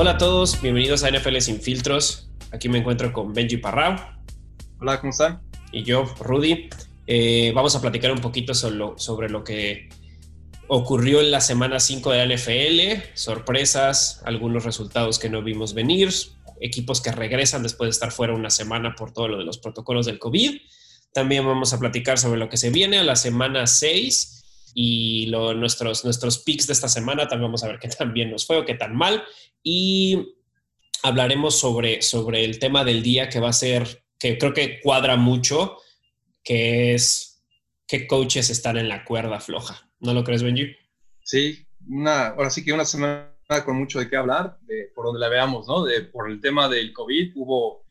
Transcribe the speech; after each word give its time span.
Hola 0.00 0.12
a 0.12 0.16
todos, 0.18 0.62
bienvenidos 0.62 1.02
a 1.02 1.10
NFL 1.10 1.38
Sin 1.38 1.60
Filtros. 1.60 2.28
Aquí 2.52 2.68
me 2.68 2.78
encuentro 2.78 3.12
con 3.12 3.34
Benji 3.34 3.56
Parrao. 3.56 3.96
Hola, 4.80 5.00
¿cómo 5.00 5.10
están? 5.10 5.42
Y 5.72 5.82
yo, 5.82 6.04
Rudy. 6.20 6.70
Eh, 7.08 7.50
vamos 7.52 7.74
a 7.74 7.80
platicar 7.80 8.12
un 8.12 8.20
poquito 8.20 8.54
sobre 8.54 8.76
lo, 8.76 8.96
sobre 8.96 9.28
lo 9.28 9.42
que 9.42 9.88
ocurrió 10.68 11.20
en 11.20 11.32
la 11.32 11.40
semana 11.40 11.80
5 11.80 12.12
de 12.12 12.24
la 12.24 12.32
NFL, 12.36 13.10
sorpresas, 13.14 14.22
algunos 14.24 14.64
resultados 14.64 15.18
que 15.18 15.30
no 15.30 15.42
vimos 15.42 15.74
venir, 15.74 16.10
equipos 16.60 17.00
que 17.00 17.10
regresan 17.10 17.64
después 17.64 17.88
de 17.88 17.90
estar 17.90 18.12
fuera 18.12 18.34
una 18.34 18.50
semana 18.50 18.94
por 18.94 19.12
todo 19.12 19.26
lo 19.26 19.38
de 19.38 19.44
los 19.44 19.58
protocolos 19.58 20.06
del 20.06 20.20
COVID. 20.20 20.60
También 21.12 21.44
vamos 21.44 21.72
a 21.72 21.80
platicar 21.80 22.18
sobre 22.18 22.38
lo 22.38 22.48
que 22.48 22.56
se 22.56 22.70
viene 22.70 22.98
a 22.98 23.02
la 23.02 23.16
semana 23.16 23.66
6 23.66 24.37
y 24.74 25.26
lo, 25.26 25.54
nuestros, 25.54 26.04
nuestros 26.04 26.38
picks 26.38 26.66
de 26.66 26.72
esta 26.72 26.88
semana. 26.88 27.28
También 27.28 27.48
vamos 27.48 27.64
a 27.64 27.68
ver 27.68 27.78
qué 27.78 27.88
tan 27.88 28.12
bien 28.12 28.30
nos 28.30 28.46
fue 28.46 28.58
o 28.58 28.64
qué 28.64 28.74
tan 28.74 28.96
mal. 28.96 29.22
Y 29.62 30.34
hablaremos 31.02 31.58
sobre, 31.58 32.02
sobre 32.02 32.44
el 32.44 32.58
tema 32.58 32.84
del 32.84 33.02
día 33.02 33.28
que 33.28 33.40
va 33.40 33.50
a 33.50 33.52
ser, 33.52 34.04
que 34.18 34.38
creo 34.38 34.52
que 34.52 34.80
cuadra 34.80 35.16
mucho, 35.16 35.78
que 36.42 36.94
es 36.94 37.44
qué 37.86 38.06
coaches 38.06 38.50
están 38.50 38.76
en 38.76 38.88
la 38.88 39.04
cuerda 39.04 39.40
floja. 39.40 39.90
¿No 40.00 40.14
lo 40.14 40.24
crees, 40.24 40.42
Benji? 40.42 40.74
Sí, 41.22 41.66
una, 41.88 42.28
ahora 42.28 42.50
sí 42.50 42.64
que 42.64 42.72
una 42.72 42.84
semana 42.84 43.32
con 43.64 43.76
mucho 43.76 43.98
de 43.98 44.08
qué 44.08 44.16
hablar, 44.16 44.58
de, 44.62 44.90
por 44.94 45.06
donde 45.06 45.20
la 45.20 45.28
veamos, 45.28 45.66
¿no? 45.66 45.84
De, 45.84 46.02
por 46.02 46.30
el 46.30 46.40
tema 46.40 46.68
del 46.68 46.92
COVID, 46.92 47.32
hubo 47.36 47.87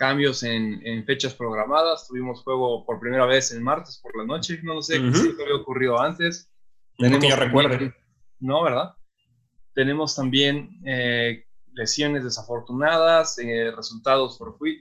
cambios 0.00 0.42
en, 0.44 0.80
en, 0.86 1.04
fechas 1.04 1.34
programadas, 1.34 2.08
tuvimos 2.08 2.42
juego 2.42 2.86
por 2.86 2.98
primera 2.98 3.26
vez 3.26 3.52
el 3.52 3.60
martes 3.60 4.00
por 4.02 4.16
la 4.16 4.24
noche, 4.24 4.58
no 4.62 4.80
sé 4.80 4.94
si 4.94 4.98
había 5.42 5.56
ocurrido 5.56 6.00
antes. 6.00 6.50
Tenemos 6.96 7.22
que 7.22 7.28
yo 7.28 7.36
recuerde. 7.36 7.94
No, 8.38 8.62
¿verdad? 8.62 8.94
Tenemos 9.74 10.16
también 10.16 10.80
eh, 10.86 11.44
lesiones 11.74 12.24
desafortunadas, 12.24 13.38
eh, 13.40 13.70
resultados 13.76 14.38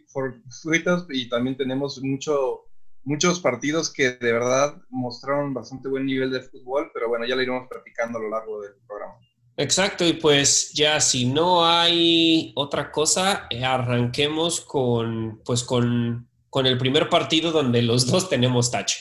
fortuitos 0.08 1.06
y 1.10 1.28
también 1.28 1.58
tenemos 1.58 2.02
mucho 2.02 2.62
muchos 3.04 3.42
partidos 3.42 3.92
que 3.92 4.12
de 4.12 4.32
verdad 4.32 4.82
mostraron 4.90 5.54
bastante 5.54 5.90
buen 5.90 6.06
nivel 6.06 6.32
de 6.32 6.44
fútbol, 6.44 6.92
pero 6.94 7.10
bueno, 7.10 7.26
ya 7.26 7.36
lo 7.36 7.42
iremos 7.42 7.68
practicando 7.68 8.20
a 8.20 8.22
lo 8.22 8.30
largo 8.30 8.62
del 8.62 8.74
programa. 8.88 9.16
Exacto, 9.60 10.08
y 10.08 10.14
pues 10.14 10.72
ya 10.74 11.02
si 11.02 11.26
no 11.26 11.68
hay 11.68 12.54
otra 12.56 12.92
cosa, 12.92 13.46
eh, 13.50 13.66
arranquemos 13.66 14.62
con, 14.62 15.42
pues 15.44 15.66
con, 15.66 16.30
con 16.50 16.66
el 16.66 16.78
primer 16.78 17.10
partido 17.10 17.52
donde 17.52 17.82
los 17.82 18.08
dos 18.08 18.30
tenemos 18.30 18.72
touch. 18.72 18.94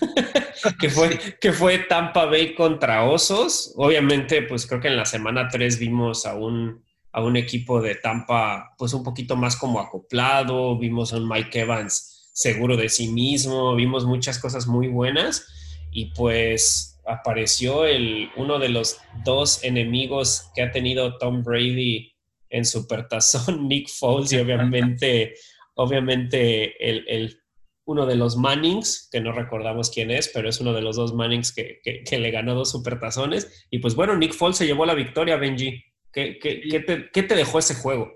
que, 0.80 0.88
fue, 0.88 1.18
que 1.40 1.52
fue 1.52 1.78
Tampa 1.78 2.26
Bay 2.26 2.54
contra 2.54 3.02
Osos. 3.10 3.72
Obviamente, 3.74 4.42
pues 4.42 4.68
creo 4.68 4.80
que 4.80 4.86
en 4.86 4.96
la 4.96 5.04
semana 5.04 5.48
3 5.48 5.80
vimos 5.80 6.26
a 6.26 6.36
un, 6.36 6.84
a 7.10 7.20
un 7.20 7.36
equipo 7.36 7.82
de 7.82 7.96
Tampa 7.96 8.72
pues 8.78 8.94
un 8.94 9.02
poquito 9.02 9.34
más 9.34 9.56
como 9.56 9.80
acoplado, 9.80 10.78
vimos 10.78 11.12
a 11.12 11.16
un 11.16 11.28
Mike 11.28 11.62
Evans 11.62 12.30
seguro 12.32 12.76
de 12.76 12.88
sí 12.88 13.08
mismo, 13.08 13.74
vimos 13.74 14.04
muchas 14.04 14.38
cosas 14.38 14.68
muy 14.68 14.86
buenas 14.86 15.48
y 15.90 16.12
pues 16.12 16.93
apareció 17.06 17.86
el, 17.86 18.30
uno 18.36 18.58
de 18.58 18.68
los 18.68 18.98
dos 19.24 19.62
enemigos 19.64 20.50
que 20.54 20.62
ha 20.62 20.70
tenido 20.70 21.18
Tom 21.18 21.42
Brady 21.42 22.14
en 22.50 22.64
Supertazón, 22.64 23.68
Nick 23.68 23.88
Foles, 23.88 24.32
y 24.32 24.38
obviamente, 24.38 25.34
obviamente 25.74 26.74
el, 26.88 27.40
uno 27.86 28.06
de 28.06 28.16
los 28.16 28.36
Mannings, 28.36 29.08
que 29.12 29.20
no 29.20 29.32
recordamos 29.32 29.90
quién 29.90 30.10
es, 30.10 30.28
pero 30.28 30.48
es 30.48 30.60
uno 30.60 30.72
de 30.72 30.80
los 30.80 30.96
dos 30.96 31.14
Mannings 31.14 31.52
que, 31.52 32.04
le 32.10 32.30
ganó 32.30 32.54
dos 32.54 32.70
Supertazones. 32.70 33.66
Y 33.70 33.78
pues 33.78 33.94
bueno, 33.94 34.16
Nick 34.16 34.32
Foles 34.32 34.56
se 34.56 34.66
llevó 34.66 34.86
la 34.86 34.94
victoria, 34.94 35.36
Benji. 35.36 35.84
¿Qué, 36.12 36.38
te, 36.86 37.22
te, 37.22 37.34
dejó 37.34 37.58
ese 37.58 37.74
juego? 37.74 38.10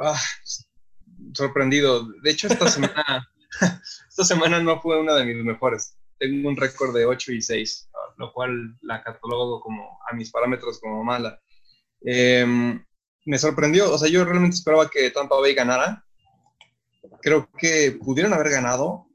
Ah, 0.00 0.18
sorprendido. 1.34 2.08
De 2.22 2.30
hecho, 2.30 2.48
esta 2.48 2.66
semana, 2.66 3.28
esta 4.08 4.24
semana 4.24 4.60
no 4.60 4.80
fue 4.80 4.98
una 4.98 5.14
de 5.14 5.26
mis 5.26 5.44
mejores. 5.44 5.96
Tengo 6.18 6.48
un 6.48 6.56
récord 6.56 6.94
de 6.94 7.04
8 7.04 7.32
y 7.32 7.42
6, 7.42 7.89
lo 8.20 8.32
cual 8.32 8.76
la 8.82 9.02
catalogo 9.02 9.60
como 9.60 9.98
a 10.08 10.14
mis 10.14 10.30
parámetros 10.30 10.78
como 10.78 11.02
mala. 11.02 11.40
Em, 12.02 12.84
me 13.24 13.38
sorprendió, 13.38 13.92
o 13.92 13.98
sea, 13.98 14.08
yo 14.08 14.24
realmente 14.24 14.56
esperaba 14.56 14.88
que 14.88 15.10
Tampa 15.10 15.36
Bay 15.40 15.54
ganara. 15.54 16.04
Creo 17.22 17.48
que 17.58 17.92
pudieron 17.92 18.32
haber 18.32 18.50
ganado. 18.50 19.06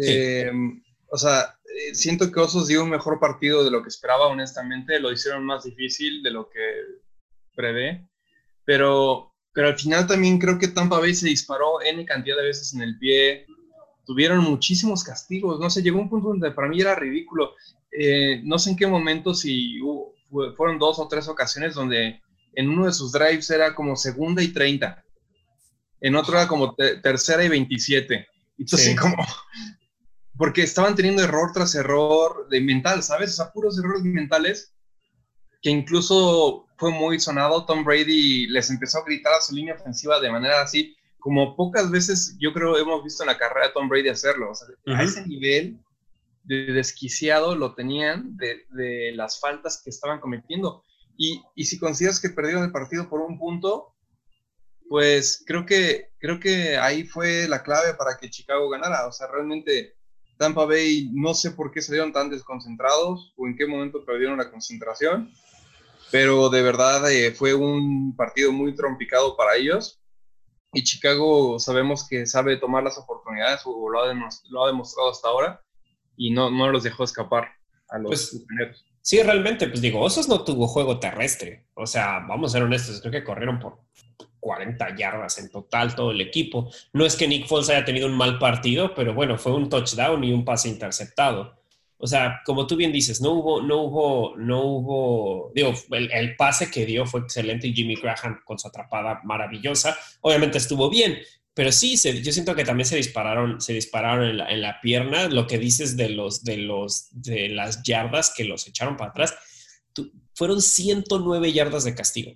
Em, 0.00 0.82
o 1.10 1.18
sea, 1.18 1.54
eh, 1.64 1.94
siento 1.94 2.32
que 2.32 2.40
Osos 2.40 2.66
dio 2.66 2.82
un 2.82 2.90
mejor 2.90 3.20
partido 3.20 3.62
de 3.62 3.70
lo 3.70 3.82
que 3.82 3.88
esperaba, 3.88 4.26
honestamente. 4.28 4.98
Lo 4.98 5.12
hicieron 5.12 5.44
más 5.44 5.64
difícil 5.64 6.22
de 6.22 6.30
lo 6.30 6.48
que 6.48 6.82
prevé. 7.54 8.08
Pero 8.64 9.30
pero 9.52 9.68
al 9.68 9.78
final 9.78 10.06
también 10.06 10.38
creo 10.38 10.58
que 10.58 10.68
Tampa 10.68 11.00
Bay 11.00 11.14
se 11.14 11.26
disparó 11.26 11.80
N 11.82 12.04
cantidad 12.04 12.36
de 12.36 12.44
veces 12.44 12.72
en 12.74 12.82
el 12.82 12.98
pie, 12.98 13.46
tuvieron 14.04 14.38
muchísimos 14.38 15.02
castigos, 15.04 15.58
no 15.58 15.68
sé, 15.70 15.82
llegó 15.82 15.98
un 15.98 16.08
punto 16.08 16.28
donde 16.28 16.50
para 16.52 16.68
mí 16.68 16.80
era 16.80 16.94
ridículo, 16.94 17.54
eh, 17.92 18.40
no 18.44 18.58
sé 18.58 18.70
en 18.70 18.76
qué 18.76 18.86
momento, 18.86 19.34
si 19.34 19.78
fueron 20.56 20.78
dos 20.78 20.98
o 20.98 21.08
tres 21.08 21.28
ocasiones 21.28 21.74
donde 21.74 22.20
en 22.54 22.68
uno 22.68 22.86
de 22.86 22.92
sus 22.92 23.12
drives 23.12 23.50
era 23.50 23.74
como 23.74 23.96
segunda 23.96 24.42
y 24.42 24.48
30, 24.48 25.04
en 26.00 26.16
otro 26.16 26.36
era 26.36 26.48
como 26.48 26.74
tercera 26.74 27.44
y 27.44 27.48
27, 27.48 28.26
entonces 28.58 28.98
como, 28.98 29.16
porque 30.36 30.62
estaban 30.62 30.94
teniendo 30.94 31.22
error 31.22 31.50
tras 31.52 31.74
error 31.74 32.48
de 32.48 32.60
mental, 32.60 33.02
¿sabes? 33.02 33.30
O 33.30 33.36
sea, 33.36 33.52
puros 33.52 33.78
errores 33.78 34.02
mentales 34.02 34.74
que 35.62 35.70
incluso 35.70 36.66
fue 36.78 36.90
muy 36.90 37.20
sonado. 37.20 37.66
Tom 37.66 37.84
Brady 37.84 38.46
les 38.46 38.70
empezó 38.70 38.98
a 38.98 39.04
gritar 39.04 39.34
a 39.34 39.40
su 39.40 39.54
línea 39.54 39.74
ofensiva 39.74 40.18
de 40.20 40.30
manera 40.30 40.62
así, 40.62 40.96
como 41.18 41.54
pocas 41.54 41.90
veces 41.90 42.36
yo 42.40 42.52
creo 42.52 42.78
hemos 42.78 43.04
visto 43.04 43.22
en 43.22 43.28
la 43.28 43.38
carrera 43.38 43.66
de 43.66 43.72
Tom 43.74 43.88
Brady 43.88 44.08
hacerlo. 44.08 44.52
A 44.86 45.02
ese 45.02 45.26
nivel 45.26 45.78
de 46.56 46.72
desquiciado 46.72 47.54
lo 47.54 47.74
tenían 47.74 48.36
de, 48.36 49.12
las 49.14 49.40
faltas 49.40 49.80
que 49.82 49.90
estaban 49.90 50.20
cometiendo. 50.20 50.84
Y, 51.16 51.42
y, 51.54 51.64
si 51.64 51.78
consideras 51.78 52.20
que 52.20 52.30
perdieron 52.30 52.64
el 52.64 52.72
partido 52.72 53.08
por 53.08 53.20
un 53.20 53.38
punto, 53.38 53.94
pues 54.88 55.42
creo 55.46 55.66
que, 55.66 56.12
creo 56.18 56.40
que 56.40 56.76
ahí 56.76 57.04
fue 57.04 57.46
la 57.48 57.62
clave 57.62 57.94
para 57.94 58.16
que 58.18 58.30
Chicago 58.30 58.68
ganara. 58.70 59.06
O 59.06 59.12
sea, 59.12 59.26
realmente 59.28 59.96
Tampa 60.38 60.64
Bay 60.64 61.10
no 61.12 61.34
sé 61.34 61.50
por 61.50 61.70
qué 61.70 61.82
salieron 61.82 62.12
tan 62.12 62.30
desconcentrados 62.30 63.34
o 63.36 63.46
en 63.46 63.56
qué 63.56 63.66
momento 63.66 64.04
perdieron 64.04 64.38
la 64.38 64.50
concentración 64.50 65.30
pero 66.10 66.48
de 66.48 66.62
verdad 66.62 67.10
eh, 67.10 67.32
fue 67.32 67.54
un 67.54 68.14
partido 68.16 68.52
muy 68.52 68.74
trompicado 68.74 69.36
para 69.36 69.56
ellos. 69.56 70.00
Y 70.72 70.84
Chicago 70.84 71.58
sabemos 71.58 72.06
que 72.08 72.26
sabe 72.26 72.56
tomar 72.56 72.82
las 72.82 72.98
oportunidades, 72.98 73.62
o 73.64 73.88
lo 73.88 74.02
ha, 74.02 74.14
lo 74.50 74.64
ha 74.64 74.68
demostrado 74.68 75.10
hasta 75.10 75.28
ahora, 75.28 75.60
y 76.20 76.30
no, 76.30 76.50
no 76.50 76.68
los 76.68 76.82
dejó 76.82 77.04
escapar 77.04 77.48
a 77.88 77.98
los 77.98 78.08
pues, 78.10 78.46
Sí, 79.00 79.22
realmente, 79.22 79.66
pues 79.68 79.80
digo, 79.80 80.00
Osos 80.00 80.28
no 80.28 80.44
tuvo 80.44 80.68
juego 80.68 81.00
terrestre. 81.00 81.64
O 81.72 81.86
sea, 81.86 82.18
vamos 82.28 82.50
a 82.50 82.58
ser 82.58 82.62
honestos, 82.62 83.00
creo 83.00 83.10
que 83.10 83.24
corrieron 83.24 83.58
por 83.58 83.78
40 84.38 84.94
yardas 84.96 85.38
en 85.38 85.50
total 85.50 85.94
todo 85.94 86.10
el 86.10 86.20
equipo. 86.20 86.70
No 86.92 87.06
es 87.06 87.16
que 87.16 87.26
Nick 87.26 87.46
Foles 87.46 87.70
haya 87.70 87.86
tenido 87.86 88.06
un 88.06 88.16
mal 88.16 88.38
partido, 88.38 88.94
pero 88.94 89.14
bueno, 89.14 89.38
fue 89.38 89.54
un 89.54 89.70
touchdown 89.70 90.22
y 90.22 90.32
un 90.32 90.44
pase 90.44 90.68
interceptado. 90.68 91.58
O 91.96 92.06
sea, 92.06 92.40
como 92.44 92.66
tú 92.66 92.76
bien 92.76 92.92
dices, 92.92 93.22
no 93.22 93.32
hubo, 93.32 93.62
no 93.62 93.82
hubo, 93.82 94.36
no 94.36 94.62
hubo, 94.64 95.52
digo, 95.54 95.72
el, 95.90 96.36
pase 96.36 96.70
que 96.70 96.84
dio 96.84 97.06
fue 97.06 97.20
excelente 97.20 97.66
y 97.68 97.74
Jimmy 97.74 97.94
Graham 97.96 98.40
con 98.44 98.58
su 98.58 98.68
atrapada 98.68 99.20
maravillosa. 99.24 99.96
Obviamente 100.20 100.58
estuvo 100.58 100.90
bien, 100.90 101.18
pero 101.60 101.72
sí, 101.72 101.94
yo 102.22 102.32
siento 102.32 102.54
que 102.54 102.64
también 102.64 102.86
se 102.86 102.96
dispararon, 102.96 103.60
se 103.60 103.74
dispararon 103.74 104.30
en 104.30 104.38
la, 104.38 104.50
en 104.50 104.62
la, 104.62 104.80
pierna. 104.80 105.28
Lo 105.28 105.46
que 105.46 105.58
dices 105.58 105.94
de 105.94 106.08
los, 106.08 106.42
de 106.42 106.56
los, 106.56 107.08
de 107.10 107.50
las 107.50 107.82
yardas 107.82 108.32
que 108.34 108.44
los 108.44 108.66
echaron 108.66 108.96
para 108.96 109.10
atrás, 109.10 109.34
fueron 110.32 110.62
109 110.62 111.52
yardas 111.52 111.84
de 111.84 111.94
castigo 111.94 112.32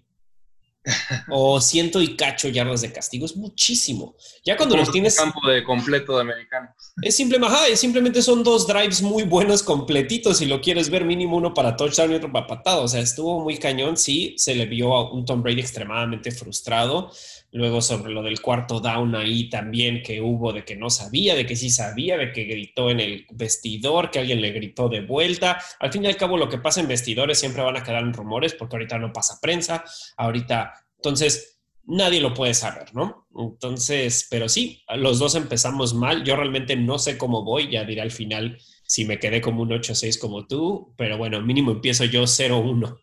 o 1.30 1.58
ciento 1.58 2.02
y 2.02 2.16
cacho 2.16 2.48
yardas 2.48 2.82
de 2.82 2.92
castigo, 2.92 3.24
es 3.24 3.34
muchísimo. 3.34 4.14
Ya 4.44 4.58
cuando 4.58 4.76
los 4.76 4.92
tienes... 4.92 5.16
campo 5.16 5.40
de 5.48 5.64
completo 5.64 6.16
de 6.16 6.20
americanos. 6.20 6.74
Es 7.00 7.16
simplemente, 7.16 7.78
simplemente 7.78 8.20
son 8.20 8.44
dos 8.44 8.66
drives 8.66 9.00
muy 9.00 9.22
buenos 9.22 9.62
completitos, 9.62 10.36
si 10.36 10.44
lo 10.44 10.60
quieres 10.60 10.90
ver 10.90 11.06
mínimo 11.06 11.38
uno 11.38 11.54
para 11.54 11.76
touchdown 11.76 12.12
y 12.12 12.16
otro 12.16 12.30
para 12.30 12.46
patada. 12.46 12.80
O 12.80 12.88
sea, 12.88 13.00
estuvo 13.00 13.40
muy 13.40 13.56
cañón, 13.56 13.96
sí, 13.96 14.34
se 14.36 14.54
le 14.54 14.66
vio 14.66 14.92
a 14.94 15.10
un 15.10 15.24
Tom 15.24 15.42
Brady 15.42 15.60
extremadamente 15.60 16.30
frustrado. 16.30 17.10
Luego 17.54 17.80
sobre 17.80 18.12
lo 18.12 18.20
del 18.20 18.40
cuarto 18.40 18.80
down 18.80 19.14
ahí 19.14 19.48
también 19.48 20.02
que 20.02 20.20
hubo 20.20 20.52
de 20.52 20.64
que 20.64 20.74
no 20.74 20.90
sabía, 20.90 21.36
de 21.36 21.46
que 21.46 21.54
sí 21.54 21.70
sabía, 21.70 22.16
de 22.16 22.32
que 22.32 22.46
gritó 22.46 22.90
en 22.90 22.98
el 22.98 23.26
vestidor, 23.30 24.10
que 24.10 24.18
alguien 24.18 24.40
le 24.40 24.50
gritó 24.50 24.88
de 24.88 25.02
vuelta. 25.02 25.60
Al 25.78 25.92
fin 25.92 26.02
y 26.02 26.08
al 26.08 26.16
cabo 26.16 26.36
lo 26.36 26.48
que 26.48 26.58
pasa 26.58 26.80
en 26.80 26.88
vestidores 26.88 27.38
siempre 27.38 27.62
van 27.62 27.76
a 27.76 27.84
quedar 27.84 28.02
en 28.02 28.12
rumores 28.12 28.54
porque 28.54 28.74
ahorita 28.74 28.98
no 28.98 29.12
pasa 29.12 29.38
prensa, 29.40 29.84
ahorita, 30.16 30.72
entonces 30.96 31.60
nadie 31.84 32.20
lo 32.20 32.34
puede 32.34 32.54
saber, 32.54 32.92
¿no? 32.92 33.28
Entonces, 33.38 34.26
pero 34.28 34.48
sí, 34.48 34.82
los 34.96 35.20
dos 35.20 35.36
empezamos 35.36 35.94
mal. 35.94 36.24
Yo 36.24 36.34
realmente 36.34 36.74
no 36.74 36.98
sé 36.98 37.16
cómo 37.16 37.44
voy, 37.44 37.70
ya 37.70 37.84
diré 37.84 38.00
al 38.00 38.10
final 38.10 38.58
si 38.82 39.04
me 39.04 39.20
quedé 39.20 39.40
como 39.40 39.62
un 39.62 39.70
8-6 39.70 40.18
como 40.18 40.48
tú, 40.48 40.92
pero 40.96 41.16
bueno, 41.18 41.40
mínimo 41.40 41.70
empiezo 41.70 42.04
yo 42.04 42.24
0-1. 42.24 42.98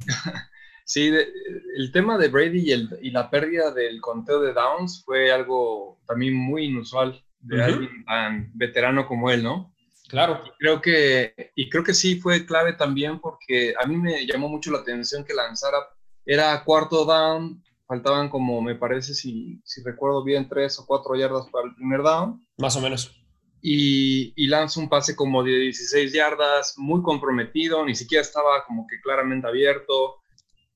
Sí, 0.86 1.10
el 1.76 1.90
tema 1.90 2.16
de 2.16 2.28
Brady 2.28 2.72
y, 3.02 3.10
la 3.10 3.28
pérdida 3.28 3.72
del 3.72 4.00
conteo 4.00 4.40
de 4.40 4.52
downs 4.52 5.02
fue 5.04 5.32
algo 5.32 5.98
también 6.06 6.34
muy 6.34 6.66
inusual 6.66 7.20
de 7.40 7.60
alguien 7.60 8.04
tan 8.04 8.52
veterano 8.54 9.04
como 9.04 9.28
él, 9.32 9.42
¿no? 9.42 9.74
Claro. 10.08 10.44
Y 10.46 10.50
creo 10.60 10.80
que, 10.80 11.50
y 11.56 11.68
creo 11.68 11.82
que 11.82 11.92
sí 11.92 12.20
fue 12.20 12.46
clave 12.46 12.74
también 12.74 13.18
porque 13.18 13.74
a 13.82 13.84
mí 13.84 13.96
me 13.96 14.24
llamó 14.26 14.48
mucho 14.48 14.70
la 14.70 14.78
atención 14.78 15.24
que 15.24 15.34
lanzara, 15.34 15.78
era 16.24 16.62
cuarto 16.62 17.04
down, 17.04 17.60
faltaban 17.88 18.28
como, 18.28 18.62
me 18.62 18.76
parece, 18.76 19.12
si, 19.12 19.60
si 19.64 19.82
recuerdo 19.82 20.22
bien, 20.22 20.48
tres 20.48 20.78
o 20.78 20.86
cuatro 20.86 21.16
yardas 21.16 21.48
para 21.50 21.66
el 21.66 21.74
primer 21.74 22.02
down. 22.02 22.46
Más 22.58 22.76
o 22.76 22.80
menos. 22.80 23.10
Y, 23.60 24.32
y 24.36 24.46
lanza 24.46 24.78
un 24.78 24.88
pase 24.88 25.16
como 25.16 25.42
de 25.42 25.50
16 25.50 26.12
yardas, 26.12 26.74
muy 26.78 27.02
comprometido, 27.02 27.84
ni 27.84 27.96
siquiera 27.96 28.22
estaba 28.22 28.64
como 28.64 28.86
que 28.86 29.00
claramente 29.00 29.48
abierto. 29.48 30.20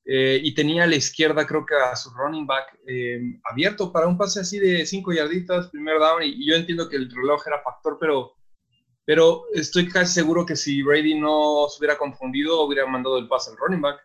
Eh, 0.05 0.41
y 0.43 0.55
tenía 0.55 0.85
a 0.85 0.87
la 0.87 0.97
izquierda, 0.97 1.47
creo 1.47 1.65
que 1.67 1.75
a 1.75 1.95
su 1.95 2.11
running 2.11 2.47
back 2.47 2.79
eh, 2.87 3.21
abierto 3.45 3.93
para 3.93 4.07
un 4.07 4.17
pase 4.17 4.41
así 4.41 4.59
de 4.59 4.87
cinco 4.87 5.13
yarditas, 5.13 5.69
primer 5.69 5.99
down. 5.99 6.23
Y, 6.23 6.47
yo 6.47 6.55
entiendo 6.55 6.89
que 6.89 6.97
el 6.97 7.11
reloj 7.11 7.47
era 7.47 7.63
factor, 7.63 7.97
pero, 8.01 8.35
pero 9.05 9.45
estoy 9.55 9.89
casi 9.89 10.15
seguro 10.15 10.47
que 10.47 10.57
si 10.57 10.83
Brady 10.83 11.19
no 11.19 11.67
se 11.69 11.79
hubiera 11.79 11.99
confundido, 11.99 12.63
hubiera 12.63 12.87
mandado 12.87 13.19
el 13.19 13.29
pase 13.29 13.51
al 13.51 13.57
running 13.57 13.81
back. 13.81 14.01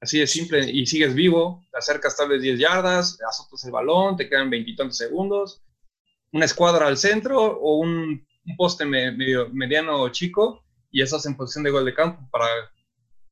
Así 0.00 0.18
de 0.18 0.26
simple, 0.26 0.70
y 0.70 0.84
sigues 0.84 1.14
vivo, 1.14 1.64
te 1.72 1.78
acercas 1.78 2.16
tal 2.16 2.28
vez 2.28 2.42
10 2.42 2.58
yardas, 2.58 3.18
azotas 3.26 3.64
el 3.64 3.72
balón, 3.72 4.16
te 4.16 4.28
quedan 4.28 4.50
veintitantos 4.50 4.98
segundos, 4.98 5.62
una 6.32 6.44
escuadra 6.44 6.86
al 6.86 6.98
centro 6.98 7.40
o 7.40 7.78
un, 7.78 8.26
poste 8.58 8.84
medio, 8.84 9.48
mediano 9.52 10.08
chico 10.10 10.62
y 10.90 11.02
estás 11.02 11.26
en 11.26 11.36
posición 11.36 11.64
de 11.64 11.70
gol 11.70 11.84
de 11.84 11.94
campo 11.94 12.28
para, 12.30 12.46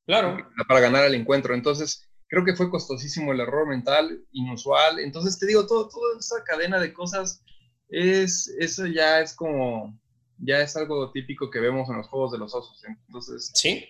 claro. 0.07 0.37
para 0.69 0.81
ganar 0.81 1.05
el 1.05 1.15
encuentro. 1.15 1.55
Entonces, 1.55 2.09
creo 2.29 2.45
que 2.45 2.57
fue 2.57 2.71
costosísimo 2.71 3.33
el 3.33 3.41
error 3.41 3.69
mental, 3.69 4.21
inusual. 4.33 4.99
Entonces, 4.99 5.39
te 5.39 5.47
digo, 5.47 5.67
todo, 5.67 5.89
toda 5.89 6.19
esa 6.19 6.43
cadena 6.45 6.81
de 6.81 6.93
cosas, 6.93 7.45
es, 7.89 8.49
eso 8.59 8.87
ya 8.87 9.21
es 9.21 9.35
como, 9.35 9.99
ya 10.39 10.61
es 10.61 10.77
algo 10.77 11.11
típico 11.13 11.51
que 11.51 11.61
vemos 11.61 11.89
en 11.89 11.97
los 11.97 12.09
juegos 12.09 12.33
de 12.33 12.39
los 12.39 12.55
osos. 12.55 12.83
Entonces, 13.07 13.51
sí, 13.55 13.87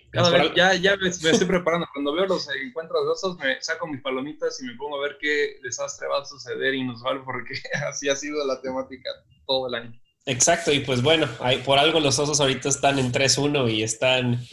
ya, 0.55 0.75
ya 0.75 0.95
me, 0.97 1.09
estoy 1.09 1.47
preparando. 1.47 1.87
Cuando 1.93 2.13
veo 2.13 2.25
los 2.25 2.47
encuentros 2.55 3.03
de 3.05 3.11
osos, 3.11 3.37
me 3.37 3.61
saco 3.61 3.87
mis 3.87 4.01
palomitas 4.01 4.61
y 4.61 4.65
me 4.65 4.75
pongo 4.75 4.97
a 4.97 5.07
ver 5.07 5.17
qué 5.19 5.57
desastre 5.63 6.07
va 6.07 6.21
a 6.21 6.25
suceder 6.25 6.75
inusual, 6.75 7.23
porque 7.23 7.53
así 7.87 8.09
ha 8.09 8.15
sido 8.15 8.45
la 8.45 8.61
temática 8.61 9.09
todo 9.45 9.67
el 9.67 9.75
año. 9.75 9.99
Exacto, 10.27 10.71
y 10.71 10.79
pues 10.79 11.03
bueno, 11.03 11.27
hay, 11.39 11.59
por 11.59 11.77
algo 11.77 11.99
los 11.99 12.17
osos 12.17 12.41
ahorita 12.41 12.67
están 12.67 12.97
en 12.97 13.11
3-1 13.11 13.71
y 13.71 13.83
están 13.83 14.43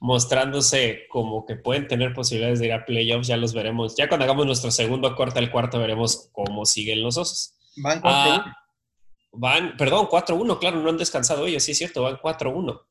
mostrándose 0.00 1.06
como 1.10 1.44
que 1.44 1.56
pueden 1.56 1.86
tener 1.86 2.14
posibilidades 2.14 2.60
de 2.60 2.66
ir 2.66 2.72
a 2.72 2.86
playoffs, 2.86 3.26
ya 3.26 3.36
los 3.36 3.52
veremos. 3.52 3.94
Ya 3.96 4.08
cuando 4.08 4.24
hagamos 4.24 4.46
nuestro 4.46 4.70
segundo 4.70 5.14
corte, 5.14 5.38
el 5.38 5.50
cuarto, 5.50 5.78
veremos 5.78 6.30
cómo 6.32 6.64
siguen 6.64 7.02
los 7.02 7.18
osos. 7.18 7.54
Van 7.76 8.00
4 8.00 8.44
Van, 9.32 9.76
perdón, 9.76 10.06
4-1, 10.06 10.58
claro, 10.58 10.80
no 10.80 10.88
han 10.88 10.96
descansado 10.96 11.46
ellos, 11.46 11.62
sí 11.62 11.72
es 11.72 11.78
cierto, 11.78 12.02
van 12.02 12.16
4-1. 12.16 12.82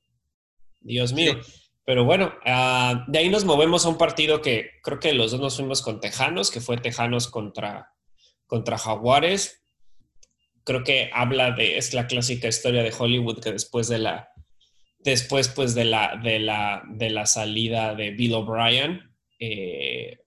Dios 0.80 1.14
mío. 1.14 1.40
Pero 1.84 2.04
bueno, 2.06 2.34
ah, 2.46 3.06
de 3.08 3.20
ahí 3.20 3.30
nos 3.30 3.46
movemos 3.46 3.86
a 3.86 3.90
un 3.90 3.98
partido 3.98 4.42
que 4.42 4.72
creo 4.84 5.00
que 5.00 5.14
los 5.14 5.32
dos 5.32 5.40
nos 5.40 5.56
fuimos 5.56 5.82
con 5.82 6.00
Tejanos, 6.00 6.52
que 6.52 6.62
fue 6.62 6.78
Tejanos 6.78 7.28
contra, 7.30 7.94
contra 8.46 8.78
Jaguares. 8.78 9.64
Creo 10.68 10.84
que 10.84 11.10
habla 11.14 11.52
de, 11.52 11.78
es 11.78 11.94
la 11.94 12.08
clásica 12.08 12.50
historia 12.50 12.84
de 12.84 12.92
Hollywood 12.92 13.40
que 13.40 13.54
después 13.54 13.88
de 13.88 14.00
la, 14.00 14.34
después 15.00 15.48
pues 15.48 15.74
de 15.74 15.86
la, 15.86 16.20
de 16.22 16.40
la, 16.40 16.84
de 16.90 17.10
la 17.10 17.26
salida 17.26 17.96
de 17.96 18.12
Bill 18.12 18.34
O'Brien, 18.34 19.16
eh, 19.40 20.20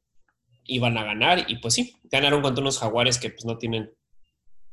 iban 0.64 0.96
a 0.96 1.04
ganar 1.04 1.44
y 1.46 1.56
pues 1.56 1.74
sí, 1.74 1.94
ganaron 2.04 2.40
contra 2.40 2.62
unos 2.62 2.78
Jaguares 2.78 3.18
que 3.18 3.28
pues 3.28 3.44
no 3.44 3.58
tienen 3.58 3.90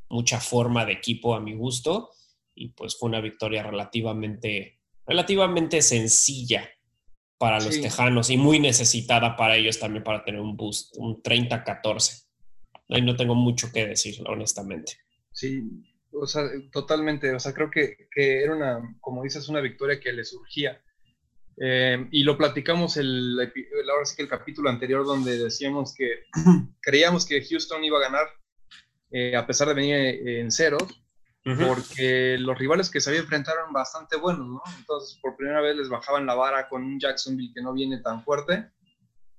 mucha 0.09 0.39
forma 0.39 0.85
de 0.85 0.93
equipo 0.93 1.35
a 1.35 1.41
mi 1.41 1.53
gusto 1.53 2.11
y 2.55 2.69
pues 2.69 2.95
fue 2.97 3.09
una 3.09 3.19
victoria 3.19 3.61
relativamente, 3.61 4.79
relativamente 5.05 5.81
sencilla 5.81 6.69
para 7.37 7.59
los 7.59 7.81
tejanos 7.81 8.29
y 8.29 8.37
muy 8.37 8.61
necesitada 8.61 9.35
para 9.35 9.57
ellos 9.57 9.79
también 9.79 10.05
para 10.05 10.23
tener 10.23 10.39
un 10.39 10.55
boost, 10.55 10.95
un 10.95 11.21
30-14. 11.21 12.23
Ahí 12.87 13.01
no 13.01 13.17
tengo 13.17 13.35
mucho 13.35 13.69
que 13.73 13.85
decir, 13.85 14.23
honestamente. 14.27 14.93
Sí, 15.38 15.86
o 16.13 16.25
sea, 16.25 16.50
totalmente, 16.72 17.31
o 17.31 17.39
sea, 17.39 17.54
creo 17.54 17.69
que, 17.69 18.10
que 18.10 18.42
era 18.42 18.56
una, 18.56 18.98
como 19.00 19.22
dices, 19.22 19.48
una 19.50 19.62
victoria 19.62 20.00
que 20.00 20.12
le 20.12 20.25
surgía. 20.25 20.81
Eh, 21.57 22.07
y 22.12 22.24
lo 22.24 22.39
platicamos 22.39 22.98
el, 22.98 23.38
ahora 23.92 24.06
sí 24.06 24.16
que 24.16 24.24
el 24.24 24.30
capítulo 24.30 24.72
anterior 24.72 25.06
donde 25.06 25.38
decíamos 25.38 25.94
que 25.94 26.24
creíamos 26.81 27.28
que 27.28 27.45
Houston 27.45 27.84
iba 27.84 28.00
a 28.00 28.10
ganar 28.10 28.25
eh, 29.12 29.36
a 29.36 29.45
pesar 29.45 29.68
de 29.68 29.74
venir 29.75 29.95
en 29.95 30.51
ceros, 30.51 31.04
porque 31.44 32.38
los 32.39 32.57
rivales 32.57 32.89
que 32.89 33.00
se 33.00 33.12
había 33.12 33.22
enfrentaron 33.22 33.72
bastante 33.72 34.18
buenos, 34.18 34.48
¿no? 34.48 34.62
Entonces, 34.80 35.19
por 35.22 35.38
primera 35.38 35.62
vez 35.62 35.75
les 35.75 35.88
bajaban 35.88 36.25
la 36.25 36.34
vara 36.34 36.68
con 36.68 36.84
un 36.84 37.00
Jacksonville 37.00 37.54
que 37.54 37.62
no 37.62 37.74
viene 37.74 38.00
tan 38.00 38.24
fuerte 38.24 38.72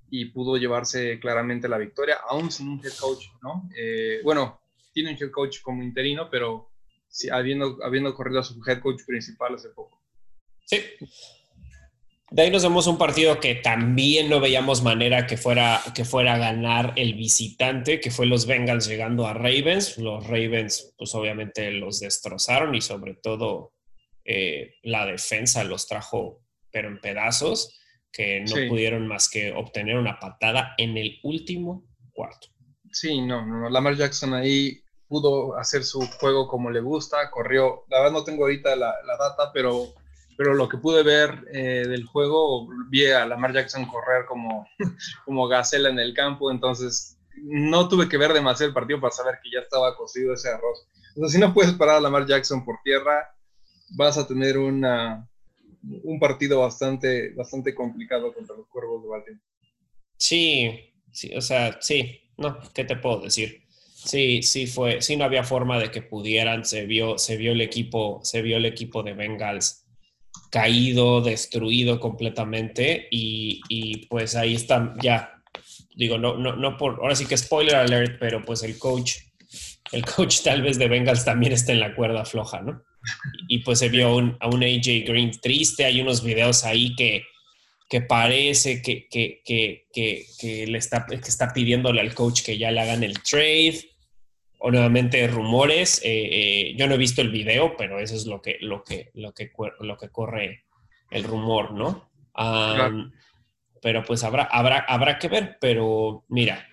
y 0.08 0.26
pudo 0.26 0.56
llevarse 0.56 1.18
claramente 1.18 1.68
la 1.68 1.76
victoria, 1.76 2.18
aún 2.28 2.52
sin 2.52 2.68
un 2.68 2.80
head 2.84 2.94
coach, 3.00 3.24
¿no? 3.42 3.68
Eh, 3.76 4.20
bueno, 4.22 4.60
tiene 4.98 5.12
un 5.12 5.22
head 5.22 5.30
coach 5.30 5.60
como 5.62 5.82
interino, 5.82 6.28
pero 6.28 6.72
sí, 7.08 7.28
habiendo, 7.30 7.78
habiendo 7.84 8.12
corrido 8.14 8.40
a 8.40 8.42
su 8.42 8.60
head 8.66 8.80
coach 8.80 9.02
principal 9.06 9.54
hace 9.54 9.68
poco. 9.68 10.02
Sí, 10.66 10.78
de 12.30 12.42
ahí 12.42 12.50
nos 12.50 12.62
vemos 12.62 12.86
un 12.86 12.98
partido 12.98 13.40
que 13.40 13.54
también 13.54 14.28
no 14.28 14.38
veíamos 14.38 14.82
manera 14.82 15.26
que 15.26 15.38
fuera, 15.38 15.80
que 15.94 16.04
fuera 16.04 16.34
a 16.34 16.38
ganar 16.38 16.92
el 16.96 17.14
visitante, 17.14 18.00
que 18.00 18.10
fue 18.10 18.26
los 18.26 18.46
Bengals 18.46 18.86
llegando 18.86 19.26
a 19.26 19.32
Ravens. 19.32 19.96
Los 19.96 20.26
Ravens, 20.26 20.94
pues 20.98 21.14
obviamente 21.14 21.70
los 21.70 22.00
destrozaron 22.00 22.74
y 22.74 22.82
sobre 22.82 23.14
todo 23.14 23.72
eh, 24.24 24.74
la 24.82 25.06
defensa 25.06 25.64
los 25.64 25.86
trajo, 25.86 26.42
pero 26.70 26.88
en 26.88 27.00
pedazos, 27.00 27.80
que 28.12 28.40
no 28.40 28.68
pudieron 28.68 29.06
más 29.06 29.30
que 29.30 29.52
obtener 29.52 29.96
una 29.96 30.18
patada 30.18 30.74
en 30.76 30.98
el 30.98 31.20
último 31.22 31.86
cuarto. 32.12 32.48
Sí, 32.92 33.22
no, 33.22 33.46
no, 33.46 33.70
Lamar 33.70 33.96
Jackson 33.96 34.34
ahí 34.34 34.82
pudo 35.08 35.56
hacer 35.56 35.84
su 35.84 36.00
juego 36.20 36.46
como 36.48 36.70
le 36.70 36.80
gusta, 36.80 37.30
corrió, 37.30 37.84
la 37.88 37.98
verdad 37.98 38.12
no 38.12 38.24
tengo 38.24 38.44
ahorita 38.44 38.76
la, 38.76 38.94
la 39.06 39.16
data, 39.16 39.50
pero 39.52 39.94
pero 40.38 40.54
lo 40.54 40.68
que 40.68 40.78
pude 40.78 41.02
ver 41.02 41.48
eh, 41.52 41.84
del 41.88 42.06
juego, 42.06 42.68
vi 42.88 43.06
a 43.06 43.26
Lamar 43.26 43.52
Jackson 43.52 43.86
correr 43.86 44.24
como, 44.24 44.68
como 45.24 45.48
gacela 45.48 45.88
en 45.88 45.98
el 45.98 46.14
campo, 46.14 46.52
entonces 46.52 47.18
no 47.42 47.88
tuve 47.88 48.08
que 48.08 48.18
ver 48.18 48.32
demasiado 48.32 48.68
el 48.68 48.74
partido 48.74 49.00
para 49.00 49.10
saber 49.10 49.40
que 49.42 49.50
ya 49.52 49.58
estaba 49.58 49.96
cocido 49.96 50.32
ese 50.32 50.48
arroz. 50.48 50.86
O 51.16 51.20
sea, 51.20 51.28
si 51.28 51.38
no 51.38 51.52
puedes 51.52 51.72
parar 51.72 51.96
a 51.96 52.00
Lamar 52.00 52.24
Jackson 52.24 52.64
por 52.64 52.78
tierra, 52.84 53.34
vas 53.96 54.16
a 54.16 54.28
tener 54.28 54.58
una, 54.58 55.28
un 56.04 56.20
partido 56.20 56.60
bastante, 56.60 57.34
bastante 57.34 57.74
complicado 57.74 58.32
contra 58.32 58.54
los 58.54 58.68
Cuervos 58.68 59.02
de 59.02 59.08
Baltimore. 59.08 59.44
Sí, 60.18 60.94
sí, 61.10 61.34
o 61.34 61.40
sea, 61.40 61.82
sí, 61.82 62.32
no, 62.36 62.60
¿qué 62.72 62.84
te 62.84 62.94
puedo 62.94 63.22
decir? 63.22 63.64
Sí, 64.08 64.42
sí 64.42 64.66
fue, 64.66 65.02
sí 65.02 65.16
no 65.18 65.24
había 65.24 65.44
forma 65.44 65.78
de 65.78 65.90
que 65.90 66.00
pudieran, 66.00 66.64
se 66.64 66.86
vio, 66.86 67.18
se 67.18 67.36
vio 67.36 67.52
el 67.52 67.60
equipo, 67.60 68.20
se 68.22 68.40
vio 68.40 68.56
el 68.56 68.64
equipo 68.64 69.02
de 69.02 69.12
Bengals 69.12 69.84
caído, 70.50 71.20
destruido 71.20 72.00
completamente 72.00 73.06
y, 73.10 74.06
pues 74.06 74.34
ahí 74.34 74.54
está 74.54 74.94
ya, 75.02 75.42
digo, 75.94 76.16
no, 76.16 76.38
no, 76.38 76.56
no 76.56 76.78
por, 76.78 77.00
ahora 77.02 77.14
sí 77.14 77.26
que 77.26 77.36
spoiler 77.36 77.74
alert, 77.74 78.16
pero 78.18 78.42
pues 78.42 78.62
el 78.62 78.78
coach, 78.78 79.16
el 79.92 80.06
coach 80.06 80.40
tal 80.42 80.62
vez 80.62 80.78
de 80.78 80.88
Bengals 80.88 81.26
también 81.26 81.52
está 81.52 81.72
en 81.72 81.80
la 81.80 81.94
cuerda 81.94 82.24
floja, 82.24 82.62
¿no? 82.62 82.82
Y 83.46 83.58
pues 83.58 83.78
se 83.78 83.90
vio 83.90 84.08
a 84.08 84.48
un 84.48 84.64
AJ 84.64 85.04
Green 85.06 85.32
triste, 85.38 85.84
hay 85.84 86.00
unos 86.00 86.24
videos 86.24 86.64
ahí 86.64 86.96
que, 86.96 87.24
que 87.90 88.00
parece 88.00 88.80
que, 88.80 89.06
que, 89.06 89.42
que, 89.44 90.66
le 90.66 90.78
está, 90.78 91.04
que 91.04 91.16
está 91.16 91.52
pidiéndole 91.52 92.00
al 92.00 92.14
coach 92.14 92.42
que 92.42 92.56
ya 92.56 92.70
le 92.70 92.80
hagan 92.80 93.04
el 93.04 93.22
trade 93.22 93.87
o 94.58 94.70
nuevamente 94.70 95.26
rumores. 95.28 96.00
Eh, 96.04 96.28
eh, 96.70 96.76
yo 96.76 96.86
no 96.86 96.94
he 96.94 96.98
visto 96.98 97.20
el 97.20 97.30
video, 97.30 97.76
pero 97.76 97.98
eso 97.98 98.14
es 98.14 98.26
lo 98.26 98.42
que, 98.42 98.58
lo 98.60 98.82
que, 98.82 99.10
lo 99.14 99.32
que, 99.32 99.50
lo 99.80 99.96
que 99.96 100.10
corre 100.10 100.64
el 101.10 101.24
rumor, 101.24 101.72
¿no? 101.72 102.10
Pero 103.80 104.04
pues 104.04 104.24
habrá, 104.24 104.44
habrá, 104.44 104.78
habrá 104.80 105.18
que 105.18 105.28
ver, 105.28 105.56
pero 105.60 106.24
mira, 106.28 106.66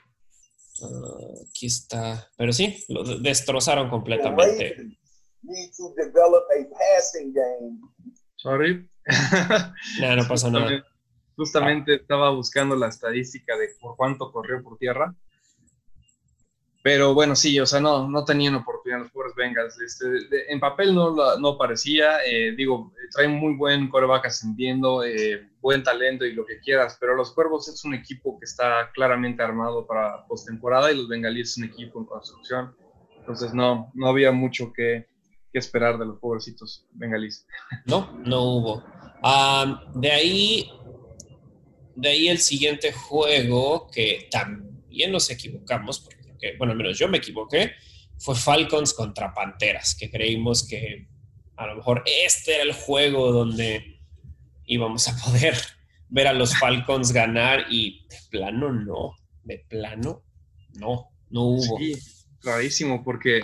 ah, 0.82 0.88
aquí 1.48 1.68
está, 1.68 2.32
pero 2.36 2.52
sí, 2.52 2.84
lo 2.90 3.04
destrozaron 3.20 3.90
completamente. 3.90 4.98
Sorry. 8.38 8.90
no, 10.02 10.16
no 10.16 10.28
pasa 10.28 10.50
nada. 10.50 10.84
Justamente 11.36 11.96
estaba 11.96 12.32
buscando 12.32 12.76
la 12.76 12.88
estadística 12.88 13.56
de 13.56 13.70
por 13.80 13.96
cuánto 13.96 14.32
corrió 14.32 14.64
por 14.64 14.78
tierra 14.78 15.16
Pero 16.86 17.16
bueno, 17.16 17.36
sí, 17.36 17.60
o 17.60 17.66
sea, 17.66 17.80
no, 17.80 18.08
no 18.08 18.24
tenían 18.26 18.54
oportunidad 18.54 19.00
los 19.00 19.10
pobres 19.10 19.34
Bengals. 19.34 19.76
Este, 19.82 20.54
en 20.54 20.60
papel 20.60 20.94
no, 20.94 21.16
no 21.40 21.58
parecía, 21.58 22.24
eh, 22.24 22.52
digo, 22.56 22.94
traen 23.12 23.32
muy 23.32 23.56
buen 23.56 23.90
coreback 23.90 24.28
ascendiendo, 24.28 25.04
eh, 25.04 25.50
buen 25.62 25.82
talento 25.82 26.26
y 26.26 26.34
lo 26.34 26.46
que 26.46 26.60
quieras, 26.60 26.96
pero 27.00 27.16
los 27.16 27.34
Cuervos 27.34 27.68
es 27.70 27.84
un 27.86 27.96
equipo 27.96 28.38
que 28.38 28.46
está 28.46 28.92
claramente 28.94 29.42
armado 29.42 29.88
para 29.88 30.28
postemporada 30.28 30.92
y 30.92 30.98
los 30.98 31.08
Bengalíes 31.08 31.54
es 31.54 31.58
un 31.58 31.64
equipo 31.64 32.00
en 32.02 32.06
construcción. 32.06 32.76
Entonces 33.18 33.52
no, 33.52 33.92
no 33.96 34.08
había 34.08 34.32
mucho 34.32 34.72
que, 34.72 35.08
que 35.52 35.58
esperar 35.58 35.98
de 35.98 36.06
los 36.06 36.20
pobrecitos 36.20 36.86
bengalíes. 36.92 37.48
No, 37.88 38.12
no 38.24 38.44
hubo. 38.44 38.84
de 39.96 40.12
ahí, 40.12 40.72
de 41.96 42.10
ahí 42.10 42.28
el 42.28 42.38
siguiente 42.38 42.94
juego 42.94 43.88
que 43.92 44.30
también 44.30 45.12
nos 45.12 45.32
equivocamos, 45.32 46.08
porque 46.36 46.56
bueno, 46.58 46.72
al 46.72 46.78
menos 46.78 46.98
yo 46.98 47.08
me 47.08 47.18
equivoqué, 47.18 47.72
fue 48.18 48.36
Falcons 48.36 48.94
contra 48.94 49.34
Panteras, 49.34 49.96
que 49.96 50.10
creímos 50.10 50.68
que 50.68 51.08
a 51.56 51.68
lo 51.68 51.76
mejor 51.78 52.04
este 52.06 52.56
era 52.56 52.64
el 52.64 52.74
juego 52.74 53.32
donde 53.32 54.00
íbamos 54.66 55.08
a 55.08 55.16
poder 55.24 55.56
ver 56.10 56.28
a 56.28 56.34
los 56.34 56.58
Falcons 56.58 57.12
ganar 57.12 57.66
y 57.70 58.06
de 58.10 58.18
plano 58.30 58.72
no, 58.72 59.16
de 59.44 59.66
plano 59.70 60.24
no, 60.74 61.10
no 61.30 61.42
hubo. 61.42 61.78
Sí, 61.78 61.96
rarísimo 62.42 63.04
porque, 63.04 63.42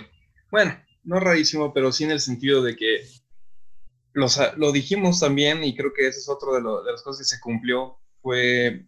bueno, 0.50 0.78
no 1.04 1.18
rarísimo, 1.18 1.72
pero 1.72 1.92
sí 1.92 2.04
en 2.04 2.10
el 2.10 2.20
sentido 2.20 2.62
de 2.62 2.76
que 2.76 3.04
los, 4.12 4.38
lo 4.56 4.72
dijimos 4.72 5.20
también 5.20 5.64
y 5.64 5.74
creo 5.74 5.92
que 5.94 6.08
ese 6.08 6.20
es 6.20 6.28
otro 6.28 6.52
de, 6.54 6.60
de 6.60 6.92
las 6.92 7.02
cosas 7.02 7.20
que 7.20 7.36
se 7.36 7.40
cumplió, 7.40 7.98
fue, 8.20 8.84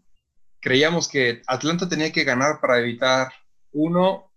creíamos 0.60 1.08
que 1.08 1.42
Atlanta 1.46 1.88
tenía 1.88 2.12
que 2.12 2.24
ganar 2.24 2.60
para 2.60 2.78
evitar 2.78 3.32
uno, 3.74 4.30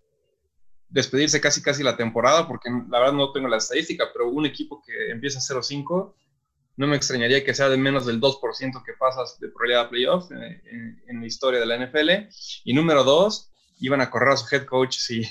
despedirse 0.89 1.39
casi 1.39 1.61
casi 1.61 1.83
la 1.83 1.95
temporada, 1.95 2.47
porque 2.47 2.69
la 2.69 2.99
verdad 2.99 3.13
no 3.13 3.31
tengo 3.31 3.47
la 3.47 3.57
estadística, 3.57 4.05
pero 4.11 4.29
un 4.29 4.45
equipo 4.45 4.83
que 4.85 5.11
empieza 5.11 5.39
0-5, 5.39 6.13
no 6.77 6.87
me 6.87 6.95
extrañaría 6.95 7.43
que 7.43 7.53
sea 7.53 7.69
de 7.69 7.77
menos 7.77 8.05
del 8.05 8.21
2% 8.21 8.83
que 8.83 8.93
pasas 8.93 9.39
de 9.39 9.47
probabilidad 9.49 9.83
de 9.85 9.89
playoff 9.89 10.31
eh, 10.31 10.61
en, 11.07 11.19
la 11.19 11.25
historia 11.25 11.59
de 11.59 11.65
la 11.65 11.77
NFL. 11.77 12.29
Y 12.65 12.73
número 12.73 13.03
dos, 13.03 13.51
iban 13.79 13.99
a 13.99 14.11
correr 14.11 14.29
a 14.29 14.37
su 14.37 14.55
head 14.55 14.65
coach 14.65 14.95
si, 14.97 15.23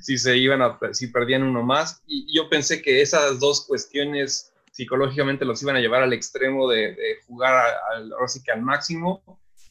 si 0.00 0.16
se 0.16 0.36
iban 0.38 0.62
a, 0.62 0.78
si 0.92 1.08
perdían 1.08 1.42
uno 1.42 1.62
más. 1.62 2.02
Y 2.06 2.34
yo 2.34 2.48
pensé 2.48 2.80
que 2.80 3.02
esas 3.02 3.38
dos 3.40 3.66
cuestiones 3.66 4.54
psicológicamente 4.72 5.44
los 5.44 5.62
iban 5.62 5.76
a 5.76 5.80
llevar 5.80 6.02
al 6.02 6.14
extremo 6.14 6.68
de, 6.68 6.96
jugar 7.26 7.54
al, 7.92 8.12
al 8.12 8.62
máximo, 8.62 9.22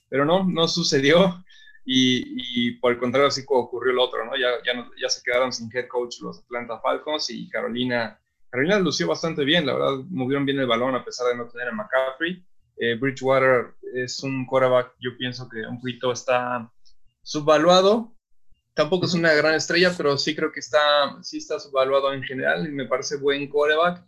pero 0.10 0.26
no, 0.26 0.44
no 0.44 0.68
sucedió. 0.68 1.44
Y, 1.88 2.72
por 2.80 2.94
el 2.94 2.98
contrario, 2.98 3.28
así 3.28 3.46
como 3.46 3.62
ocurrió 3.62 3.92
el 3.94 4.00
otro, 4.00 4.26
¿no? 4.26 4.36
Ya, 4.36 4.50
ya, 4.66 4.90
ya, 5.00 5.08
se 5.08 5.22
quedaron 5.22 5.54
sin 5.54 5.70
head 5.72 5.88
coach 5.88 6.20
los 6.22 6.40
Atlanta 6.40 6.80
Falcons 6.80 7.30
y 7.30 7.48
Carolina, 7.48 8.20
Carolina 8.50 8.80
lució 8.80 9.08
bastante 9.08 9.46
bien, 9.46 9.68
la 9.68 9.74
verdad, 9.74 10.04
movieron 10.10 10.46
bien 10.46 10.60
el 10.60 10.66
balón 10.66 10.96
a 10.96 11.06
pesar 11.06 11.28
de 11.28 11.36
no 11.36 11.48
tener 11.48 11.68
a 11.68 11.72
McCaffrey. 11.72 12.44
Eh, 12.78 12.96
Bridgewater 12.96 13.76
es 13.94 14.22
un 14.24 14.46
quarterback, 14.46 14.94
yo 15.00 15.16
pienso 15.18 15.48
que 15.48 15.60
un 15.60 15.80
poquito 15.80 16.12
está 16.12 16.72
subvaluado. 17.22 18.16
Tampoco 18.74 19.06
es 19.06 19.14
una 19.14 19.34
gran 19.34 19.54
estrella, 19.54 19.94
pero 19.96 20.18
sí 20.18 20.36
creo 20.36 20.52
que 20.52 20.60
está, 20.60 21.22
sí 21.22 21.38
está 21.38 21.60
subvaluado 21.60 22.14
en 22.14 22.24
general 22.24 22.68
y 22.68 22.72
me 22.72 22.86
parece 22.86 23.18
buen 23.18 23.48
quarterback. 23.48 24.04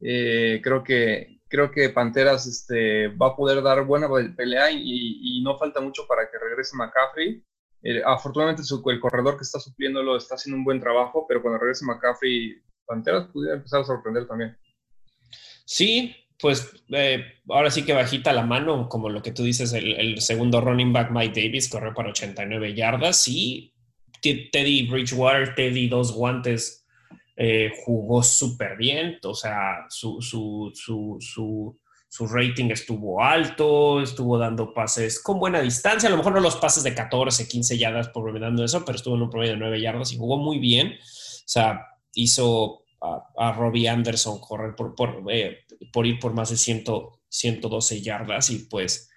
Eh, 0.00 0.60
creo 0.62 0.84
que 0.84 1.35
creo 1.48 1.70
que 1.70 1.90
Panteras 1.90 2.46
este, 2.46 3.08
va 3.08 3.28
a 3.28 3.36
poder 3.36 3.62
dar 3.62 3.84
buena 3.84 4.08
pelea 4.36 4.70
y, 4.70 5.42
no 5.42 5.56
falta 5.58 5.80
mucho 5.80 6.06
para 6.08 6.28
que 6.30 6.38
regrese 6.38 6.76
McCaffrey. 6.76 7.42
Eh, 7.82 8.02
afortunadamente 8.04 8.62
el 8.62 9.00
corredor 9.00 9.36
que 9.36 9.44
está 9.44 9.60
supliéndolo 9.60 10.16
está 10.16 10.34
haciendo 10.34 10.58
un 10.58 10.64
buen 10.64 10.80
trabajo, 10.80 11.24
pero 11.28 11.40
cuando 11.40 11.58
regrese 11.58 11.84
McCaffrey, 11.84 12.56
Panteras 12.84 13.28
pudiera 13.28 13.56
empezar 13.56 13.82
a 13.82 13.84
sorprender 13.84 14.26
también. 14.26 14.56
Sí, 15.64 16.16
pues 16.38 16.84
eh, 16.88 17.24
ahora 17.48 17.70
sí 17.70 17.84
que 17.84 17.92
bajita 17.92 18.32
la 18.32 18.44
mano, 18.44 18.88
como 18.88 19.08
lo 19.08 19.22
que 19.22 19.32
tú 19.32 19.44
dices, 19.44 19.72
el, 19.72 20.20
segundo 20.20 20.60
running 20.60 20.92
back 20.92 21.10
Mike 21.10 21.40
Davis 21.40 21.68
corrió 21.68 21.94
para 21.94 22.10
89 22.10 22.74
yardas 22.74 23.26
y 23.28 23.72
Teddy 24.20 24.88
Bridgewater, 24.88 25.54
Teddy 25.54 25.88
dos 25.88 26.12
guantes 26.12 26.85
eh, 27.36 27.70
jugó 27.84 28.22
súper 28.22 28.78
bien, 28.78 29.18
o 29.22 29.34
sea, 29.34 29.84
su, 29.90 30.22
su, 30.22 30.72
su, 30.74 31.18
su, 32.08 32.26
rating 32.26 32.70
estuvo 32.70 33.22
alto, 33.22 34.00
estuvo 34.00 34.38
dando 34.38 34.72
pases 34.72 35.22
con 35.22 35.38
buena 35.38 35.60
distancia, 35.60 36.08
a 36.08 36.10
lo 36.10 36.16
mejor 36.16 36.32
no 36.32 36.40
los 36.40 36.56
pases 36.56 36.82
de 36.82 36.94
14, 36.94 37.46
15 37.46 37.76
yardas 37.76 38.08
por 38.08 38.40
dando 38.40 38.64
eso, 38.64 38.84
pero 38.86 38.96
estuvo 38.96 39.16
en 39.16 39.22
un 39.22 39.30
promedio 39.30 39.52
de 39.52 39.58
9 39.58 39.80
yardas 39.82 40.12
y 40.12 40.16
jugó 40.16 40.38
muy 40.38 40.58
bien, 40.58 40.92
o 40.94 41.48
sea, 41.48 41.86
hizo 42.14 42.84
a, 43.02 43.52
Robbie 43.52 43.88
Anderson 43.88 44.40
correr 44.40 44.74
por, 44.74 44.94
por, 44.94 45.22
eh, 45.30 45.58
por, 45.92 46.06
ir 46.06 46.18
por 46.18 46.32
más 46.32 46.48
de 46.48 46.56
100, 46.56 46.84
112 47.28 48.00
yardas 48.00 48.48
y 48.48 48.60
pues 48.60 49.10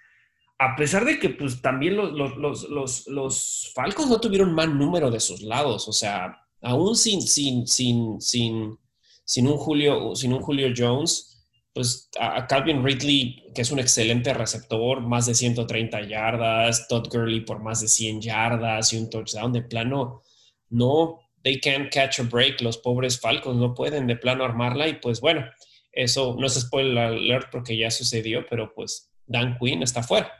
a 0.58 0.76
pesar 0.76 1.06
de 1.06 1.18
que 1.18 1.30
pues 1.30 1.62
también 1.62 1.96
los, 1.96 2.12
los, 2.12 2.68
los, 2.68 3.06
los, 3.08 3.72
Falcons 3.74 4.10
no 4.10 4.20
tuvieron 4.20 4.52
mal 4.52 4.76
número 4.76 5.10
de 5.10 5.18
sus 5.18 5.40
lados, 5.40 5.88
o 5.88 5.92
sea, 5.92 6.36
aún 6.62 6.96
sin, 6.96 7.22
sin, 7.22 7.66
sin, 7.66 8.20
sin, 8.20 8.78
sin, 9.24 9.46
un, 9.46 9.56
Julio, 9.56 10.14
sin 10.14 10.32
un 10.32 10.40
Julio 10.40 10.72
Jones, 10.76 11.46
pues 11.72 12.10
a 12.18 12.46
Calvin 12.46 12.84
Ridley, 12.84 13.44
que 13.54 13.62
es 13.62 13.70
un 13.70 13.78
excelente 13.78 14.34
receptor, 14.34 15.00
más 15.00 15.26
de 15.26 15.34
130 15.34 16.02
yardas, 16.02 16.88
Todd 16.88 17.08
Gurley 17.10 17.40
por 17.40 17.62
más 17.62 17.80
de 17.80 17.88
100 17.88 18.20
yardas 18.20 18.92
y 18.92 18.98
un 18.98 19.08
touchdown 19.08 19.52
de 19.52 19.62
plano, 19.62 20.22
no, 20.68 21.20
they 21.42 21.60
can't 21.60 21.92
catch 21.92 22.20
a 22.20 22.24
break, 22.24 22.60
los 22.60 22.78
pobres 22.78 23.20
Falcons 23.20 23.58
no 23.58 23.74
pueden 23.74 24.06
de 24.06 24.16
plano 24.16 24.44
armarla 24.44 24.88
y 24.88 24.94
pues 24.94 25.20
bueno, 25.20 25.44
eso 25.92 26.36
no 26.38 26.46
es 26.46 26.54
spoiler 26.54 26.98
alert 26.98 27.48
porque 27.50 27.76
ya 27.76 27.90
sucedió, 27.90 28.44
pero 28.48 28.72
pues 28.74 29.10
Dan 29.26 29.56
Quinn 29.58 29.82
está 29.82 30.02
fuera. 30.02 30.30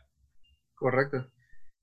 Correcto. 0.75 1.31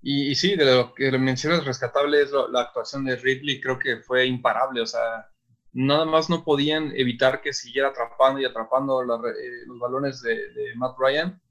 Y, 0.02 0.36
sí, 0.36 0.56
de 0.56 0.66
lo 0.66 0.94
que 0.94 1.12
mencionas 1.18 1.66
rescatable 1.66 2.22
es 2.22 2.32
la 2.52 2.62
actuación 2.62 3.04
de 3.04 3.16
Ridley, 3.16 3.60
creo 3.60 3.80
que 3.80 3.98
fue 3.98 4.26
imparable, 4.26 4.82
o 4.82 4.86
sea, 4.86 5.28
nada 5.74 6.06
más 6.06 6.30
no 6.30 6.44
podían 6.44 6.92
evitar 6.96 7.42
que 7.42 7.52
siguiera 7.52 7.90
atrapando 7.90 8.40
y 8.40 8.46
atrapando 8.46 9.02
eh, 9.02 9.66
los 9.66 9.80
balones 9.80 10.22
de, 10.22 10.38
Matt 10.76 10.96
Ryan, 11.00 11.42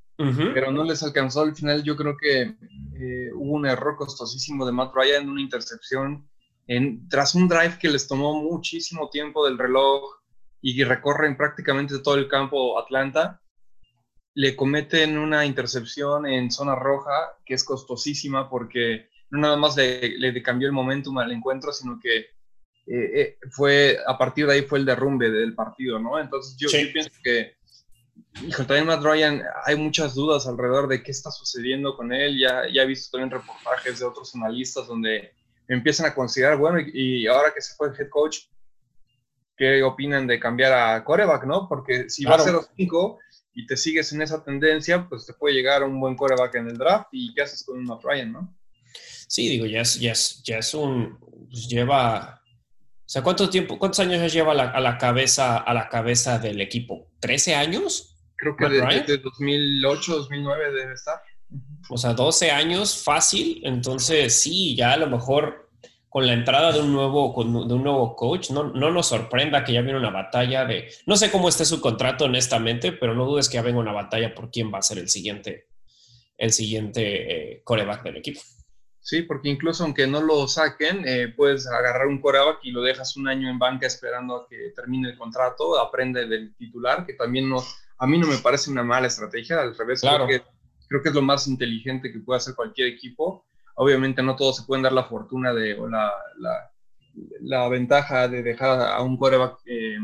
pero 0.55 0.71
no 0.71 0.85
les 0.85 1.03
alcanzó 1.03 1.43
al 1.43 1.55
final, 1.55 1.83
yo 1.83 1.97
creo 1.97 2.17
que 2.17 2.43
eh, 2.43 3.31
hubo 3.35 3.57
un 3.57 3.67
error 3.67 3.97
costosísimo 3.97 4.65
de 4.65 4.73
Matt 4.73 4.95
Ryan, 4.95 5.29
una 5.29 5.43
intercepción, 5.43 6.29
en, 6.67 7.09
tras 7.09 7.35
un 7.35 7.49
drive 7.49 7.79
que 7.79 7.89
les 7.89 8.09
tomó 8.09 8.43
muchísimo 8.43 9.11
tiempo 9.11 9.45
del 9.45 9.59
reloj 9.59 10.03
y 10.63 10.83
recorren 10.83 11.37
prácticamente 11.37 11.99
todo 11.99 12.17
el 12.17 12.29
campo 12.29 12.79
Atlanta, 12.79 13.41
le 14.37 14.55
cometen 14.55 15.17
una 15.17 15.47
intercepción 15.47 16.27
en 16.27 16.51
zona 16.51 16.75
roja 16.75 17.39
que 17.45 17.55
es 17.55 17.65
costosísima 17.65 18.51
porque 18.51 19.09
no 19.31 19.41
nada 19.41 19.57
más 19.57 19.77
le, 19.77 20.43
cambió 20.43 20.69
el 20.69 20.75
momentum 20.75 21.17
al 21.17 21.33
encuentro, 21.33 21.73
sino 21.73 21.99
que 21.99 22.19
eh, 22.19 22.27
eh, 22.87 23.39
fue 23.51 23.99
a 24.07 24.19
partir 24.19 24.47
de 24.47 24.53
ahí 24.53 24.63
fue 24.63 24.79
el 24.79 24.85
derrumbe 24.85 25.31
del 25.31 25.55
partido, 25.55 25.99
¿no? 25.99 26.21
Entonces 26.21 26.55
yo, 26.59 26.69
pienso 26.93 27.11
que, 27.25 27.57
hijo, 28.47 28.67
también 28.67 28.87
Matt 28.87 29.03
Ryan, 29.03 29.43
hay 29.65 29.75
muchas 29.75 30.15
dudas 30.15 30.47
alrededor 30.47 30.87
de 30.87 31.03
qué 31.03 31.13
está 31.13 31.31
sucediendo 31.31 31.97
con 31.97 32.13
él. 32.13 32.39
Ya, 32.39 32.65
ya 32.71 32.83
he 32.83 32.87
visto 32.87 33.17
también 33.17 33.41
reportajes 33.41 33.99
de 33.99 34.05
otros 34.05 34.35
analistas 34.35 34.87
donde 34.87 35.33
empiezan 35.67 36.05
a 36.05 36.15
considerar, 36.15 36.59
bueno, 36.59 36.79
y, 36.79 37.27
ahora 37.27 37.55
que 37.55 37.63
se 37.63 37.75
fue 37.75 37.89
el 37.89 37.95
head 37.99 38.11
coach, 38.11 38.41
¿qué 39.57 39.83
opinan 39.83 40.27
de 40.27 40.39
cambiar 40.39 40.75
a 40.75 41.03
coreback, 41.03 41.45
no? 41.45 41.67
Porque 41.71 42.11
si 42.11 42.27
va 42.27 42.35
a 42.35 42.41
ser 42.41 42.53
los 42.53 42.69
cinco 42.77 43.19
y 43.57 43.67
te 43.67 43.77
sigues 43.77 44.13
en 44.13 44.21
esa 44.21 44.45
tendencia, 44.45 45.09
pues 45.09 45.25
te 45.25 45.33
puede 45.33 45.55
llegar 45.55 45.83
un 45.83 45.99
buen 45.99 46.15
coreback 46.15 46.57
en 46.57 46.69
el 46.69 46.77
draft 46.77 47.09
y 47.11 47.33
¿qué 47.33 47.41
haces 47.41 47.65
con 47.65 47.79
un 47.79 47.85
Matt 47.85 48.05
Ryan, 48.05 48.33
no? 48.33 48.55
Sí, 49.29 49.49
digo, 49.49 49.65
ya 49.65 49.81
es, 49.81 49.99
ya 49.99 50.13
es, 50.13 50.43
ya 50.45 50.59
es 50.59 50.75
un, 50.75 51.19
pues 51.19 51.67
lleva, 51.67 52.43
o 52.45 53.09
sea, 53.09 53.23
¿cuánto 53.23 53.49
tiempo, 53.49 53.79
cuántos 53.79 54.01
años 54.01 54.21
ya 54.21 54.29
lleva 54.29 54.53
a 54.53 54.81
la, 54.81 54.99
cabeza, 54.99 55.57
a 55.57 55.73
la 55.73 55.89
cabeza 55.89 56.39
del 56.39 56.61
equipo? 56.61 57.11
¿13 57.23 57.55
años? 57.55 58.19
Creo 58.37 58.55
que 58.55 58.69
desde 58.69 59.17
2008, 59.17 60.17
2009 60.17 60.73
debe 60.73 60.93
estar. 60.93 61.23
O 61.89 61.97
sea, 61.97 62.13
12 62.13 62.51
años 62.51 63.03
fácil, 63.03 63.63
entonces 63.65 64.35
sí, 64.35 64.77
ya 64.77 64.93
a 64.93 64.97
lo 64.99 65.09
mejor 65.09 65.66
con 66.17 66.27
la 66.27 66.33
entrada 66.33 66.73
de 66.73 66.81
un 66.81 66.95
nuevo, 66.95 67.35
de 67.45 67.75
un 67.75 67.83
nuevo 67.83 68.17
coach, 68.17 68.49
no, 68.49 68.73
no 68.73 68.91
nos 68.91 69.07
sorprenda 69.07 69.63
que 69.63 69.75
ya 69.75 69.83
viene 69.83 69.99
una 69.99 70.09
batalla 70.09 70.65
de, 70.65 70.91
no 71.05 71.15
sé 71.15 71.31
cómo 71.31 71.51
esté 71.51 71.67
su 71.67 71.79
contrato 71.79 72.25
honestamente, 72.25 72.91
pero 72.91 73.15
no 73.15 73.27
dudes 73.27 73.51
que 73.51 73.57
ya 73.57 73.63
venga 73.63 73.81
una 73.81 73.93
batalla 73.93 74.35
por 74.35 74.51
quién 74.51 74.73
va 74.73 74.79
a 74.79 74.83
ser 74.83 74.97
el 74.97 75.11
siguiente, 75.11 75.69
el 76.39 76.53
siguiente 76.53 77.57
eh, 77.57 77.63
coreback 77.63 78.03
del 78.03 78.17
equipo. 78.17 78.41
Sí, 78.99 79.25
porque 79.25 79.51
incluso 79.51 79.85
aunque 79.85 80.07
no 80.07 80.23
lo 80.23 80.49
saquen, 80.49 81.07
eh, 81.07 81.29
puedes 81.37 81.67
agarrar 81.67 82.07
un 82.07 82.23
coreback 82.23 82.61
y 82.63 82.71
lo 82.71 82.81
dejas 82.81 83.15
un 83.19 83.29
año 83.29 83.51
en 83.51 83.59
banca 83.59 83.87
esperando 83.87 84.37
a 84.37 84.49
que 84.49 84.73
termine 84.75 85.11
el 85.11 85.19
contrato, 85.19 85.79
aprende 85.79 86.27
del 86.27 86.57
titular, 86.57 87.05
que 87.05 87.13
también 87.13 87.47
no, 87.47 87.63
a 87.99 88.07
mí 88.07 88.17
no 88.17 88.27
me 88.27 88.39
parece 88.39 88.71
una 88.71 88.83
mala 88.83 89.09
estrategia, 89.09 89.61
al 89.61 89.77
revés, 89.77 90.01
creo, 90.01 90.27
que, 90.27 90.43
creo 90.89 91.03
que 91.03 91.11
es 91.11 91.15
lo 91.15 91.21
más 91.21 91.47
inteligente 91.47 92.11
que 92.11 92.21
puede 92.21 92.39
hacer 92.39 92.55
cualquier 92.55 92.89
equipo 92.89 93.45
obviamente 93.77 94.23
no 94.23 94.37
todos 94.37 94.57
se 94.57 94.65
pueden 94.65 94.83
dar 94.83 94.93
la 94.93 95.05
fortuna 95.05 95.55
de, 95.55 95.75
o 95.79 95.89
la, 95.89 96.13
la 97.41 97.69
ventaja 97.69 98.29
de 98.29 98.43
dejar 98.43 98.81
a 98.81 99.01
un 99.03 99.17
coreback 99.17 99.59
eh, 99.67 99.97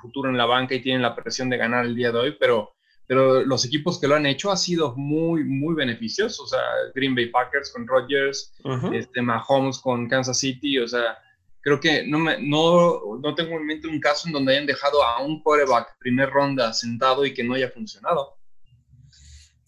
futuro 0.00 0.28
en 0.28 0.36
la 0.36 0.46
banca 0.46 0.74
y 0.74 0.82
tienen 0.82 1.02
la 1.02 1.14
presión 1.14 1.48
de 1.48 1.56
ganar 1.56 1.86
el 1.86 1.94
día 1.94 2.10
de 2.10 2.18
hoy, 2.18 2.36
pero, 2.38 2.72
pero 3.06 3.42
los 3.42 3.64
equipos 3.64 4.00
que 4.00 4.08
lo 4.08 4.16
han 4.16 4.26
hecho 4.26 4.50
ha 4.50 4.56
sido 4.56 4.94
muy, 4.96 5.44
muy 5.44 5.74
beneficiosos. 5.74 6.40
O 6.40 6.46
sea, 6.46 6.60
Green 6.94 7.14
Bay 7.14 7.26
Packers 7.26 7.72
con 7.72 7.86
Rodgers, 7.86 8.52
este, 8.92 9.22
Mahomes 9.22 9.78
con 9.78 10.08
Kansas 10.08 10.38
City, 10.38 10.78
o 10.78 10.88
sea, 10.88 11.18
creo 11.60 11.78
que 11.78 12.04
no, 12.06 12.18
me, 12.18 12.38
no, 12.42 13.18
no 13.20 13.34
tengo 13.34 13.56
en 13.56 13.66
mente 13.66 13.88
un 13.88 14.00
caso 14.00 14.26
en 14.26 14.32
donde 14.32 14.52
hayan 14.52 14.66
dejado 14.66 15.02
a 15.02 15.22
un 15.22 15.42
coreback 15.42 15.96
primer 15.98 16.30
ronda 16.30 16.72
sentado 16.72 17.24
y 17.24 17.32
que 17.32 17.44
no 17.44 17.54
haya 17.54 17.70
funcionado. 17.70 18.34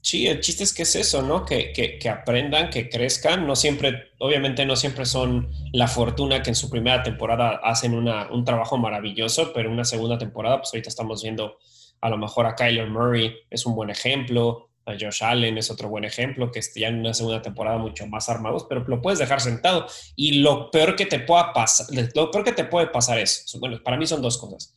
Sí, 0.04 0.26
el 0.26 0.40
chiste 0.40 0.64
es 0.64 0.75
que 0.75 0.82
es 0.82 0.96
eso, 0.96 1.23
¿no? 1.23 1.46
Que, 1.46 1.73
que, 1.73 2.08
aprendan, 2.11 2.68
que 2.68 2.90
crezcan. 2.90 3.46
No 3.46 3.56
siempre, 3.56 4.12
obviamente 4.18 4.66
no 4.66 4.76
siempre 4.76 5.06
son 5.06 5.50
la 5.73 5.88
fortuna 5.88 6.42
que 6.42 6.50
en 6.50 6.56
su 6.56 6.68
primera 6.68 7.02
temporada 7.02 7.58
hacen 7.64 7.94
una, 7.94 8.30
un 8.30 8.44
trabajo 8.44 8.76
maravilloso, 8.76 9.54
pero 9.54 9.70
una 9.70 9.87
segunda 9.87 10.18
temporada, 10.18 10.58
pues 10.58 10.75
ahorita 10.75 10.90
estamos 10.90 11.23
viendo 11.23 11.56
a 12.02 12.11
lo 12.11 12.18
mejor 12.18 12.44
a 12.44 12.54
Kyler 12.54 12.87
Murray, 12.87 13.34
es 13.49 13.64
un 13.64 13.75
buen 13.75 13.88
ejemplo, 13.88 14.68
a 14.84 14.92
Josh 14.92 15.25
Allen 15.25 15.56
es 15.56 15.70
otro 15.70 15.88
buen 15.88 16.04
ejemplo, 16.04 16.52
que 16.52 16.61
ya 16.76 16.88
en 16.88 17.00
una 17.00 17.14
segunda 17.14 17.40
temporada 17.40 17.78
mucho 17.78 18.06
más 18.06 18.28
armados, 18.28 18.66
pero 18.68 18.84
lo 18.87 19.00
puedes 19.00 19.18
dejar 19.18 19.40
sentado. 19.40 19.87
Y 20.16 20.40
lo 20.40 20.70
peor 20.70 20.96
que 20.96 21.06
te 21.06 21.18
pueda 21.18 21.54
pasar, 21.54 21.87
lo 22.14 22.30
peor 22.30 22.44
que 22.44 22.52
te 22.52 22.64
puede 22.64 22.88
pasar 22.88 23.18
es, 23.20 23.56
bueno, 23.58 23.82
para 23.82 23.96
mí 23.96 24.06
son 24.06 24.20
dos 24.20 24.37
cosas. 24.37 24.75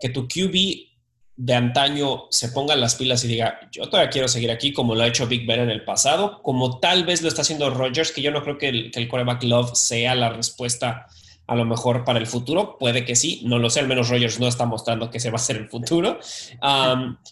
Que 0.00 0.08
tu 0.08 0.26
QB 0.26 0.88
de 1.38 1.54
antaño 1.54 2.24
se 2.30 2.48
ponga 2.48 2.74
las 2.74 2.96
pilas 2.96 3.22
y 3.24 3.28
diga, 3.28 3.60
yo 3.70 3.88
todavía 3.88 4.10
quiero 4.10 4.26
seguir 4.26 4.50
aquí 4.50 4.72
como 4.72 4.96
lo 4.96 5.04
ha 5.04 5.06
hecho 5.06 5.28
Big 5.28 5.46
Ben 5.46 5.60
en 5.60 5.70
el 5.70 5.84
pasado, 5.84 6.42
como 6.42 6.80
tal 6.80 7.04
vez 7.04 7.22
lo 7.22 7.28
está 7.28 7.42
haciendo 7.42 7.70
Rogers, 7.70 8.10
que 8.10 8.22
yo 8.22 8.32
no 8.32 8.42
creo 8.42 8.58
que 8.58 8.68
el, 8.68 8.90
que 8.90 9.06
coreback 9.06 9.44
love 9.44 9.70
sea 9.74 10.16
la 10.16 10.30
respuesta 10.30 11.06
a 11.46 11.54
lo 11.54 11.64
mejor 11.64 12.04
para 12.04 12.18
el 12.18 12.26
futuro, 12.26 12.76
puede 12.76 13.04
que 13.04 13.14
sí, 13.14 13.42
no 13.44 13.60
lo 13.60 13.70
sé, 13.70 13.78
al 13.78 13.86
menos 13.86 14.08
Rogers 14.08 14.40
no 14.40 14.48
está 14.48 14.66
mostrando 14.66 15.10
que 15.10 15.20
se 15.20 15.30
va 15.30 15.34
a 15.34 15.40
hacer 15.40 15.56
el 15.56 15.68
futuro. 15.68 16.18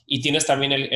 y 0.06 0.20
tienes 0.20 0.46
también 0.46 0.70
el, 0.70 0.88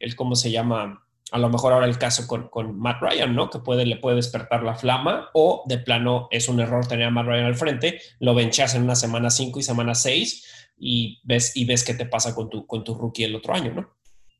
el, 0.00 0.16
¿cómo 0.16 0.36
se 0.36 0.50
llama? 0.50 1.02
A 1.32 1.38
lo 1.38 1.50
mejor 1.50 1.74
ahora 1.74 1.86
el 1.86 1.98
caso 1.98 2.26
con, 2.26 2.48
con, 2.48 2.78
Matt 2.78 3.02
Ryan, 3.02 3.34
¿no? 3.34 3.50
Que 3.50 3.58
puede, 3.58 3.84
le 3.84 3.96
puede 3.96 4.16
despertar 4.16 4.62
la 4.62 4.74
flama 4.74 5.28
o 5.34 5.64
de 5.66 5.76
plano 5.76 6.28
es 6.30 6.48
un 6.48 6.60
error 6.60 6.86
tener 6.86 7.08
a 7.08 7.10
Matt 7.10 7.26
Ryan 7.26 7.44
al 7.44 7.56
frente, 7.56 8.00
lo 8.20 8.34
benchas 8.34 8.74
en 8.74 8.84
una 8.84 8.96
semana 8.96 9.28
5 9.28 9.58
y 9.58 9.62
semana 9.62 9.94
6 9.94 10.55
y 10.78 11.20
ves, 11.24 11.56
y 11.56 11.64
ves 11.64 11.84
qué 11.84 11.94
te 11.94 12.06
pasa 12.06 12.34
con 12.34 12.50
tu, 12.50 12.66
con 12.66 12.84
tu 12.84 12.94
rookie 12.94 13.24
el 13.24 13.34
otro 13.34 13.54
año, 13.54 13.72
¿no? 13.72 13.96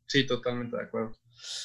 Sí, 0.06 0.26
totalmente 0.26 0.76
de 0.76 0.82
acuerdo. 0.84 1.16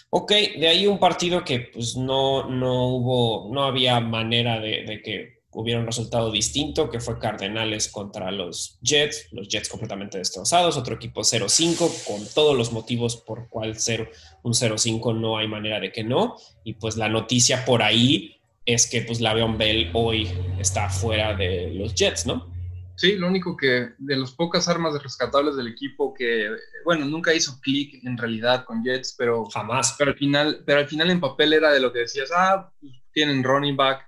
Ok, 0.10 0.32
de 0.32 0.68
ahí 0.68 0.88
un 0.88 1.00
partido 1.00 1.44
que 1.44 1.60
pues 1.60 1.96
no, 1.96 2.50
no 2.50 2.88
hubo, 2.88 3.54
no 3.54 3.64
había 3.64 4.00
manera 4.00 4.60
de, 4.60 5.02
que 5.04 5.42
hubiera 5.54 5.80
un 5.80 5.86
resultado 5.86 6.32
distinto, 6.32 6.90
que 6.90 7.00
fue 7.00 7.20
Cardenales 7.20 7.90
contra 7.90 8.32
los 8.32 8.80
Jets, 8.82 9.28
los 9.32 9.48
Jets 9.48 9.70
completamente 9.70 10.18
destrozados, 10.18 10.78
otro 10.78 10.96
equipo 10.96 11.22
0-5, 11.22 12.06
con 12.06 12.26
todos 12.34 12.58
los 12.58 12.72
motivos 12.72 13.18
por 13.18 13.48
cual 13.50 13.78
ser 13.78 14.12
un 14.44 14.54
0-5 14.54 15.20
no 15.20 15.38
hay 15.38 15.48
manera 15.48 15.80
de 15.80 15.92
que 15.92 16.04
no, 16.04 16.36
y 16.64 16.74
pues 16.74 16.98
la 16.98 17.10
noticia 17.10 17.66
por 17.66 17.84
ahí 17.84 18.38
es 18.66 18.90
que 18.90 19.02
pues 19.02 19.20
Lavion 19.20 19.58
Bell 19.58 19.90
hoy 19.94 20.30
está 20.60 20.90
fuera 20.90 21.36
de 21.36 21.72
los 21.74 21.96
Jets, 21.96 22.26
¿no? 22.26 22.52
Sí, 22.96 23.16
lo 23.16 23.28
único 23.28 23.58
que 23.58 23.94
de 23.98 24.16
las 24.16 24.32
pocas 24.32 24.68
armas 24.68 25.02
rescatables 25.02 25.56
del 25.56 25.68
equipo 25.68 26.14
que, 26.14 26.50
bueno, 26.86 27.06
nunca 27.06 27.34
hizo 27.34 27.60
clic 27.62 28.04
en 28.04 28.18
realidad 28.18 28.66
con 28.66 28.84
Jets, 28.84 29.16
pero 29.18 29.46
jamás. 29.46 29.96
Pero 29.98 30.12
al 30.12 30.18
final, 30.18 30.64
pero 30.66 30.80
al 30.80 30.88
final 30.88 31.10
en 31.10 31.20
papel 31.20 31.54
era 31.54 31.72
de 31.72 31.80
lo 31.80 31.92
que 31.92 32.00
decías, 32.00 32.30
ah, 32.36 32.72
pues, 32.80 32.94
tienen 33.12 33.44
running 33.44 33.76
back, 33.76 34.08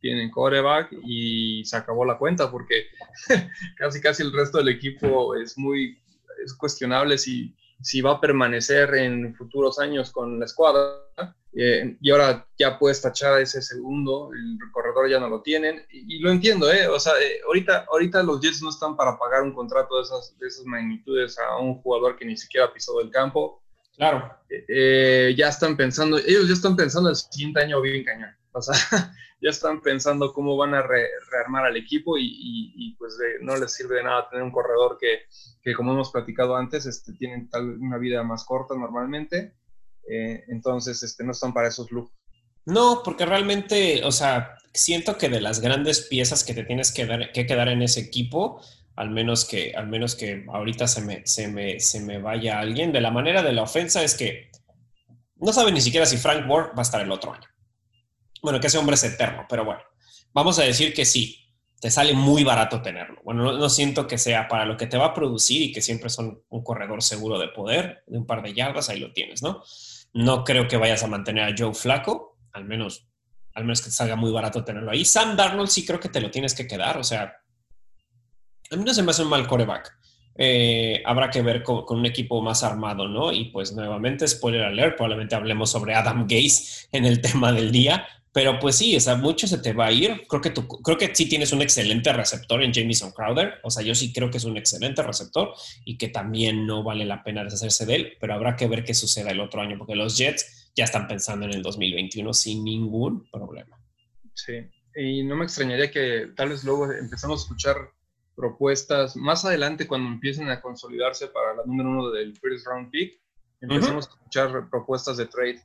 tienen 0.00 0.30
coreback 0.30 0.92
y 1.04 1.64
se 1.64 1.76
acabó 1.76 2.04
la 2.04 2.18
cuenta 2.18 2.50
porque 2.50 2.86
casi 3.76 4.00
casi 4.00 4.22
el 4.22 4.32
resto 4.32 4.58
del 4.58 4.68
equipo 4.68 5.34
es 5.34 5.58
muy 5.58 6.00
es 6.44 6.54
cuestionable 6.54 7.18
si 7.18 7.54
si 7.80 8.00
va 8.00 8.12
a 8.12 8.20
permanecer 8.20 8.94
en 8.94 9.34
futuros 9.34 9.78
años 9.78 10.10
con 10.10 10.38
la 10.38 10.46
escuadra. 10.46 11.36
Eh, 11.54 11.96
y 12.00 12.10
ahora 12.10 12.46
ya 12.58 12.78
puedes 12.78 13.00
tachar 13.00 13.40
ese 13.40 13.62
segundo, 13.62 14.30
el 14.32 14.58
corredor 14.70 15.08
ya 15.08 15.18
no 15.18 15.28
lo 15.28 15.42
tienen. 15.42 15.84
Y, 15.90 16.18
lo 16.20 16.30
entiendo, 16.30 16.70
¿eh? 16.70 16.86
O 16.88 17.00
sea, 17.00 17.14
eh, 17.20 17.40
ahorita, 17.46 17.86
ahorita 17.90 18.22
los 18.22 18.40
Jets 18.40 18.62
no 18.62 18.70
están 18.70 18.96
para 18.96 19.18
pagar 19.18 19.42
un 19.42 19.54
contrato 19.54 19.96
de 19.96 20.02
esas, 20.02 20.38
de 20.38 20.46
esas 20.46 20.64
magnitudes 20.66 21.38
a 21.38 21.56
un 21.58 21.80
jugador 21.80 22.16
que 22.16 22.24
ni 22.24 22.36
siquiera 22.36 22.72
pisó 22.72 23.00
el 23.00 23.10
campo. 23.10 23.62
Claro. 23.96 24.32
Eh, 24.48 25.34
ya 25.36 25.48
están 25.48 25.76
pensando, 25.76 26.18
ellos 26.18 26.46
ya 26.46 26.54
están 26.54 26.76
pensando 26.76 27.10
el 27.10 27.16
siguiente 27.16 27.60
año 27.60 27.80
bien 27.80 28.04
cañón. 28.04 28.30
O 28.52 28.62
sea, 28.62 28.74
ya 29.40 29.50
están 29.50 29.80
pensando 29.80 30.32
cómo 30.32 30.56
van 30.56 30.74
a 30.74 30.82
rearmar 30.82 31.66
al 31.66 31.76
equipo 31.76 32.16
y, 32.18 32.94
pues 32.98 33.16
no 33.40 33.56
les 33.56 33.72
sirve 33.72 33.96
de 33.96 34.04
nada 34.04 34.28
tener 34.28 34.44
un 34.44 34.52
corredor 34.52 34.98
que, 35.00 35.22
que 35.62 35.74
como 35.74 35.92
hemos 35.92 36.12
platicado 36.12 36.56
antes, 36.56 36.86
este, 36.86 37.12
tienen 37.14 37.48
tal, 37.48 37.78
una 37.80 37.98
vida 37.98 38.22
más 38.22 38.44
corta 38.44 38.74
normalmente. 38.76 39.57
Eh, 40.10 40.44
entonces, 40.48 41.02
este, 41.02 41.24
no 41.24 41.32
están 41.32 41.52
para 41.52 41.68
esos 41.68 41.90
lujos. 41.90 42.12
No, 42.64 43.02
porque 43.04 43.26
realmente, 43.26 44.04
o 44.04 44.12
sea, 44.12 44.56
siento 44.74 45.16
que 45.16 45.28
de 45.28 45.40
las 45.40 45.60
grandes 45.60 46.02
piezas 46.02 46.44
que 46.44 46.54
te 46.54 46.64
tienes 46.64 46.92
que, 46.92 47.06
dar, 47.06 47.32
que 47.32 47.46
quedar 47.46 47.68
en 47.68 47.82
ese 47.82 48.00
equipo, 48.00 48.60
al 48.96 49.10
menos 49.10 49.44
que, 49.44 49.72
al 49.76 49.88
menos 49.88 50.14
que 50.16 50.44
ahorita 50.52 50.86
se 50.88 51.00
me, 51.00 51.26
se, 51.26 51.48
me, 51.48 51.80
se 51.80 52.00
me 52.00 52.18
vaya 52.18 52.58
alguien, 52.58 52.92
de 52.92 53.00
la 53.00 53.10
manera 53.10 53.42
de 53.42 53.52
la 53.52 53.62
ofensa 53.62 54.02
es 54.02 54.14
que 54.14 54.50
no 55.36 55.52
sabe 55.52 55.72
ni 55.72 55.80
siquiera 55.80 56.04
si 56.04 56.16
Frank 56.16 56.48
Ward 56.50 56.70
va 56.70 56.80
a 56.80 56.82
estar 56.82 57.00
el 57.00 57.10
otro 57.10 57.32
año. 57.32 57.46
Bueno, 58.42 58.60
que 58.60 58.66
ese 58.66 58.78
hombre 58.78 58.94
es 58.94 59.04
eterno, 59.04 59.46
pero 59.48 59.64
bueno, 59.64 59.80
vamos 60.32 60.58
a 60.58 60.64
decir 60.64 60.92
que 60.92 61.04
sí, 61.04 61.48
te 61.80 61.90
sale 61.90 62.12
muy 62.12 62.44
barato 62.44 62.82
tenerlo. 62.82 63.20
Bueno, 63.24 63.52
no, 63.52 63.68
siento 63.68 64.06
que 64.06 64.18
sea 64.18 64.48
para 64.48 64.64
lo 64.64 64.76
que 64.76 64.86
te 64.86 64.96
va 64.96 65.06
a 65.06 65.14
producir 65.14 65.62
y 65.62 65.72
que 65.72 65.80
siempre 65.80 66.10
son 66.10 66.42
un 66.48 66.62
corredor 66.64 67.02
seguro 67.02 67.38
de 67.38 67.48
poder, 67.48 68.02
de 68.06 68.18
un 68.18 68.26
par 68.26 68.42
de 68.42 68.52
yardas, 68.52 68.88
ahí 68.88 68.98
lo 68.98 69.12
tienes, 69.12 69.42
¿no? 69.42 69.62
No 70.12 70.44
creo 70.44 70.66
que 70.68 70.76
vayas 70.76 71.02
a 71.02 71.08
mantener 71.08 71.44
a 71.44 71.54
Joe 71.56 71.74
Flaco, 71.74 72.38
al 72.52 72.64
menos, 72.64 73.08
al 73.54 73.64
menos 73.64 73.80
que 73.80 73.86
te 73.86 73.92
salga 73.92 74.16
muy 74.16 74.32
barato 74.32 74.64
tenerlo 74.64 74.90
ahí. 74.90 75.04
Sam 75.04 75.36
Darnold 75.36 75.68
sí 75.68 75.84
creo 75.84 76.00
que 76.00 76.08
te 76.08 76.20
lo 76.20 76.30
tienes 76.30 76.54
que 76.54 76.66
quedar, 76.66 76.98
o 76.98 77.04
sea, 77.04 77.34
a 78.70 78.76
mí 78.76 78.84
no 78.84 78.94
se 78.94 79.02
me 79.02 79.10
hace 79.10 79.22
un 79.22 79.28
mal 79.28 79.46
coreback. 79.46 79.96
Eh, 80.40 81.02
habrá 81.04 81.30
que 81.30 81.42
ver 81.42 81.62
con, 81.64 81.84
con, 81.84 81.98
un 81.98 82.06
equipo 82.06 82.40
más 82.40 82.62
armado, 82.62 83.08
¿no? 83.08 83.32
Y 83.32 83.46
pues 83.46 83.72
nuevamente, 83.72 84.28
spoiler 84.28 84.62
alert, 84.62 84.96
probablemente 84.96 85.34
hablemos 85.34 85.70
sobre 85.70 85.94
Adam 85.94 86.26
Gase 86.28 86.86
en 86.92 87.04
el 87.04 87.20
tema 87.22 87.52
del 87.52 87.72
día, 87.72 88.06
pero 88.32 88.58
pues 88.58 88.76
sí, 88.76 88.96
o 88.96 89.00
sea, 89.00 89.16
mucho 89.16 89.46
se 89.46 89.58
te 89.58 89.72
va 89.72 89.86
a 89.86 89.92
ir. 89.92 90.26
Creo 90.28 90.40
que, 90.40 90.50
tú, 90.50 90.66
creo 90.68 90.98
que 90.98 91.14
sí 91.14 91.28
tienes 91.28 91.52
un 91.52 91.62
excelente 91.62 92.12
receptor 92.12 92.62
en 92.62 92.72
Jamison 92.72 93.12
Crowder. 93.12 93.54
O 93.62 93.70
sea, 93.70 93.82
yo 93.82 93.94
sí 93.94 94.12
creo 94.12 94.30
que 94.30 94.38
es 94.38 94.44
un 94.44 94.56
excelente 94.56 95.02
receptor 95.02 95.54
y 95.84 95.96
que 95.96 96.08
también 96.08 96.66
no 96.66 96.82
vale 96.82 97.04
la 97.04 97.22
pena 97.22 97.44
deshacerse 97.44 97.86
de 97.86 97.94
él, 97.94 98.16
pero 98.20 98.34
habrá 98.34 98.56
que 98.56 98.68
ver 98.68 98.84
qué 98.84 98.94
suceda 98.94 99.30
el 99.30 99.40
otro 99.40 99.60
año, 99.60 99.78
porque 99.78 99.94
los 99.94 100.16
Jets 100.16 100.70
ya 100.76 100.84
están 100.84 101.08
pensando 101.08 101.46
en 101.46 101.54
el 101.54 101.62
2021 101.62 102.32
sin 102.34 102.64
ningún 102.64 103.28
problema. 103.30 103.76
Sí, 104.34 104.54
y 104.94 105.24
no 105.24 105.36
me 105.36 105.44
extrañaría 105.44 105.90
que 105.90 106.28
tal 106.36 106.50
vez 106.50 106.64
luego 106.64 106.92
empezamos 106.92 107.40
a 107.40 107.42
escuchar 107.44 107.76
propuestas 108.36 109.16
más 109.16 109.44
adelante 109.44 109.88
cuando 109.88 110.08
empiecen 110.08 110.48
a 110.48 110.60
consolidarse 110.60 111.26
para 111.28 111.56
la 111.56 111.64
número 111.64 111.90
uno 111.90 112.10
del 112.10 112.36
first 112.36 112.66
round 112.66 112.90
pick, 112.90 113.20
empezamos 113.60 114.06
a 114.06 114.10
escuchar 114.10 114.70
propuestas 114.70 115.16
de 115.16 115.26
trade 115.26 115.60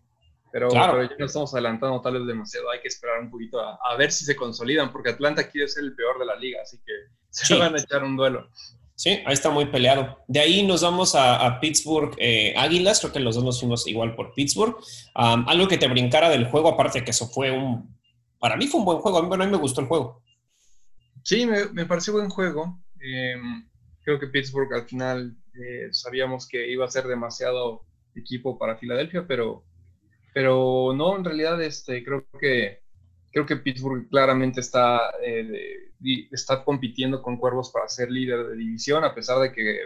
pero, 0.53 0.71
ya 0.71 1.09
no 1.17 1.25
estamos 1.25 1.51
adelantando 1.55 1.99
tal 1.99 2.13
vez 2.13 2.27
demasiado, 2.27 2.69
hay 2.69 2.79
que 2.79 2.87
esperar 2.87 3.19
un 3.19 3.31
poquito 3.31 3.59
a, 3.59 3.95
ver 3.97 4.11
si 4.11 4.23
se 4.23 4.35
consolidan, 4.35 4.91
porque 4.91 5.09
Atlanta 5.09 5.49
quiere 5.49 5.67
ser 5.67 5.83
el 5.83 5.95
peor 5.95 6.19
de 6.19 6.27
la 6.27 6.35
liga, 6.35 6.61
así 6.61 6.77
que 6.85 6.93
se 7.31 7.57
van 7.57 7.73
a 7.73 7.79
echar 7.79 8.03
un 8.03 8.15
duelo. 8.15 8.47
Sí, 8.93 9.09
ahí 9.25 9.33
está 9.33 9.49
muy 9.49 9.65
peleado. 9.65 10.19
De 10.27 10.39
ahí 10.39 10.61
nos 10.61 10.83
vamos 10.83 11.15
a, 11.15 11.59
Pittsburgh 11.59 12.13
eh, 12.19 12.53
Águilas, 12.55 12.99
creo 12.99 13.11
que 13.11 13.19
los 13.19 13.33
dos 13.33 13.43
nos 13.43 13.59
fuimos 13.59 13.87
igual 13.87 14.15
por 14.15 14.35
Pittsburgh. 14.35 14.77
algo 15.15 15.67
que 15.67 15.79
te 15.79 15.87
brincara 15.87 16.29
del 16.29 16.45
juego, 16.45 16.69
aparte 16.69 17.03
que 17.03 17.09
eso 17.09 17.27
fue 17.27 17.49
un, 17.49 17.97
para 18.37 18.55
mí 18.55 18.67
fue 18.67 18.79
un 18.79 18.85
buen 18.85 18.99
juego, 18.99 19.17
a 19.17 19.21
mí, 19.23 19.27
bueno, 19.27 19.45
a 19.45 19.47
mí 19.47 19.51
me 19.51 19.57
gustó 19.57 19.81
el 19.81 19.87
juego. 19.87 20.21
Sí, 21.23 21.47
me, 21.47 21.65
me 21.73 21.87
pareció 21.87 22.13
buen 22.13 22.29
juego. 22.29 22.79
Em, 22.99 23.67
creo 24.03 24.19
que 24.19 24.27
Pittsburgh 24.27 24.71
al 24.71 24.85
final 24.85 25.35
eh, 25.55 25.87
sabíamos 25.91 26.47
que 26.47 26.69
iba 26.69 26.85
a 26.85 26.91
ser 26.91 27.07
demasiado 27.07 27.87
equipo 28.13 28.59
para 28.59 28.77
Filadelfia, 28.77 29.25
pero 29.27 29.65
pero 30.33 30.93
no, 30.95 31.15
en 31.15 31.23
realidad 31.23 31.61
este, 31.61 32.03
creo, 32.03 32.25
que, 32.39 32.81
creo 33.31 33.45
que 33.45 33.57
Pittsburgh 33.57 34.09
claramente 34.09 34.61
está, 34.61 35.11
eh, 35.23 35.91
está 36.31 36.63
compitiendo 36.63 37.21
con 37.21 37.37
Cuervos 37.37 37.71
para 37.71 37.87
ser 37.87 38.09
líder 38.09 38.47
de 38.47 38.57
división, 38.57 39.03
a 39.03 39.13
pesar 39.13 39.39
de 39.39 39.51
que 39.51 39.77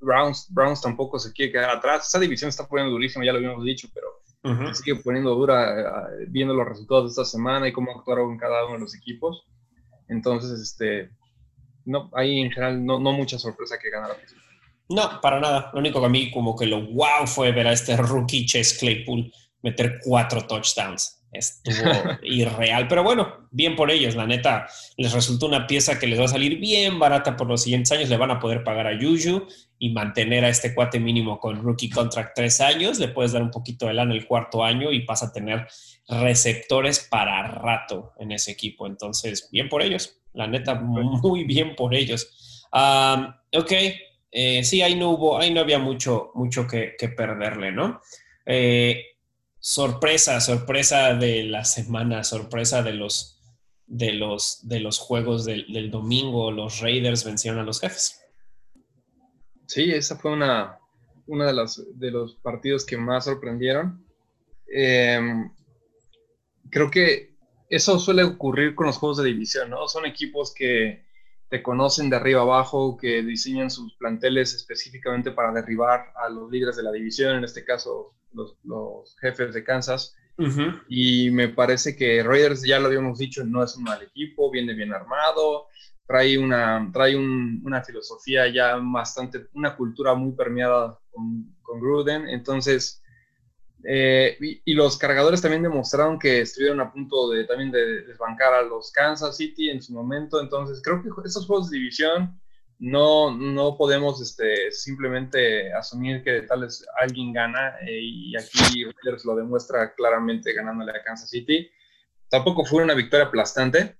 Browns, 0.00 0.46
Browns 0.50 0.82
tampoco 0.82 1.18
se 1.18 1.32
quiere 1.32 1.52
quedar 1.52 1.70
atrás. 1.70 2.06
Esa 2.06 2.20
división 2.20 2.50
está 2.50 2.68
poniendo 2.68 2.92
durísima, 2.92 3.24
ya 3.24 3.32
lo 3.32 3.38
habíamos 3.38 3.64
dicho, 3.64 3.88
pero 3.94 4.74
sigue 4.74 4.96
poniendo 4.96 5.34
dura 5.34 6.10
eh, 6.20 6.26
viendo 6.28 6.52
los 6.52 6.68
resultados 6.68 7.04
de 7.04 7.22
esta 7.22 7.24
semana 7.24 7.66
y 7.66 7.72
cómo 7.72 7.92
actuaron 7.92 8.36
cada 8.36 8.66
uno 8.66 8.74
de 8.74 8.80
los 8.80 8.94
equipos. 8.94 9.46
Entonces, 10.08 10.60
este, 10.60 11.08
no, 11.86 12.10
ahí 12.12 12.40
en 12.40 12.50
general 12.50 12.84
no, 12.84 13.00
no 13.00 13.12
mucha 13.12 13.38
sorpresa 13.38 13.78
que 13.78 13.88
ganara 13.88 14.14
Pittsburgh. 14.14 14.44
No, 14.90 15.18
para 15.22 15.40
nada. 15.40 15.70
Lo 15.72 15.80
único 15.80 15.98
que 16.00 16.06
a 16.06 16.10
mí 16.10 16.30
como 16.30 16.54
que 16.54 16.66
lo 16.66 16.86
wow 16.92 17.26
fue 17.26 17.52
ver 17.52 17.66
a 17.66 17.72
este 17.72 17.96
rookie 17.96 18.44
Chase 18.44 18.76
Claypool 18.78 19.32
meter 19.64 19.98
cuatro 20.04 20.46
touchdowns. 20.46 21.22
estuvo 21.32 21.90
irreal. 22.22 22.86
Pero 22.86 23.02
bueno, 23.02 23.48
bien 23.50 23.74
por 23.74 23.90
ellos, 23.90 24.14
la 24.14 24.26
neta, 24.26 24.68
les 24.98 25.12
resultó 25.12 25.46
una 25.46 25.66
pieza 25.66 25.98
que 25.98 26.06
les 26.06 26.20
va 26.20 26.26
a 26.26 26.28
salir 26.28 26.60
bien 26.60 26.98
barata 26.98 27.34
por 27.34 27.48
los 27.48 27.62
siguientes 27.62 27.90
años. 27.90 28.10
Le 28.10 28.18
van 28.18 28.30
a 28.30 28.38
poder 28.38 28.62
pagar 28.62 28.86
a 28.86 28.96
Yuyu 28.96 29.48
y 29.78 29.90
mantener 29.90 30.44
a 30.44 30.50
este 30.50 30.74
cuate 30.74 31.00
mínimo 31.00 31.40
con 31.40 31.62
rookie 31.62 31.88
contract 31.88 32.32
tres 32.36 32.60
años. 32.60 32.98
Le 32.98 33.08
puedes 33.08 33.32
dar 33.32 33.42
un 33.42 33.50
poquito 33.50 33.86
de 33.86 33.94
lana 33.94 34.14
el 34.14 34.26
cuarto 34.26 34.62
año 34.62 34.92
y 34.92 35.00
pasa 35.00 35.26
a 35.26 35.32
tener 35.32 35.66
receptores 36.06 37.08
para 37.10 37.42
rato 37.48 38.12
en 38.18 38.32
ese 38.32 38.52
equipo. 38.52 38.86
Entonces, 38.86 39.48
bien 39.50 39.70
por 39.70 39.82
ellos, 39.82 40.20
la 40.34 40.46
neta, 40.46 40.74
muy 40.74 41.44
bien 41.44 41.74
por 41.74 41.94
ellos. 41.94 42.68
ok, 42.70 43.72
eh, 44.30 44.62
sí, 44.62 44.82
ahí 44.82 44.94
no 44.94 45.10
hubo, 45.10 45.38
ahí 45.38 45.54
no 45.54 45.60
había 45.60 45.78
mucho, 45.78 46.32
mucho 46.34 46.66
que, 46.66 46.96
perderle, 47.16 47.72
¿no? 47.72 48.02
Eh, 48.44 49.13
sorpresa, 49.64 50.42
sorpresa 50.42 51.14
de 51.14 51.44
la 51.44 51.64
semana, 51.64 52.22
sorpresa 52.22 52.82
de 52.82 52.92
los, 52.92 53.40
de 53.86 54.12
los, 54.12 54.68
de 54.68 54.78
los 54.80 54.98
juegos 54.98 55.46
del, 55.46 55.90
domingo, 55.90 56.50
los 56.50 56.80
Raiders 56.80 57.24
vencieron 57.24 57.60
a 57.60 57.62
los 57.62 57.80
jefes. 57.80 58.20
Sí, 59.66 59.90
esa 59.90 60.18
fue 60.18 60.32
una, 60.32 60.78
una 61.26 61.46
de, 61.46 61.54
las, 61.54 61.82
de 61.94 62.10
los 62.10 62.34
partidos 62.34 62.84
que 62.84 62.98
más 62.98 63.24
sorprendieron. 63.24 64.04
Em, 64.66 65.50
creo 66.68 66.90
que 66.90 67.34
eso 67.70 67.98
suele 67.98 68.22
ocurrir 68.22 68.74
con 68.74 68.86
los 68.86 68.98
juegos 68.98 69.16
de 69.16 69.24
división, 69.24 69.70
¿no? 69.70 69.88
Son 69.88 70.04
equipos 70.04 70.52
que 70.52 71.06
te 71.48 71.62
conocen 71.62 72.10
de 72.10 72.16
arriba 72.16 72.42
abajo, 72.42 72.98
que 72.98 73.22
diseñan 73.22 73.70
sus 73.70 73.94
planteles 73.94 74.52
específicamente 74.52 75.30
para 75.30 75.52
derribar 75.52 76.12
a 76.16 76.28
los 76.28 76.50
líderes 76.50 76.76
de 76.76 76.82
la 76.82 76.92
división, 76.92 77.36
en 77.36 77.44
este 77.44 77.64
caso 77.64 78.14
los, 78.34 79.16
jefes 79.20 79.54
de 79.54 79.64
Kansas. 79.64 80.16
Y 80.88 81.30
me 81.30 81.48
parece 81.48 81.94
que 81.94 82.22
Raiders, 82.22 82.62
ya 82.62 82.80
lo 82.80 82.86
habíamos 82.86 83.18
dicho, 83.18 83.44
no 83.44 83.62
es 83.62 83.76
un 83.76 83.84
mal 83.84 84.02
equipo, 84.02 84.50
viene 84.50 84.74
bien 84.74 84.92
armado, 84.92 85.68
trae 86.06 86.36
una, 86.38 86.90
trae 86.92 87.16
una 87.16 87.82
filosofía 87.82 88.48
ya 88.48 88.76
bastante, 88.82 89.46
una 89.54 89.76
cultura 89.76 90.14
muy 90.14 90.32
permeada 90.32 90.98
con, 91.10 91.54
con 91.62 91.80
Gruden. 91.80 92.28
Entonces, 92.28 93.00
eh, 93.86 94.36
y, 94.64 94.74
los 94.74 94.96
cargadores 94.96 95.42
también 95.42 95.62
demostraron 95.62 96.18
que 96.18 96.40
estuvieron 96.40 96.80
a 96.80 96.90
punto 96.90 97.28
de 97.30 97.44
también 97.44 97.70
de 97.70 98.02
desbancar 98.02 98.54
a 98.54 98.62
los 98.62 98.90
Kansas 98.90 99.36
City 99.36 99.68
en 99.68 99.82
su 99.82 99.92
momento. 99.92 100.40
Entonces, 100.40 100.80
creo 100.82 101.02
que 101.02 101.10
estos 101.24 101.46
juegos 101.46 101.70
de 101.70 101.78
división 101.78 102.40
no, 102.78 103.36
no 103.36 103.76
podemos 103.76 104.20
este, 104.20 104.70
simplemente 104.72 105.72
asumir 105.72 106.22
que 106.22 106.42
tal 106.42 106.62
vez 106.62 106.84
alguien 107.00 107.32
gana 107.32 107.76
eh, 107.86 108.00
y 108.00 108.36
aquí 108.36 108.84
Raiders 108.84 109.24
lo 109.24 109.36
demuestra 109.36 109.94
claramente 109.94 110.52
ganándole 110.52 110.92
a 110.92 111.02
Kansas 111.02 111.30
City. 111.30 111.70
Tampoco 112.28 112.64
fue 112.64 112.82
una 112.82 112.94
victoria 112.94 113.26
aplastante, 113.26 113.96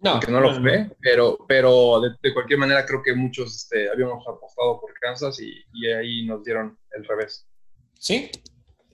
no, 0.00 0.20
no 0.28 0.40
lo 0.40 0.60
fue, 0.60 0.90
pero, 1.00 1.38
pero 1.48 2.00
de, 2.00 2.32
cualquier 2.32 2.60
manera 2.60 2.86
creo 2.86 3.02
que 3.02 3.14
muchos 3.14 3.56
este, 3.56 3.90
habíamos 3.90 4.26
apostado 4.28 4.80
por 4.80 4.92
Kansas 5.00 5.40
y, 5.40 5.52
y, 5.72 5.88
ahí 5.88 6.24
nos 6.24 6.44
dieron 6.44 6.78
el 6.92 7.04
revés. 7.04 7.48
Sí. 7.94 8.30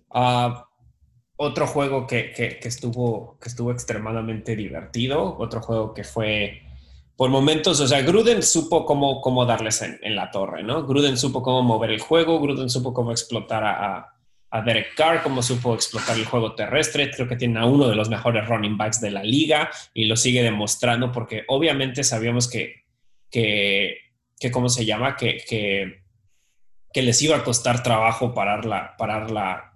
Uh, 0.09 0.55
otro 1.37 1.67
juego 1.67 2.07
que, 2.07 2.33
que, 2.33 2.59
que, 2.59 2.69
estuvo, 2.69 3.39
que 3.39 3.51
estuvo 3.51 3.71
extremadamente 3.71 4.57
divertido, 4.57 5.37
otro 5.39 5.61
juego 5.61 5.93
que 5.93 6.05
fue 6.05 6.63
por 7.17 7.31
momentos, 7.31 7.81
o 7.81 7.87
sea, 7.87 8.03
Gruden 8.03 8.43
supo 8.43 8.85
cómo, 8.85 9.21
cómo 9.21 9.47
darles 9.47 9.83
en, 9.83 10.17
la 10.17 10.31
torre, 10.31 10.63
¿no? 10.63 10.85
Gruden 10.85 11.17
supo 11.17 11.43
cómo 11.43 11.63
mover 11.63 11.91
el 11.91 12.01
juego, 12.01 12.41
Gruden 12.41 12.69
supo 12.69 12.93
cómo 12.93 13.13
explotar 13.13 13.65
a, 13.65 14.11
Derek 14.65 14.95
Carr, 14.95 15.21
cómo 15.25 15.43
supo 15.43 15.75
explotar 15.75 16.17
el 16.17 16.27
juego 16.27 16.55
terrestre. 16.55 17.11
Creo 17.11 17.27
que 17.27 17.35
tiene 17.35 17.59
a 17.59 17.65
uno 17.65 17.89
de 17.89 17.97
los 17.97 18.09
mejores 18.09 18.47
running 18.47 18.77
backs 18.77 19.01
de 19.01 19.11
la 19.11 19.25
liga 19.25 19.69
y 19.93 20.05
lo 20.05 20.15
sigue 20.15 20.45
demostrando 20.45 21.11
porque 21.11 21.43
obviamente 21.49 22.05
sabíamos 22.05 22.49
que, 22.49 22.85
que, 23.29 23.97
que 24.39 24.53
¿cómo 24.53 24.69
se 24.69 24.85
llama? 24.85 25.17
Que, 25.17 25.39
que, 25.49 26.05
que 26.93 27.03
les 27.03 27.21
iba 27.21 27.37
a 27.37 27.43
costar 27.43 27.83
trabajo 27.83 28.33
parar 28.33 28.65
la, 28.65 28.97
parar 28.97 29.33
la, 29.33 29.74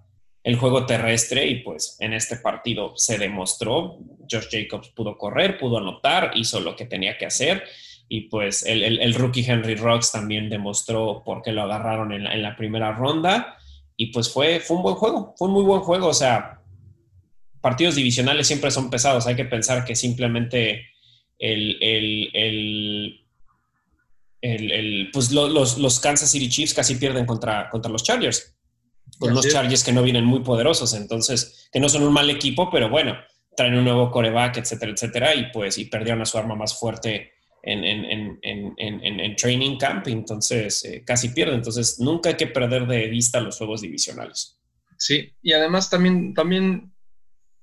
el 0.49 0.57
juego 0.57 0.87
terrestre 0.87 1.45
y 1.47 1.57
pues 1.57 1.95
en 1.99 2.13
este 2.13 2.37
partido 2.37 2.93
se 2.95 3.19
demostró, 3.19 3.99
Josh 4.29 4.47
Jacobs 4.49 4.89
pudo 4.89 5.15
correr, 5.15 5.59
pudo 5.59 5.77
anotar, 5.77 6.31
hizo 6.33 6.59
lo 6.59 6.75
que 6.75 6.85
tenía 6.85 7.19
que 7.19 7.27
hacer 7.27 7.63
y 8.07 8.21
pues 8.21 8.63
el, 8.65 9.13
rookie 9.13 9.45
Henry 9.47 9.75
Rocks 9.75 10.11
también 10.11 10.49
demostró 10.49 11.21
por 11.23 11.43
qué 11.43 11.51
lo 11.51 11.61
agarraron 11.61 12.11
en 12.11 12.41
la, 12.41 12.55
primera 12.57 12.91
ronda 12.93 13.57
y 13.95 14.07
pues 14.07 14.33
fue, 14.33 14.59
fue 14.59 14.77
un 14.77 14.83
buen 14.83 14.95
juego, 14.95 15.35
fue 15.37 15.49
un 15.49 15.53
muy 15.53 15.63
buen 15.63 15.81
juego, 15.81 16.07
o 16.07 16.13
sea, 16.15 16.63
partidos 17.61 17.93
divisionales 17.93 18.47
siempre 18.47 18.71
son 18.71 18.89
pesados, 18.89 19.27
hay 19.27 19.35
que 19.35 19.45
pensar 19.45 19.85
que 19.85 19.95
simplemente 19.95 20.87
el, 21.37 21.77
el, 24.41 25.11
pues 25.13 25.31
los, 25.31 25.77
los 25.77 25.99
Kansas 25.99 26.31
City 26.31 26.49
Chiefs 26.49 26.73
casi 26.73 26.95
pierden 26.95 27.27
contra, 27.27 27.69
contra 27.69 27.91
los 27.91 28.03
Chargers 28.03 28.55
con 29.19 29.31
unos 29.31 29.47
Chargers 29.49 29.83
que 29.83 29.91
no 29.91 30.01
vienen 30.01 30.25
muy 30.25 30.39
poderosos, 30.39 30.93
entonces, 30.93 31.69
que 31.71 31.79
no 31.79 31.89
son 31.89 32.03
un 32.03 32.13
mal 32.13 32.29
equipo, 32.29 32.69
pero 32.71 32.89
bueno, 32.89 33.17
traen 33.55 33.75
un 33.75 33.83
nuevo 33.83 34.09
coreback, 34.09 34.57
etcétera, 34.57 34.91
etcétera, 34.93 35.35
y 35.35 35.51
pues, 35.51 35.77
y 35.77 35.85
perdieron 35.85 36.21
a 36.21 36.25
su 36.25 36.37
arma 36.37 36.55
más 36.55 36.79
fuerte 36.79 37.33
en, 37.61 37.83
en, 37.83 38.39
en, 38.41 39.19
en 39.19 39.35
training 39.35 39.77
camp, 39.77 40.07
entonces 40.07 40.83
eh, 40.85 41.03
casi 41.05 41.29
pierden, 41.29 41.55
entonces 41.55 41.99
nunca 41.99 42.29
hay 42.29 42.35
que 42.35 42.47
perder 42.47 42.87
de 42.87 43.07
vista 43.07 43.41
los 43.41 43.57
juegos 43.57 43.81
divisionales. 43.81 44.57
Sí, 44.97 45.33
y 45.41 45.53
además 45.53 45.89
también, 45.89 46.33
también 46.33 46.93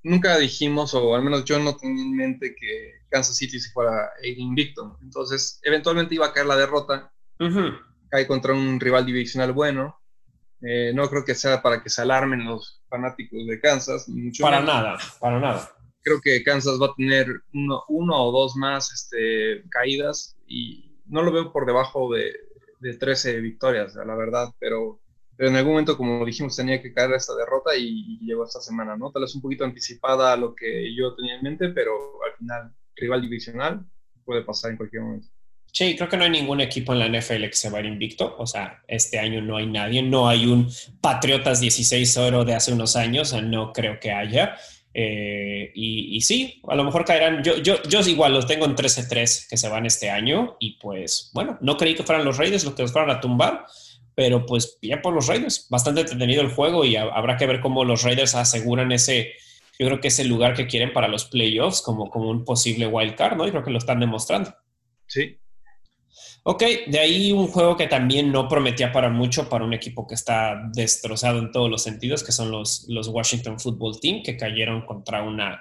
nunca 0.03 0.39
dijimos, 0.39 0.95
o 0.95 1.15
al 1.15 1.23
menos 1.23 1.45
yo 1.45 1.59
no 1.59 1.77
tenía 1.77 2.03
en 2.03 2.15
mente 2.15 2.55
que 2.55 2.93
Kansas 3.09 3.37
City 3.37 3.59
se 3.59 3.71
fuera 3.71 4.11
invicto, 4.23 4.99
entonces 5.03 5.61
eventualmente 5.63 6.15
iba 6.15 6.27
a 6.27 6.33
caer 6.33 6.47
la 6.47 6.57
derrota, 6.57 7.13
cae 8.09 8.27
contra 8.27 8.53
un 8.53 8.79
rival 8.79 9.05
divisional 9.07 9.53
bueno, 9.53 9.99
eh, 10.63 10.93
no 10.95 11.09
creo 11.09 11.25
que 11.25 11.35
sea 11.35 11.63
para 11.63 11.83
que 11.83 11.91
se 11.91 12.03
alarmen 12.03 12.45
los 12.45 12.83
fanáticos 12.89 13.47
de 13.47 13.61
Kansas. 13.61 14.07
para 14.41 14.61
nada, 14.61 14.99
para 15.21 15.39
nada. 15.39 15.71
Creo 16.03 16.21
que 16.21 16.43
Kansas 16.43 16.81
va 16.81 16.87
a 16.87 16.95
tener 16.97 17.27
uno, 17.53 17.85
o 17.89 18.33
dos 18.33 18.57
más 18.57 18.93
este, 18.93 19.69
caídas 19.71 20.37
y 20.47 21.01
no 21.07 21.23
lo 21.23 21.33
veo 21.33 21.53
por 21.53 21.67
debajo 21.67 22.13
de, 22.13 22.33
de 22.81 22.95
13 22.95 23.41
victorias, 23.41 23.95
la 23.95 24.15
verdad, 24.15 24.49
pero, 24.59 25.01
pero, 25.37 25.51
en 25.51 25.57
algún 25.57 25.73
momento, 25.73 25.97
como 25.97 26.25
dijimos, 26.25 26.57
tenía 26.57 26.81
que 26.81 26.93
caer 26.93 27.13
esta 27.13 27.35
derrota 27.35 27.77
y, 27.77 28.19
llegó 28.21 28.45
esta 28.45 28.61
semana, 28.61 28.97
¿no? 28.97 29.11
Tal 29.11 29.23
vez 29.23 29.35
un 29.35 29.43
poquito 29.43 29.65
anticipada 29.65 30.33
a 30.33 30.37
lo 30.37 30.55
que 30.55 30.95
yo 30.95 31.15
tenía 31.15 31.37
en 31.37 31.43
mente, 31.43 31.69
pero 31.71 31.93
al 32.25 32.37
final, 32.39 32.75
rival 32.95 33.23
divisional 33.23 33.85
puede 34.25 34.43
pasar 34.43 34.73
en 34.73 34.77
cualquier 34.77 35.03
momento. 35.03 35.29
Sí, 35.77 35.95
creo 35.95 36.09
que 36.09 36.17
no 36.17 36.25
hay 36.25 36.31
ningún 36.31 36.63
equipo 36.63 36.95
en 36.95 37.01
la 37.01 37.07
NFL 37.07 37.43
que 37.49 37.53
se 37.53 37.69
va 37.69 37.77
a 37.77 37.81
ir 37.83 37.87
invicto. 37.87 38.35
O 38.39 38.47
sea, 38.47 38.83
este 38.89 39.19
año 39.19 39.43
no 39.43 39.59
hay 39.59 39.67
nadie. 39.67 40.01
No 40.01 40.27
hay 40.27 40.47
un 40.47 40.71
Patriotas 41.03 41.63
16-0 41.63 42.45
de 42.45 42.55
hace 42.55 42.73
unos 42.73 42.97
años. 42.97 43.35
no 43.43 43.75
creo 43.75 44.01
que 44.01 44.11
haya. 44.11 44.57
Eh, 44.95 45.73
y, 45.75 46.19
sí, 46.23 46.63
a 46.67 46.75
lo 46.77 46.83
mejor 46.83 47.05
caerán. 47.05 47.45
Yo, 47.45 47.59
yo, 47.59 47.83
yo 47.83 48.01
igual 48.01 48.33
los 48.33 48.47
tengo 48.47 48.65
en 48.65 48.75
13-3 48.75 49.49
que 49.51 49.59
se 49.59 49.69
van 49.69 49.85
este 49.85 50.09
año. 50.09 50.57
Y 50.61 50.79
pues, 50.79 51.31
bueno, 51.35 51.59
no 51.61 51.77
creí 51.77 51.95
que 51.95 52.05
fueran 52.05 52.25
los 52.25 52.39
Raiders 52.39 52.65
los 52.65 52.73
que 52.73 52.81
los 52.81 52.93
fueran 52.93 53.11
a 53.11 53.21
tumbar. 53.21 53.67
Pero 54.15 54.47
pues 54.47 54.79
bien 54.81 55.03
por 55.03 55.13
los 55.13 55.27
Raiders. 55.27 55.67
Bastante 55.69 56.01
entretenido 56.01 56.41
el 56.41 56.55
juego 56.55 56.87
y 56.87 56.97
habrá 56.97 57.37
que 57.37 57.45
ver 57.45 57.61
cómo 57.61 57.85
los 57.85 58.03
Raiders 58.03 58.35
aseguran 58.35 58.93
ese. 58.93 59.35
Yo 59.79 59.89
creo 59.89 60.01
que 60.01 60.09
es 60.09 60.19
el 60.21 60.29
lugar 60.29 60.55
que 60.55 60.67
quieren 60.67 60.95
para 60.95 61.07
los 61.07 61.27
playoffs 61.27 61.83
como, 61.83 62.09
como 62.09 62.31
un 62.31 62.47
posible 62.47 62.87
wild 62.87 63.15
card, 63.15 63.37
¿no? 63.37 63.47
Y 63.47 63.51
creo 63.51 63.63
que 63.63 63.71
lo 63.71 63.77
están 63.77 64.01
demostrando. 64.01 64.55
Sí, 65.07 65.39
Ok, 66.49 66.63
de 66.87 67.01
ahí 67.01 67.33
un 67.33 67.49
juego 67.49 67.77
que 67.77 67.89
también 67.89 68.31
no 68.31 68.47
prometía 68.47 68.93
para 68.93 69.11
mucho 69.11 69.49
para 69.49 69.65
un 69.65 69.75
equipo 69.75 70.07
que 70.07 70.15
está 70.15 70.71
destrozado 70.73 71.41
en 71.41 71.51
todos 71.51 71.69
los 71.69 71.83
sentidos, 71.83 72.23
que 72.23 72.31
son 72.31 72.53
los, 72.53 72.87
los 72.89 73.09
Washington 73.09 73.59
Football 73.59 73.99
Team, 74.01 74.23
que 74.23 74.37
cayeron 74.37 74.87
contra 74.87 75.25
una 75.25 75.61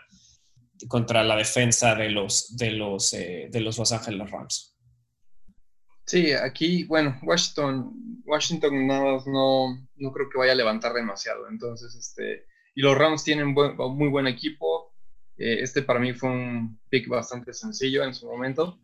contra 0.88 1.24
la 1.24 1.36
defensa 1.38 1.96
de 1.96 2.12
los 2.12 2.56
de 2.56 2.70
los 2.70 3.14
eh, 3.14 3.48
de 3.52 3.62
los 3.62 3.80
Los 3.80 3.92
Angeles 3.94 4.30
Rams. 4.30 4.78
Sí, 6.06 6.34
aquí, 6.34 6.84
bueno, 6.84 7.20
Washington, 7.24 8.22
Washington 8.24 8.86
nada 8.86 9.14
más 9.14 9.26
no, 9.26 9.76
no 9.96 10.12
creo 10.12 10.30
que 10.30 10.38
vaya 10.38 10.52
a 10.52 10.56
levantar 10.56 10.94
demasiado. 10.94 11.48
Entonces, 11.50 11.96
este, 11.96 12.46
y 12.76 12.82
los 12.82 12.96
Rams 12.96 13.24
tienen 13.24 13.56
muy 13.56 14.10
buen 14.10 14.28
equipo. 14.28 14.94
Eh, 15.36 15.64
este 15.64 15.82
para 15.82 16.00
mí 16.00 16.14
fue 16.14 16.30
un 16.30 16.80
pick 16.90 17.08
bastante 17.08 17.54
sencillo 17.54 18.04
en 18.04 18.14
su 18.14 18.28
momento. 18.28 18.80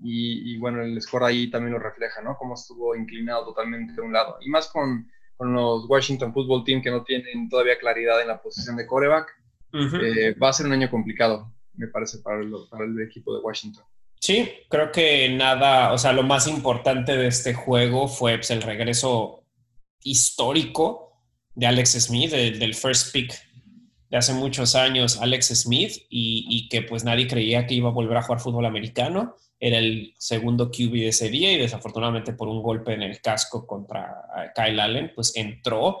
Y, 0.00 0.56
bueno, 0.58 0.82
el 0.82 1.00
score 1.00 1.24
ahí 1.24 1.50
también 1.50 1.72
lo 1.72 1.78
refleja, 1.78 2.20
¿no? 2.20 2.36
Cómo 2.36 2.54
estuvo 2.54 2.94
inclinado 2.94 3.44
totalmente 3.46 3.94
de 3.94 4.00
un 4.00 4.12
lado. 4.12 4.36
Y 4.40 4.50
más 4.50 4.68
con, 4.68 5.10
con 5.36 5.52
los 5.52 5.88
Washington 5.88 6.32
Football 6.32 6.64
Team 6.64 6.82
que 6.82 6.90
no 6.90 7.04
tienen 7.04 7.48
todavía 7.48 7.78
claridad 7.78 8.20
en 8.20 8.28
la 8.28 8.42
posición 8.42 8.76
de 8.76 8.86
coreback. 8.86 9.28
Eh, 9.72 10.34
va 10.34 10.50
a 10.50 10.52
ser 10.52 10.66
un 10.66 10.72
año 10.72 10.90
complicado, 10.90 11.52
me 11.74 11.88
parece, 11.88 12.18
para 12.18 12.40
el, 12.40 12.52
para 12.70 12.84
el 12.84 13.00
equipo 13.00 13.34
de 13.34 13.42
Washington. 13.42 13.84
Sí, 14.20 14.50
creo 14.68 14.92
que 14.92 15.28
nada, 15.30 15.92
o 15.92 15.98
sea, 15.98 16.12
lo 16.12 16.22
más 16.22 16.46
importante 16.46 17.16
de 17.16 17.26
este 17.26 17.54
juego 17.54 18.08
fue 18.08 18.36
pues, 18.36 18.50
el 18.50 18.62
regreso 18.62 19.44
histórico 20.02 21.12
de 21.54 21.66
Alex 21.66 21.92
Smith, 21.92 22.30
del 22.30 22.74
first 22.74 23.12
pick 23.12 23.34
de 24.14 24.18
hace 24.18 24.32
muchos 24.32 24.76
años, 24.76 25.20
Alex 25.20 25.48
Smith, 25.62 26.06
y, 26.08 26.68
que 26.68 26.82
pues 26.82 27.02
nadie 27.02 27.26
creía 27.26 27.66
que 27.66 27.74
iba 27.74 27.88
a 27.88 27.92
volver 27.92 28.16
a 28.16 28.22
jugar 28.22 28.38
fútbol 28.38 28.64
americano. 28.64 29.34
Era 29.58 29.78
el 29.78 30.14
segundo 30.18 30.70
QB 30.70 30.92
de 30.92 31.08
ese 31.08 31.30
día 31.30 31.52
y 31.52 31.58
desafortunadamente 31.58 32.32
por 32.32 32.46
un 32.46 32.62
golpe 32.62 32.94
en 32.94 33.02
el 33.02 33.20
casco 33.20 33.66
contra 33.66 34.22
eh, 34.36 34.50
Kyle 34.54 34.78
Allen, 34.78 35.10
pues 35.16 35.36
entró 35.36 35.98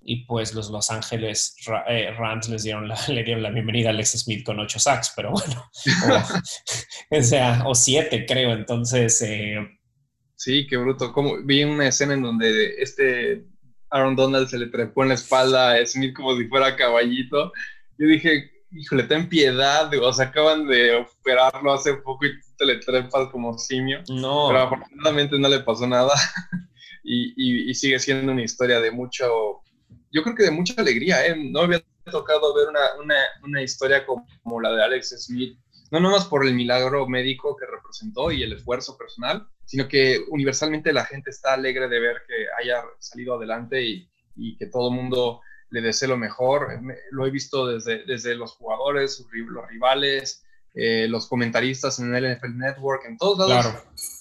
y 0.00 0.26
pues 0.26 0.54
los 0.54 0.70
Los 0.70 0.92
Ángeles 0.92 1.56
eh, 1.88 2.12
Rams 2.16 2.48
les 2.48 2.62
dieron 2.62 2.86
la, 2.86 2.96
le 3.08 3.24
dieron 3.24 3.42
la 3.42 3.50
bienvenida 3.50 3.88
a 3.88 3.94
Alex 3.94 4.10
Smith 4.20 4.46
con 4.46 4.60
ocho 4.60 4.78
sacks, 4.78 5.12
pero 5.16 5.32
bueno, 5.32 5.68
o, 7.10 7.22
sea, 7.22 7.64
o 7.66 7.74
siete 7.74 8.26
creo, 8.26 8.52
entonces... 8.52 9.20
Eh, 9.22 9.56
sí, 10.36 10.68
qué 10.68 10.76
bruto. 10.76 11.12
Como, 11.12 11.42
vi 11.42 11.64
una 11.64 11.88
escena 11.88 12.14
en 12.14 12.22
donde 12.22 12.76
este 12.80 13.49
Aaron 13.90 14.16
Donald 14.16 14.48
se 14.48 14.58
le 14.58 14.66
trepó 14.66 15.02
en 15.02 15.08
la 15.08 15.14
espalda 15.14 15.72
a 15.72 15.86
Smith 15.86 16.14
como 16.14 16.36
si 16.36 16.46
fuera 16.46 16.76
caballito. 16.76 17.52
Yo 17.98 18.06
dije, 18.06 18.50
híjole, 18.72 19.04
ten 19.04 19.28
piedad, 19.28 19.90
o 20.00 20.12
sea, 20.12 20.26
acaban 20.26 20.66
de 20.66 20.94
operarlo 20.94 21.72
hace 21.72 21.94
poco 21.94 22.26
y 22.26 22.40
tú 22.40 22.46
te 22.56 22.66
le 22.66 22.76
trepas 22.76 23.28
como 23.30 23.56
simio. 23.58 24.02
No. 24.08 24.48
Pero 24.48 24.60
afortunadamente 24.60 25.38
no 25.38 25.48
le 25.48 25.60
pasó 25.60 25.86
nada 25.86 26.14
y, 27.02 27.70
y, 27.70 27.74
sigue 27.74 27.98
siendo 27.98 28.32
una 28.32 28.44
historia 28.44 28.80
de 28.80 28.90
mucho, 28.90 29.62
yo 30.12 30.22
creo 30.22 30.34
que 30.34 30.44
de 30.44 30.50
mucha 30.50 30.74
alegría, 30.80 31.26
¿eh? 31.26 31.36
No 31.36 31.60
había 31.60 31.82
tocado 32.10 32.54
ver 32.54 32.68
una, 32.68 32.80
una, 33.02 33.16
una 33.42 33.62
historia 33.62 34.04
como, 34.06 34.26
como, 34.42 34.60
la 34.60 34.72
de 34.72 34.84
Alex 34.84 35.14
Smith, 35.24 35.58
no 35.90 36.00
nomás 36.00 36.24
por 36.24 36.46
el 36.46 36.54
milagro 36.54 37.06
médico 37.08 37.56
que 37.56 37.66
representó 37.66 38.30
y 38.30 38.42
el 38.42 38.52
esfuerzo 38.52 38.96
personal, 38.96 39.48
sino 39.64 39.88
que 39.88 40.24
universalmente 40.28 40.92
la 40.92 41.04
gente 41.04 41.30
está 41.30 41.54
alegre 41.54 41.88
de 41.88 42.00
ver 42.00 42.22
que 42.26 42.46
haya 42.60 42.82
salido 42.98 43.34
adelante 43.34 43.82
y, 43.82 44.08
y 44.36 44.56
que 44.56 44.66
todo 44.66 44.88
el 44.88 44.94
mundo 44.94 45.40
le 45.70 45.80
desee 45.80 46.08
lo 46.08 46.16
mejor. 46.16 46.80
Lo 47.10 47.26
he 47.26 47.30
visto 47.30 47.66
desde, 47.66 48.04
desde 48.04 48.34
los 48.34 48.52
jugadores, 48.52 49.24
los 49.32 49.68
rivales, 49.68 50.44
eh, 50.74 51.06
los 51.08 51.26
comentaristas 51.26 51.98
en 51.98 52.14
el 52.14 52.36
NFL 52.36 52.56
Network, 52.56 53.04
en 53.06 53.16
todos 53.16 53.48
lados. 53.48 53.74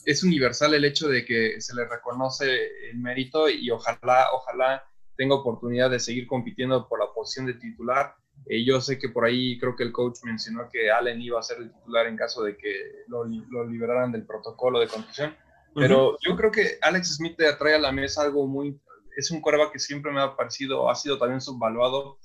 Es 0.06 0.24
universal 0.24 0.74
el 0.74 0.86
hecho 0.86 1.08
de 1.08 1.26
que 1.26 1.60
se 1.62 1.76
le 1.76 1.86
reconoce 1.86 2.90
el 2.90 2.98
mérito 2.98 3.50
y 3.50 3.70
ojalá, 3.70 4.28
ojalá 4.34 4.84
tenga 5.16 5.36
oportunidad 5.36 5.90
de 5.90 6.00
seguir 6.00 6.28
compitiendo 6.28 6.88
por 6.88 7.00
la 7.00 7.12
posición 7.14 7.46
de 7.46 7.54
titular. 7.56 8.16
Eh, 8.50 8.66
yo 8.66 8.82
sé 8.82 9.00
que 9.00 9.10
por 9.10 9.24
ahí 9.24 9.58
creo 9.58 9.76
que 9.76 9.84
el 9.84 9.94
coach 9.94 10.20
mencionó 10.24 10.68
que 10.70 10.92
Allen 10.92 11.22
iba 11.22 11.40
a 11.40 11.44
ser 11.44 11.60
el 11.60 11.72
titular 11.72 12.08
en 12.08 12.18
caso 12.18 12.44
de 12.44 12.58
que 12.58 13.04
lo, 13.08 13.24
lo 13.24 13.70
liberaran 13.70 14.12
del 14.12 14.26
protocolo 14.26 14.80
de 14.80 14.88
contusión. 14.88 15.36
Pero 15.76 16.18
yo 16.26 16.36
creo 16.36 16.52
que 16.52 16.80
Alex 16.82 17.16
Smith 17.16 17.38
te 17.38 17.48
atrae 17.48 17.76
a 17.76 17.80
la 17.80 17.92
mesa 17.92 18.24
algo 18.24 18.48
muy 18.48 18.82
es 19.20 19.32
un 19.32 19.42
coreback 19.42 19.74
que 19.74 19.80
siempre 19.80 20.12
me 20.12 20.22
ha 20.22 20.36
parecido, 20.36 20.90
ha 20.90 20.96
sido 20.96 21.18
también 21.18 21.42
subvaluado 21.42 22.20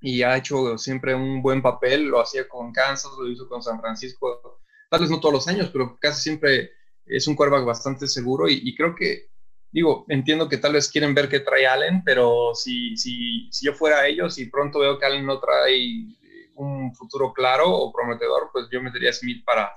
y 0.00 0.22
ha 0.22 0.36
hecho 0.36 0.76
siempre 0.76 1.14
un 1.14 1.40
buen 1.40 1.62
papel. 1.62 2.06
Lo 2.06 2.20
hacía 2.20 2.48
con 2.48 2.72
Kansas, 2.72 3.12
lo 3.18 3.28
hizo 3.28 3.48
con 3.48 3.62
San 3.62 3.80
Francisco, 3.80 4.60
tal 4.90 5.00
vez 5.00 5.10
no 5.10 5.20
todos 5.20 5.34
los 5.34 5.48
años, 5.48 5.70
pero 5.72 5.96
casi 6.00 6.20
siempre 6.20 6.72
es 7.06 7.28
un 7.28 7.36
coreback 7.36 7.64
bastante 7.64 8.08
seguro 8.08 8.48
y, 8.48 8.74
creo 8.74 8.94
que, 8.94 9.30
digo, 9.70 10.04
entiendo 10.08 10.48
que 10.48 10.58
tal 10.58 10.72
vez 10.74 10.90
quieren 10.90 11.14
ver 11.14 11.28
qué 11.28 11.40
trae 11.40 11.66
Allen, 11.66 12.02
pero 12.04 12.54
si, 12.54 12.96
si, 12.96 13.48
si 13.50 13.66
yo 13.66 13.74
fuera 13.74 14.06
ellos 14.06 14.38
y 14.38 14.46
pronto 14.50 14.78
veo 14.78 14.98
que 14.98 15.06
Allen 15.06 15.26
no 15.26 15.38
trae 15.38 15.78
un 16.54 16.94
futuro 16.94 17.32
claro 17.32 17.70
o 17.70 17.92
prometedor, 17.92 18.50
pues 18.52 18.66
yo 18.72 18.82
metería 18.82 19.10
a 19.10 19.12
Smith 19.12 19.44
para, 19.44 19.70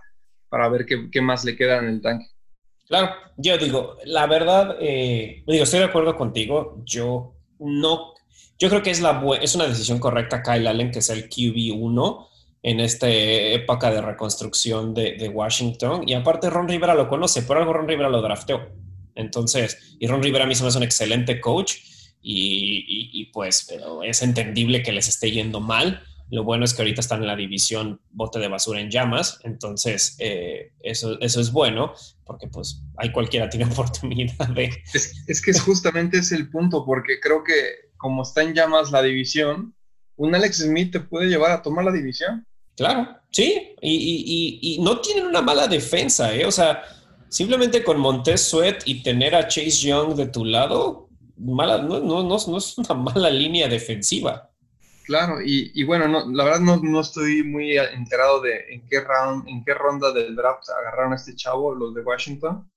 para 0.47 0.69
ver 0.69 0.85
qué, 0.85 1.09
qué 1.11 1.21
más 1.21 1.43
le 1.43 1.55
queda 1.55 1.79
en 1.79 1.85
el 1.85 2.01
tanque. 2.01 2.27
Claro, 2.89 3.13
yo 3.37 3.57
digo, 3.57 3.97
la 4.05 4.25
verdad, 4.25 4.77
eh, 4.79 5.43
digo, 5.45 5.63
estoy 5.63 5.79
de 5.79 5.85
acuerdo 5.85 6.15
contigo. 6.15 6.81
Yo 6.85 7.35
no, 7.59 8.15
yo 8.57 8.67
creo 8.67 8.81
que 8.81 8.89
es, 8.89 8.99
la, 8.99 9.23
es 9.41 9.53
una 9.53 9.67
decisión 9.67 9.99
correcta 9.99 10.41
Kyle 10.41 10.67
Allen, 10.67 10.89
que 10.89 10.99
es 10.99 11.09
el 11.11 11.29
QB1 11.29 12.27
en 12.63 12.79
esta 12.79 13.07
época 13.07 13.91
de 13.91 14.01
reconstrucción 14.01 14.95
de, 14.95 15.31
Washington. 15.33 16.07
Y 16.07 16.15
aparte, 16.15 16.49
Ron 16.49 16.67
Rivera 16.67 16.95
lo 16.95 17.07
conoce, 17.07 17.43
por 17.43 17.57
algo 17.57 17.73
Ron 17.73 17.87
Rivera 17.87 18.09
lo 18.09 18.21
drafteó. 18.23 18.69
Entonces, 19.19 19.95
y 19.99 20.07
Ron 20.07 20.23
Rivera 20.23 20.45
mismo 20.45 20.67
es 20.67 20.75
un 20.75 20.83
excelente 20.83 21.39
coach 21.39 21.75
y, 22.21 23.09
y 23.13 23.25
pues 23.27 23.65
pero 23.69 24.03
es 24.03 24.21
entendible 24.21 24.81
que 24.81 24.91
les 24.91 25.07
esté 25.07 25.31
yendo 25.31 25.59
mal. 25.59 26.03
Lo 26.31 26.43
bueno 26.43 26.63
es 26.63 26.73
que 26.73 26.83
ahorita 26.83 27.01
están 27.01 27.21
en 27.21 27.27
la 27.27 27.35
división 27.35 27.99
bote 28.11 28.39
de 28.39 28.47
basura 28.47 28.79
en 28.79 28.91
llamas, 28.91 29.39
entonces 29.43 30.15
eh, 30.19 30.73
eso, 30.81 31.19
eso 31.21 31.41
es 31.41 31.51
bueno, 31.51 31.93
porque 32.23 32.47
pues 32.47 32.83
hay 32.97 33.11
cualquiera 33.11 33.49
tiene 33.49 33.65
oportunidad 33.71 34.47
de... 34.49 34.69
Es, 34.93 35.41
que 35.41 35.53
justamente 35.57 36.19
es 36.19 36.31
el 36.31 36.49
punto, 36.49 36.85
porque 36.85 37.19
creo 37.19 37.43
que 37.43 37.53
como 37.97 38.21
está 38.21 38.43
en 38.43 38.53
llamas 38.53 38.91
la 38.91 39.01
división, 39.01 39.75
un 40.17 40.35
Alex 40.35 40.57
Smith 40.57 40.91
te 40.91 40.99
puede 40.99 41.27
llevar 41.27 41.51
a 41.51 41.61
tomar 41.61 41.85
la 41.85 41.91
división. 41.91 42.45
Claro, 42.77 43.17
sí, 43.31 43.75
y, 43.81 44.79
no 44.81 45.01
tienen 45.01 45.25
una 45.25 45.41
mala 45.41 45.67
defensa, 45.67 46.33
¿eh? 46.33 46.45
O 46.45 46.51
sea, 46.51 46.81
simplemente 47.29 47.83
con 47.83 47.99
Montez 47.99 48.41
Sweat 48.41 48.81
y 48.85 49.03
tener 49.03 49.35
a 49.35 49.47
Chase 49.47 49.87
Young 49.87 50.15
de 50.15 50.27
tu 50.27 50.43
lado, 50.43 51.09
mala, 51.37 51.77
no, 51.77 51.99
no, 51.99 52.23
no, 52.23 52.37
no 52.47 52.57
es 52.57 52.77
una 52.77 52.93
mala 52.93 53.29
línea 53.29 53.67
defensiva. 53.67 54.49
Claro, 55.09 55.37
y, 55.43 55.83
bueno, 55.85 56.07
no, 56.07 56.29
la 56.29 56.43
verdad 56.43 56.59
no, 56.59 57.01
estoy 57.01 57.41
muy 57.41 57.75
enterado 57.75 58.41
de 58.41 58.75
en 58.75 58.85
qué, 58.85 58.99
round, 59.01 59.47
en 59.47 59.63
qué 59.63 59.73
ronda 59.73 60.11
del 60.11 60.35
draft 60.35 60.69
agarraron 60.69 61.13
a 61.13 61.15
este 61.15 61.35
chavo, 61.35 61.73
los 61.73 61.95
de 61.95 62.03
Washington, 62.03 62.71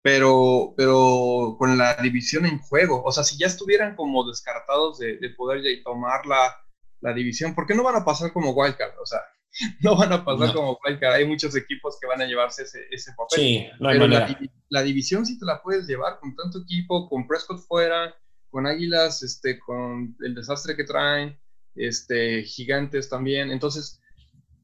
pero, 0.00 0.72
pero 0.76 1.56
con 1.58 1.76
la 1.76 1.96
división 1.96 2.46
en 2.46 2.60
juego, 2.60 3.02
o 3.02 3.10
sea, 3.10 3.24
si 3.24 3.36
ya 3.38 3.48
estuvieran 3.48 3.96
como 3.96 4.24
descartados 4.24 5.00
de, 5.00 5.18
poder 5.36 5.64
tomar 5.82 6.24
la, 6.26 6.54
la, 7.00 7.12
división, 7.12 7.56
¿por 7.56 7.66
qué 7.66 7.74
no 7.74 7.82
van 7.82 7.96
a 7.96 8.04
pasar 8.04 8.32
como 8.32 8.52
wildcard? 8.52 8.92
O 9.02 9.06
sea, 9.06 9.22
no 9.80 9.96
van 9.96 10.12
a 10.12 10.24
pasar 10.24 10.54
como 10.54 10.78
wildcard, 10.84 11.14
hay 11.14 11.26
muchos 11.26 11.54
equipos 11.56 11.98
que 12.00 12.06
van 12.06 12.20
a 12.20 12.26
llevarse 12.26 12.62
ese, 12.64 12.80
ese 12.90 13.12
papel. 13.16 13.38
Sí, 13.38 13.66
no 13.80 13.88
hay 13.88 13.98
manera. 13.98 14.28
La, 14.28 14.50
la, 14.68 14.82
división 14.82 15.24
sí 15.24 15.38
te 15.38 15.46
la 15.46 15.62
puedes 15.62 15.86
llevar 15.86 16.18
con 16.20 16.34
tanto 16.34 16.60
equipo, 16.60 17.08
con 17.08 17.26
Prescott 17.26 17.60
fuera, 17.60 18.14
con 18.50 18.66
Águilas, 18.66 19.22
este, 19.22 19.58
con 19.58 20.16
el 20.20 20.34
desastre 20.34 20.76
que 20.76 20.84
traen 20.84 21.38
este, 21.74 22.42
gigantes 22.44 23.08
también. 23.08 23.50
Entonces, 23.50 24.00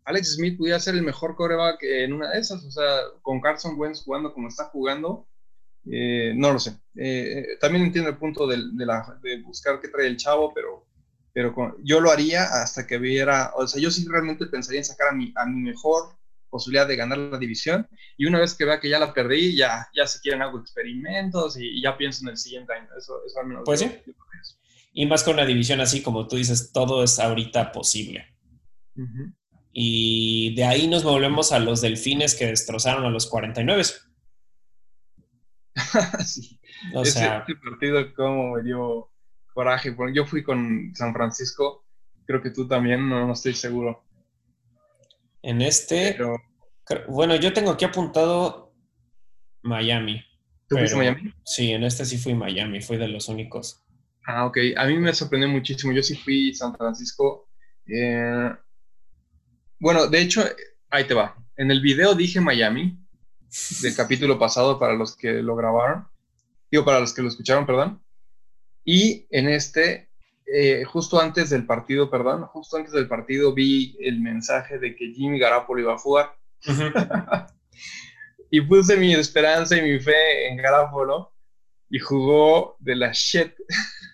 Alex 0.04 0.34
Smith 0.36 0.58
pudiera 0.58 0.80
ser 0.80 0.94
el 0.94 1.02
mejor 1.02 1.36
coreback 1.36 1.82
en 1.82 2.12
una 2.12 2.30
de 2.30 2.38
esas, 2.38 2.64
o 2.64 2.70
sea, 2.70 3.00
con 3.22 3.40
Carson 3.40 3.78
Wentz 3.78 4.02
jugando 4.04 4.32
como 4.32 4.48
está 4.48 4.64
jugando, 4.66 5.26
eh, 5.90 6.32
no 6.36 6.52
lo 6.52 6.58
sé. 6.58 6.78
Eh, 6.96 7.58
también 7.60 7.84
entiendo 7.84 8.10
el 8.10 8.16
punto 8.16 8.46
de, 8.46 8.58
de, 8.58 9.42
buscar 9.42 9.80
qué 9.80 9.88
trae 9.88 10.06
el 10.06 10.16
chavo, 10.16 10.52
pero, 10.54 10.86
pero 11.32 11.76
yo 11.82 12.00
lo 12.00 12.10
haría 12.10 12.44
hasta 12.44 12.86
que 12.86 12.98
viera, 12.98 13.52
o 13.56 13.66
sea, 13.66 13.80
yo 13.80 13.90
sí 13.90 14.06
realmente 14.08 14.46
pensaría 14.46 14.80
en 14.80 14.84
sacar 14.84 15.08
a 15.08 15.12
mi, 15.12 15.32
a 15.36 15.46
mi 15.46 15.60
mejor 15.60 16.16
posibilidad 16.50 16.86
de 16.86 16.96
ganar 16.96 17.18
la 17.18 17.38
división 17.38 17.88
y 18.16 18.26
una 18.26 18.40
vez 18.40 18.54
que 18.54 18.64
vea 18.64 18.80
que 18.80 18.88
ya 18.88 18.98
la 18.98 19.14
perdí, 19.14 19.56
ya, 19.56 19.88
ya 19.94 20.06
se 20.06 20.20
quieren 20.20 20.42
hago 20.42 20.58
experimentos 20.58 21.56
y, 21.58 21.80
ya 21.80 21.96
pienso 21.96 22.24
en 22.24 22.30
el 22.30 22.36
siguiente 22.36 22.74
año. 22.74 22.88
Eso, 22.98 23.24
eso 23.24 23.40
al 23.40 23.46
menos. 23.46 23.62
Pues 23.64 23.80
sí. 23.80 23.90
Y 24.92 25.06
más 25.06 25.22
con 25.22 25.34
una 25.34 25.46
división 25.46 25.80
así, 25.80 26.02
como 26.02 26.26
tú 26.26 26.36
dices, 26.36 26.72
todo 26.72 27.04
es 27.04 27.18
ahorita 27.18 27.72
posible. 27.72 28.26
Y 29.72 30.54
de 30.56 30.64
ahí 30.64 30.88
nos 30.88 31.04
volvemos 31.04 31.52
a 31.52 31.60
los 31.60 31.80
delfines 31.80 32.34
que 32.34 32.48
destrozaron 32.48 33.04
a 33.04 33.10
los 33.10 33.26
49. 33.28 33.84
sí. 36.26 36.60
O 36.94 37.04
sea, 37.04 37.38
este 37.38 37.54
partido 37.56 38.12
como 38.14 38.56
me 38.56 38.62
dio 38.64 39.10
coraje. 39.52 39.94
Yo 40.14 40.26
fui 40.26 40.42
con 40.42 40.92
San 40.94 41.12
Francisco, 41.12 41.84
creo 42.26 42.42
que 42.42 42.50
tú 42.50 42.66
también, 42.66 43.08
no, 43.08 43.32
estoy 43.32 43.54
seguro. 43.54 44.04
En 45.42 45.62
este, 45.62 46.18
bueno, 47.08 47.36
yo 47.36 47.52
tengo 47.52 47.70
aquí 47.70 47.84
apuntado 47.84 48.72
Miami. 49.62 50.22
¿Tú 50.68 50.76
fuiste 50.76 50.96
Miami? 50.96 51.32
Sí, 51.44 51.72
en 51.72 51.84
este 51.84 52.04
sí 52.04 52.18
fui 52.18 52.34
Miami, 52.34 52.80
fui 52.80 52.96
de 52.96 53.08
los 53.08 53.28
únicos. 53.28 53.82
Ah, 54.26 54.46
ok. 54.46 54.58
A 54.76 54.86
mí 54.86 54.96
me 54.98 55.12
sorprendió 55.12 55.48
muchísimo. 55.48 55.92
Yo 55.92 56.02
sí 56.02 56.14
fui 56.16 56.54
San 56.54 56.76
Francisco. 56.76 57.48
Eh, 57.86 58.50
bueno, 59.78 60.06
de 60.06 60.20
hecho, 60.20 60.44
ahí 60.90 61.04
te 61.04 61.14
va. 61.14 61.36
En 61.56 61.70
el 61.70 61.80
video 61.80 62.14
dije 62.14 62.40
Miami, 62.40 62.98
del 63.82 63.96
capítulo 63.96 64.38
pasado, 64.38 64.78
para 64.78 64.94
los 64.94 65.16
que 65.16 65.42
lo 65.42 65.56
grabaron. 65.56 66.06
Digo, 66.70 66.84
para 66.84 67.00
los 67.00 67.12
que 67.12 67.22
lo 67.22 67.28
escucharon, 67.28 67.66
perdón. 67.66 68.00
Y 68.84 69.26
en 69.30 69.48
este, 69.48 70.10
eh, 70.52 70.84
justo 70.84 71.20
antes 71.20 71.50
del 71.50 71.66
partido, 71.66 72.10
perdón, 72.10 72.44
justo 72.46 72.76
antes 72.76 72.92
del 72.92 73.08
partido 73.08 73.52
vi 73.54 73.96
el 74.00 74.20
mensaje 74.20 74.78
de 74.78 74.96
que 74.96 75.12
Jimmy 75.12 75.38
Garapolo 75.38 75.80
iba 75.80 75.94
a 75.94 75.98
jugar. 75.98 76.36
y 78.50 78.60
puse 78.62 78.96
mi 78.96 79.14
esperanza 79.14 79.76
y 79.76 79.82
mi 79.82 79.98
fe 80.00 80.48
en 80.48 80.56
Garapolo 80.56 81.32
y 81.88 81.98
jugó 81.98 82.76
de 82.80 82.96
la 82.96 83.10
shit. 83.12 83.52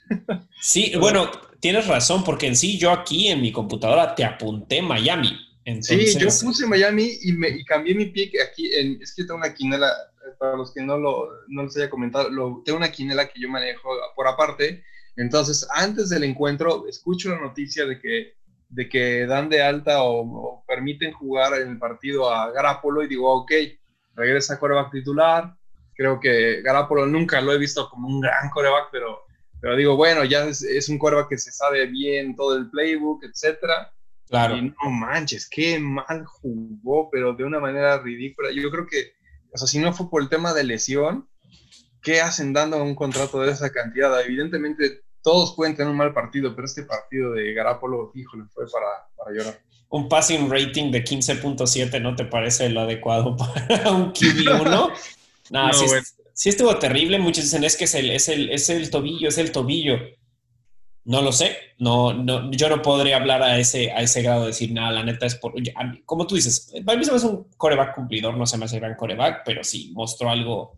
Sí, 0.59 0.95
bueno, 0.99 1.31
tienes 1.61 1.87
razón, 1.87 2.25
porque 2.25 2.47
en 2.47 2.57
sí 2.57 2.79
yo 2.79 2.91
aquí 2.91 3.29
en 3.29 3.41
mi 3.41 3.53
computadora 3.53 4.15
te 4.15 4.25
apunté 4.25 4.83
Miami. 4.83 5.39
Sí, 5.81 6.19
yo 6.19 6.29
puse 6.43 6.67
Miami 6.67 7.19
y, 7.23 7.33
me, 7.33 7.65
cambié 7.65 7.95
mi 7.95 8.07
pick 8.07 8.41
aquí. 8.41 8.73
En, 8.73 9.01
es 9.03 9.15
que 9.15 9.25
tengo 9.25 9.37
una 9.37 9.53
quinela, 9.53 9.93
para 10.39 10.57
los 10.57 10.73
que 10.73 10.83
no 10.83 10.99
lo 10.99 11.29
no 11.49 11.65
les 11.65 11.77
haya 11.77 11.91
comentado, 11.91 12.31
lo, 12.31 12.63
tengo 12.65 12.79
una 12.79 12.91
quinela 12.91 13.29
que 13.29 13.41
yo 13.41 13.49
manejo 13.49 13.91
por 14.15 14.29
aparte 14.29 14.83
Entonces, 15.17 15.67
antes 15.71 16.09
del 16.11 16.25
encuentro, 16.25 16.87
escucho 16.89 17.31
la 17.31 17.41
noticia 17.41 17.87
de 17.87 17.99
que, 17.99 18.35
de 18.69 18.89
que 18.89 19.27
dan 19.27 19.49
de 19.49 19.63
alta 19.63 20.03
o, 20.03 20.65
permiten 20.67 21.13
jugar 21.13 21.55
en 21.61 21.71
el 21.71 21.79
partido 21.79 22.31
a 22.31 22.51
Garapolo 22.51 23.03
y 23.03 23.09
digo, 23.09 23.33
ok, 23.33 23.53
regresa 24.15 24.55
a 24.55 24.59
coreback 24.59 24.93
titular. 24.93 25.55
Creo 25.95 26.21
que 26.21 26.61
Garapolo 26.63 27.07
nunca 27.07 27.41
lo 27.41 27.53
he 27.53 27.59
visto 27.59 27.89
como 27.89 28.09
un 28.09 28.21
gran 28.21 28.51
coreback, 28.51 28.89
pero, 28.93 29.23
pero 29.61 29.77
digo, 29.77 29.97
bueno, 29.97 30.25
ya 30.25 30.45
es, 30.45 30.89
un 30.89 30.99
coreback 30.99 31.29
que 31.29 31.39
se 31.39 31.53
sabe 31.53 31.87
bien 31.87 32.37
todo 32.37 32.57
el 32.57 32.69
playbook, 32.69 33.25
etcétera. 33.25 33.93
Claro. 34.29 34.57
Y 34.57 34.63
no 34.63 34.91
manches, 34.91 35.49
qué 35.49 35.79
mal 35.79 36.25
jugó, 36.27 37.09
pero 37.11 37.33
de 37.33 37.45
una 37.45 37.61
manera 37.61 37.99
ridícula. 37.99 38.51
Yo 38.51 38.71
creo 38.71 38.87
que, 38.87 39.13
o 39.53 39.59
sea, 39.59 39.67
si 39.67 39.79
no 39.79 39.93
fue 39.93 40.11
por 40.11 40.23
el 40.23 40.29
tema 40.29 40.53
de 40.55 40.65
lesión, 40.65 41.29
¿qué 42.03 42.21
hacen 42.21 42.53
dando 42.53 42.83
un 42.83 42.95
contrato 42.95 43.41
de 43.41 43.53
esa 43.53 43.71
cantidad? 43.71 44.21
Evidentemente 44.21 45.03
todos 45.23 45.55
pueden 45.57 45.75
tener 45.75 45.91
un 45.91 45.97
mal 45.97 46.15
partido, 46.15 46.55
pero 46.55 46.67
este 46.67 46.85
partido 46.85 47.33
de 47.33 47.53
Garapolo, 47.53 48.13
híjole, 48.15 48.45
fue 48.55 48.65
para, 48.71 48.87
para 49.17 49.37
llorar. 49.37 49.61
Un 49.89 50.09
passing 50.09 50.49
rating 50.49 50.93
de 50.93 51.03
15.7 51.03 52.01
no 52.01 52.15
te 52.15 52.25
parece 52.25 52.69
lo 52.69 52.83
adecuado 52.83 53.37
para 53.67 53.91
un 53.91 54.13
QB1? 54.13 54.93
no, 55.51 55.73
sí, 56.33 56.49
estuvo 56.49 56.77
terrible. 56.79 57.19
Muchos 57.19 57.43
dicen 57.43 57.65
es 57.65 57.77
que 57.77 57.85
es 57.85 57.95
el, 57.97 58.11
es 58.11 58.29
el, 58.29 58.51
es 58.51 58.71
el 58.71 58.89
tobillo, 58.89 59.29
es 59.29 59.39
el 59.39 59.51
tobillo. 59.51 59.97
No 61.07 61.23
lo 61.23 61.31
sé, 61.31 61.57
no, 61.79 62.13
no, 62.13 62.51
yo 62.51 62.69
no 62.69 62.83
podría 62.83 63.17
hablar 63.17 63.41
a 63.41 63.61
ese, 63.61 63.93
a 63.93 64.03
ese 64.03 64.23
grado 64.23 64.41
de 64.41 64.49
decir, 64.49 64.73
nada, 64.73 64.91
la 64.91 65.05
neta 65.05 65.25
es 65.25 65.37
por... 65.37 65.55
Como 66.05 66.27
tú 66.27 66.35
dices, 66.35 66.75
para 66.85 66.99
mí 66.99 67.05
se 67.05 67.13
me 67.13 67.19
hace 67.19 67.29
un 67.29 67.47
coreback 67.57 67.95
cumplidor, 67.95 68.37
no 68.37 68.45
se 68.45 68.59
me 68.59 68.65
hace 68.65 68.81
gran 68.81 68.97
coreback, 68.97 69.43
pero 69.45 69.63
sí, 69.63 69.93
mostró 69.95 70.31
algo 70.31 70.77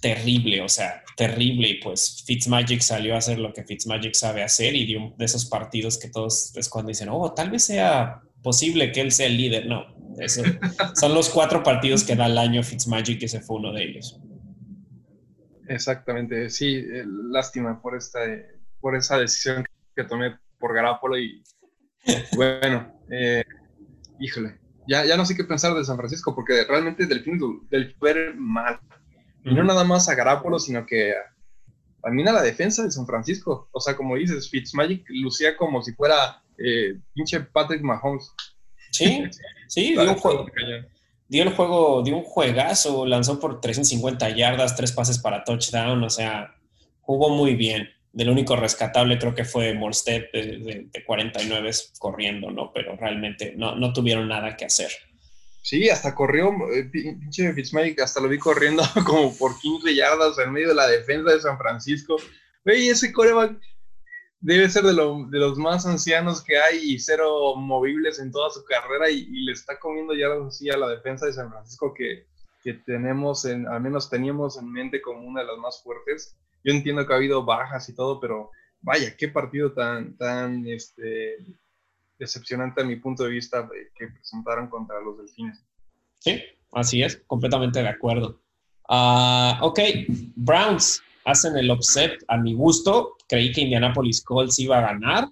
terrible, 0.00 0.62
o 0.62 0.68
sea, 0.70 1.02
terrible. 1.18 1.68
Y 1.68 1.74
pues 1.82 2.24
Fitzmagic 2.26 2.80
salió 2.80 3.14
a 3.14 3.18
hacer 3.18 3.38
lo 3.38 3.52
que 3.52 3.62
Fitzmagic 3.64 4.14
sabe 4.14 4.42
hacer 4.42 4.74
y 4.74 4.86
dio 4.86 5.14
de 5.18 5.24
esos 5.26 5.44
partidos 5.44 5.98
que 5.98 6.08
todos 6.08 6.56
es 6.56 6.70
cuando 6.70 6.88
dicen, 6.88 7.10
oh, 7.10 7.32
tal 7.34 7.50
vez 7.50 7.66
sea 7.66 8.22
posible 8.42 8.90
que 8.90 9.02
él 9.02 9.12
sea 9.12 9.26
el 9.26 9.36
líder. 9.36 9.66
No, 9.66 9.84
eso, 10.18 10.42
son 10.94 11.14
los 11.14 11.28
cuatro 11.28 11.62
partidos 11.62 12.04
que 12.04 12.16
da 12.16 12.24
el 12.24 12.38
año 12.38 12.62
Fitzmagic 12.62 13.22
y 13.22 13.24
ese 13.26 13.40
fue 13.40 13.56
uno 13.56 13.72
de 13.72 13.84
ellos. 13.84 14.18
Exactamente, 15.68 16.50
sí, 16.50 16.74
eh, 16.74 17.04
lástima 17.06 17.80
por, 17.80 17.96
esta, 17.96 18.18
por 18.82 18.94
esa 18.94 19.16
decisión 19.16 19.64
que 19.96 20.04
tomé 20.04 20.36
por 20.58 20.74
Garapolo 20.74 21.18
y 21.18 21.42
bueno, 22.36 22.92
eh, 23.10 23.44
híjole, 24.20 24.58
ya, 24.86 25.06
ya 25.06 25.16
no 25.16 25.24
sé 25.24 25.34
qué 25.34 25.44
pensar 25.44 25.74
de 25.74 25.84
San 25.84 25.96
Francisco 25.96 26.34
porque 26.34 26.64
realmente 26.64 27.06
del 27.06 27.22
fin 27.22 27.40
del 27.70 27.94
fue 27.94 28.34
mal 28.34 28.78
y 29.44 29.54
no 29.54 29.64
nada 29.64 29.84
más 29.84 30.08
a 30.08 30.14
Garapolo, 30.14 30.58
sino 30.58 30.86
que 30.86 31.14
también 32.02 32.28
a 32.28 32.32
la 32.32 32.42
defensa 32.42 32.82
de 32.82 32.90
San 32.90 33.06
Francisco. 33.06 33.68
O 33.72 33.80
sea, 33.80 33.96
como 33.96 34.16
dices, 34.16 34.48
Fitzmagic 34.50 35.04
lucía 35.08 35.56
como 35.56 35.82
si 35.82 35.92
fuera 35.92 36.42
eh, 36.58 36.98
pinche 37.14 37.40
Patrick 37.40 37.82
Mahomes. 37.82 38.32
Sí, 38.90 39.24
sí, 39.68 39.92
dio 39.92 40.10
un 40.10 40.16
juego. 40.16 40.46
Dio 41.28 41.44
el 41.44 41.50
juego, 41.54 42.02
dio 42.02 42.16
un 42.16 42.24
juegazo, 42.24 43.06
lanzó 43.06 43.40
por 43.40 43.60
350 43.60 44.36
yardas, 44.36 44.76
tres 44.76 44.92
pases 44.92 45.18
para 45.18 45.44
touchdown, 45.44 46.02
o 46.04 46.10
sea, 46.10 46.54
jugó 47.00 47.30
muy 47.30 47.54
bien. 47.54 47.88
Del 48.12 48.28
único 48.28 48.56
rescatable 48.56 49.18
creo 49.18 49.34
que 49.34 49.44
fue 49.44 49.72
Morstead 49.72 50.24
de, 50.32 50.88
de, 50.92 51.04
49 51.04 51.70
corriendo, 51.98 52.50
¿no? 52.50 52.70
Pero 52.72 52.96
realmente 52.96 53.54
no, 53.56 53.74
no 53.74 53.92
tuvieron 53.92 54.28
nada 54.28 54.56
que 54.56 54.66
hacer. 54.66 54.90
Sí, 55.62 55.88
hasta 55.88 56.14
corrió, 56.14 56.50
eh, 56.74 56.84
pinche 56.84 57.52
Fitzmagic, 57.52 58.00
hasta 58.00 58.20
lo 58.20 58.28
vi 58.28 58.38
corriendo 58.38 58.82
como 59.06 59.34
por 59.36 59.58
15 59.58 59.94
yardas 59.94 60.36
en 60.38 60.52
medio 60.52 60.68
de 60.68 60.74
la 60.74 60.88
defensa 60.88 61.32
de 61.32 61.40
San 61.40 61.56
Francisco. 61.56 62.16
Güey, 62.64 62.88
ese 62.88 63.12
coreback 63.12 63.60
debe 64.40 64.68
ser 64.68 64.82
de, 64.82 64.92
los 64.92 65.58
más 65.58 65.86
ancianos 65.86 66.42
que 66.42 66.58
hay 66.58 66.80
y 66.82 66.98
cero 66.98 67.54
movibles 67.54 68.18
en 68.18 68.32
toda 68.32 68.50
su 68.50 68.64
carrera 68.64 69.08
y, 69.08 69.24
le 69.44 69.52
está 69.52 69.78
comiendo 69.78 70.14
yardas 70.14 70.48
así 70.48 70.68
a 70.68 70.76
la 70.76 70.88
defensa 70.88 71.26
de 71.26 71.32
San 71.32 71.48
Francisco 71.48 71.94
que, 71.94 72.26
que, 72.60 72.74
tenemos, 72.74 73.44
en, 73.44 73.68
al 73.68 73.80
menos 73.80 74.10
teníamos 74.10 74.58
en 74.58 74.70
mente 74.70 75.00
como 75.00 75.22
una 75.22 75.42
de 75.42 75.46
las 75.46 75.58
más 75.58 75.80
fuertes. 75.80 76.36
Yo 76.64 76.72
entiendo 76.72 77.06
que 77.06 77.12
ha 77.12 77.16
habido 77.16 77.44
bajas 77.44 77.88
y 77.88 77.94
todo, 77.94 78.20
pero 78.20 78.50
vaya, 78.80 79.16
qué 79.16 79.28
partido 79.28 79.72
tan, 79.72 80.16
tan, 80.16 80.66
este, 80.66 81.38
decepcionante 82.18 82.82
a 82.82 82.84
mi 82.84 82.96
punto 82.96 83.24
de 83.24 83.30
vista 83.30 83.68
que 83.94 84.08
presentaron 84.08 84.68
contra 84.68 85.00
los 85.00 85.18
delfines. 85.18 85.64
Sí, 86.18 86.42
así 86.72 87.02
es, 87.02 87.22
completamente 87.26 87.82
de 87.82 87.88
acuerdo. 87.88 88.40
Ah, 88.88 89.58
ok, 89.62 89.80
Browns 90.36 91.02
hacen 91.24 91.56
el 91.56 91.70
upset 91.70 92.22
a 92.28 92.36
mi 92.36 92.54
gusto. 92.54 93.16
Creí 93.28 93.52
que 93.52 93.62
Indianapolis 93.62 94.22
Colts 94.22 94.58
iba 94.58 94.78
a 94.78 94.92
ganar 94.92 95.28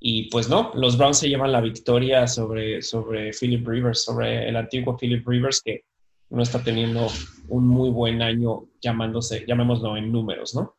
y 0.00 0.28
pues 0.28 0.48
no, 0.48 0.70
los 0.74 0.98
Browns 0.98 1.18
se 1.18 1.28
llevan 1.28 1.52
la 1.52 1.62
victoria 1.62 2.26
sobre, 2.26 2.82
sobre 2.82 3.30
Philip 3.32 3.66
Rivers, 3.66 4.04
sobre 4.04 4.48
el 4.48 4.56
antiguo 4.56 4.96
Philip 4.98 5.26
Rivers 5.26 5.62
que 5.62 5.84
no 6.28 6.42
está 6.42 6.62
teniendo 6.62 7.08
un 7.48 7.66
muy 7.66 7.90
buen 7.90 8.22
año 8.22 8.66
llamándose, 8.80 9.44
llamémoslo 9.46 9.96
en 9.96 10.10
números, 10.12 10.54
¿no? 10.54 10.76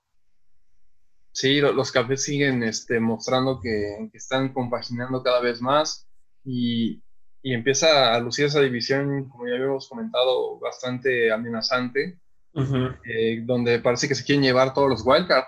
Sí, 1.36 1.60
los 1.60 1.92
cafés 1.92 2.24
siguen 2.24 2.64
este, 2.64 3.00
mostrando 3.02 3.60
que, 3.60 4.10
están 4.14 4.54
compaginando 4.54 5.22
cada 5.22 5.42
vez 5.42 5.62
más 5.62 6.08
y, 6.46 7.02
empieza 7.44 8.16
a 8.16 8.20
lucir 8.20 8.46
esa 8.46 8.62
división, 8.62 9.30
como 9.30 9.48
ya 9.48 9.56
habíamos 9.56 9.88
comentado, 9.88 10.58
bastante 10.60 11.32
amenazante, 11.32 12.20
eh, 12.56 13.42
donde 13.44 13.80
parece 13.80 14.08
que 14.08 14.16
se 14.16 14.24
quieren 14.24 14.44
llevar 14.44 14.74
todos 14.74 14.90
los 14.90 15.06
wildcards. 15.06 15.48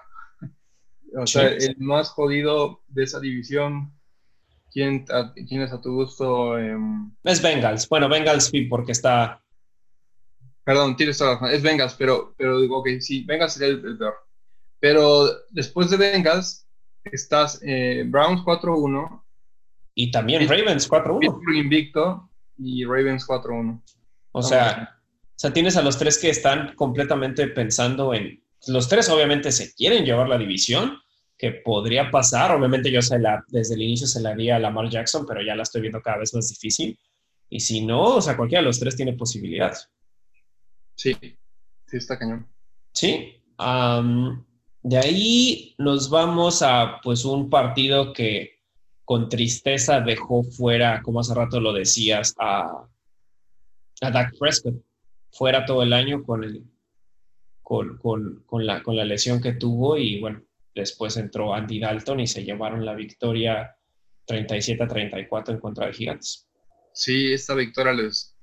O 1.17 1.25
sea, 1.25 1.47
el 1.47 1.75
más 1.80 2.10
jodido 2.10 2.84
de 2.89 3.03
esa 3.03 3.19
división, 3.19 3.97
¿quién, 4.71 5.06
quién 5.47 5.62
es 5.62 5.71
a 5.71 5.82
tu 5.82 5.93
gusto? 5.93 6.60
Em, 6.60 7.12
es 7.23 7.41
Bengals. 7.41 7.88
Bueno, 7.89 8.10
Bengals 8.10 8.45
sí, 8.45 8.63
porque 8.63 8.91
está... 8.91 9.41
Perdón, 10.67 10.97
tienes 10.97 11.17
toda 11.17 11.30
la 11.30 11.39
razón. 11.39 11.56
Es 11.56 11.63
Bengals, 11.63 11.93
pero, 11.93 12.36
pero 12.38 12.60
digo, 12.60 12.80
ok, 12.80 12.89
sí, 12.99 13.23
Bengals 13.23 13.53
sería 13.53 13.69
el 13.69 13.97
peor. 13.97 14.15
Pero 14.82 15.30
después 15.49 15.89
de 15.89 15.95
Bengals, 15.95 16.67
estás 17.06 17.62
eh, 17.63 18.03
Browns 18.06 18.41
4-1. 18.41 19.23
Y 19.95 20.12
también 20.12 20.45
Ravens 20.45 20.89
4-1. 20.89 21.56
Invicto 21.56 22.30
y 22.58 22.84
Ravens 22.84 23.25
4-1. 23.25 23.82
O 24.34 24.43
sea, 24.43 24.99
o 25.23 25.39
sea, 25.39 25.53
tienes 25.53 25.77
a 25.77 25.82
los 25.82 25.97
tres 25.97 26.17
que 26.17 26.30
están 26.30 26.75
completamente 26.75 27.47
pensando 27.47 28.13
en. 28.13 28.43
Los 28.67 28.89
tres, 28.89 29.08
obviamente, 29.08 29.53
se 29.53 29.73
quieren 29.73 30.03
llevar 30.03 30.27
la 30.27 30.38
división, 30.38 30.97
que 31.38 31.53
podría 31.63 32.12
pasar. 32.12 32.51
Obviamente, 32.51 32.91
yo 32.91 33.01
se 33.01 33.19
la, 33.19 33.41
desde 33.47 33.75
el 33.75 33.84
inicio 33.84 34.06
se 34.06 34.19
la 34.19 34.36
di 34.36 34.49
a 34.49 34.60
Lamar 34.60 34.89
Jackson, 34.89 35.25
pero 35.25 35.41
ya 35.41 35.56
la 35.56 35.63
estoy 35.63 35.80
viendo 35.80 36.01
cada 36.01 36.17
vez 36.17 36.34
más 36.34 36.49
difícil. 36.49 36.99
Y 37.49 37.62
si 37.62 37.86
no, 37.86 38.15
o 38.15 38.21
sea, 38.21 38.36
cualquiera 38.36 38.62
de 38.62 38.67
los 38.67 38.82
tres 38.82 38.97
tiene 38.97 39.13
posibilidades. 39.13 39.89
Sí, 40.97 41.13
sí, 41.86 41.97
está 41.97 42.17
cañón. 42.17 42.47
Sí. 42.91 43.36
De 44.81 44.97
ahí 44.97 45.75
nos 45.77 46.10
vamos 46.10 46.62
a 46.63 46.99
pues 47.03 47.23
un 47.23 47.49
partido 47.49 48.13
que 48.13 48.63
con 49.05 49.29
tristeza 49.29 50.01
dejó 50.01 50.43
fuera, 50.43 51.01
como 51.03 51.19
hace 51.19 51.33
rato 51.33 51.62
lo 51.62 51.71
decías, 51.71 52.36
a, 52.39 52.88
a 54.01 54.12
Dak 54.12 54.38
Prescott. 54.38 54.75
Fuera 55.31 55.65
todo 55.65 55.83
el 55.83 55.93
año 55.93 56.23
con, 56.23 56.43
el, 56.43 56.65
con, 57.62 57.97
con, 57.97 58.65
la, 58.65 58.81
con 58.81 58.95
la 58.95 59.05
lesión 59.05 59.39
que 59.39 59.53
tuvo 59.53 59.97
y 59.97 60.19
bueno, 60.19 60.41
después 60.73 61.15
entró 61.17 61.53
Andy 61.53 61.79
Dalton 61.79 62.21
y 62.21 62.27
se 62.27 62.43
llevaron 62.43 62.83
la 62.83 62.95
victoria 62.95 63.75
37 64.25 64.83
a 64.83 64.88
34 64.88 65.53
en 65.53 65.60
contra 65.60 65.86
de 65.86 65.93
Gigantes. 65.93 66.46
Sí, 66.97 67.31
esta 67.31 67.53
victoria 67.53 67.93
les, 67.93 68.36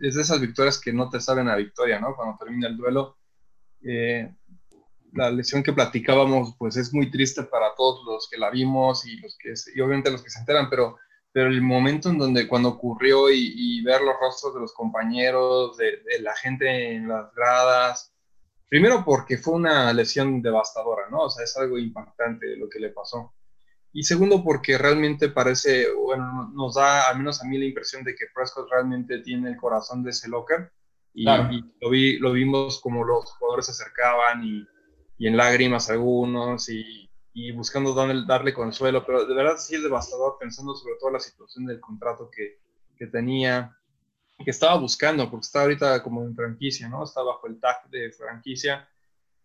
es 0.00 0.14
de 0.14 0.22
esas 0.22 0.40
victorias 0.40 0.80
que 0.80 0.92
no 0.92 1.10
te 1.10 1.18
saben 1.20 1.48
a 1.48 1.56
victoria, 1.56 1.98
¿no? 1.98 2.14
Cuando 2.14 2.38
termina 2.38 2.68
el 2.68 2.76
duelo. 2.76 3.18
Eh, 3.82 4.32
la 5.14 5.28
lesión 5.28 5.60
que 5.60 5.72
platicábamos, 5.72 6.54
pues 6.56 6.76
es 6.76 6.94
muy 6.94 7.10
triste 7.10 7.42
para 7.42 7.74
todos 7.74 8.04
los 8.06 8.28
que 8.30 8.38
la 8.38 8.50
vimos 8.50 9.04
y, 9.06 9.16
los 9.16 9.36
que, 9.36 9.54
y 9.74 9.80
obviamente 9.80 10.12
los 10.12 10.22
que 10.22 10.30
se 10.30 10.38
enteran, 10.38 10.70
pero, 10.70 10.98
pero 11.32 11.48
el 11.48 11.60
momento 11.62 12.08
en 12.08 12.18
donde 12.18 12.46
cuando 12.46 12.68
ocurrió 12.68 13.28
y, 13.28 13.82
ver 13.82 14.00
los 14.02 14.14
rostros 14.20 14.54
de 14.54 14.60
los 14.60 14.72
compañeros, 14.72 15.76
de, 15.76 16.00
la 16.20 16.36
gente 16.36 16.92
en 16.92 17.08
las 17.08 17.34
gradas, 17.34 18.14
primero 18.68 19.04
porque 19.04 19.36
fue 19.36 19.54
una 19.54 19.92
lesión 19.92 20.40
devastadora, 20.42 21.10
¿no? 21.10 21.22
O 21.22 21.30
sea, 21.30 21.42
es 21.42 21.56
algo 21.56 21.76
impactante 21.76 22.56
lo 22.56 22.68
que 22.68 22.78
le 22.78 22.90
pasó. 22.90 23.34
Y 23.96 24.02
segundo 24.02 24.44
porque 24.44 24.76
realmente 24.76 25.30
parece, 25.30 25.90
bueno, 25.90 26.52
nos 26.52 26.74
da 26.74 27.08
al 27.08 27.16
menos 27.16 27.40
a 27.40 27.46
mí 27.46 27.56
la 27.56 27.64
impresión 27.64 28.04
de 28.04 28.14
que 28.14 28.26
Prescott 28.34 28.70
realmente 28.70 29.20
tiene 29.20 29.48
el 29.48 29.56
corazón 29.56 30.02
de 30.02 30.10
ese 30.10 30.28
locker. 30.28 30.70
Y, 31.14 31.26
y 31.26 31.64
lo, 31.80 31.88
vi, 31.88 32.18
lo 32.18 32.32
vimos 32.32 32.78
como 32.82 33.04
los 33.04 33.32
jugadores 33.32 33.64
se 33.64 33.72
acercaban 33.72 34.44
y, 34.44 34.66
y 35.16 35.28
en 35.28 35.38
lágrimas 35.38 35.88
algunos 35.88 36.68
y, 36.68 37.08
y 37.32 37.52
buscando 37.52 37.94
darle, 37.94 38.26
darle, 38.26 38.52
consuelo, 38.52 39.02
pero 39.06 39.24
de 39.24 39.34
verdad 39.34 39.56
sí 39.56 39.76
es 39.76 39.82
devastador 39.82 40.36
pensando 40.38 40.74
sobre 40.74 40.96
todo 41.00 41.12
la 41.12 41.20
situación 41.20 41.64
del 41.64 41.80
contrato 41.80 42.30
que, 42.30 42.58
que 42.98 43.06
tenía, 43.06 43.78
que 44.44 44.50
estaba 44.50 44.78
buscando, 44.78 45.30
porque 45.30 45.46
está 45.46 45.62
ahorita 45.62 46.02
como 46.02 46.22
en 46.22 46.36
franquicia, 46.36 46.86
¿no? 46.90 47.02
Está 47.02 47.22
bajo 47.22 47.46
el 47.46 47.58
tag 47.58 47.88
de 47.88 48.12
franquicia 48.12 48.86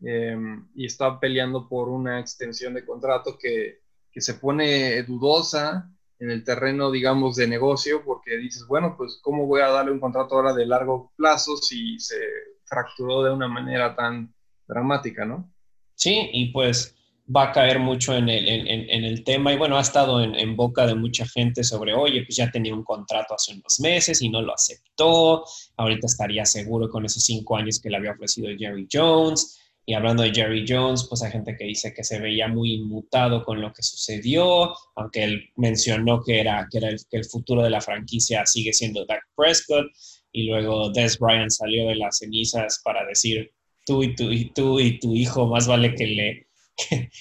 em, 0.01 0.67
y 0.75 0.87
está 0.87 1.17
peleando 1.21 1.69
por 1.69 1.87
una 1.87 2.19
extensión 2.19 2.73
de 2.73 2.85
contrato 2.85 3.37
que, 3.39 3.80
que 4.11 4.21
se 4.21 4.35
pone 4.35 5.03
dudosa 5.03 5.89
en 6.19 6.29
el 6.29 6.43
terreno, 6.43 6.91
digamos, 6.91 7.35
de 7.35 7.47
negocio, 7.47 8.03
porque 8.05 8.37
dices, 8.37 8.65
bueno, 8.67 8.95
pues, 8.95 9.19
¿cómo 9.23 9.47
voy 9.47 9.61
a 9.61 9.69
darle 9.69 9.91
un 9.91 9.99
contrato 9.99 10.35
ahora 10.35 10.53
de 10.53 10.67
largo 10.67 11.11
plazo 11.15 11.57
si 11.57 11.99
se 11.99 12.17
fracturó 12.65 13.23
de 13.23 13.31
una 13.31 13.47
manera 13.47 13.95
tan 13.95 14.33
dramática, 14.67 15.25
¿no? 15.25 15.51
Sí, 15.95 16.29
y 16.31 16.51
pues 16.51 16.95
va 17.33 17.43
a 17.43 17.51
caer 17.51 17.79
mucho 17.79 18.15
en 18.15 18.29
el, 18.29 18.47
en, 18.47 19.03
el 19.03 19.23
tema 19.23 19.53
y 19.53 19.57
bueno, 19.57 19.77
ha 19.77 19.81
estado 19.81 20.21
en, 20.21 20.55
boca 20.55 20.85
de 20.85 20.95
mucha 20.95 21.25
gente 21.25 21.63
sobre, 21.63 21.93
oye, 21.93 22.23
pues 22.23 22.35
ya 22.35 22.51
tenía 22.51 22.73
un 22.73 22.83
contrato 22.83 23.35
hace 23.35 23.53
unos 23.53 23.79
meses 23.79 24.21
y 24.21 24.29
no 24.29 24.41
lo 24.41 24.53
aceptó, 24.53 25.45
ahorita 25.77 26.07
estaría 26.07 26.45
seguro 26.45 26.89
con 26.89 27.05
esos 27.05 27.23
cinco 27.23 27.55
años 27.55 27.79
que 27.79 27.89
le 27.89 27.97
había 27.97 28.11
ofrecido 28.11 28.49
Jerry 28.57 28.87
Jones. 28.91 29.60
Y 29.85 29.93
hablando 29.93 30.23
de 30.23 30.31
Jerry 30.31 30.65
Jones, 30.67 31.05
pues 31.09 31.23
hay 31.23 31.31
gente 31.31 31.55
que 31.57 31.65
dice 31.65 31.93
que 31.93 32.03
se 32.03 32.19
veía 32.19 32.47
muy 32.47 32.73
inmutado 32.73 33.43
con 33.43 33.61
lo 33.61 33.73
que 33.73 33.81
sucedió, 33.81 34.73
aunque 34.95 35.23
él 35.23 35.49
mencionó 35.55 36.21
que 36.23 36.39
era, 36.39 36.67
que 36.71 36.77
era 36.77 36.89
el, 36.89 36.99
que 37.09 37.17
el 37.17 37.25
futuro 37.25 37.63
de 37.63 37.71
la 37.71 37.81
franquicia 37.81 38.45
sigue 38.45 38.73
siendo 38.73 39.05
Dak 39.05 39.23
Prescott. 39.35 39.87
Y 40.31 40.43
luego 40.43 40.91
Des 40.91 41.17
Bryant 41.19 41.49
salió 41.49 41.87
de 41.87 41.95
las 41.95 42.19
cenizas 42.19 42.81
para 42.83 43.05
decir, 43.05 43.51
tú 43.85 44.03
y 44.03 44.15
tú 44.15 44.31
y 44.31 44.51
tú 44.51 44.79
y 44.79 44.99
tu 44.99 45.15
hijo 45.15 45.47
más 45.47 45.67
vale 45.67 45.95
que 45.95 46.07
le 46.07 46.47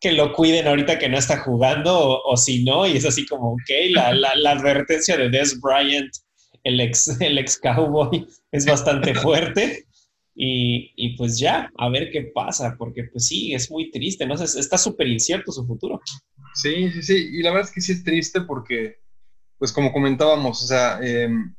que, 0.00 0.12
lo 0.12 0.32
cuiden 0.32 0.66
ahorita 0.66 0.98
que 0.98 1.08
no 1.08 1.18
está 1.18 1.38
jugando 1.38 2.22
o, 2.22 2.36
si 2.36 2.64
no, 2.64 2.86
y 2.86 2.96
es 2.96 3.04
así 3.04 3.26
como, 3.26 3.52
ok, 3.52 3.70
la, 3.90 4.14
la, 4.14 4.50
advertencia 4.50 5.16
de 5.16 5.28
Des 5.28 5.60
Bryant, 5.60 6.10
el 6.64 6.80
ex, 6.80 7.20
el 7.20 7.38
ex 7.38 7.58
cowboy, 7.58 8.26
es 8.52 8.66
bastante 8.66 9.14
fuerte. 9.14 9.86
Y, 10.42 10.94
y, 10.96 11.18
pues 11.18 11.38
ya, 11.38 11.70
a 11.76 11.90
ver 11.90 12.10
qué 12.10 12.22
pasa, 12.34 12.74
porque 12.78 13.04
pues 13.04 13.26
sí, 13.26 13.52
es 13.52 13.70
muy 13.70 13.90
triste, 13.90 14.24
¿no? 14.24 14.34
Está 14.42 14.78
súper 14.78 15.06
incierto 15.06 15.52
su 15.52 15.66
futuro. 15.66 16.00
Sí, 16.54 16.90
sí, 16.92 17.02
sí, 17.02 17.28
y 17.32 17.42
la 17.42 17.50
verdad 17.50 17.68
es 17.68 17.74
que 17.74 17.82
sí 17.82 17.92
es 17.92 18.02
triste 18.02 18.40
porque, 18.40 19.02
pues 19.58 19.70
como 19.70 19.92
comentábamos, 19.92 20.62
o 20.64 20.66
sea, 20.66 20.98
em, 21.02 21.54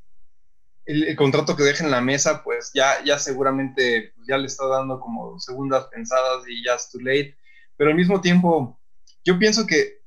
el, 0.85 1.15
contrato 1.15 1.55
que 1.55 1.61
deja 1.61 1.85
en 1.85 1.91
la 1.91 2.01
mesa, 2.01 2.43
pues 2.43 2.71
ya, 2.73 3.03
ya 3.05 3.19
seguramente 3.19 4.13
pues, 4.15 4.27
ya 4.27 4.39
le 4.39 4.47
está 4.47 4.65
dando 4.65 4.99
como 4.99 5.39
segundas 5.39 5.85
pensadas 5.91 6.43
y 6.49 6.63
ya 6.65 6.73
es 6.73 6.89
too 6.89 7.01
late. 7.01 7.37
Pero 7.77 7.91
al 7.91 7.95
mismo 7.95 8.19
tiempo, 8.19 8.79
yo 9.23 9.37
pienso 9.37 9.67
que, 9.67 10.01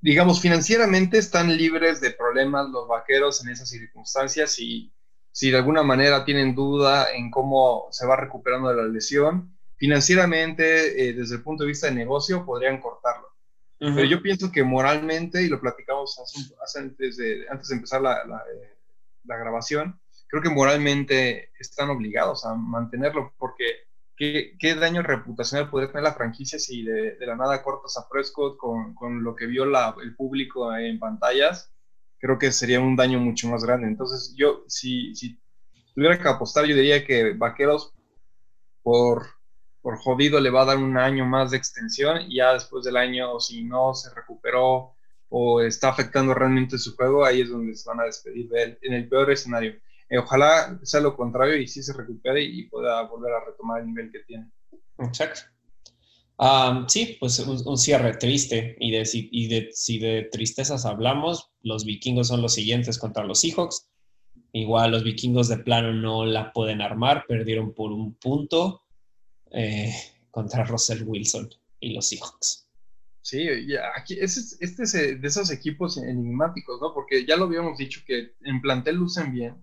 digamos, 0.00 0.40
financieramente 0.40 1.18
están 1.18 1.54
libres 1.54 2.00
de 2.00 2.12
problemas 2.12 2.70
los 2.70 2.88
vaqueros 2.88 3.44
en 3.44 3.50
esas 3.50 3.68
circunstancias 3.68 4.58
y 4.58 4.90
si 5.34 5.50
de 5.50 5.56
alguna 5.56 5.82
manera 5.82 6.24
tienen 6.24 6.54
duda 6.54 7.08
en 7.12 7.28
cómo 7.28 7.88
se 7.90 8.06
va 8.06 8.14
recuperando 8.14 8.68
de 8.68 8.76
la 8.76 8.84
lesión, 8.84 9.58
financieramente, 9.74 11.08
eh, 11.08 11.12
desde 11.12 11.34
el 11.34 11.42
punto 11.42 11.64
de 11.64 11.70
vista 11.70 11.88
de 11.88 11.94
negocio, 11.94 12.46
podrían 12.46 12.80
cortarlo. 12.80 13.28
Pero 13.80 14.04
yo 14.04 14.22
pienso 14.22 14.52
que 14.52 14.62
moralmente, 14.62 15.42
y 15.42 15.48
lo 15.48 15.60
platicamos 15.60 16.16
antes, 16.76 17.16
de, 17.16 17.46
antes 17.50 17.68
de 17.68 17.74
empezar 17.74 18.00
la, 18.00 18.14
eh, 18.22 18.78
la 19.24 19.36
grabación, 19.36 20.00
creo 20.28 20.40
que 20.40 20.50
moralmente 20.50 21.50
están 21.58 21.90
obligados 21.90 22.46
a 22.46 22.54
mantenerlo 22.54 23.34
porque 23.36 23.88
¿qué, 24.16 24.56
qué 24.60 24.76
daño 24.76 25.02
reputacional 25.02 25.68
podría 25.68 25.88
tener 25.88 26.04
la 26.04 26.14
franquicia 26.14 26.60
si 26.60 26.84
de, 26.84 27.16
la 27.20 27.34
nada 27.34 27.60
cortas 27.60 27.98
a 27.98 28.08
Prescott 28.08 28.56
con, 28.56 28.94
con 28.94 29.24
lo 29.24 29.34
que 29.34 29.46
vio 29.46 29.66
la, 29.66 29.96
el 30.00 30.14
público 30.14 30.74
en 30.76 31.00
pantallas? 31.00 31.73
Creo 32.24 32.38
que 32.38 32.50
sería 32.52 32.80
un 32.80 32.96
daño 32.96 33.20
mucho 33.20 33.48
más 33.48 33.62
grande. 33.64 33.86
Entonces 33.86 34.34
yo, 34.34 34.64
si, 34.66 35.14
si 35.14 35.38
tuviera 35.94 36.18
que 36.18 36.26
apostar, 36.26 36.64
yo 36.64 36.74
diría 36.74 37.04
que 37.04 37.34
Vaqueros 37.34 37.92
por, 38.82 39.26
por 39.82 39.98
jodido 39.98 40.40
le 40.40 40.48
va 40.48 40.62
a 40.62 40.64
dar 40.64 40.78
un 40.78 40.96
año 40.96 41.26
más 41.26 41.50
de 41.50 41.58
extensión 41.58 42.22
y 42.22 42.36
ya 42.36 42.54
después 42.54 42.82
del 42.82 42.96
año, 42.96 43.38
si 43.40 43.62
no 43.62 43.92
se 43.92 44.08
recuperó 44.14 44.96
o 45.28 45.60
está 45.60 45.90
afectando 45.90 46.32
realmente 46.32 46.78
su 46.78 46.96
juego, 46.96 47.26
ahí 47.26 47.42
es 47.42 47.50
donde 47.50 47.76
se 47.76 47.90
van 47.90 48.00
a 48.00 48.04
despedir 48.04 48.48
de 48.48 48.62
él, 48.62 48.78
en 48.80 48.94
el 48.94 49.06
peor 49.06 49.30
escenario. 49.30 49.74
Eh, 50.08 50.16
ojalá 50.16 50.80
sea 50.82 51.02
lo 51.02 51.14
contrario 51.14 51.58
y 51.58 51.66
sí 51.66 51.82
se 51.82 51.92
recupere 51.92 52.42
y 52.42 52.70
pueda 52.70 53.02
volver 53.02 53.34
a 53.34 53.44
retomar 53.44 53.82
el 53.82 53.88
nivel 53.88 54.10
que 54.10 54.20
tiene. 54.20 54.50
Exacto. 54.96 55.42
Sí, 56.88 57.16
pues 57.20 57.38
un, 57.40 57.78
cierre 57.78 58.16
triste. 58.16 58.76
Y, 58.80 58.90
de, 58.92 59.08
y 59.12 59.48
de, 59.48 59.68
si 59.72 59.98
de 59.98 60.28
tristezas 60.30 60.84
hablamos, 60.84 61.50
los 61.62 61.84
vikingos 61.84 62.28
son 62.28 62.42
los 62.42 62.54
siguientes 62.54 62.98
contra 62.98 63.24
los 63.24 63.40
Seahawks. 63.40 63.88
Igual 64.52 64.92
los 64.92 65.02
vikingos 65.02 65.48
de 65.48 65.58
plano 65.58 65.92
no 65.92 66.24
la 66.24 66.52
pueden 66.52 66.80
armar, 66.80 67.24
perdieron 67.26 67.74
por 67.74 67.90
un 67.90 68.14
punto 68.14 68.82
eh, 69.50 69.92
contra 70.30 70.64
Russell 70.64 71.02
Wilson 71.04 71.48
y 71.80 71.92
los 71.92 72.06
Seahawks. 72.06 72.68
Sí, 73.20 73.48
aquí 73.96 74.18
este 74.20 74.82
es 74.82 74.92
de 74.92 75.18
esos 75.22 75.50
equipos 75.50 75.96
enigmáticos, 75.96 76.80
¿no? 76.80 76.92
Porque 76.92 77.24
ya 77.24 77.36
lo 77.36 77.46
habíamos 77.46 77.78
dicho 77.78 78.02
que 78.06 78.34
en 78.42 78.60
plantel 78.60 78.96
lucen 78.96 79.32
bien 79.32 79.56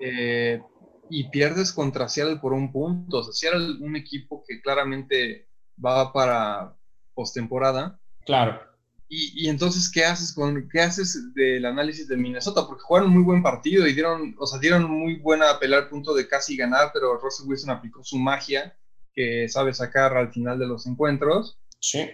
eh, 0.00 0.60
y 1.08 1.30
pierdes 1.30 1.72
contra 1.72 2.08
Seattle 2.08 2.38
por 2.38 2.52
un 2.52 2.72
punto. 2.72 3.18
O 3.18 3.22
sea, 3.22 3.32
Seattle 3.32 3.76
un 3.80 3.96
equipo 3.96 4.44
que 4.46 4.60
claramente 4.60 5.47
va 5.84 6.12
para 6.12 6.76
postemporada. 7.14 7.98
Claro. 8.24 8.60
Y, 9.08 9.44
y, 9.44 9.48
entonces, 9.48 9.90
¿qué 9.90 10.04
haces 10.04 10.32
con 10.34 10.68
qué 10.68 10.82
haces 10.82 11.32
del 11.34 11.64
análisis 11.64 12.08
de 12.08 12.16
Minnesota? 12.16 12.66
Porque 12.66 12.82
jugaron 12.82 13.10
muy 13.10 13.22
buen 13.22 13.42
partido 13.42 13.86
y 13.86 13.94
dieron, 13.94 14.36
o 14.38 14.46
sea, 14.46 14.58
dieron 14.58 14.84
muy 14.84 15.16
buena 15.16 15.58
pelea 15.58 15.78
al 15.78 15.88
punto 15.88 16.14
de 16.14 16.28
casi 16.28 16.56
ganar, 16.56 16.90
pero 16.92 17.16
Russell 17.16 17.48
Wilson 17.48 17.70
aplicó 17.70 18.04
su 18.04 18.18
magia 18.18 18.76
que 19.14 19.48
sabe 19.48 19.72
sacar 19.72 20.14
al 20.16 20.30
final 20.30 20.58
de 20.58 20.66
los 20.66 20.86
encuentros. 20.86 21.58
Sí 21.80 22.06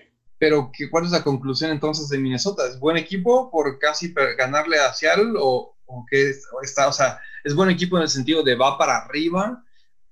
pero 0.44 0.70
¿cuál 0.90 1.06
es 1.06 1.10
la 1.10 1.24
conclusión 1.24 1.70
entonces 1.70 2.10
de 2.10 2.18
Minnesota? 2.18 2.66
¿Es 2.66 2.78
buen 2.78 2.98
equipo 2.98 3.50
por 3.50 3.78
casi 3.78 4.12
ganarle 4.36 4.78
a 4.78 4.92
Seattle 4.92 5.32
o, 5.38 5.74
o 5.86 6.06
qué 6.10 6.34
está, 6.62 6.86
o 6.86 6.92
sea, 6.92 7.18
es 7.44 7.54
buen 7.54 7.70
equipo 7.70 7.96
en 7.96 8.02
el 8.02 8.10
sentido 8.10 8.42
de 8.42 8.54
va 8.54 8.76
para 8.76 8.98
arriba 8.98 9.63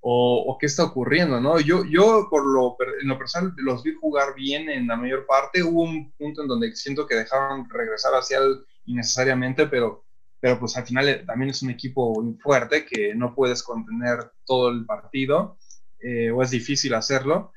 o, 0.04 0.56
qué 0.58 0.66
está 0.66 0.82
ocurriendo, 0.82 1.40
¿no? 1.40 1.60
Yo, 1.60 1.84
yo 1.84 2.26
por 2.28 2.44
lo, 2.44 2.76
en 3.00 3.06
lo 3.06 3.16
personal 3.16 3.54
los 3.56 3.84
vi 3.84 3.94
jugar 3.94 4.34
bien 4.34 4.68
en 4.68 4.88
la 4.88 4.96
mayor 4.96 5.26
parte, 5.26 5.62
hubo 5.62 5.82
un 5.82 6.10
punto 6.12 6.42
en 6.42 6.48
donde 6.48 6.74
siento 6.74 7.06
que 7.06 7.14
dejaron 7.14 7.68
regresar 7.70 8.12
a 8.14 8.22
Seattle 8.22 8.62
innecesariamente, 8.86 9.68
pero, 9.68 10.04
pero 10.40 10.58
pues 10.58 10.76
al 10.76 10.86
final 10.86 11.08
eh, 11.08 11.22
también 11.24 11.50
es 11.50 11.62
un 11.62 11.70
equipo 11.70 12.12
fuerte 12.42 12.84
que 12.84 13.14
no 13.14 13.32
puedes 13.32 13.62
contener 13.62 14.32
todo 14.44 14.70
el 14.70 14.84
partido 14.86 15.56
eh, 16.00 16.32
o 16.32 16.42
es 16.42 16.50
difícil 16.50 16.94
hacerlo. 16.94 17.52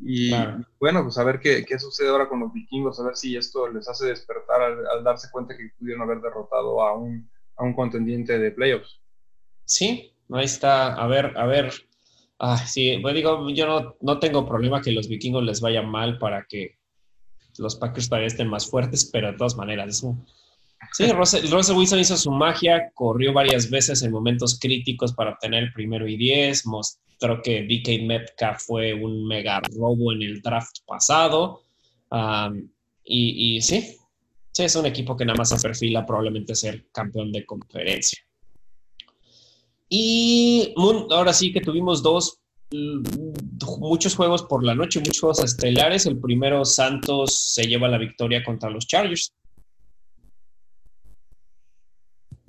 Y 0.00 0.30
bueno, 0.78 1.02
pues 1.02 1.18
a 1.18 1.24
ver 1.24 1.40
qué, 1.40 1.64
qué, 1.64 1.76
sucede 1.80 2.10
ahora 2.10 2.28
con 2.28 2.38
los 2.38 2.52
vikingos, 2.52 3.00
a 3.00 3.02
ver 3.02 3.16
si 3.16 3.36
esto 3.36 3.66
les 3.68 3.88
hace 3.88 4.06
despertar 4.06 4.62
al, 4.62 5.02
darse 5.02 5.28
cuenta 5.32 5.56
que 5.56 5.72
pudieron 5.76 6.02
haber 6.02 6.20
derrotado 6.20 6.80
a 6.80 6.96
un, 6.96 7.28
a 7.56 7.64
un 7.64 7.74
contendiente 7.74 8.38
de 8.38 8.52
playoffs. 8.52 9.00
Sí, 9.64 10.12
ahí 10.36 10.44
está. 10.44 10.94
A 10.94 11.06
ver, 11.06 11.32
a 11.36 11.46
ver. 11.46 11.72
Ah, 12.38 12.56
sí, 12.58 12.98
pues 13.02 13.14
digo, 13.14 13.50
yo 13.50 13.66
no, 13.66 13.96
no 14.00 14.18
tengo 14.18 14.46
problema 14.46 14.80
que 14.80 14.92
los 14.92 15.08
vikingos 15.08 15.42
les 15.42 15.60
vaya 15.60 15.82
mal 15.82 16.18
para 16.18 16.46
que 16.48 16.78
los 17.58 17.76
Packers 17.76 18.08
todavía 18.08 18.28
estén 18.28 18.48
más 18.48 18.70
fuertes, 18.70 19.08
pero 19.12 19.32
de 19.32 19.36
todas 19.36 19.56
maneras, 19.56 19.88
es 19.88 20.06
Sí, 20.92 21.10
Russell, 21.12 21.44
Wilson 21.76 21.98
hizo 21.98 22.16
su 22.16 22.30
magia, 22.30 22.90
corrió 22.94 23.32
varias 23.32 23.68
veces 23.68 24.02
en 24.02 24.12
momentos 24.12 24.58
críticos 24.60 25.12
para 25.12 25.32
obtener 25.32 25.64
el 25.64 25.72
primero 25.72 26.06
y 26.06 26.16
diez, 26.16 26.66
mostró 26.66 27.42
que 27.42 27.62
DK 27.62 28.06
Metcalf 28.06 28.62
fue 28.62 28.94
un 28.94 29.26
mega 29.26 29.60
robo 29.76 30.12
en 30.12 30.22
el 30.22 30.40
draft 30.40 30.78
pasado. 30.86 31.62
y, 33.04 33.60
sí, 33.60 33.96
sí, 34.52 34.62
es 34.62 34.76
un 34.76 34.86
equipo 34.86 35.16
que 35.16 35.24
nada 35.24 35.36
más 35.36 35.48
se 35.50 35.60
perfila 35.60 36.06
probablemente 36.06 36.54
ser 36.54 36.86
campeón 36.92 37.32
de 37.32 37.44
conferencia. 37.44 38.20
Y 39.88 40.74
ahora 40.76 41.32
sí 41.32 41.52
que 41.52 41.60
tuvimos 41.60 42.02
dos, 42.02 42.40
mm, 42.70 43.02
muchos 43.80 44.14
juegos 44.14 44.42
por 44.42 44.64
la 44.64 44.74
noche, 44.74 45.00
muchos 45.00 45.20
juegos 45.20 45.44
estelares. 45.44 46.06
El 46.06 46.18
primero, 46.18 46.64
Santos 46.64 47.52
se 47.54 47.66
lleva 47.66 47.88
la 47.88 47.98
victoria 47.98 48.44
contra 48.44 48.70
los 48.70 48.86
Chargers. 48.86 49.32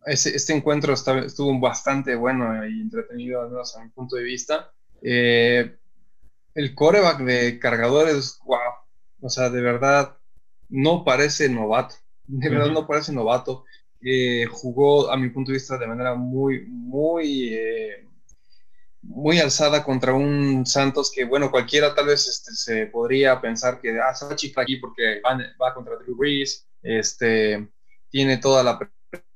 este 0.05 0.53
encuentro 0.53 0.93
estuvo 0.93 1.59
bastante 1.59 2.15
bueno 2.15 2.67
y 2.67 2.81
entretenido, 2.81 3.43
al 3.43 3.51
menos 3.51 3.75
a 3.75 3.83
mi 3.83 3.89
punto 3.89 4.15
de 4.15 4.23
vista. 4.23 4.71
Eh, 5.03 5.77
el 6.55 6.73
coreback 6.73 7.19
de 7.19 7.59
cargadores, 7.59 8.39
wow, 8.45 8.57
o 9.21 9.29
sea, 9.29 9.49
de 9.49 9.61
verdad, 9.61 10.17
no 10.69 11.03
parece 11.03 11.47
novato, 11.49 11.95
de 12.25 12.49
verdad 12.49 12.71
no 12.71 12.87
parece 12.87 13.11
novato. 13.11 13.65
Eh, 14.02 14.45
jugó, 14.50 15.12
a 15.12 15.18
mi 15.18 15.30
punto 15.30 15.52
de 15.52 15.58
vista, 15.58 15.78
de 15.78 15.88
manera 15.88 16.16
muy, 16.16 16.66
muy, 16.68 17.54
eh, 17.54 18.08
muy 19.02 19.39
alzada 19.39 19.84
contra 19.84 20.14
un 20.14 20.66
Santos 20.66 21.12
que, 21.14 21.26
bueno, 21.26 21.52
cualquiera 21.52 21.93
tal 21.93 22.08
vez 22.08 22.28
este, 22.28 22.52
se 22.54 22.86
podría 22.88 23.41
pensar 23.41 23.82
que, 23.82 24.00
ah, 24.00 24.12
a 24.12 24.62
aquí 24.62 24.78
porque 24.78 25.22
va, 25.22 25.38
va 25.62 25.74
contra 25.74 25.97
Drew 25.97 26.16
Brees, 26.16 26.66
este, 26.82 27.68
tiene 28.10 28.38
toda 28.38 28.64
la 28.64 28.80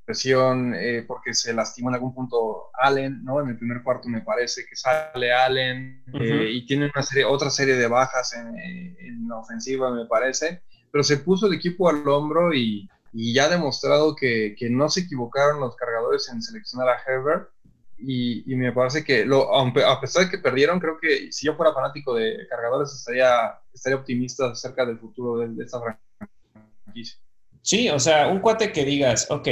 presión, 0.05 0.74
eh, 0.76 1.03
porque 1.07 1.34
se 1.34 1.53
lastimó 1.53 1.89
en 1.89 1.95
algún 1.95 2.14
punto 2.14 2.70
Allen, 2.74 3.24
¿no? 3.24 3.41
En 3.41 3.49
el 3.49 3.57
primer 3.57 3.84
cuarto 3.84 4.09
me 4.09 4.22
parece 4.22 4.66
que 4.66 4.76
sale 4.76 5.34
Allen 5.34 6.03
eh, 6.14 6.49
y 6.51 6.66
tiene 6.66 6.89
una 6.93 7.03
serie, 7.03 7.26
otra 7.26 7.49
serie 7.49 7.76
de 7.76 7.88
bajas 7.88 8.34
en, 8.34 8.57
en, 8.57 9.28
la 9.28 9.38
ofensiva, 9.38 9.91
me 9.91 10.05
parece, 10.05 10.61
pero 10.91 11.03
se 11.03 11.18
puso 11.18 11.47
el 11.47 11.53
equipo 11.53 11.89
al 11.89 12.07
hombro 12.07 12.53
y, 12.53 12.89
y 13.14 13.34
ya 13.34 13.45
ha 13.45 13.49
demostrado 13.49 14.16
que, 14.16 14.55
que, 14.57 14.70
no 14.70 14.89
se 14.89 15.01
equivocaron 15.01 15.59
los 15.59 15.76
cargadores 15.76 16.28
en 16.30 16.41
seleccionar 16.41 16.89
a 16.89 16.99
Herbert. 17.05 17.49
Y, 17.95 18.51
y 18.51 18.55
me 18.55 18.74
parece 18.74 19.03
que, 19.03 19.24
lo, 19.24 19.55
a 19.55 20.01
pesar 20.01 20.26
de 20.26 20.32
que 20.32 20.39
perdieron, 20.39 20.80
creo 20.80 20.97
que 20.99 21.32
si 21.32 21.45
yo 21.45 21.55
fuera 21.55 21.74
fanático 21.74 22.16
de 22.16 22.47
cargadores 22.49 22.91
estaría, 22.91 23.59
estaría 23.72 23.97
optimista 23.97 24.47
acerca 24.47 24.86
del 24.86 24.97
futuro 24.97 25.38
de, 25.38 25.49
de 25.49 25.64
esta 25.64 25.80
franquicia. 25.80 27.20
Sí, 27.61 27.88
o 27.89 27.99
sea, 27.99 28.28
un 28.28 28.39
cuate 28.39 28.74
que 28.74 28.84
digas, 28.84 29.30
ok, 29.30 29.47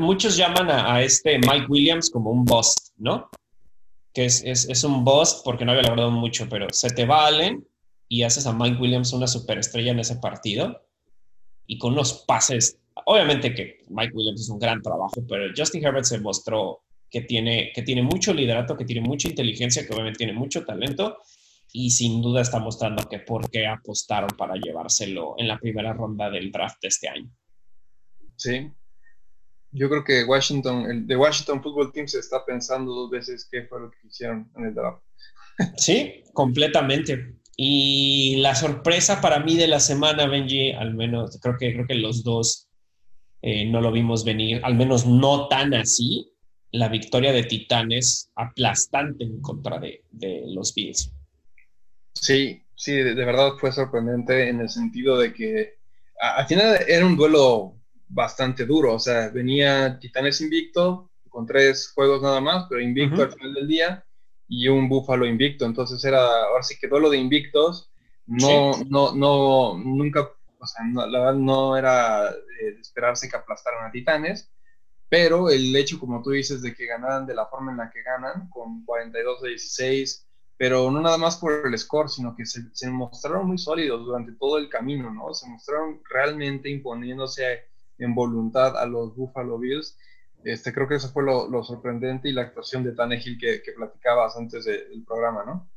muchos 0.00 0.36
llaman 0.36 0.70
a, 0.70 1.02
este 1.02 1.38
Mike 1.38 1.66
Williams 1.68 2.10
como 2.10 2.30
un 2.30 2.44
boss, 2.44 2.74
¿no? 2.96 3.30
Que 4.14 4.24
es, 4.24 4.42
es, 4.44 4.68
es, 4.68 4.82
un 4.82 5.04
boss 5.04 5.42
porque 5.44 5.64
no 5.64 5.72
había 5.72 5.84
logrado 5.84 6.10
mucho, 6.10 6.48
pero 6.48 6.66
se 6.70 6.90
te 6.90 7.04
va 7.04 7.26
Allen 7.26 7.64
y 8.08 8.22
haces 8.22 8.46
a 8.46 8.52
Mike 8.52 8.80
Williams 8.80 9.12
una 9.12 9.28
superestrella 9.28 9.92
en 9.92 10.00
ese 10.00 10.16
partido 10.16 10.87
y 11.68 11.78
con 11.78 11.92
unos 11.92 12.24
pases. 12.26 12.80
Obviamente 13.06 13.54
que 13.54 13.78
Mike 13.88 14.12
Williams 14.12 14.40
es 14.40 14.48
un 14.48 14.58
gran 14.58 14.82
trabajo, 14.82 15.24
pero 15.28 15.52
Justin 15.56 15.84
Herbert 15.84 16.06
se 16.06 16.18
mostró 16.18 16.80
que 17.08 17.20
tiene, 17.20 17.70
que 17.72 17.82
tiene 17.82 18.02
mucho 18.02 18.34
liderato, 18.34 18.76
que 18.76 18.84
tiene 18.84 19.06
mucha 19.06 19.28
inteligencia, 19.28 19.86
que 19.86 19.94
obviamente 19.94 20.18
tiene 20.18 20.32
mucho 20.32 20.64
talento 20.64 21.18
y 21.72 21.90
sin 21.90 22.20
duda 22.22 22.40
está 22.40 22.58
mostrando 22.58 23.08
que 23.08 23.20
por 23.20 23.50
qué 23.50 23.66
apostaron 23.66 24.30
para 24.36 24.54
llevárselo 24.56 25.34
en 25.38 25.46
la 25.46 25.60
primera 25.60 25.92
ronda 25.92 26.30
del 26.30 26.50
draft 26.50 26.80
de 26.82 26.88
este 26.88 27.08
año. 27.08 27.30
Sí, 28.36 28.72
yo 29.70 29.88
creo 29.90 30.02
que 30.02 30.24
Washington, 30.24 30.90
el 30.90 31.06
de 31.06 31.16
Washington 31.16 31.62
Football 31.62 31.92
Team 31.92 32.08
se 32.08 32.20
está 32.20 32.44
pensando 32.44 32.92
dos 32.92 33.10
veces 33.10 33.46
qué 33.50 33.64
fue 33.64 33.80
lo 33.80 33.90
que 33.90 34.06
hicieron 34.06 34.50
en 34.56 34.64
el 34.64 34.74
draft. 34.74 35.02
Sí, 35.76 36.24
completamente. 36.32 37.37
Y 37.60 38.36
la 38.36 38.54
sorpresa 38.54 39.20
para 39.20 39.40
mí 39.40 39.56
de 39.56 39.66
la 39.66 39.80
semana, 39.80 40.28
Benji, 40.28 40.70
al 40.70 40.94
menos 40.94 41.40
creo 41.42 41.56
que, 41.58 41.72
creo 41.72 41.86
que 41.88 41.96
los 41.96 42.22
dos 42.22 42.68
eh, 43.42 43.66
no 43.66 43.80
lo 43.80 43.90
vimos 43.90 44.24
venir, 44.24 44.60
al 44.62 44.76
menos 44.76 45.06
no 45.06 45.48
tan 45.48 45.74
así, 45.74 46.32
la 46.70 46.88
victoria 46.88 47.32
de 47.32 47.42
Titanes 47.42 48.30
aplastante 48.36 49.24
en 49.24 49.40
contra 49.40 49.80
de, 49.80 50.04
de 50.12 50.44
los 50.46 50.72
Bills. 50.72 51.12
Sí, 52.14 52.62
sí, 52.76 52.92
de, 52.92 53.16
de, 53.16 53.24
verdad 53.24 53.54
fue 53.58 53.72
sorprendente 53.72 54.48
en 54.48 54.60
el 54.60 54.68
sentido 54.68 55.18
de 55.18 55.32
que 55.32 55.78
al 56.20 56.46
final 56.46 56.78
era 56.86 57.04
un 57.04 57.16
duelo 57.16 57.74
bastante 58.06 58.66
duro. 58.66 58.94
O 58.94 59.00
sea, 59.00 59.30
venía 59.30 59.98
Titanes 59.98 60.40
invicto, 60.40 61.10
con 61.28 61.44
tres 61.44 61.90
juegos 61.92 62.22
nada 62.22 62.40
más, 62.40 62.66
pero 62.68 62.80
invicto 62.80 63.22
al 63.22 63.32
final 63.32 63.54
del 63.54 63.66
día, 63.66 64.04
y 64.48 64.68
un 64.68 64.88
Búfalo 64.88 65.26
invicto. 65.26 65.64
Entonces 65.64 66.02
era, 66.04 66.24
ahora 66.44 66.62
sí 66.62 66.76
que 66.80 66.88
lo 66.88 67.10
de 67.10 67.18
invictos. 67.18 67.90
No, 68.26 68.72
no, 68.88 69.14
no, 69.14 69.78
nunca, 69.78 70.28
o 70.58 70.66
sea, 70.66 70.84
la 70.92 71.18
verdad 71.18 71.34
no 71.34 71.76
era 71.76 72.30
de 72.30 72.78
esperarse 72.80 73.28
que 73.28 73.36
aplastaran 73.36 73.86
a 73.86 73.90
Titanes, 73.90 74.50
pero 75.08 75.48
el 75.48 75.74
hecho, 75.74 75.98
como 75.98 76.22
tú 76.22 76.30
dices, 76.30 76.60
de 76.60 76.74
que 76.74 76.84
ganaran 76.84 77.26
de 77.26 77.34
la 77.34 77.46
forma 77.46 77.72
en 77.72 77.78
la 77.78 77.90
que 77.90 78.02
ganan, 78.02 78.50
con 78.50 78.84
42 78.84 79.42
a 79.42 79.46
16, 79.46 80.26
pero 80.58 80.90
no 80.90 81.00
nada 81.00 81.16
más 81.16 81.38
por 81.38 81.66
el 81.66 81.78
score, 81.78 82.10
sino 82.10 82.34
que 82.36 82.44
se, 82.44 82.60
se 82.74 82.90
mostraron 82.90 83.46
muy 83.46 83.56
sólidos 83.56 84.04
durante 84.04 84.32
todo 84.32 84.58
el 84.58 84.68
camino, 84.68 85.10
¿no? 85.10 85.32
Se 85.32 85.48
mostraron 85.48 86.02
realmente 86.10 86.68
imponiéndose 86.68 87.60
en 87.98 88.14
voluntad 88.14 88.76
a 88.76 88.84
los 88.84 89.14
Buffalo 89.16 89.58
Bills. 89.58 89.96
Este, 90.44 90.72
creo 90.72 90.88
que 90.88 90.96
eso 90.96 91.08
fue 91.10 91.24
lo, 91.24 91.62
sorprendente 91.64 92.28
y 92.28 92.32
la 92.32 92.42
actuación 92.42 92.84
de 92.84 92.92
Tannehill 92.92 93.38
que, 93.38 93.62
que 93.62 93.72
platicabas 93.72 94.36
antes 94.36 94.64
del 94.64 95.04
programa, 95.04 95.44
¿no? 95.44 95.70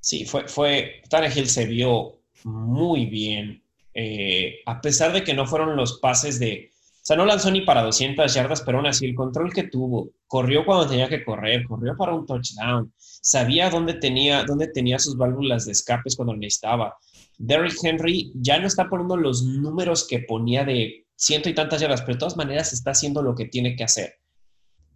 Sí, 0.00 0.24
fue, 0.24 0.48
fue, 0.48 1.02
Tannehill 1.08 1.48
se 1.48 1.66
vio 1.66 2.22
muy 2.44 3.06
bien, 3.06 3.62
eh, 3.94 4.60
a 4.66 4.80
pesar 4.80 5.12
de 5.12 5.22
que 5.22 5.34
no 5.34 5.46
fueron 5.46 5.76
los 5.76 6.00
pases 6.00 6.38
de, 6.40 6.72
o 6.74 7.04
sea, 7.04 7.16
no 7.16 7.26
lanzó 7.26 7.50
ni 7.50 7.60
para 7.60 7.82
200 7.82 8.32
yardas, 8.32 8.62
pero 8.62 8.78
aún 8.78 8.86
así 8.86 9.06
el 9.06 9.14
control 9.14 9.52
que 9.52 9.64
tuvo, 9.64 10.10
corrió 10.26 10.64
cuando 10.64 10.88
tenía 10.88 11.08
que 11.08 11.24
correr, 11.24 11.64
corrió 11.64 11.96
para 11.96 12.14
un 12.14 12.26
touchdown, 12.26 12.92
sabía 12.96 13.70
dónde 13.70 13.94
tenía, 13.94 14.44
dónde 14.44 14.68
tenía 14.68 14.98
sus 14.98 15.16
válvulas 15.16 15.66
de 15.66 15.72
escapes 15.72 16.16
cuando 16.16 16.34
necesitaba. 16.34 16.96
Derrick 17.38 17.76
Henry 17.82 18.32
ya 18.34 18.58
no 18.58 18.66
está 18.66 18.88
poniendo 18.88 19.16
los 19.16 19.42
números 19.42 20.06
que 20.06 20.20
ponía 20.20 20.64
de 20.64 21.01
ciento 21.16 21.48
y 21.48 21.54
tantas 21.54 21.80
yardas, 21.80 22.02
pero 22.02 22.14
de 22.14 22.18
todas 22.20 22.36
maneras 22.36 22.72
está 22.72 22.92
haciendo 22.92 23.22
lo 23.22 23.34
que 23.34 23.46
tiene 23.46 23.76
que 23.76 23.84
hacer. 23.84 24.14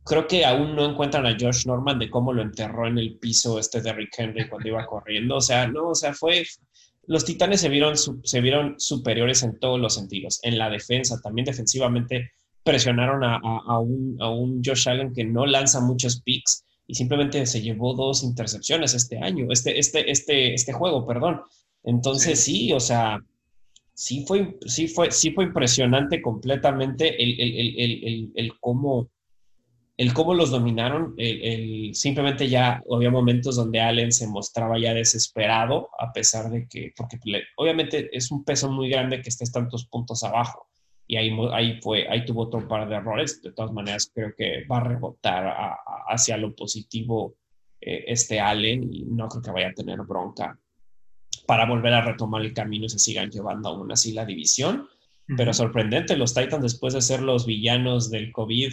Creo 0.05 0.27
que 0.27 0.45
aún 0.45 0.77
no 0.77 0.89
encuentran 0.89 1.27
a 1.27 1.37
Josh 1.39 1.67
Norman 1.67 1.99
de 1.99 2.11
cómo 2.11 2.33
lo 2.33 2.43
enterró 2.43 2.87
en 2.87 2.99
el 2.99 3.19
piso 3.19 3.59
este 3.59 3.81
de 3.81 3.93
Rick 3.93 4.15
Henry 4.17 4.49
cuando 4.49 4.69
iba 4.69 4.87
corriendo. 4.87 5.37
O 5.37 5.41
sea, 5.41 5.67
no, 5.67 5.89
o 5.89 5.95
sea, 5.95 6.15
fue. 6.15 6.45
Los 7.09 7.25
Titanes 7.25 7.61
se 7.61 7.69
vieron, 7.69 7.97
se 7.97 8.41
vieron 8.41 8.79
superiores 8.79 9.43
en 9.43 9.59
todos 9.59 9.81
los 9.81 9.95
sentidos. 9.95 10.41
En 10.43 10.59
la 10.59 10.71
defensa, 10.71 11.21
también 11.23 11.45
defensivamente 11.45 12.33
presionaron 12.63 13.23
a, 13.23 13.79
un, 13.79 14.17
a 14.21 14.29
un 14.29 14.61
Josh 14.65 14.89
Allen 14.89 15.13
que 15.13 15.25
no 15.25 15.47
lanza 15.47 15.81
muchos 15.81 16.21
picks 16.23 16.65
y 16.89 16.95
simplemente 16.95 17.47
se 17.47 17.63
llevó 17.63 17.95
dos 17.95 18.23
intercepciones 18.23 18.95
este 18.95 19.19
año, 19.19 19.47
este, 19.51 19.79
este, 19.79 20.11
este, 20.11 20.55
este 20.55 20.73
juego, 20.73 21.07
perdón. 21.07 21.43
Entonces 21.85 22.41
sí, 22.41 22.73
o 22.73 22.81
sea, 22.81 23.21
sí 23.97 24.25
fue, 24.27 24.59
sí 24.67 24.89
fue, 24.89 25.11
sí 25.11 25.31
fue 25.31 25.45
impresionante 25.45 26.21
completamente 26.21 27.17
el, 27.23 28.53
cómo, 28.61 29.11
el 29.97 30.13
cómo 30.13 30.35
los 30.35 30.51
dominaron. 30.51 31.15
El, 31.17 31.95
simplemente 31.95 32.49
ya 32.49 32.83
había 32.93 33.11
momentos 33.11 33.57
donde 33.57 33.81
Allen 33.81 34.13
se 34.13 34.29
mostraba 34.29 34.79
ya 34.79 34.93
desesperado, 34.93 35.89
a 35.99 36.13
pesar 36.13 36.51
de 36.51 36.69
que, 36.69 36.93
porque 36.95 37.19
obviamente 37.57 38.15
es 38.15 38.31
un 38.31 38.45
peso 38.45 38.71
muy 38.71 38.91
grande 38.91 39.23
que 39.23 39.31
estés 39.31 39.51
tantos 39.51 39.87
puntos 39.87 40.23
abajo. 40.23 40.69
Y 41.09 41.17
ahí, 41.17 41.35
ahí, 41.53 41.81
fue, 41.81 42.07
ahí 42.09 42.25
tuvo 42.27 42.43
otro 42.43 42.69
par 42.69 42.89
de 42.89 42.97
errores. 42.97 43.41
De 43.41 43.53
todas 43.53 43.73
maneras, 43.73 44.11
creo 44.13 44.35
que 44.37 44.67
va 44.71 44.79
a 44.79 44.85
rebotar 44.85 45.77
hacia 46.09 46.37
lo 46.37 46.55
positivo 46.55 47.37
eh, 47.81 48.05
este 48.09 48.41
Allen 48.41 48.93
y 48.93 49.05
no 49.05 49.29
creo 49.29 49.43
que 49.43 49.51
vaya 49.53 49.69
a 49.69 49.75
tener 49.75 50.03
bronca 50.03 50.59
para 51.47 51.67
volver 51.67 51.95
a 51.95 52.03
retomar 52.03 52.43
el 52.43 52.53
camino 52.53 52.87
y 52.87 52.89
se 52.89 52.99
sigan 52.99 53.31
llevando 53.31 53.69
aún 53.69 53.91
así 53.93 54.13
la 54.13 54.25
división. 54.25 54.89
Pero 55.37 55.53
sorprendente, 55.53 56.17
los 56.17 56.35
Titans 56.35 56.63
después 56.63 56.95
de 56.95 57.03
ser 57.03 57.21
los 57.21 57.47
villanos 57.47 58.11
del 58.11 58.31
COVID, 58.33 58.73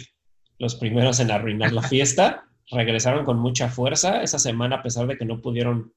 los 0.58 0.76
primeros 0.76 1.18
en 1.18 1.32
arruinar 1.32 1.72
la 1.72 1.82
fiesta, 1.82 2.46
regresaron 2.70 3.24
con 3.24 3.38
mucha 3.38 3.68
fuerza 3.68 4.22
esa 4.22 4.38
semana 4.38 4.76
a 4.76 4.82
pesar 4.82 5.06
de 5.06 5.16
que 5.16 5.24
no 5.24 5.40
pudieron 5.40 5.92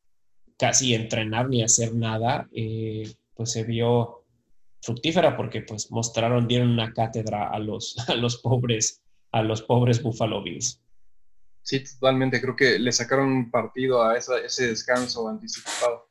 casi 0.57 0.95
entrenar 0.95 1.47
ni 1.49 1.63
hacer 1.63 1.93
nada, 1.93 2.47
eh, 2.51 3.13
pues 3.35 3.51
se 3.51 3.63
vio 3.63 4.25
fructífera 4.81 5.37
porque 5.37 5.61
pues 5.61 5.91
mostraron, 5.91 6.47
dieron 6.47 6.69
una 6.69 6.91
cátedra 6.91 7.49
a 7.49 7.59
los, 7.59 7.95
a 8.09 8.15
los 8.15 8.37
pobres, 8.37 9.03
a 9.31 9.43
los 9.43 9.61
pobres 9.61 10.01
Buffalo 10.01 10.41
Bills. 10.41 10.81
Sí, 11.61 11.83
totalmente. 11.83 12.41
Creo 12.41 12.55
que 12.55 12.79
le 12.79 12.91
sacaron 12.91 13.51
partido 13.51 14.01
a 14.01 14.17
ese 14.17 14.67
descanso 14.67 15.27
anticipado. 15.27 16.06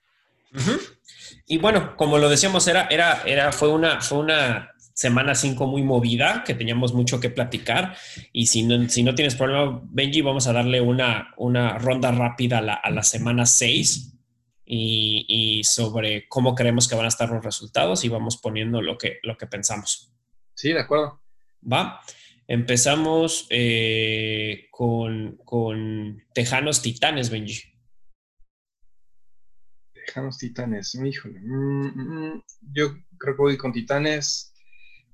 Y 1.47 1.59
bueno, 1.59 1.97
como 1.97 2.19
lo 2.19 2.29
decíamos, 2.29 2.67
era, 2.67 2.89
era, 2.91 3.23
era, 3.25 3.53
fue, 3.53 3.69
una, 3.69 4.01
fue 4.01 4.19
una 4.19 4.71
semana 4.95 5.35
5 5.35 5.67
muy 5.67 5.83
movida, 5.83 6.43
que 6.45 6.55
teníamos 6.55 6.95
mucho 6.95 7.21
que 7.21 7.31
platicar. 7.31 7.97
Y 8.33 8.47
si 8.47 8.63
no, 8.63 8.89
si 8.89 9.03
no 9.03 9.15
tienes 9.15 9.37
problema, 9.37 9.81
Benji, 9.85 10.23
vamos 10.23 10.47
a 10.47 10.53
darle 10.53 10.81
una, 10.81 11.35
una 11.37 11.79
ronda 11.79 12.11
rápida 12.11 12.59
a 12.59 12.63
la, 12.63 12.75
a 12.75 12.91
la 12.91 13.03
semana 13.03 13.47
6 13.47 14.15
y, 14.65 15.27
y, 15.29 15.65
sobre 15.65 16.27
cómo 16.29 16.55
creemos 16.55 16.89
que 16.89 16.97
van 16.97 17.05
a 17.05 17.09
estar 17.09 17.31
los 17.31 17.45
resultados 17.45 18.05
y 18.05 18.09
vamos 18.09 18.39
poniendo 18.39 18.83
lo 18.83 18.99
que, 18.99 19.19
lo 19.23 19.37
que 19.37 19.47
pensamos. 19.47 20.13
Sí, 20.55 20.73
de 20.73 20.81
acuerdo. 20.81 21.21
Va. 21.71 22.01
Empezamos 22.49 23.47
eh, 23.51 24.67
con, 24.71 25.39
con 25.45 26.25
Tejanos 26.33 26.81
Titanes, 26.81 27.31
Benji. 27.31 27.76
Tejanos 30.07 30.39
Titanes, 30.39 30.95
híjole. 30.95 31.41
Mm, 31.41 31.87
mm, 31.87 32.43
yo 32.73 32.95
creo 33.19 33.37
que 33.37 33.43
voy 33.43 33.57
con 33.57 33.73
Titanes. 33.73 34.53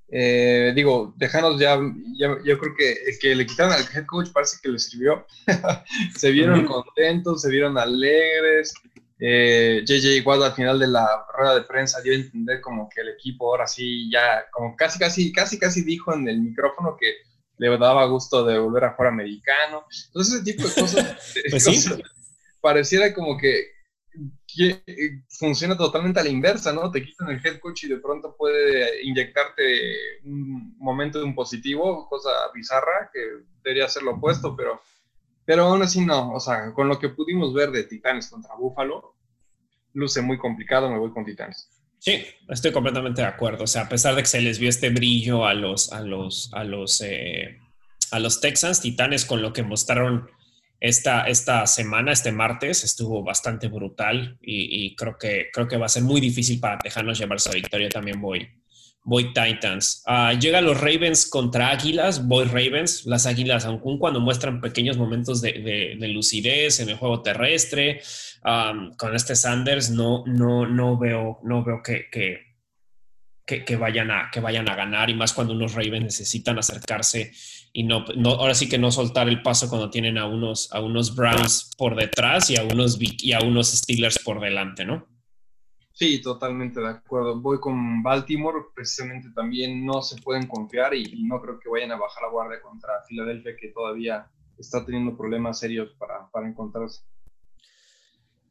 Eh, 0.09 0.73
digo, 0.75 1.15
Tejanos 1.19 1.59
ya, 1.59 1.81
yo 2.19 2.59
creo 2.59 2.75
que 2.77 2.97
que 3.19 3.35
le 3.35 3.47
quitaron 3.47 3.73
al 3.73 3.85
head 3.95 4.05
coach 4.07 4.29
parece 4.33 4.59
que 4.63 4.69
le 4.69 4.79
sirvió. 4.79 5.27
se 6.17 6.31
vieron 6.31 6.67
contentos, 6.67 7.43
se 7.43 7.51
vieron 7.51 7.79
alegres. 7.79 8.75
JJ 9.19 10.19
eh, 10.19 10.23
Watt 10.25 10.43
al 10.43 10.53
final 10.53 10.79
de 10.81 10.89
la 10.89 11.07
rueda 11.37 11.55
de 11.55 11.63
prensa 11.63 12.01
dio 12.03 12.13
a 12.13 12.17
entender 12.17 12.61
como 12.61 12.89
que 12.89 13.03
el 13.03 13.11
equipo 13.11 13.51
ahora 13.51 13.69
sí 13.69 14.11
ya, 14.11 14.45
como 14.51 14.75
casi, 14.77 14.99
casi, 14.99 15.33
casi, 15.33 15.59
casi 15.59 15.83
dijo 15.83 16.13
en 16.13 16.29
el 16.29 16.41
micrófono 16.41 16.97
que 16.99 17.15
le 17.59 17.79
daba 17.79 18.05
gusto 18.07 18.45
de 18.45 18.59
volver 18.59 18.85
a 18.85 18.95
jugar 18.95 19.13
americano. 19.13 19.87
Entonces 20.09 20.35
ese 20.35 20.45
tipo 20.45 20.69
de 20.69 20.75
cosas, 20.75 21.35
pues 21.51 21.89
pareciera 22.61 23.15
como 23.15 23.39
que 23.39 23.67
funciona 25.29 25.77
totalmente 25.77 26.21
a 26.21 26.25
la 26.25 26.31
inversa, 26.31 26.73
¿no? 26.73 26.91
Te 26.91 27.05
quitan 27.05 27.31
el 27.31 27.41
head 27.45 27.59
coach 27.59 27.85
y 27.85 27.89
de 27.89 27.99
pronto 27.99 28.35
puede 28.37 29.05
inyectarte 29.05 29.63
un 30.25 30.77
momento 30.79 31.19
de 31.19 31.25
un 31.25 31.35
positivo, 31.35 32.09
cosa 32.09 32.31
bizarra, 32.55 33.11
que 33.13 33.21
debería 33.63 33.89
ser 33.89 34.03
lo 34.03 34.13
opuesto, 34.13 34.57
pero, 34.57 34.81
pero 35.45 35.65
aún 35.65 35.83
así 35.83 36.05
no. 36.05 36.33
O 36.33 36.41
sea, 36.41 36.73
con 36.73 36.89
lo 36.89 36.99
que 36.99 37.09
pudimos 37.09 37.55
ver 37.55 37.71
de 37.71 37.85
Titanes 37.85 38.29
contra 38.29 38.55
Buffalo, 38.55 39.15
luce 39.95 40.23
muy 40.23 40.39
complicado, 40.39 40.91
me 40.91 40.99
voy 40.99 41.13
con 41.13 41.25
Titanes. 41.25 41.69
Sí, 41.99 42.25
estoy 42.49 42.73
completamente 42.73 43.23
de 43.23 43.29
acuerdo. 43.29 43.65
O 43.65 43.69
sea, 43.69 43.83
a 43.83 43.89
pesar 43.89 44.17
de 44.17 44.23
que 44.23 44.29
se 44.29 44.41
les 44.41 44.59
vio 44.59 44.69
este 44.69 44.91
brillo 44.91 45.47
a 45.47 45.55
los, 45.55 45.93
a 45.93 46.01
los, 46.01 46.53
a 46.53 46.65
los, 46.65 47.01
eh, 47.01 47.61
a 48.11 48.19
los 48.19 48.41
Texans, 48.41 48.81
Titanes 48.81 49.25
con 49.25 49.41
lo 49.41 49.53
que 49.53 49.63
mostraron 49.63 50.29
esta, 50.83 51.29
esta 51.29 51.65
semana, 51.69 52.11
este 52.11 52.33
martes, 52.33 52.83
estuvo 52.83 53.23
bastante 53.23 53.69
brutal 53.69 54.37
y, 54.43 54.97
creo, 54.97 55.17
que, 55.17 55.47
creo 55.53 55.69
que 55.69 55.77
va 55.77 55.87
a 55.87 55.89
ser 55.89 56.03
muy 56.03 56.21
difícil 56.21 56.59
para 56.59 56.81
Tejanos 56.81 57.21
llevarse 57.21 57.51
a 57.51 57.53
victoria. 57.53 57.89
También 57.89 58.21
voy, 58.21 58.49
voy 59.05 59.33
Titans. 59.33 60.03
Uh, 60.09 60.37
llega 60.37 60.61
los 60.61 60.81
Ravens 60.81 61.31
contra 61.31 61.71
Águilas, 61.71 62.27
voy 62.27 62.47
Ravens. 62.47 63.07
Las 63.07 63.27
Águilas, 63.27 63.65
aun 63.65 63.79
cuando 63.97 64.19
muestran 64.19 64.61
pequeños 64.61 64.97
momentos 64.97 65.41
de, 65.41 65.97
lucidez 66.13 66.81
en 66.81 66.89
el 66.89 66.97
juego 66.97 67.23
terrestre, 67.23 68.03
con 68.99 69.15
este 69.15 69.37
Sanders, 69.37 69.91
no, 69.91 70.25
no, 70.27 70.67
no 70.67 70.99
veo, 70.99 71.39
no 71.45 71.63
veo 71.63 71.81
que, 71.81 72.11
que, 72.11 73.77
vayan 73.77 74.11
a, 74.11 74.33
que 74.33 74.41
vayan 74.41 74.69
a 74.69 74.75
ganar 74.75 75.11
y 75.11 75.15
más 75.15 75.33
cuando 75.33 75.55
unos 75.55 75.75
Ravens 75.75 76.03
necesitan 76.03 76.59
acercarse 76.59 77.31
y 77.73 77.85
no, 77.85 78.05
no, 78.17 78.31
ahora 78.31 78.55
sí 78.55 78.69
que 78.69 78.79
no 78.79 78.91
soltar 78.91 79.29
el 79.29 79.43
paso 79.43 79.69
cuando 79.69 79.89
tienen 79.89 80.19
a 80.19 80.27
unos, 80.27 80.71
a 80.73 80.81
unos 80.81 81.15
Browns 81.15 81.71
por 81.79 81.97
detrás 81.97 82.51
y 82.51 82.57
a 82.57 82.65
unos, 82.65 82.99
y 83.01 83.33
a 83.33 83.41
unos 83.41 83.71
Steelers 83.71 84.19
por 84.19 84.41
delante, 84.41 84.85
¿no? 84.85 85.07
Sí, 85.95 86.21
totalmente 86.21 86.81
de 86.81 86.89
acuerdo. 86.89 87.41
Voy 87.41 87.61
con 87.61 88.03
Baltimore, 88.03 88.59
precisamente 88.75 89.29
también 89.35 89.85
no 89.87 90.03
se 90.03 90.21
pueden 90.21 90.47
confiar 90.47 90.95
y, 90.95 91.23
no 91.25 91.41
creo 91.41 91.59
que 91.59 91.69
vayan 91.69 91.93
a 91.93 91.97
bajar 91.97 92.25
la 92.25 92.31
guardia 92.31 92.61
contra 92.61 93.03
Filadelfia, 93.09 93.57
que 93.57 93.69
todavía 93.69 94.27
está 94.59 94.85
teniendo 94.85 95.17
problemas 95.17 95.59
serios 95.59 95.93
para, 95.99 96.29
para 96.31 96.49
encontrarse. 96.49 97.03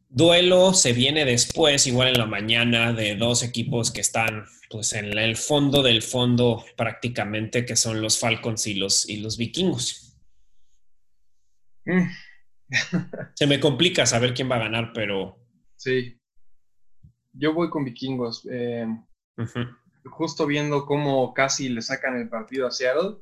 Duelo 0.10 0.74
se 0.74 0.94
viene 0.94 1.26
después, 1.26 1.88
igual 1.88 2.10
en 2.10 2.18
la 2.18 2.26
mañana, 2.26 2.94
de 2.94 3.16
dos 3.16 3.44
equipos 3.44 3.92
que 3.92 4.02
están 4.02 4.46
pues 4.72 4.94
en 4.94 5.18
el 5.18 5.36
fondo 5.36 5.84
del 5.84 6.02
fondo 6.02 6.64
prácticamente, 6.78 7.66
que 7.66 7.76
son 7.76 8.02
los 8.02 8.20
Falcons 8.20 8.68
y 8.68 8.76
los, 8.76 9.10
y 9.10 9.18
los 9.18 9.38
vikingos. 9.38 10.18
Mm. 11.86 12.08
se 13.36 13.48
me 13.48 13.60
complica 13.60 14.06
saber 14.06 14.34
quién 14.34 14.50
va 14.50 14.56
a 14.56 14.60
ganar, 14.60 14.92
pero... 14.94 15.38
Sí. 15.76 16.18
Yo 17.34 17.54
voy 17.54 17.70
con 17.70 17.86
vikingos. 17.86 18.48
Eh, 18.52 18.88
justo 20.06 20.46
viendo 20.46 20.86
cómo 20.86 21.34
casi 21.34 21.70
le 21.70 21.82
sacan 21.82 22.18
el 22.18 22.30
partido 22.30 22.68
a 22.68 22.72
Seattle 22.72 23.18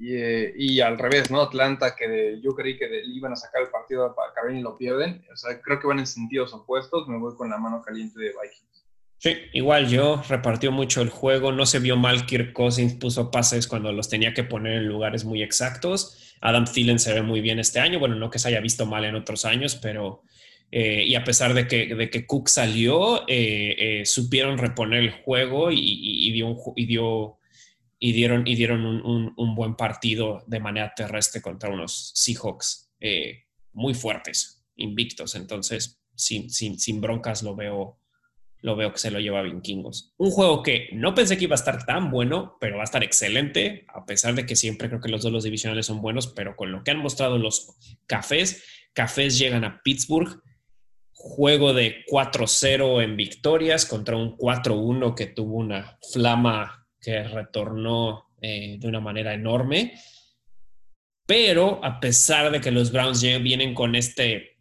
eh, 0.00 0.52
y, 0.56 0.80
al 0.80 0.98
revés, 0.98 1.30
¿no? 1.30 1.42
Atlanta, 1.42 1.94
que 1.94 2.40
yo 2.42 2.54
creí 2.54 2.78
que 2.78 2.88
le 2.88 3.02
iban 3.06 3.32
a 3.32 3.36
sacar 3.36 3.62
el 3.62 3.68
partido 3.68 4.14
para 4.14 4.32
Carolina 4.32 4.60
y 4.60 4.62
lo 4.62 4.78
pierden. 4.78 5.24
O 5.32 5.36
sea, 5.36 5.60
creo 5.60 5.80
que 5.80 5.86
van 5.86 5.98
en 5.98 6.06
sentidos 6.06 6.52
opuestos. 6.54 7.08
Me 7.08 7.18
voy 7.18 7.34
con 7.36 7.50
la 7.50 7.58
mano 7.58 7.82
caliente 7.82 8.18
de 8.18 8.28
Vikings. 8.28 8.73
Sí, 9.24 9.38
igual 9.54 9.88
yo 9.88 10.22
repartió 10.28 10.70
mucho 10.70 11.00
el 11.00 11.08
juego. 11.08 11.50
No 11.50 11.64
se 11.64 11.78
vio 11.78 11.96
mal. 11.96 12.26
Kirk 12.26 12.52
Cousins 12.52 12.92
puso 12.92 13.30
pases 13.30 13.66
cuando 13.66 13.90
los 13.90 14.10
tenía 14.10 14.34
que 14.34 14.44
poner 14.44 14.74
en 14.74 14.86
lugares 14.86 15.24
muy 15.24 15.42
exactos. 15.42 16.36
Adam 16.42 16.66
Thielen 16.66 16.98
se 16.98 17.14
ve 17.14 17.22
muy 17.22 17.40
bien 17.40 17.58
este 17.58 17.80
año. 17.80 17.98
Bueno, 17.98 18.16
no 18.16 18.28
que 18.28 18.38
se 18.38 18.48
haya 18.48 18.60
visto 18.60 18.84
mal 18.84 19.06
en 19.06 19.14
otros 19.14 19.46
años, 19.46 19.76
pero. 19.76 20.24
Eh, 20.70 21.04
y 21.06 21.14
a 21.14 21.24
pesar 21.24 21.54
de 21.54 21.66
que, 21.66 21.94
de 21.94 22.10
que 22.10 22.26
Cook 22.26 22.50
salió, 22.50 23.24
eh, 23.26 24.02
supieron 24.04 24.58
reponer 24.58 25.00
el 25.00 25.10
juego 25.10 25.70
y, 25.72 26.30
dio, 26.32 26.58
dio 26.76 27.38
y 27.98 28.12
dieron, 28.12 28.46
y 28.46 28.56
dieron 28.56 28.84
un, 28.84 29.54
buen 29.54 29.74
partido 29.74 30.44
de 30.46 30.60
manera 30.60 30.92
terrestre 30.94 31.40
contra 31.40 31.70
unos 31.70 32.12
Seahawks 32.14 32.90
eh, 33.00 33.44
muy 33.72 33.94
fuertes, 33.94 34.62
invictos. 34.76 35.34
Entonces, 35.34 36.02
sin, 36.14 36.50
sin, 36.50 36.78
sin, 36.78 37.00
broncas 37.00 37.42
lo 37.42 37.56
veo, 37.56 37.98
lo 38.64 38.76
veo 38.76 38.92
que 38.92 38.98
se 38.98 39.10
lo 39.10 39.20
lleva 39.20 39.42
Vikingos. 39.42 40.14
Un 40.16 40.30
juego 40.30 40.62
que 40.62 40.88
no 40.94 41.14
pensé 41.14 41.36
que 41.36 41.44
iba 41.44 41.52
a 41.52 41.60
estar 41.60 41.84
tan 41.84 42.10
bueno, 42.10 42.56
pero 42.58 42.76
va 42.76 42.82
a 42.82 42.84
estar 42.84 43.04
excelente, 43.04 43.84
a 43.92 44.06
pesar 44.06 44.34
de 44.34 44.46
que 44.46 44.56
siempre 44.56 44.88
creo 44.88 45.02
que 45.02 45.10
los 45.10 45.22
dos 45.22 45.44
divisionales 45.44 45.84
son 45.84 46.00
buenos, 46.00 46.28
pero 46.28 46.56
con 46.56 46.72
lo 46.72 46.82
que 46.82 46.90
han 46.90 46.96
mostrado 46.96 47.36
los 47.36 47.76
cafés, 48.06 48.64
cafés 48.94 49.38
llegan 49.38 49.64
a 49.64 49.82
Pittsburgh. 49.82 50.40
Juego 51.12 51.74
de 51.74 52.06
4-0 52.10 53.04
en 53.04 53.18
victorias 53.18 53.84
contra 53.84 54.16
un 54.16 54.34
4-1 54.38 55.14
que 55.14 55.26
tuvo 55.26 55.58
una 55.58 55.98
flama 56.10 56.86
que 56.98 57.22
retornó 57.22 58.30
eh, 58.40 58.78
de 58.80 58.88
una 58.88 59.00
manera 59.00 59.34
enorme. 59.34 59.92
Pero 61.26 61.84
a 61.84 62.00
pesar 62.00 62.50
de 62.50 62.62
que 62.62 62.70
los 62.70 62.92
Browns 62.92 63.20
vienen 63.20 63.74
con, 63.74 63.94
este, 63.94 64.53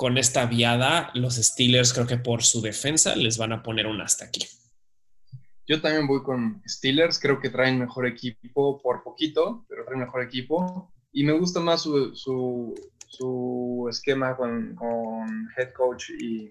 con 0.00 0.16
esta 0.16 0.46
viada, 0.46 1.10
los 1.12 1.34
Steelers 1.36 1.92
creo 1.92 2.06
que 2.06 2.16
por 2.16 2.42
su 2.42 2.62
defensa 2.62 3.14
les 3.16 3.36
van 3.36 3.52
a 3.52 3.62
poner 3.62 3.86
un 3.86 4.00
hasta 4.00 4.24
aquí. 4.24 4.40
Yo 5.66 5.82
también 5.82 6.06
voy 6.06 6.22
con 6.22 6.62
Steelers, 6.66 7.18
creo 7.18 7.38
que 7.38 7.50
traen 7.50 7.78
mejor 7.78 8.06
equipo 8.06 8.80
por 8.80 9.02
poquito, 9.02 9.66
pero 9.68 9.84
traen 9.84 10.00
mejor 10.00 10.22
equipo. 10.22 10.90
Y 11.12 11.24
me 11.24 11.32
gusta 11.32 11.60
más 11.60 11.82
su, 11.82 12.14
su, 12.14 13.86
esquema 13.90 14.38
con, 14.38 14.74
con, 14.74 15.50
head 15.58 15.74
coach 15.74 16.08
y 16.18 16.50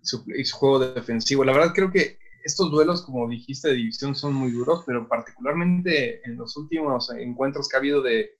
su, 0.00 0.24
y 0.28 0.44
su 0.44 0.56
juego 0.56 0.78
defensivo. 0.78 1.42
La 1.42 1.52
verdad 1.52 1.72
creo 1.74 1.90
que 1.90 2.20
estos 2.44 2.70
duelos, 2.70 3.02
como 3.02 3.28
dijiste, 3.28 3.66
de 3.66 3.74
división 3.74 4.14
son 4.14 4.32
muy 4.32 4.52
duros, 4.52 4.84
pero 4.86 5.08
particularmente 5.08 6.24
en 6.24 6.36
los 6.36 6.56
últimos 6.56 7.10
encuentros 7.10 7.68
que 7.68 7.76
ha 7.76 7.80
habido 7.80 8.00
de 8.00 8.38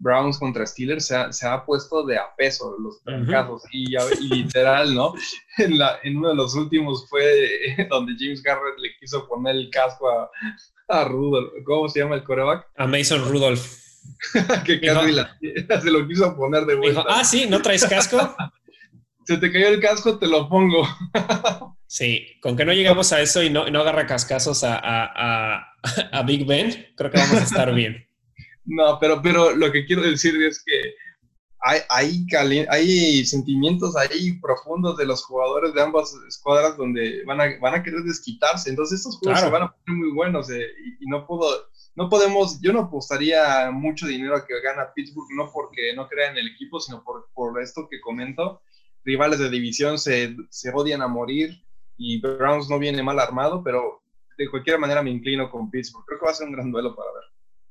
Browns 0.00 0.38
contra 0.38 0.66
Steelers, 0.66 1.06
se 1.06 1.46
ha, 1.46 1.64
puesto 1.64 2.04
de 2.04 2.18
a 2.18 2.34
peso 2.36 2.76
los 2.78 3.00
casos. 3.28 3.62
y, 3.70 3.94
literal, 4.28 4.94
¿no? 4.94 5.14
En, 5.58 5.78
la, 5.78 5.98
en, 6.02 6.16
uno 6.16 6.30
de 6.30 6.36
los 6.36 6.54
últimos 6.54 7.06
fue 7.08 7.86
donde 7.90 8.14
James 8.18 8.42
Garrett 8.42 8.78
le 8.78 8.96
quiso 8.98 9.28
poner 9.28 9.56
el 9.56 9.70
casco 9.70 10.08
a, 10.08 10.30
a 10.88 11.04
Rudolph. 11.04 11.52
¿Cómo 11.64 11.88
se 11.88 12.00
llama 12.00 12.14
el 12.14 12.24
coreback? 12.24 12.66
A 12.76 12.86
Mason 12.86 13.28
Rudolph. 13.28 13.80
que 14.64 14.80
casi 14.80 15.14
se 15.82 15.90
lo 15.90 16.08
quiso 16.08 16.34
poner 16.34 16.64
de 16.64 16.74
vuelta. 16.76 17.04
ah, 17.08 17.24
sí, 17.24 17.46
¿no 17.46 17.60
traes 17.60 17.84
casco? 17.84 18.34
se 19.24 19.36
te 19.36 19.52
cayó 19.52 19.68
el 19.68 19.80
casco, 19.80 20.18
te 20.18 20.26
lo 20.26 20.48
pongo. 20.48 20.86
Sí, 21.86 22.38
con 22.40 22.56
que 22.56 22.64
no 22.64 22.72
lleguemos 22.72 23.12
a 23.12 23.20
eso 23.20 23.42
y 23.42 23.50
no, 23.50 23.68
no 23.68 23.80
agarra 23.80 24.06
cascazos 24.06 24.62
a, 24.64 25.66
Big 26.24 26.46
Ben, 26.46 26.86
creo 26.96 27.10
que 27.10 27.18
vamos 27.18 27.40
a 27.40 27.44
estar 27.44 27.74
bien. 27.74 28.06
No, 28.70 28.98
pero, 29.00 29.20
pero 29.20 29.50
lo 29.50 29.72
que 29.72 29.84
quiero 29.84 30.02
decir 30.02 30.40
es 30.44 30.62
que 30.64 30.94
hay, 31.58 31.80
hay, 31.88 32.66
hay 32.70 33.24
sentimientos 33.24 33.96
ahí 33.96 34.38
profundos 34.40 34.96
de 34.96 35.06
los 35.06 35.24
jugadores 35.24 35.74
de 35.74 35.82
ambas 35.82 36.14
escuadras 36.28 36.76
donde 36.76 37.24
van 37.24 37.40
a, 37.40 37.58
van 37.60 37.74
a 37.74 37.82
querer 37.82 38.02
desquitarse. 38.02 38.70
Entonces 38.70 39.00
estos 39.00 39.18
juegos 39.18 39.40
se 39.40 39.50
van 39.50 39.64
a 39.64 39.72
poner 39.72 39.98
muy 39.98 40.12
buenos 40.12 40.48
eh, 40.50 40.68
y, 41.00 41.06
no 41.06 41.26
puedo, 41.26 41.68
no 41.96 42.08
podemos, 42.08 42.60
yo 42.62 42.72
no 42.72 42.82
apostaría 42.82 43.72
mucho 43.72 44.06
dinero 44.06 44.36
a 44.36 44.46
que 44.46 44.60
gana 44.60 44.92
Pittsburgh, 44.94 45.26
no 45.34 45.50
porque 45.52 45.92
no 45.96 46.08
crea 46.08 46.30
en 46.30 46.38
el 46.38 46.46
equipo, 46.46 46.78
sino 46.78 47.02
por, 47.02 47.28
por 47.34 47.60
esto 47.60 47.88
que 47.90 48.00
comento. 48.00 48.62
Rivales 49.04 49.40
de 49.40 49.50
división 49.50 49.98
se, 49.98 50.36
se 50.48 50.70
odian 50.70 51.02
a 51.02 51.08
morir 51.08 51.60
y 51.96 52.20
Browns 52.20 52.70
no 52.70 52.78
viene 52.78 53.02
mal 53.02 53.18
armado, 53.18 53.64
pero 53.64 54.00
de 54.38 54.48
cualquier 54.48 54.78
manera 54.78 55.02
me 55.02 55.10
inclino 55.10 55.50
con 55.50 55.72
Pittsburgh. 55.72 56.06
Creo 56.06 56.20
que 56.20 56.26
va 56.26 56.30
a 56.30 56.34
ser 56.34 56.46
un 56.46 56.52
gran 56.52 56.70
duelo 56.70 56.94
para 56.94 57.10
ver. 57.12 57.24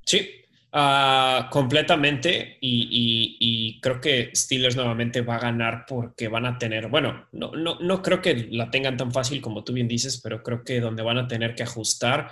Sí, 0.05 0.29
ah, 0.71 1.49
completamente. 1.51 2.57
Y, 2.61 3.79
creo 3.81 4.01
que 4.01 4.31
Steelers 4.35 4.75
nuevamente 4.75 5.21
va 5.21 5.35
a 5.35 5.39
ganar 5.39 5.85
porque 5.87 6.27
van 6.27 6.45
a 6.45 6.57
tener, 6.57 6.87
bueno, 6.87 7.27
no, 7.31 7.51
no, 7.51 7.79
no 7.79 8.01
creo 8.01 8.21
que 8.21 8.47
la 8.51 8.69
tengan 8.69 8.97
tan 8.97 9.11
fácil 9.11 9.41
como 9.41 9.63
tú 9.63 9.73
bien 9.73 9.87
dices, 9.87 10.19
pero 10.21 10.43
creo 10.43 10.63
que 10.63 10.81
donde 10.81 11.03
van 11.03 11.17
a 11.17 11.27
tener 11.27 11.55
que 11.55 11.63
ajustar 11.63 12.29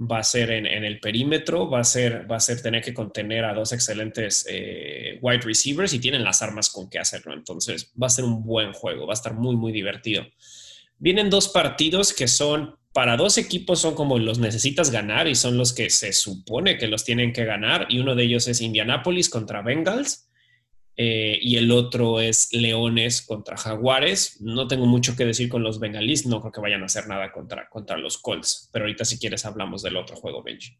va 0.00 0.18
a 0.18 0.24
ser 0.24 0.50
en, 0.52 0.66
el 0.66 1.00
perímetro, 1.00 1.68
va 1.68 1.80
a 1.80 1.84
ser, 1.84 2.30
va 2.30 2.36
a 2.36 2.40
ser 2.40 2.62
tener 2.62 2.82
que 2.82 2.94
contener 2.94 3.44
a 3.44 3.52
dos 3.52 3.72
excelentes 3.72 4.46
eh, 4.48 5.18
wide 5.20 5.40
receivers 5.40 5.92
y 5.92 5.98
tienen 5.98 6.22
las 6.22 6.40
armas 6.40 6.70
con 6.70 6.88
qué 6.88 7.00
hacerlo. 7.00 7.34
Entonces 7.34 7.92
va 8.00 8.06
a 8.06 8.10
ser 8.10 8.24
un 8.24 8.44
buen 8.44 8.72
juego, 8.72 9.06
va 9.06 9.12
a 9.12 9.14
estar 9.14 9.34
muy, 9.34 9.56
muy 9.56 9.72
divertido. 9.72 10.24
Vienen 10.98 11.30
dos 11.30 11.48
partidos 11.48 12.12
que 12.12 12.28
son, 12.28 12.76
para 12.92 13.16
dos 13.16 13.38
equipos 13.38 13.80
son 13.80 13.94
como 13.94 14.18
los 14.18 14.38
necesitas 14.38 14.90
ganar 14.90 15.28
y 15.28 15.34
son 15.34 15.56
los 15.56 15.72
que 15.72 15.90
se 15.90 16.12
supone 16.12 16.78
que 16.78 16.88
los 16.88 17.04
tienen 17.04 17.32
que 17.32 17.44
ganar. 17.44 17.86
Y 17.88 17.98
uno 18.00 18.14
de 18.14 18.24
ellos 18.24 18.48
es 18.48 18.60
Indianapolis 18.60 19.28
contra 19.28 19.62
Bengals 19.62 20.28
eh, 20.96 21.38
y 21.40 21.56
el 21.56 21.70
otro 21.70 22.20
es 22.20 22.52
Leones 22.52 23.22
contra 23.22 23.56
Jaguares. 23.56 24.40
No 24.40 24.66
tengo 24.66 24.86
mucho 24.86 25.14
que 25.14 25.24
decir 25.24 25.48
con 25.48 25.62
los 25.62 25.78
bengalíes, 25.78 26.26
no 26.26 26.40
creo 26.40 26.52
que 26.52 26.60
vayan 26.60 26.82
a 26.82 26.86
hacer 26.86 27.06
nada 27.06 27.30
contra, 27.30 27.68
contra 27.68 27.96
los 27.96 28.18
Colts, 28.18 28.68
pero 28.72 28.84
ahorita 28.84 29.04
si 29.04 29.18
quieres 29.18 29.44
hablamos 29.44 29.82
del 29.82 29.96
otro 29.96 30.16
juego, 30.16 30.42
Benji. 30.42 30.76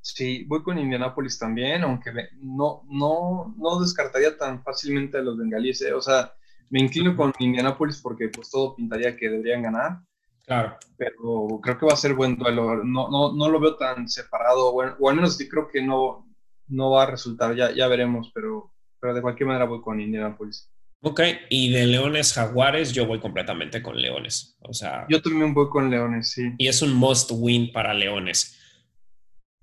Sí, 0.00 0.44
voy 0.44 0.62
con 0.62 0.78
Indianapolis 0.78 1.38
también, 1.38 1.82
aunque 1.82 2.12
no, 2.40 2.84
no, 2.88 3.54
no 3.58 3.80
descartaría 3.80 4.38
tan 4.38 4.62
fácilmente 4.62 5.18
a 5.18 5.20
los 5.20 5.36
bengalíes. 5.36 5.82
¿eh? 5.82 5.92
O 5.92 6.00
sea, 6.00 6.32
Me 6.70 6.80
inclino 6.80 7.14
con 7.14 7.32
Indianapolis 7.38 8.00
porque 8.00 8.28
pues 8.28 8.50
todo 8.50 8.74
pintaría 8.74 9.16
que 9.16 9.28
deberían 9.28 9.62
ganar. 9.62 9.98
Claro. 10.46 10.78
Pero 10.96 11.60
creo 11.62 11.78
que 11.78 11.86
va 11.86 11.92
a 11.92 11.96
ser 11.96 12.14
buen 12.14 12.36
duelo. 12.36 12.84
No, 12.84 13.10
no, 13.10 13.32
no 13.34 13.48
lo 13.48 13.60
veo 13.60 13.76
tan 13.76 14.08
separado, 14.08 14.68
o, 14.68 14.96
o 14.98 15.10
al 15.10 15.16
menos 15.16 15.36
creo 15.50 15.68
que 15.68 15.82
no, 15.82 16.26
no 16.68 16.90
va 16.90 17.04
a 17.04 17.10
resultar, 17.10 17.54
ya, 17.54 17.72
ya 17.72 17.88
veremos, 17.88 18.30
pero, 18.34 18.72
pero 19.00 19.14
de 19.14 19.22
cualquier 19.22 19.48
manera 19.48 19.66
voy 19.66 19.80
con 19.82 20.00
Indianapolis. 20.00 20.70
Ok, 21.02 21.20
y 21.50 21.72
de 21.72 21.86
Leones 21.86 22.32
Jaguares, 22.32 22.92
yo 22.92 23.06
voy 23.06 23.20
completamente 23.20 23.82
con 23.82 24.00
Leones. 24.00 24.56
O 24.60 24.72
sea. 24.72 25.06
Yo 25.08 25.20
también 25.20 25.52
voy 25.52 25.68
con 25.68 25.90
Leones, 25.90 26.30
sí. 26.30 26.52
Y 26.58 26.68
es 26.68 26.82
un 26.82 26.94
must 26.94 27.30
win 27.32 27.70
para 27.72 27.92
Leones. 27.92 28.58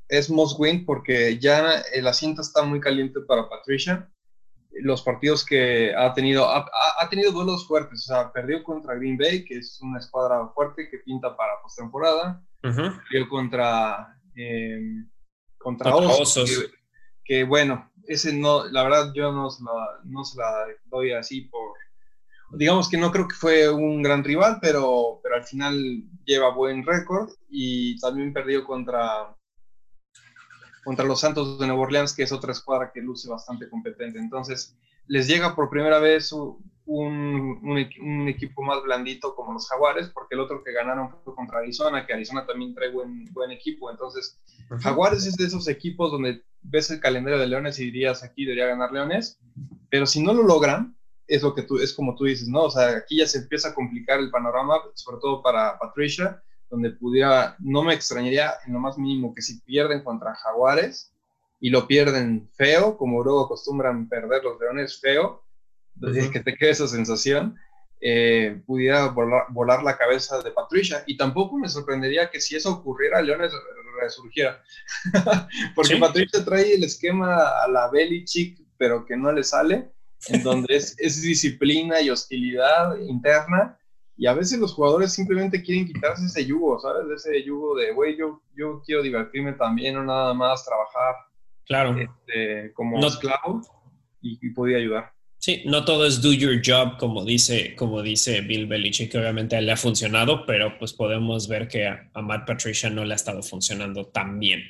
Es 0.08 0.30
must 0.30 0.60
win 0.60 0.86
porque 0.86 1.40
ya 1.40 1.80
el 1.94 2.08
asiento 2.08 2.42
está 2.42 2.64
muy 2.64 2.80
caliente 2.80 3.20
para 3.22 3.50
Patricia. 3.50 4.10
Los 4.82 5.04
partidos 5.04 5.46
que 5.46 5.94
ha 5.96 6.14
tenido, 6.14 6.50
ha, 6.50 7.10
tenido 7.10 7.32
duelos 7.32 7.68
fuertes. 7.68 8.10
O 8.10 8.14
sea, 8.14 8.32
perdió 8.32 8.64
contra 8.64 8.96
Green 8.96 9.18
Bay, 9.18 9.46
que 9.46 9.58
es 9.58 9.80
una 9.82 10.00
escuadra 10.00 10.48
fuerte 10.50 10.90
que 10.90 11.00
pinta 11.00 11.36
para 11.36 11.62
postemporada. 11.62 12.44
Perdió 12.62 13.30
contra, 13.30 14.18
eh, 14.36 14.80
contra, 15.58 15.96
Osos. 15.96 16.50
que, 17.24 17.44
bueno, 17.44 17.92
ese 18.08 18.34
no, 18.34 18.66
la 18.66 18.84
verdad 18.84 19.12
yo 19.14 19.32
no 19.32 19.50
se 19.50 19.64
la, 19.64 19.72
no 20.06 20.24
se 20.24 20.38
la 20.38 20.66
doy 20.86 21.12
así 21.12 21.42
por, 21.42 21.74
digamos 22.54 22.90
que 22.90 22.98
no 22.98 23.12
creo 23.12 23.28
que 23.28 23.36
fue 23.36 23.70
un 23.70 24.02
gran 24.02 24.24
rival, 24.24 24.60
pero, 24.62 25.20
pero 25.24 25.36
al 25.36 25.44
final 25.44 26.04
lleva 26.26 26.54
buen 26.54 26.86
récord 26.86 27.30
y 27.50 28.00
también 28.00 28.34
perdió 28.34 28.64
contra, 28.66 29.36
contra 30.84 31.06
los 31.06 31.20
Santos 31.20 31.60
de 31.60 31.68
Nueva 31.68 31.84
Orleans, 31.84 32.14
que 32.14 32.24
es 32.24 32.32
otra 32.32 32.52
escuadra 32.52 32.92
que 32.94 33.02
luce 33.02 33.30
bastante 33.30 33.70
competente. 33.70 34.20
Entonces, 34.20 34.76
les 35.08 35.28
llega 35.28 35.56
por 35.56 35.70
primera 35.70 36.00
vez 36.00 36.32
un, 36.32 36.60
un, 36.86 38.28
equipo 38.28 38.62
más 38.62 38.82
blandito 38.84 39.36
como 39.36 39.54
los 39.54 39.68
Jaguares, 39.68 40.10
porque 40.10 40.36
el 40.36 40.42
otro 40.42 40.64
que 40.64 40.74
ganaron 40.74 41.10
fue 41.24 41.36
contra 41.36 41.60
Arizona, 41.60 42.06
que 42.06 42.14
Arizona 42.14 42.46
también 42.46 42.74
trae 42.74 42.92
buen, 42.92 43.26
buen 43.34 43.52
equipo. 43.52 43.90
Entonces, 43.90 44.40
Jaguares 44.80 45.26
es 45.26 45.36
de 45.36 45.46
esos 45.46 45.68
equipos 45.68 46.12
donde 46.12 46.44
ves 46.62 46.90
el 46.92 47.00
calendario 47.00 47.40
de 47.40 47.48
Leones 47.48 47.80
y 47.80 47.86
dirías 47.86 48.24
aquí 48.24 48.46
debería 48.46 48.68
ganar 48.68 48.92
Leones, 48.92 49.40
pero 49.90 50.06
si 50.06 50.22
no 50.22 50.34
lo 50.34 50.44
logran, 50.44 50.96
es 51.28 51.42
lo 51.42 51.54
que 51.54 51.64
tú, 51.64 51.78
es 51.78 51.94
como 51.94 52.16
tú 52.16 52.26
dices, 52.26 52.48
¿no? 52.48 52.64
O 52.64 52.72
sea, 52.72 52.98
aquí 52.98 53.18
ya 53.18 53.28
se 53.28 53.40
empieza 53.40 53.70
a 53.70 53.74
complicar 53.74 54.20
el 54.20 54.30
panorama, 54.30 54.76
sobre 54.94 55.20
todo 55.20 55.42
para 55.42 55.78
Patricia, 55.80 56.42
donde 56.74 56.90
pudiera, 56.90 57.56
no 57.60 57.84
me 57.84 57.94
extrañaría 57.94 58.56
en 58.66 58.74
lo 58.74 58.80
más 58.80 58.98
mínimo 58.98 59.36
que 59.36 59.44
si 59.44 59.62
pierden 59.62 60.04
contra 60.04 60.34
Jaguares 60.34 61.14
y 61.60 61.70
lo 61.70 61.86
pierden 61.86 62.50
feo, 62.56 62.98
como 62.98 63.24
luego 63.24 63.46
acostumbran 63.46 64.10
perder 64.10 64.44
los 64.44 64.60
Leones 64.60 65.00
feo, 65.00 65.44
que 66.02 66.40
te 66.40 66.56
quede 66.56 66.72
esa 66.72 66.88
sensación, 66.88 67.56
eh, 68.02 68.60
pudiera 68.66 69.10
volar, 69.10 69.84
la 69.84 69.96
cabeza 69.96 70.42
de 70.42 70.50
Patricia. 70.50 71.04
Y 71.06 71.16
tampoco 71.16 71.60
me 71.60 71.70
sorprendería 71.70 72.32
que 72.32 72.42
si 72.42 72.56
eso 72.56 72.72
ocurriera, 72.72 73.22
Leones 73.22 73.54
resurgiera. 74.02 74.64
Porque 75.76 75.98
Patricia 75.98 76.44
trae 76.44 76.74
el 76.74 76.84
esquema 76.84 77.50
a 77.64 77.68
la 77.68 77.88
Belichick, 77.92 78.60
pero 78.80 79.06
que 79.06 79.16
no 79.16 79.32
le 79.32 79.44
sale, 79.44 79.92
en 80.28 80.42
donde 80.42 80.76
es, 80.76 80.96
es, 80.98 81.22
disciplina 81.22 82.02
y 82.02 82.10
hostilidad 82.10 82.98
interna. 82.98 83.78
Y 84.16 84.28
a 84.28 84.34
veces 84.34 84.60
los 84.60 84.74
jugadores 84.74 85.14
simplemente 85.14 85.62
quieren 85.62 85.88
quitarse 85.88 86.26
ese 86.26 86.46
yugo, 86.46 86.80
¿sabes? 86.80 87.06
Ese 87.16 87.44
yugo 87.44 87.76
de, 87.76 87.94
güey, 87.94 88.18
yo, 88.18 88.42
yo 88.56 88.82
quiero 88.86 89.02
divertirme 89.02 89.54
también, 89.54 89.96
no 89.96 90.04
nada 90.04 90.34
más 90.34 90.66
trabajar 90.66 91.16
claro. 91.66 91.98
Este, 91.98 92.72
como 92.74 93.06
esclavo 93.06 93.62
y, 94.22 94.38
y 94.42 94.50
podía 94.52 94.78
ayudar. 94.78 95.14
Sí, 95.44 95.62
no 95.66 95.84
todo 95.84 96.06
es 96.06 96.22
do 96.22 96.32
your 96.32 96.62
job, 96.64 96.98
como 96.98 97.26
dice, 97.26 97.76
como 97.76 98.02
dice 98.02 98.40
Bill 98.40 98.66
Belichick, 98.66 99.12
que 99.12 99.18
obviamente 99.18 99.58
a 99.58 99.60
él 99.60 99.66
le 99.66 99.74
ha 99.74 99.78
funcionado, 99.78 100.46
pero 100.46 100.78
pues 100.80 100.94
podemos 100.94 101.50
ver 101.50 101.68
que 101.68 101.86
a, 101.86 102.10
Matt 102.22 102.48
Patricia 102.48 102.90
no 102.90 103.04
le 103.04 103.12
ha 103.12 103.16
estado 103.18 103.44
funcionando 103.44 104.06
tan 104.06 104.40
bien. 104.40 104.62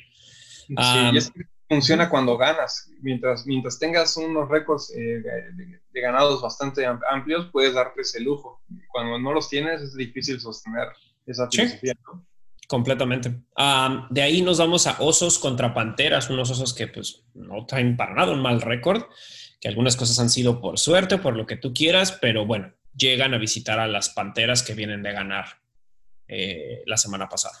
Sí, 0.66 0.74
y 1.12 1.16
es 1.16 1.30
que 1.30 1.42
funciona 1.74 2.08
cuando 2.08 2.36
ganas. 2.36 2.90
Mientras, 3.00 3.46
mientras 3.46 3.78
tengas 3.78 4.16
unos 4.16 4.48
récords 4.48 4.90
eh, 4.96 5.22
de, 5.22 6.00
ganados 6.00 6.42
bastante 6.42 6.86
amplios, 6.86 7.48
puedes 7.52 7.74
darte 7.74 8.02
ese 8.02 8.20
lujo. 8.20 8.62
Cuando 8.88 9.18
no 9.18 9.32
los 9.32 9.48
tienes, 9.48 9.80
es 9.80 9.94
difícil 9.94 10.40
sostener 10.40 10.88
esa 11.26 11.48
filosofía, 11.50 11.94
Completamente. 12.66 13.30
de 14.10 14.22
ahí 14.22 14.40
nos 14.40 14.58
vamos 14.58 14.86
a 14.86 14.96
osos 15.00 15.38
contra 15.38 15.74
panteras, 15.74 16.30
unos 16.30 16.50
osos 16.50 16.72
que 16.72 16.88
pues 16.88 17.24
no 17.34 17.66
traen 17.66 17.96
para 17.96 18.14
nada 18.14 18.32
un 18.32 18.40
mal 18.40 18.62
récord 18.62 19.04
que 19.64 19.68
algunas 19.68 19.96
cosas 19.96 20.18
han 20.18 20.28
sido 20.28 20.60
por 20.60 20.78
suerte, 20.78 21.16
por 21.16 21.36
lo 21.36 21.46
que 21.46 21.56
tú 21.56 21.72
quieras, 21.72 22.12
pero 22.20 22.44
bueno, 22.44 22.74
llegan 22.94 23.32
a 23.32 23.38
visitar 23.38 23.78
a 23.78 23.88
las 23.88 24.10
Panteras 24.10 24.62
que 24.62 24.74
vienen 24.74 25.02
de 25.02 25.12
ganar 25.12 25.46
eh, 26.28 26.82
la 26.84 26.98
semana 26.98 27.30
pasada. 27.30 27.54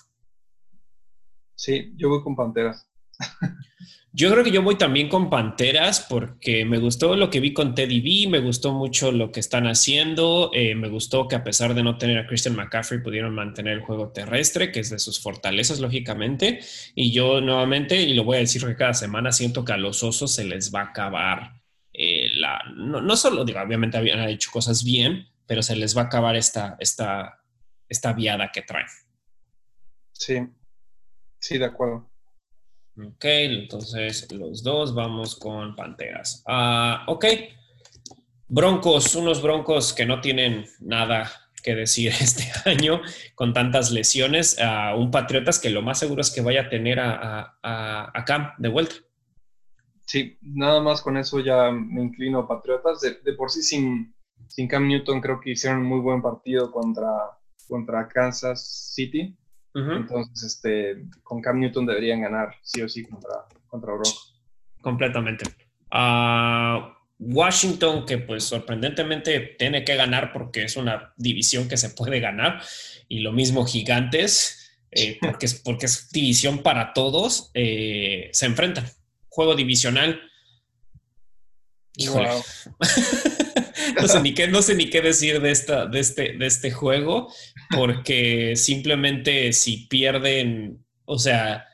Sí, 1.54 1.94
yo 1.96 2.10
voy 2.10 2.22
con 2.22 2.36
Panteras. 2.36 2.86
Yo 4.16 4.30
creo 4.30 4.44
que 4.44 4.52
yo 4.52 4.62
voy 4.62 4.76
también 4.76 5.08
con 5.08 5.28
Panteras 5.28 6.06
porque 6.08 6.64
me 6.64 6.78
gustó 6.78 7.16
lo 7.16 7.30
que 7.30 7.40
vi 7.40 7.52
con 7.52 7.74
Teddy 7.74 8.00
B, 8.00 8.30
me 8.30 8.38
gustó 8.38 8.72
mucho 8.72 9.10
lo 9.10 9.32
que 9.32 9.40
están 9.40 9.66
haciendo, 9.66 10.52
eh, 10.54 10.76
me 10.76 10.88
gustó 10.88 11.26
que 11.26 11.34
a 11.34 11.42
pesar 11.42 11.74
de 11.74 11.82
no 11.82 11.98
tener 11.98 12.18
a 12.18 12.26
Christian 12.28 12.54
McCaffrey 12.54 13.02
pudieron 13.02 13.34
mantener 13.34 13.72
el 13.72 13.80
juego 13.80 14.12
terrestre, 14.12 14.70
que 14.70 14.78
es 14.78 14.90
de 14.90 15.00
sus 15.00 15.20
fortalezas, 15.20 15.80
lógicamente. 15.80 16.60
Y 16.94 17.10
yo 17.10 17.40
nuevamente, 17.40 18.00
y 18.02 18.14
lo 18.14 18.22
voy 18.22 18.36
a 18.36 18.40
decir 18.40 18.64
que 18.64 18.76
cada 18.76 18.94
semana, 18.94 19.32
siento 19.32 19.64
que 19.64 19.72
a 19.72 19.78
los 19.78 20.04
osos 20.04 20.30
se 20.30 20.44
les 20.44 20.72
va 20.72 20.82
a 20.82 20.90
acabar 20.90 21.60
eh, 21.92 22.28
la, 22.34 22.60
no, 22.76 23.16
solo, 23.16 23.44
digo, 23.44 23.60
obviamente 23.60 23.96
habían 23.96 24.20
hecho 24.28 24.50
cosas 24.52 24.84
bien, 24.84 25.28
pero 25.44 25.60
se 25.60 25.74
les 25.74 25.96
va 25.96 26.02
a 26.02 26.04
acabar 26.06 26.36
esta, 26.36 26.76
esta, 26.78 27.40
esta 27.88 28.12
viada 28.12 28.52
que 28.52 28.62
traen. 28.62 28.86
Sí, 30.12 30.38
sí, 31.40 31.58
de 31.58 31.64
acuerdo. 31.64 32.13
Ok, 32.96 33.24
entonces 33.24 34.30
los 34.32 34.62
dos 34.62 34.94
vamos 34.94 35.34
con 35.36 35.74
Panteras. 35.74 36.44
Ah, 36.46 37.04
ok, 37.08 37.24
Broncos, 38.46 39.16
unos 39.16 39.42
Broncos 39.42 39.92
que 39.92 40.06
no 40.06 40.20
tienen 40.20 40.66
nada 40.80 41.28
que 41.64 41.74
decir 41.74 42.12
este 42.20 42.44
año 42.70 43.00
con 43.34 43.52
tantas 43.52 43.90
lesiones. 43.90 44.60
a 44.60 44.94
un 44.94 45.10
Patriotas 45.10 45.58
que 45.58 45.70
lo 45.70 45.82
más 45.82 45.98
seguro 45.98 46.20
es 46.20 46.30
que 46.30 46.42
vaya 46.42 46.62
a 46.62 46.68
tener 46.68 47.00
a, 47.00 47.58
a, 47.62 48.24
Cam 48.24 48.52
de 48.58 48.68
vuelta. 48.68 48.94
Sí, 50.06 50.38
nada 50.42 50.80
más 50.80 51.00
con 51.00 51.16
eso 51.16 51.40
ya 51.40 51.70
me 51.72 52.02
inclino 52.02 52.40
a 52.40 52.48
Patriotas. 52.48 53.00
De, 53.00 53.32
por 53.32 53.50
sí 53.50 53.62
sin, 53.62 54.14
sin 54.46 54.68
Cam 54.68 54.86
Newton 54.86 55.20
creo 55.20 55.40
que 55.40 55.52
hicieron 55.52 55.80
un 55.80 55.86
muy 55.86 56.00
buen 56.00 56.22
partido 56.22 56.70
contra, 56.70 57.10
contra 57.66 58.06
Kansas 58.06 58.92
City. 58.94 59.36
Entonces, 59.74 60.42
este, 60.44 61.04
con 61.22 61.42
Cam 61.42 61.58
Newton 61.58 61.86
deberían 61.86 62.20
ganar 62.20 62.54
sí 62.62 62.80
o 62.82 62.88
sí 62.88 63.04
contra, 63.04 63.46
contra 63.66 63.92
Broncos. 63.92 64.40
Completamente. 64.80 65.46
Ah, 65.90 66.96
Washington, 67.18 68.06
que 68.06 68.18
pues 68.18 68.44
sorprendentemente 68.44 69.56
tiene 69.58 69.84
que 69.84 69.96
ganar 69.96 70.32
porque 70.32 70.64
es 70.64 70.76
una 70.76 71.12
división 71.16 71.68
que 71.68 71.76
se 71.76 71.90
puede 71.90 72.20
ganar. 72.20 72.62
Y 73.08 73.20
lo 73.20 73.32
mismo 73.32 73.66
Gigantes, 73.66 74.78
eh, 74.90 75.18
porque, 75.20 75.46
es, 75.46 75.54
porque 75.54 75.86
es 75.86 76.10
división 76.10 76.62
para 76.62 76.92
todos, 76.92 77.50
eh, 77.54 78.30
se 78.32 78.46
enfrentan 78.46 78.84
juego 79.28 79.56
divisional. 79.56 80.20
Híjole. 81.96 82.28
no, 84.06 84.12
sé 84.12 84.20
ni 84.20 84.34
qué, 84.34 84.48
no 84.48 84.62
sé 84.62 84.74
ni 84.74 84.90
qué 84.90 85.00
decir 85.00 85.40
de, 85.40 85.50
esta, 85.50 85.86
de, 85.86 86.00
este, 86.00 86.36
de 86.36 86.46
este 86.46 86.70
juego, 86.70 87.32
porque 87.74 88.54
simplemente 88.56 89.52
si 89.52 89.86
pierden, 89.86 90.84
o 91.04 91.18
sea, 91.18 91.66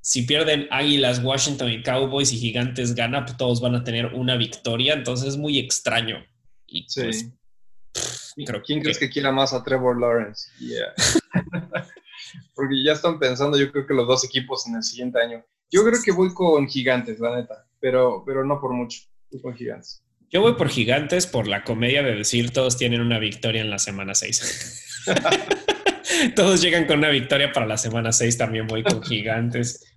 si 0.00 0.22
pierden 0.22 0.66
Águilas, 0.70 1.22
Washington 1.22 1.70
y 1.70 1.82
Cowboys 1.82 2.32
y 2.32 2.38
Gigantes 2.38 2.94
gana, 2.94 3.24
pues 3.24 3.36
todos 3.36 3.60
van 3.60 3.74
a 3.74 3.84
tener 3.84 4.06
una 4.06 4.36
victoria, 4.36 4.94
entonces 4.94 5.28
es 5.28 5.36
muy 5.36 5.58
extraño. 5.58 6.24
Y 6.66 6.86
sí. 6.88 7.02
Pues, 7.02 8.62
¿Quién 8.64 8.80
crees 8.80 8.98
que 8.98 9.10
quiera 9.10 9.32
más 9.32 9.52
a 9.52 9.62
Trevor 9.62 10.00
Lawrence? 10.00 10.48
Porque 12.54 12.82
ya 12.84 12.92
están 12.92 13.18
pensando, 13.18 13.58
yo 13.58 13.70
creo 13.72 13.86
que 13.86 13.94
los 13.94 14.06
dos 14.06 14.24
equipos 14.24 14.66
en 14.66 14.76
el 14.76 14.82
siguiente 14.82 15.20
año. 15.20 15.44
Yo 15.70 15.84
creo 15.84 16.00
que 16.02 16.12
voy 16.12 16.32
con 16.32 16.66
gigantes, 16.66 17.20
la 17.20 17.36
neta, 17.36 17.66
pero, 17.80 18.22
pero 18.24 18.44
no 18.44 18.60
por 18.60 18.72
mucho. 18.72 19.00
Voy 19.30 19.40
con 19.42 19.54
gigantes. 19.54 20.02
Yo 20.30 20.42
voy 20.42 20.54
por 20.54 20.68
gigantes 20.68 21.26
por 21.26 21.48
la 21.48 21.64
comedia 21.64 22.02
de 22.02 22.14
decir 22.14 22.50
todos 22.50 22.76
tienen 22.76 23.00
una 23.00 23.18
victoria 23.18 23.62
en 23.62 23.70
la 23.70 23.78
semana 23.78 24.14
6. 24.14 25.04
todos 26.36 26.60
llegan 26.60 26.86
con 26.86 26.98
una 26.98 27.08
victoria 27.08 27.52
para 27.52 27.66
la 27.66 27.78
semana 27.78 28.12
6, 28.12 28.36
también 28.36 28.66
voy 28.66 28.82
con 28.82 29.02
gigantes. 29.02 29.94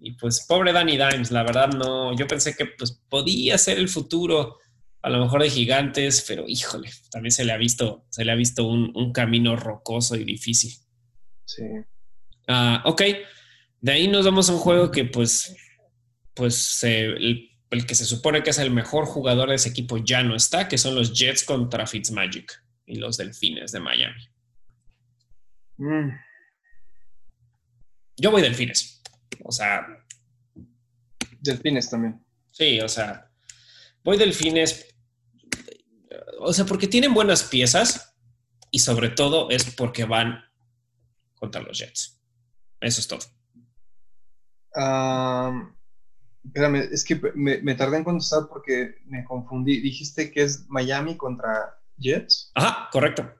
y 0.00 0.12
pues 0.12 0.44
pobre 0.46 0.72
Danny 0.72 0.98
Dimes, 0.98 1.30
la 1.30 1.42
verdad 1.42 1.68
no, 1.68 2.14
yo 2.16 2.26
pensé 2.26 2.54
que 2.54 2.66
pues 2.66 3.00
podía 3.08 3.56
ser 3.56 3.78
el 3.78 3.88
futuro 3.88 4.58
a 5.00 5.10
lo 5.10 5.20
mejor 5.20 5.42
de 5.42 5.50
gigantes, 5.50 6.24
pero 6.28 6.44
híjole, 6.46 6.90
también 7.10 7.32
se 7.32 7.44
le 7.44 7.52
ha 7.52 7.56
visto, 7.56 8.04
se 8.10 8.24
le 8.24 8.32
ha 8.32 8.36
visto 8.36 8.66
un, 8.68 9.12
camino 9.12 9.56
rocoso 9.56 10.16
y 10.16 10.24
difícil. 10.24 10.72
Sí. 11.44 11.64
Uh, 12.46 12.78
ok, 12.84 13.02
de 13.80 13.92
ahí 13.92 14.06
nos 14.06 14.24
vamos 14.24 14.48
a 14.48 14.52
un 14.52 14.58
juego 14.58 14.90
que 14.90 15.04
pues, 15.04 15.56
pues 16.34 16.84
el 16.84 17.51
que 17.80 17.94
se 17.94 18.04
supone 18.04 18.42
que 18.42 18.50
es 18.50 18.58
el 18.58 18.70
mejor 18.70 19.06
jugador 19.06 19.48
de 19.48 19.54
ese 19.54 19.70
equipo 19.70 19.96
ya 19.96 20.22
no 20.22 20.36
está, 20.36 20.68
que 20.68 20.78
son 20.78 20.94
los 20.94 21.18
Jets 21.18 21.44
contra 21.44 21.86
Fitzmagic 21.86 22.62
y 22.86 22.96
los 22.96 23.16
Delfines 23.16 23.72
de 23.72 23.80
Miami. 23.80 24.28
Mm. 25.78 26.10
Yo 28.16 28.30
voy 28.30 28.42
Delfines. 28.42 29.02
O 29.42 29.50
sea. 29.50 29.86
Delfines 31.40 31.88
también. 31.88 32.24
Sí, 32.50 32.78
o 32.80 32.88
sea. 32.88 33.30
Voy 34.04 34.18
Delfines. 34.18 34.94
O 36.40 36.52
sea, 36.52 36.66
porque 36.66 36.88
tienen 36.88 37.14
buenas 37.14 37.44
piezas 37.44 38.14
y 38.70 38.80
sobre 38.80 39.08
todo 39.08 39.48
es 39.50 39.64
porque 39.74 40.04
van 40.04 40.44
contra 41.34 41.62
los 41.62 41.78
Jets. 41.78 42.20
Eso 42.80 43.00
es 43.00 43.08
todo. 43.08 43.20
Espérame, 46.44 46.88
es 46.90 47.04
que 47.04 47.20
me, 47.34 47.74
tardé 47.74 47.98
en 47.98 48.04
contestar 48.04 48.48
porque 48.48 48.96
me 49.06 49.24
confundí. 49.24 49.80
Dijiste 49.80 50.30
que 50.30 50.42
es 50.42 50.68
Miami 50.68 51.16
contra 51.16 51.78
Jets. 51.96 52.50
Ajá, 52.54 52.88
correcto. 52.90 53.32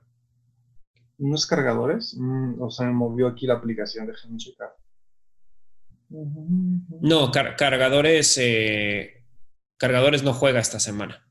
¿Unos 1.17 1.45
cargadores? 1.45 2.15
Mm, 2.17 2.61
o 2.61 2.69
sea, 2.69 2.87
me 2.87 2.93
movió 2.93 3.27
aquí 3.27 3.45
la 3.45 3.55
aplicación, 3.55 4.07
déjenme 4.07 4.37
checar. 4.37 4.75
No, 6.09 7.31
cargadores. 7.31 8.37
Eh, 8.39 9.25
cargadores 9.77 10.23
no 10.23 10.33
juega 10.33 10.59
esta 10.59 10.79
semana. 10.79 11.25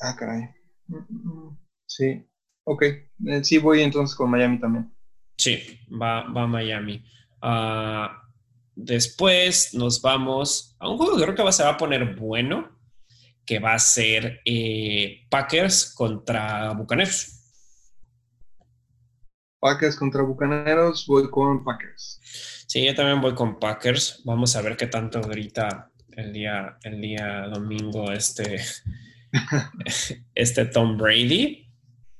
Ah, 0.00 0.16
caray. 0.18 0.48
Mm, 0.86 0.96
mm, 0.96 1.58
sí. 1.86 2.26
Ok. 2.64 2.82
Eh, 2.82 3.44
sí, 3.44 3.58
voy 3.58 3.82
entonces 3.82 4.16
con 4.16 4.30
Miami 4.30 4.58
también. 4.58 4.92
Sí, 5.36 5.80
va, 5.90 6.30
va 6.30 6.42
a 6.44 6.46
Miami. 6.46 7.04
Ah, 7.42 8.29
después 8.84 9.74
nos 9.74 10.00
vamos 10.00 10.76
a 10.78 10.88
un 10.88 10.96
juego 10.96 11.16
que 11.16 11.24
creo 11.24 11.46
que 11.46 11.52
se 11.52 11.62
va 11.62 11.70
a 11.70 11.76
poner 11.76 12.16
bueno, 12.16 12.68
que 13.44 13.58
va 13.58 13.74
a 13.74 13.78
ser 13.78 14.40
eh, 14.44 15.26
Packers 15.28 15.94
contra 15.94 16.72
Bucaneros. 16.72 17.36
Packers 19.60 19.96
contra 19.96 20.22
Bucaneros, 20.22 21.06
voy 21.06 21.28
con 21.28 21.62
Packers. 21.64 22.20
Sí, 22.66 22.86
yo 22.86 22.94
también 22.94 23.20
voy 23.20 23.34
con 23.34 23.58
Packers. 23.58 24.22
Vamos 24.24 24.56
a 24.56 24.62
ver 24.62 24.76
qué 24.76 24.86
tanto 24.86 25.20
grita 25.20 25.90
el 26.12 26.32
día, 26.32 26.78
el 26.82 27.00
día 27.00 27.48
domingo 27.52 28.10
este, 28.12 28.60
este 30.34 30.64
Tom 30.66 30.96
Brady. 30.96 31.66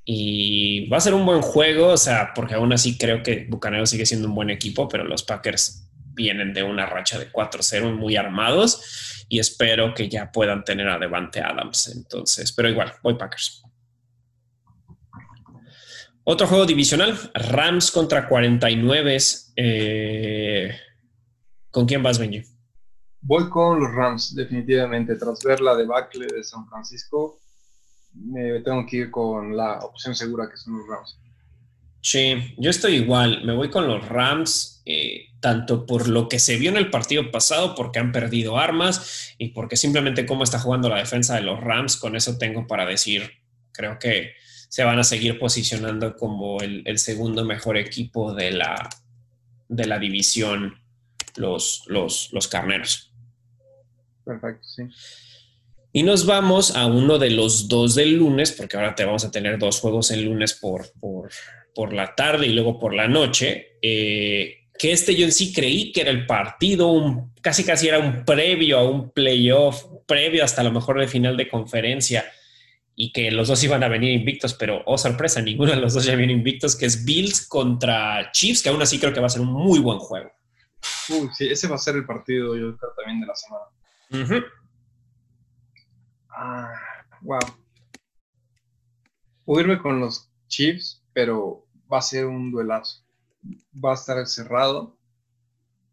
Y 0.04 0.88
va 0.88 0.96
a 0.96 1.00
ser 1.00 1.14
un 1.14 1.24
buen 1.24 1.40
juego, 1.40 1.88
o 1.88 1.96
sea, 1.96 2.32
porque 2.34 2.54
aún 2.54 2.72
así 2.72 2.98
creo 2.98 3.22
que 3.22 3.46
Bucaneros 3.48 3.90
sigue 3.90 4.06
siendo 4.06 4.28
un 4.28 4.34
buen 4.34 4.50
equipo, 4.50 4.88
pero 4.88 5.04
los 5.04 5.22
Packers 5.22 5.89
vienen 6.20 6.52
de 6.52 6.62
una 6.62 6.84
racha 6.84 7.18
de 7.18 7.32
4-0 7.32 7.96
muy 7.96 8.16
armados 8.16 9.24
y 9.26 9.38
espero 9.38 9.94
que 9.94 10.06
ya 10.06 10.30
puedan 10.30 10.64
tener 10.64 10.86
a 10.86 10.98
Devante 10.98 11.40
Adams. 11.40 11.92
Entonces, 11.96 12.52
pero 12.52 12.68
igual, 12.68 12.92
voy 13.02 13.14
Packers. 13.14 13.62
Otro 16.24 16.46
juego 16.46 16.66
divisional, 16.66 17.18
Rams 17.32 17.90
contra 17.90 18.28
49. 18.28 19.16
Eh, 19.56 20.76
¿Con 21.70 21.86
quién 21.86 22.02
vas, 22.02 22.18
Benji? 22.18 22.42
Voy 23.22 23.48
con 23.48 23.80
los 23.80 23.94
Rams, 23.94 24.34
definitivamente. 24.34 25.16
Tras 25.16 25.42
ver 25.42 25.62
la 25.62 25.74
debacle 25.74 26.26
de 26.26 26.44
San 26.44 26.68
Francisco, 26.68 27.38
me 28.12 28.60
tengo 28.60 28.84
que 28.84 28.96
ir 28.98 29.10
con 29.10 29.56
la 29.56 29.78
opción 29.78 30.14
segura 30.14 30.50
que 30.50 30.58
son 30.58 30.76
los 30.76 30.86
Rams. 30.86 31.19
Sí, 32.02 32.54
yo 32.56 32.70
estoy 32.70 32.94
igual. 32.94 33.44
Me 33.44 33.54
voy 33.54 33.70
con 33.70 33.86
los 33.86 34.06
Rams, 34.08 34.82
eh, 34.86 35.26
tanto 35.40 35.86
por 35.86 36.08
lo 36.08 36.28
que 36.28 36.38
se 36.38 36.56
vio 36.56 36.70
en 36.70 36.76
el 36.76 36.90
partido 36.90 37.30
pasado, 37.30 37.74
porque 37.74 37.98
han 37.98 38.12
perdido 38.12 38.58
armas 38.58 39.34
y 39.38 39.48
porque 39.48 39.76
simplemente 39.76 40.26
cómo 40.26 40.44
está 40.44 40.58
jugando 40.58 40.88
la 40.88 40.98
defensa 40.98 41.34
de 41.34 41.42
los 41.42 41.60
Rams. 41.60 41.96
Con 41.96 42.16
eso 42.16 42.38
tengo 42.38 42.66
para 42.66 42.86
decir, 42.86 43.30
creo 43.72 43.98
que 43.98 44.32
se 44.68 44.84
van 44.84 44.98
a 44.98 45.04
seguir 45.04 45.38
posicionando 45.38 46.16
como 46.16 46.60
el, 46.60 46.98
segundo 46.98 47.44
mejor 47.44 47.76
equipo 47.76 48.32
de 48.34 48.52
la, 48.52 48.88
de 49.68 49.86
la 49.86 49.98
división, 49.98 50.80
los, 51.36 51.84
los, 51.86 52.30
los 52.32 52.48
carneros. 52.48 53.12
Perfecto, 54.24 54.62
sí. 54.62 54.82
Y 55.92 56.04
nos 56.04 56.24
vamos 56.24 56.76
a 56.76 56.86
uno 56.86 57.18
de 57.18 57.30
los 57.30 57.66
dos 57.66 57.96
del 57.96 58.16
lunes, 58.16 58.52
porque 58.52 58.76
ahora 58.76 58.94
te 58.94 59.04
vamos 59.04 59.24
a 59.24 59.30
tener 59.32 59.58
dos 59.58 59.80
juegos 59.80 60.12
el 60.12 60.24
lunes 60.24 60.54
por, 60.54 60.88
por, 61.00 61.30
la 61.92 62.14
tarde 62.14 62.46
y 62.46 62.52
luego 62.52 62.78
por 62.78 62.94
la 62.94 63.08
noche. 63.08 63.78
Eh, 63.82 64.60
que 64.78 64.92
este 64.92 65.14
yo 65.14 65.26
en 65.26 65.32
sí 65.32 65.52
creí 65.52 65.92
que 65.92 66.00
era 66.00 66.10
el 66.10 66.24
partido, 66.24 66.88
un, 66.88 67.34
casi 67.42 67.64
casi 67.64 67.88
era 67.88 67.98
un 67.98 68.24
previo 68.24 68.78
a 68.78 68.88
un 68.88 69.10
playoff, 69.10 69.84
previo 70.06 70.42
hasta 70.42 70.62
lo 70.62 70.72
mejor 70.72 70.98
de 70.98 71.06
final 71.06 71.36
de 71.36 71.48
conferencia 71.48 72.24
y 72.96 73.12
que 73.12 73.30
los 73.30 73.48
dos 73.48 73.62
iban 73.62 73.82
a 73.82 73.88
venir 73.88 74.12
invictos, 74.12 74.54
pero 74.54 74.82
oh 74.86 74.98
sorpresa, 74.98 75.40
ninguno 75.40 75.72
de 75.72 75.80
los 75.80 75.94
dos 75.94 76.04
ya 76.04 76.14
viene 76.16 76.32
invictos, 76.32 76.76
que 76.76 76.86
es 76.86 77.04
Bills 77.04 77.46
contra 77.46 78.30
Chiefs, 78.32 78.62
que 78.62 78.68
aún 78.68 78.82
así 78.82 78.98
creo 78.98 79.12
que 79.12 79.20
va 79.20 79.26
a 79.26 79.30
ser 79.30 79.42
un 79.42 79.52
muy 79.52 79.78
buen 79.78 79.98
juego. 79.98 80.30
Uy, 81.08 81.28
sí, 81.34 81.48
ese 81.48 81.68
va 81.68 81.76
a 81.76 81.78
ser 81.78 81.96
el 81.96 82.06
partido, 82.06 82.56
yo 82.56 82.76
creo, 82.76 82.92
también 82.96 83.20
de 83.20 83.26
la 83.26 83.34
semana. 83.34 84.44
Ah, 86.30 86.72
wow. 87.22 87.38
Puedo 89.44 89.60
irme 89.60 89.78
con 89.78 90.00
los 90.00 90.30
Chiefs, 90.48 90.99
pero 91.20 91.66
va 91.92 91.98
a 91.98 92.02
ser 92.02 92.24
un 92.24 92.50
duelazo. 92.50 93.04
Va 93.84 93.90
a 93.90 93.94
estar 93.94 94.26
cerrado. 94.26 94.96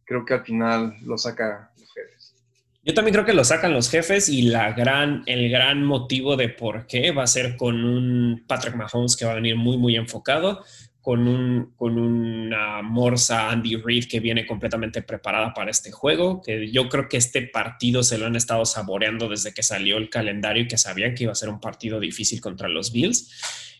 Creo 0.06 0.24
que 0.24 0.36
al 0.36 0.46
final 0.46 0.96
lo 1.04 1.18
saca 1.18 1.70
los 1.78 1.94
jefes. 1.94 2.34
Yo 2.82 2.94
también 2.94 3.14
creo 3.14 3.26
que 3.26 3.34
lo 3.34 3.44
sacan 3.44 3.74
los 3.74 3.90
jefes 3.90 4.30
y 4.30 4.44
la 4.44 4.72
gran, 4.72 5.24
el 5.26 5.50
gran 5.50 5.84
motivo 5.84 6.38
de 6.38 6.48
por 6.48 6.88
qué 6.88 7.12
va 7.12 7.24
a 7.24 7.28
ser 7.28 7.58
con 7.58 7.84
un 7.84 8.46
Patrick 8.48 8.76
Mahomes 8.76 9.18
que 9.18 9.26
va 9.26 9.34
a 9.34 9.36
venir 9.36 9.58
muy, 9.58 9.78
muy 9.78 9.98
enfocado 9.98 10.64
con, 11.08 11.26
un, 11.26 11.72
con 11.78 11.98
una 11.98 12.82
Morsa 12.82 13.50
Andy 13.50 13.78
Reid 13.78 14.10
que 14.10 14.20
viene 14.20 14.46
completamente 14.46 15.02
preparada 15.02 15.54
para 15.54 15.72
este 15.72 15.90
juego, 15.90 16.42
que 16.42 16.70
yo 16.70 16.90
creo 16.90 17.08
que 17.08 17.16
este 17.16 17.44
partido 17.44 18.04
se 18.04 18.18
lo 18.18 18.26
han 18.26 18.36
estado 18.36 18.66
saboreando 18.66 19.30
desde 19.30 19.54
que 19.54 19.64
salió 19.64 19.96
el 19.96 20.10
calendario 20.10 20.64
y 20.64 20.68
que 20.68 20.78
sabían 20.78 21.16
que 21.16 21.24
iba 21.24 21.32
a 21.32 21.36
ser 21.36 21.48
un 21.48 21.62
partido 21.62 22.02
difícil 22.02 22.42
contra 22.42 22.68
los 22.68 22.92
Bills. 22.92 23.32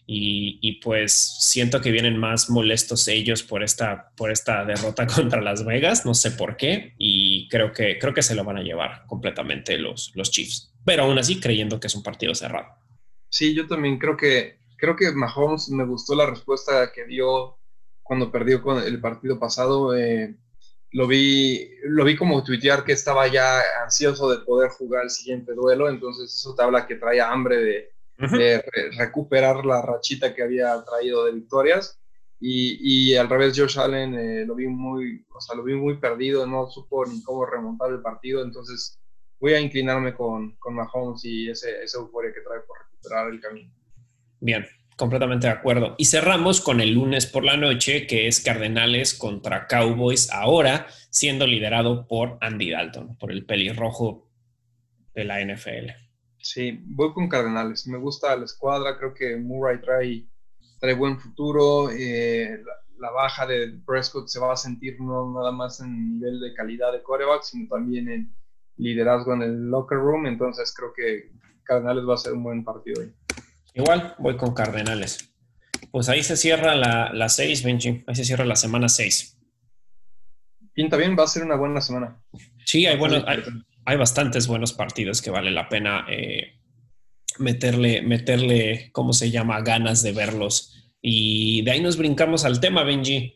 Y, 0.06 0.80
pues 0.82 1.12
siento 1.12 1.82
que 1.82 1.92
vienen 1.92 2.16
más 2.18 2.50
molestos 2.50 3.10
ellos 3.10 3.44
por 3.44 3.62
esta, 3.62 4.14
por 4.16 4.32
esta 4.32 4.64
derrota 4.64 5.06
contra 5.14 5.42
Las 5.42 5.66
Vegas, 5.66 6.06
no 6.06 6.14
sé 6.14 6.32
por 6.32 6.56
qué, 6.56 6.94
y 6.98 7.50
creo 7.50 7.74
que, 7.74 8.00
creo 8.00 8.14
que 8.14 8.24
se 8.24 8.36
lo 8.36 8.46
van 8.46 8.56
a 8.56 8.64
llevar 8.64 9.06
completamente 9.06 9.78
los, 9.78 10.14
los 10.16 10.32
Chiefs, 10.32 10.74
pero 10.86 11.04
aún 11.04 11.20
así 11.20 11.42
creyendo 11.42 11.82
que 11.82 11.88
es 11.88 11.96
un 11.96 12.04
partido 12.04 12.34
cerrado. 12.34 12.68
Sí, 13.28 13.54
yo 13.54 13.68
también 13.68 13.98
creo 13.98 14.16
que 14.16 14.60
creo 14.78 14.96
que 14.96 15.12
Mahomes 15.12 15.70
me 15.70 15.86
gustó 15.86 16.16
la 16.16 16.26
respuesta 16.28 16.92
que 16.94 17.06
dio 17.06 17.58
cuando 18.04 18.32
perdió 18.32 18.62
con 18.62 18.82
el 18.82 19.02
partido 19.02 19.38
pasado. 19.38 19.96
Eh, 19.96 20.36
lo 20.92 21.08
vi, 21.08 21.70
lo 21.84 22.06
vi 22.06 22.16
como 22.16 22.44
tuitear 22.44 22.86
que 22.86 22.94
estaba 22.94 23.28
ya 23.28 23.62
ansioso 23.84 24.30
de 24.32 24.46
poder 24.46 24.70
jugar 24.70 25.04
el 25.04 25.10
siguiente 25.10 25.54
duelo, 25.54 25.90
entonces 25.90 26.34
eso 26.34 26.56
te 26.56 26.64
habla 26.64 26.88
que 26.88 26.96
trae 26.96 27.20
hambre 27.20 27.58
de, 27.58 27.92
recuperar 28.98 29.64
la 29.66 29.82
rachita 29.82 30.34
que 30.34 30.42
había 30.42 30.84
traído 30.84 31.26
de 31.26 31.34
victorias. 31.34 32.00
Y, 32.40 33.16
al 33.16 33.30
revés, 33.30 33.58
Josh 33.58 33.80
Allen 33.80 34.14
eh, 34.14 34.46
lo 34.46 34.54
vi 34.54 34.68
muy, 34.68 35.26
o 35.34 35.42
sea, 35.42 35.56
lo 35.56 35.64
vi 35.64 35.74
muy 35.74 35.98
perdido, 35.98 36.46
no 36.46 36.68
supo 36.68 37.04
ni 37.06 37.22
cómo 37.24 37.46
remontar 37.46 37.90
el 37.92 38.02
partido, 38.02 38.44
entonces 38.44 39.00
voy 39.40 39.54
a 39.54 39.60
inclinarme 39.60 40.14
con, 40.14 40.56
con 40.58 40.76
Mahomes 40.76 41.26
y 41.26 41.50
ese, 41.50 41.84
esa 41.84 41.98
euforia 41.98 42.32
que 42.34 42.42
trae 42.42 42.60
por 42.62 42.78
recuperar 42.80 43.30
el 43.32 43.42
camino. 43.42 43.77
Bien, 44.40 44.66
completamente 44.98 45.48
de 45.48 45.54
acuerdo. 45.54 45.96
Y 45.98 46.06
cerramos 46.06 46.60
con 46.62 46.82
el 46.82 46.94
lunes 46.94 47.26
por 47.26 47.44
la 47.44 47.56
noche, 47.56 48.08
que 48.08 48.28
es 48.28 48.42
Cardenales 48.42 49.14
contra 49.14 49.68
Cowboys, 49.68 50.32
ahora 50.32 50.88
siendo 51.10 51.48
liderado 51.48 52.08
por 52.08 52.38
Andy 52.42 52.72
Dalton, 52.72 53.18
por 53.18 53.32
el 53.32 53.46
pelirrojo 53.46 54.30
de 55.16 55.24
la 55.24 55.42
NFL. 55.42 55.92
Sí, 56.38 56.80
voy 56.86 57.14
con 57.14 57.28
Cardenales. 57.28 57.88
Me 57.88 57.98
gusta 57.98 58.36
la 58.36 58.46
escuadra, 58.46 58.98
creo 58.98 59.14
que 59.14 59.36
Murray 59.38 59.82
trae, 59.82 60.28
trae 60.80 60.94
buen 60.94 61.20
futuro. 61.20 61.90
Eh, 61.92 62.62
la, 62.98 63.12
baja 63.12 63.46
de 63.46 63.80
Prescott 63.86 64.28
se 64.28 64.40
va 64.40 64.54
a 64.54 64.58
sentir 64.58 65.00
no 65.02 65.34
nada 65.34 65.52
más 65.52 65.80
en 65.82 66.14
nivel 66.14 66.40
de 66.40 66.54
calidad 66.54 66.92
de 66.92 67.04
coreback, 67.04 67.42
sino 67.44 67.68
también 67.68 68.10
en 68.10 68.36
liderazgo 68.78 69.34
en 69.34 69.42
el 69.42 69.70
locker 69.70 69.98
room. 69.98 70.28
Entonces 70.28 70.74
creo 70.76 70.94
que 70.94 71.32
Cardenales 71.64 72.08
va 72.08 72.14
a 72.14 72.18
ser 72.18 72.34
un 72.34 72.44
buen 72.44 72.64
partido 72.64 73.02
hoy. 73.02 73.14
Igual 73.78 74.16
voy 74.18 74.36
con 74.38 74.56
Cardenales. 74.56 75.30
Pues 75.92 76.10
ahí 76.10 76.24
se 76.24 76.36
cierra 76.36 76.76
la 76.76 77.30
6, 77.30 77.64
Benji. 77.64 78.04
Ahí 78.08 78.16
se 78.16 78.26
cierra 78.26 78.44
la 78.44 78.56
semana 78.56 78.90
6. 78.90 79.38
Pinta 80.74 80.98
bien, 80.98 81.16
va 81.18 81.24
a 81.24 81.28
ser 81.28 81.44
una 81.44 81.56
buena 81.56 81.80
semana. 81.82 82.20
Sí, 82.66 82.86
hay, 82.86 82.98
bueno, 82.98 83.24
hay, 83.86 83.98
bastantes 83.98 84.48
buenos 84.48 84.74
partidos 84.74 85.22
que 85.22 85.30
vale 85.30 85.52
la 85.52 85.70
pena 85.70 86.06
eh, 86.10 86.60
meterle, 87.40 88.02
meterle, 88.02 88.92
¿cómo 88.92 89.14
se 89.14 89.32
llama?, 89.32 89.62
ganas 89.62 90.02
de 90.02 90.12
verlos. 90.12 90.92
Y 91.02 91.62
de 91.62 91.72
ahí 91.72 91.82
nos 91.82 91.98
brincamos 91.98 92.46
al 92.46 92.60
tema, 92.60 92.84
Benji. 92.84 93.36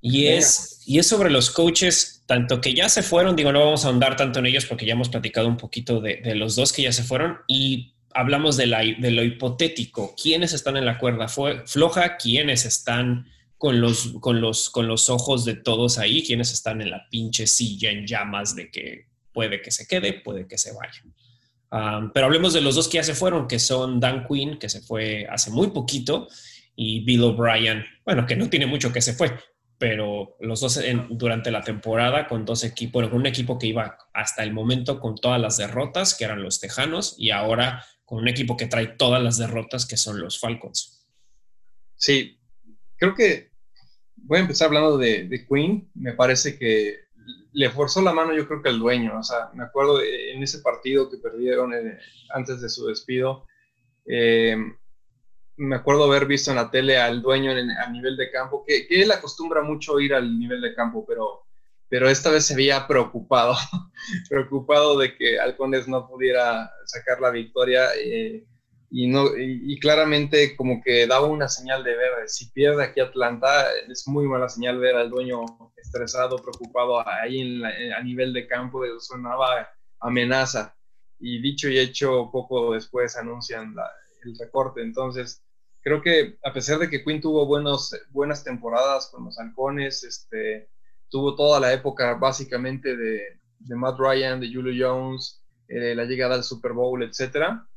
Y 0.00 0.26
es, 0.26 0.82
y 0.86 0.98
es 0.98 1.06
sobre 1.06 1.30
los 1.30 1.50
coaches, 1.50 2.24
tanto 2.26 2.60
que 2.60 2.74
ya 2.74 2.88
se 2.88 3.02
fueron, 3.02 3.36
digo, 3.36 3.52
no 3.52 3.60
vamos 3.60 3.84
a 3.84 3.88
ahondar 3.88 4.16
tanto 4.16 4.38
en 4.38 4.46
ellos 4.46 4.66
porque 4.66 4.86
ya 4.86 4.92
hemos 4.92 5.08
platicado 5.08 5.48
un 5.48 5.56
poquito 5.56 6.00
de, 6.00 6.16
de 6.16 6.34
los 6.34 6.56
dos 6.56 6.72
que 6.72 6.82
ya 6.82 6.92
se 6.92 7.04
fueron, 7.04 7.38
y 7.46 7.93
hablamos 8.14 8.56
de, 8.56 8.66
la, 8.66 8.78
de 8.78 9.10
lo 9.10 9.22
hipotético, 9.22 10.14
quiénes 10.20 10.52
están 10.52 10.76
en 10.76 10.86
la 10.86 10.98
cuerda 10.98 11.28
floja, 11.28 12.16
quiénes 12.16 12.64
están 12.64 13.26
con 13.58 13.80
los, 13.80 14.14
con, 14.20 14.40
los, 14.40 14.70
con 14.70 14.88
los 14.88 15.10
ojos 15.10 15.44
de 15.44 15.54
todos 15.54 15.98
ahí, 15.98 16.22
quiénes 16.24 16.52
están 16.52 16.80
en 16.80 16.90
la 16.90 17.08
pinche 17.10 17.46
silla 17.46 17.90
en 17.90 18.06
llamas 18.06 18.54
de 18.54 18.70
que 18.70 19.06
puede 19.32 19.60
que 19.60 19.70
se 19.70 19.86
quede, 19.86 20.14
puede 20.14 20.46
que 20.46 20.58
se 20.58 20.72
vaya. 20.72 21.02
Um, 21.70 22.12
pero 22.12 22.26
hablemos 22.26 22.52
de 22.52 22.60
los 22.60 22.76
dos 22.76 22.88
que 22.88 22.98
ya 22.98 23.02
se 23.02 23.14
fueron, 23.14 23.48
que 23.48 23.58
son 23.58 23.98
Dan 23.98 24.26
Quinn, 24.28 24.58
que 24.58 24.68
se 24.68 24.80
fue 24.80 25.26
hace 25.28 25.50
muy 25.50 25.68
poquito, 25.68 26.28
y 26.76 27.00
Bill 27.00 27.24
O'Brien, 27.24 27.84
bueno, 28.04 28.26
que 28.26 28.36
no 28.36 28.48
tiene 28.48 28.66
mucho 28.66 28.92
que 28.92 29.00
se 29.00 29.14
fue, 29.14 29.32
pero 29.76 30.36
los 30.40 30.60
dos 30.60 30.80
durante 31.10 31.50
la 31.50 31.62
temporada 31.62 32.28
con 32.28 32.44
dos 32.44 32.62
equipos, 32.62 33.08
con 33.08 33.20
un 33.20 33.26
equipo 33.26 33.58
que 33.58 33.66
iba 33.66 33.98
hasta 34.12 34.44
el 34.44 34.52
momento 34.52 35.00
con 35.00 35.16
todas 35.16 35.40
las 35.40 35.56
derrotas, 35.56 36.14
que 36.14 36.24
eran 36.24 36.42
los 36.42 36.60
Tejanos, 36.60 37.16
y 37.18 37.30
ahora 37.30 37.84
con 38.04 38.18
un 38.18 38.28
equipo 38.28 38.56
que 38.56 38.66
trae 38.66 38.88
todas 38.88 39.22
las 39.22 39.38
derrotas, 39.38 39.86
que 39.86 39.96
son 39.96 40.20
los 40.20 40.38
Falcons. 40.38 41.06
Sí, 41.96 42.38
creo 42.96 43.14
que 43.14 43.50
voy 44.16 44.38
a 44.38 44.42
empezar 44.42 44.68
hablando 44.68 44.98
de, 44.98 45.26
de 45.28 45.46
Queen. 45.46 45.90
Me 45.94 46.12
parece 46.12 46.58
que 46.58 47.04
le 47.54 47.70
forzó 47.70 48.02
la 48.02 48.12
mano, 48.12 48.34
yo 48.34 48.46
creo 48.46 48.62
que 48.62 48.68
el 48.68 48.78
dueño. 48.78 49.18
O 49.18 49.22
sea, 49.22 49.50
me 49.54 49.64
acuerdo 49.64 50.02
en 50.02 50.42
ese 50.42 50.58
partido 50.58 51.08
que 51.08 51.18
perdieron 51.18 51.72
eh, 51.72 51.98
antes 52.34 52.60
de 52.60 52.68
su 52.68 52.86
despido. 52.86 53.46
Eh, 54.06 54.56
me 55.56 55.76
acuerdo 55.76 56.04
haber 56.04 56.26
visto 56.26 56.50
en 56.50 56.56
la 56.56 56.70
tele 56.70 56.98
al 56.98 57.22
dueño 57.22 57.52
a 57.52 57.90
nivel 57.90 58.16
de 58.16 58.30
campo, 58.30 58.64
que, 58.66 58.86
él 58.90 59.10
acostumbra 59.12 59.62
mucho 59.62 60.00
ir 60.00 60.12
al 60.12 60.36
nivel 60.38 60.60
de 60.60 60.74
campo, 60.74 61.04
pero, 61.06 61.46
pero 61.88 62.08
esta 62.08 62.30
vez 62.30 62.46
se 62.46 62.56
veía 62.56 62.86
preocupado, 62.86 63.54
preocupado 64.28 64.98
de 64.98 65.16
que 65.16 65.38
Halcones 65.38 65.88
no 65.88 66.08
pudiera 66.08 66.70
sacar 66.86 67.20
la 67.20 67.30
victoria 67.30 67.88
eh, 67.98 68.44
y, 68.90 69.08
no, 69.08 69.26
y, 69.36 69.78
claramente 69.80 70.54
como 70.54 70.80
que 70.80 71.06
daba 71.06 71.26
una 71.26 71.48
señal 71.48 71.82
de 71.82 71.96
ver, 71.96 72.28
si 72.28 72.50
pierde 72.52 72.84
aquí 72.84 73.00
Atlanta, 73.00 73.66
es 73.88 74.06
muy 74.06 74.24
mala 74.26 74.48
señal 74.48 74.78
ver 74.78 74.94
al 74.94 75.10
dueño 75.10 75.40
estresado, 75.76 76.36
preocupado 76.36 77.06
ahí 77.08 77.60
a 77.92 78.02
nivel 78.02 78.32
de 78.32 78.46
campo, 78.46 78.82
sonaba 79.00 79.68
amenaza. 79.98 80.76
Y 81.18 81.40
dicho 81.40 81.68
y 81.68 81.78
hecho, 81.78 82.30
poco 82.30 82.74
después 82.74 83.16
anuncian 83.16 83.74
el 84.24 84.38
recorte. 84.38 84.82
Entonces, 84.82 85.42
creo 85.82 86.00
que 86.00 86.38
a 86.44 86.52
pesar 86.52 86.78
de 86.78 86.88
que 86.88 87.02
Quinn 87.02 87.20
tuvo 87.20 87.46
buenos, 87.46 87.94
buenas 88.10 88.44
temporadas 88.44 89.08
con 89.10 89.24
los 89.24 89.38
halcones, 89.38 90.04
este, 90.04 90.68
tuvo 91.14 91.36
toda 91.36 91.60
la 91.60 91.72
época 91.72 92.14
básicamente 92.14 92.96
de, 92.96 93.38
de 93.60 93.76
Matt 93.76 94.00
Ryan, 94.00 94.40
de 94.40 94.52
Julio 94.52 94.74
Jones, 94.76 95.40
eh, 95.68 95.94
la 95.94 96.06
llegada 96.06 96.34
al 96.34 96.42
Super 96.42 96.72
Bowl, 96.72 97.04
etcétera. 97.04 97.68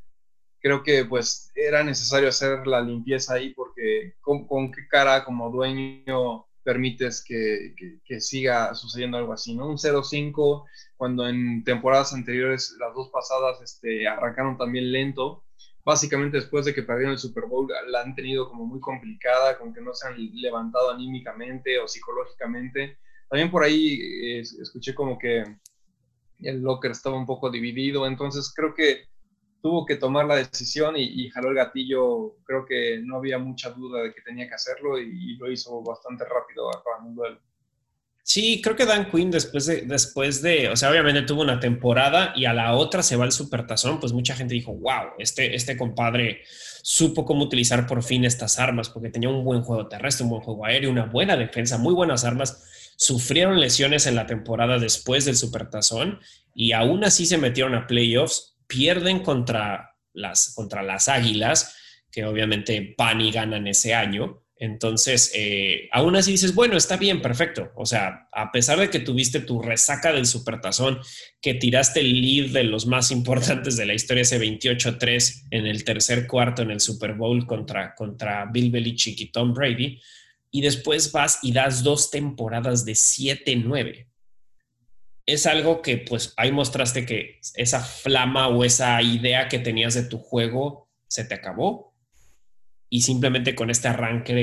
Creo 0.60 0.82
que 0.82 1.06
pues 1.06 1.52
era 1.54 1.84
necesario 1.84 2.30
hacer 2.30 2.66
la 2.66 2.82
limpieza 2.82 3.36
ahí 3.36 3.54
porque 3.54 4.16
con, 4.22 4.48
con 4.48 4.72
qué 4.72 4.88
cara 4.88 5.24
como 5.24 5.52
dueño 5.52 6.48
permites 6.64 7.24
que, 7.24 7.76
que, 7.78 8.00
que, 8.04 8.20
siga 8.20 8.74
sucediendo 8.74 9.18
algo 9.18 9.34
así, 9.34 9.54
¿no? 9.54 9.70
Un 9.70 9.78
0-5, 9.78 10.66
cuando 10.96 11.30
en 11.30 11.64
temporadas 11.64 12.14
anteriores, 12.14 12.76
las 12.80 12.96
dos 12.96 13.10
pasadas, 13.10 13.62
este, 13.62 14.08
arrancaron 14.08 14.58
también 14.58 14.92
lento, 14.92 15.44
básicamente 15.86 16.38
después 16.38 16.66
de 16.66 16.74
que 16.74 16.82
perdieron 16.82 17.14
el 17.14 17.20
Super 17.20 17.46
Bowl, 17.46 17.72
la 17.90 18.02
han 18.02 18.16
tenido 18.16 18.50
como 18.50 18.66
muy 18.66 18.80
complicada, 18.80 19.60
con 19.60 19.76
que 19.76 19.82
no 19.82 19.94
se 19.94 20.08
han 20.08 20.16
levantado 20.42 20.90
anímicamente 20.90 21.78
o 21.78 21.88
psicológicamente. 21.88 22.98
También 23.30 23.52
por 23.52 23.64
ahí 23.64 24.00
eh, 24.02 24.40
escuché 24.40 24.96
como 24.96 25.18
que 25.18 25.44
el 26.40 26.62
locker 26.62 26.92
estaba 26.92 27.18
un 27.18 27.26
poco 27.26 27.50
dividido, 27.50 28.08
entonces 28.08 28.54
creo 28.56 28.74
que 28.74 29.08
tuvo 29.62 29.86
que 29.86 29.96
tomar 29.96 30.26
la 30.26 30.36
decisión 30.36 30.96
y, 30.98 31.30
jaló 31.30 31.50
el 31.50 31.56
gatillo. 31.56 32.38
Creo 32.46 32.66
que 32.66 33.02
no 33.04 33.18
había 33.18 33.38
mucha 33.38 33.70
duda 33.72 34.04
de 34.04 34.14
que 34.14 34.22
tenía 34.22 34.48
que 34.48 34.56
hacerlo 34.56 35.00
y, 35.00 35.36
lo 35.38 35.52
hizo 35.52 35.82
bastante 35.82 36.24
rápido 36.24 36.70
acabando 36.70 37.10
el 37.10 37.16
duelo. 37.16 37.42
Sí, 38.24 38.62
creo 38.62 38.76
que 38.76 38.86
Dan 38.86 39.10
Quinn 39.10 39.32
después 39.32 39.66
de, 39.68 39.84
después 39.84 40.42
de, 40.42 40.68
o 40.68 40.76
sea, 40.76 40.90
obviamente 40.92 41.22
tuvo 41.22 41.42
una 41.42 41.62
temporada 41.62 42.34
y 42.36 42.44
a 42.44 42.54
la 42.54 42.76
otra 42.76 43.02
se 43.02 43.16
va 43.16 43.24
el 43.24 43.32
supertazón, 43.32 44.02
pues 44.02 44.12
mucha 44.12 44.36
gente 44.36 44.54
dijo, 44.54 44.74
wow, 44.74 45.14
este, 45.18 45.56
este 45.56 45.78
compadre 45.78 46.42
supo 46.82 47.24
cómo 47.24 47.46
utilizar 47.46 47.88
por 47.88 48.04
fin 48.04 48.26
estas 48.26 48.60
armas, 48.60 48.90
porque 48.90 49.10
tenía 49.10 49.30
un 49.30 49.46
buen 49.46 49.62
juego 49.62 49.88
terrestre, 49.88 50.26
un 50.26 50.32
buen 50.32 50.42
juego 50.42 50.66
aéreo, 50.66 50.92
una 50.92 51.06
buena 51.06 51.38
defensa, 51.38 51.78
muy 51.78 51.94
buenas 51.94 52.26
armas. 52.26 52.66
Sufrieron 52.98 53.62
lesiones 53.62 54.06
en 54.06 54.16
la 54.16 54.28
temporada 54.28 54.78
después 54.78 55.24
del 55.24 55.38
supertazón 55.38 56.20
y 56.54 56.74
aún 56.74 57.06
así 57.06 57.26
se 57.26 57.38
metieron 57.38 57.74
a 57.74 57.88
playoffs, 57.88 58.58
pierden 58.68 59.20
contra 59.20 59.96
las, 60.12 60.54
contra 60.54 60.84
las 60.84 61.08
Águilas, 61.08 61.78
que 62.12 62.26
obviamente 62.26 62.94
van 62.98 63.22
y 63.22 63.32
ganan 63.32 63.68
ese 63.68 63.94
año 63.94 64.44
entonces, 64.60 65.32
eh, 65.36 65.88
aún 65.92 66.16
así 66.16 66.32
dices, 66.32 66.56
bueno, 66.56 66.78
está 66.78 66.98
bien, 66.98 67.22
perfecto. 67.22 67.72
O 67.76 67.86
sea, 67.86 68.28
a 68.32 68.52
pesar 68.52 68.80
de 68.80 68.90
que 68.90 69.00
tuviste 69.00 69.40
tu 69.40 69.62
resaca 69.62 70.12
del 70.12 70.26
supertazón, 70.26 71.00
que 71.42 71.54
tiraste 71.54 72.00
el 72.00 72.22
lead 72.22 72.52
de 72.52 72.64
los 72.64 72.88
más 72.88 73.12
importantes 73.12 73.78
de 73.78 73.86
la 73.86 73.94
historia, 73.94 74.24
ese 74.24 74.40
28-3 74.40 75.48
en 75.52 75.68
el 75.68 75.84
tercer 75.84 76.26
cuarto 76.26 76.64
en 76.64 76.72
el 76.72 76.80
Super 76.80 77.14
Bowl 77.14 77.46
contra, 77.46 77.94
contra 77.94 78.46
Bill 78.52 78.72
Belichick 78.72 79.20
y 79.22 79.32
Tom 79.32 79.54
Brady, 79.54 80.02
y 80.58 80.62
después 80.62 81.12
vas 81.12 81.38
y 81.44 81.52
das 81.52 81.84
dos 81.84 82.10
temporadas 82.10 82.84
de 82.84 82.94
7-9. 82.94 84.08
Es 85.28 85.46
algo 85.46 85.84
que 85.84 86.00
pues 86.00 86.34
ahí 86.36 86.52
mostraste 86.52 87.06
que 87.06 87.40
esa 87.54 87.84
flama 87.84 88.48
o 88.48 88.64
esa 88.66 89.00
idea 89.04 89.50
que 89.50 89.60
tenías 89.60 89.94
de 89.94 90.02
tu 90.02 90.18
juego 90.18 90.90
se 91.08 91.26
te 91.26 91.36
acabó 91.36 91.94
y 92.90 93.02
simplemente 93.02 93.54
con 93.54 93.70
este 93.70 93.88
arranque 93.88 94.34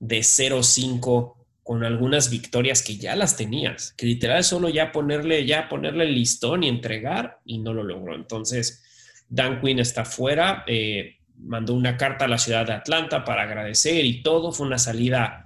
de, 0.00 0.18
0-5 0.20 1.34
con 1.62 1.84
algunas 1.84 2.30
victorias 2.30 2.82
que 2.82 2.96
ya 2.96 3.14
las 3.14 3.36
tenías, 3.36 3.92
que 3.92 4.06
literal 4.06 4.42
solo 4.44 4.70
ya 4.70 4.90
ponerle, 4.90 5.44
ya 5.44 5.68
ponerle 5.68 6.04
el 6.04 6.14
listón 6.14 6.62
y 6.62 6.68
entregar 6.68 7.40
y 7.44 7.58
no 7.58 7.74
lo 7.74 7.84
logró. 7.84 8.14
Entonces, 8.14 8.82
Dan 9.28 9.60
Quinn 9.60 9.80
está 9.80 10.06
fuera, 10.06 10.64
eh, 10.66 11.18
mandó 11.36 11.74
una 11.74 11.98
carta 11.98 12.24
a 12.24 12.28
la 12.28 12.38
ciudad 12.38 12.66
de 12.66 12.72
Atlanta 12.72 13.22
para 13.24 13.42
agradecer 13.42 14.02
y 14.06 14.22
todo. 14.22 14.50
Fue 14.50 14.66
una 14.66 14.78
salida 14.78 15.41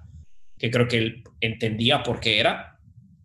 que 0.58 0.70
creo 0.70 0.88
que 0.88 0.98
él 0.98 1.24
entendía 1.40 2.02
por 2.02 2.20
qué 2.20 2.40
era. 2.40 2.78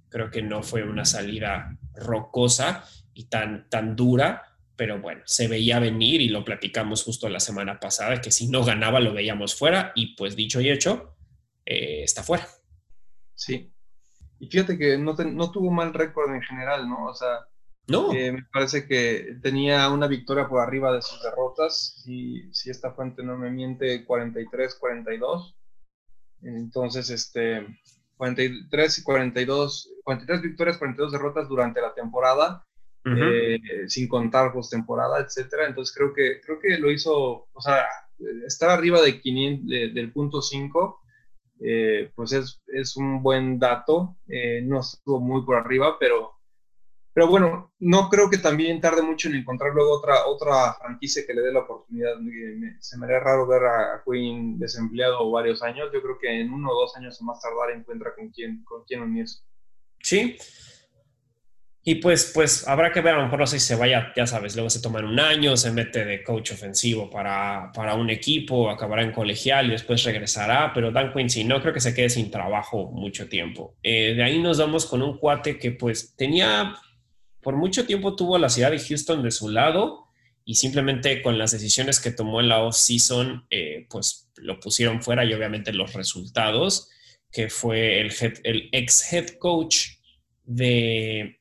Creo 0.10 0.30
que 0.30 0.42
no 0.42 0.64
fue 0.64 0.84
una 0.84 1.06
salida 1.06 1.78
rocosa 1.94 2.84
y 3.14 3.26
tan, 3.26 3.70
tan 3.70 3.96
dura, 3.96 4.44
pero 4.76 5.00
bueno, 5.00 5.22
se 5.26 5.48
veía 5.48 5.80
venir 5.80 6.22
y 6.22 6.30
lo 6.30 6.44
platicamos 6.44 7.04
justo 7.04 7.30
la 7.30 7.40
semana 7.40 7.80
pasada, 7.80 8.22
que 8.22 8.32
si 8.32 8.48
no 8.48 8.64
ganaba 8.64 9.00
lo 9.00 9.14
veíamos 9.14 9.56
fuera 9.56 9.92
y 9.96 10.16
pues 10.16 10.36
dicho 10.36 10.60
y 10.60 10.70
hecho, 10.70 11.16
eh, 11.66 12.04
está 12.04 12.24
fuera. 12.24 12.48
Sí. 13.36 13.72
Y 14.40 14.48
fíjate 14.48 14.78
que 14.78 14.98
no, 14.98 15.14
no 15.14 15.52
tuvo 15.52 15.72
mal 15.72 15.94
récord 15.94 16.34
en 16.34 16.42
general, 16.42 16.90
¿no? 16.90 17.08
O 17.08 17.14
sea, 17.14 17.46
no. 17.88 18.14
Eh, 18.14 18.32
me 18.32 18.44
parece 18.52 18.88
que 18.88 19.38
tenía 19.42 19.90
una 19.90 20.08
victoria 20.08 20.48
por 20.48 20.62
arriba 20.62 20.94
de 20.94 21.02
sus 21.02 21.22
derrotas, 21.22 22.04
y 22.06 22.54
si 22.54 22.70
esta 22.70 22.94
fuente 22.94 23.24
no 23.24 23.38
me 23.38 23.52
miente, 23.52 24.06
43-42. 24.06 25.56
Entonces, 26.44 27.10
este, 27.10 27.66
43 28.18 29.00
y 29.00 29.04
42, 29.04 29.94
43 30.04 30.42
victorias, 30.42 30.78
42 30.78 31.12
derrotas 31.12 31.48
durante 31.48 31.82
la 31.82 31.94
temporada 31.94 32.66
eh, 33.04 33.60
sin 33.88 34.08
contar 34.08 34.54
postemporada, 34.54 35.20
etcétera. 35.20 35.68
Entonces 35.68 35.96
creo 35.96 36.14
que, 36.14 36.40
creo 36.42 36.60
que 36.60 36.78
lo 36.78 36.92
hizo, 36.92 37.48
o 37.52 37.62
sea, 37.62 37.86
estar 38.46 38.70
arriba 38.70 39.02
de 39.02 39.20
500, 39.20 39.68
del 39.68 40.12
punto 40.12 40.42
5, 40.42 41.02
eh, 41.62 42.12
pues 42.16 42.32
es, 42.34 42.62
es, 42.68 42.96
un 42.98 43.24
buen 43.24 43.60
dato. 43.60 44.18
Eh, 44.28 44.62
no 44.64 44.82
estuvo 44.82 45.20
muy 45.20 45.44
por 45.44 45.58
arriba, 45.58 45.98
pero, 46.00 46.34
pero 47.14 47.28
bueno, 47.28 47.74
no 47.80 48.10
creo 48.10 48.30
que 48.30 48.38
también 48.38 48.80
tarde 48.80 49.02
mucho 49.02 49.28
en 49.28 49.36
encontrar 49.36 49.74
luego 49.74 49.98
otra, 49.98 50.26
otra 50.28 50.74
franquicia 50.74 51.24
que 51.26 51.34
le 51.34 51.42
dé 51.42 51.52
la 51.52 51.62
oportunidad. 51.62 52.16
se 52.80 52.98
me 52.98 53.06
haría 53.06 53.20
raro 53.20 53.48
ver 53.48 53.64
a 53.64 54.04
Queen 54.06 54.58
desempleado 54.58 55.30
varios 55.30 55.62
años. 55.62 55.90
Yo 55.94 56.02
creo 56.02 56.18
que 56.20 56.42
en 56.42 56.52
uno 56.52 56.70
o 56.70 56.82
dos 56.82 56.96
años 56.96 57.20
o 57.20 57.26
más 57.26 57.42
tardar 57.42 57.72
encuentra 57.72 58.16
con 58.16 58.30
quién, 58.30 58.64
con 58.64 58.84
quién 58.86 59.02
unirse. 59.02 59.44
Sí, 60.00 60.38
y 61.84 61.96
pues, 61.96 62.32
pues 62.34 62.68
habrá 62.68 62.92
que 62.92 63.02
ver, 63.02 63.16
a 63.16 63.18
lo 63.18 63.24
mejor 63.24 63.40
no 63.40 63.48
sé 63.48 63.60
si 63.60 63.66
se 63.66 63.76
vaya, 63.76 64.14
ya 64.16 64.28
sabes, 64.28 64.56
luego 64.56 64.70
se 64.70 64.82
toma 64.82 65.00
un 65.00 65.20
año, 65.20 65.58
se 65.58 65.72
mete 65.72 66.06
de 66.06 66.24
coach 66.24 66.52
ofensivo 66.52 67.10
para, 67.10 67.72
para 67.74 67.96
un 67.96 68.12
equipo, 68.12 68.70
acabará 68.70 69.02
en 69.02 69.12
colegial 69.12 69.66
y 69.66 69.72
después 69.72 70.04
regresará, 70.04 70.74
pero 70.76 70.92
Dan 70.92 71.12
Quincy 71.12 71.44
no 71.44 71.60
creo 71.60 71.74
que 71.74 71.80
se 71.80 71.96
quede 71.96 72.12
sin 72.12 72.30
trabajo 72.30 72.92
mucho 72.92 73.28
tiempo. 73.28 73.78
Eh, 73.82 74.14
de 74.14 74.24
ahí 74.24 74.40
nos 74.40 74.60
vamos 74.60 74.86
con 74.86 75.02
un 75.02 75.18
cuate 75.18 75.58
que 75.58 75.72
pues 75.72 76.16
tenía, 76.16 76.76
por 77.42 77.56
mucho 77.56 77.86
tiempo 77.86 78.16
tuvo 78.16 78.38
la 78.38 78.50
ciudad 78.50 78.72
de 78.72 78.80
Houston 78.80 79.24
de 79.24 79.32
su 79.32 79.50
lado 79.50 80.08
y 80.46 80.56
simplemente 80.56 81.22
con 81.22 81.38
las 81.38 81.52
decisiones 81.52 82.00
que 82.00 82.12
tomó 82.12 82.40
en 82.40 82.50
la 82.50 82.62
off-season, 82.62 83.46
eh, 83.50 83.86
pues 83.90 84.30
lo 84.36 84.60
pusieron 84.60 85.02
fuera 85.02 85.24
y 85.26 85.34
obviamente 85.34 85.74
los 85.74 85.94
resultados 85.94 86.90
que 87.32 87.50
fue 87.50 88.02
el, 88.02 88.70
ex 88.72 89.14
head 89.14 89.38
coach 89.40 89.88
de, 90.44 91.40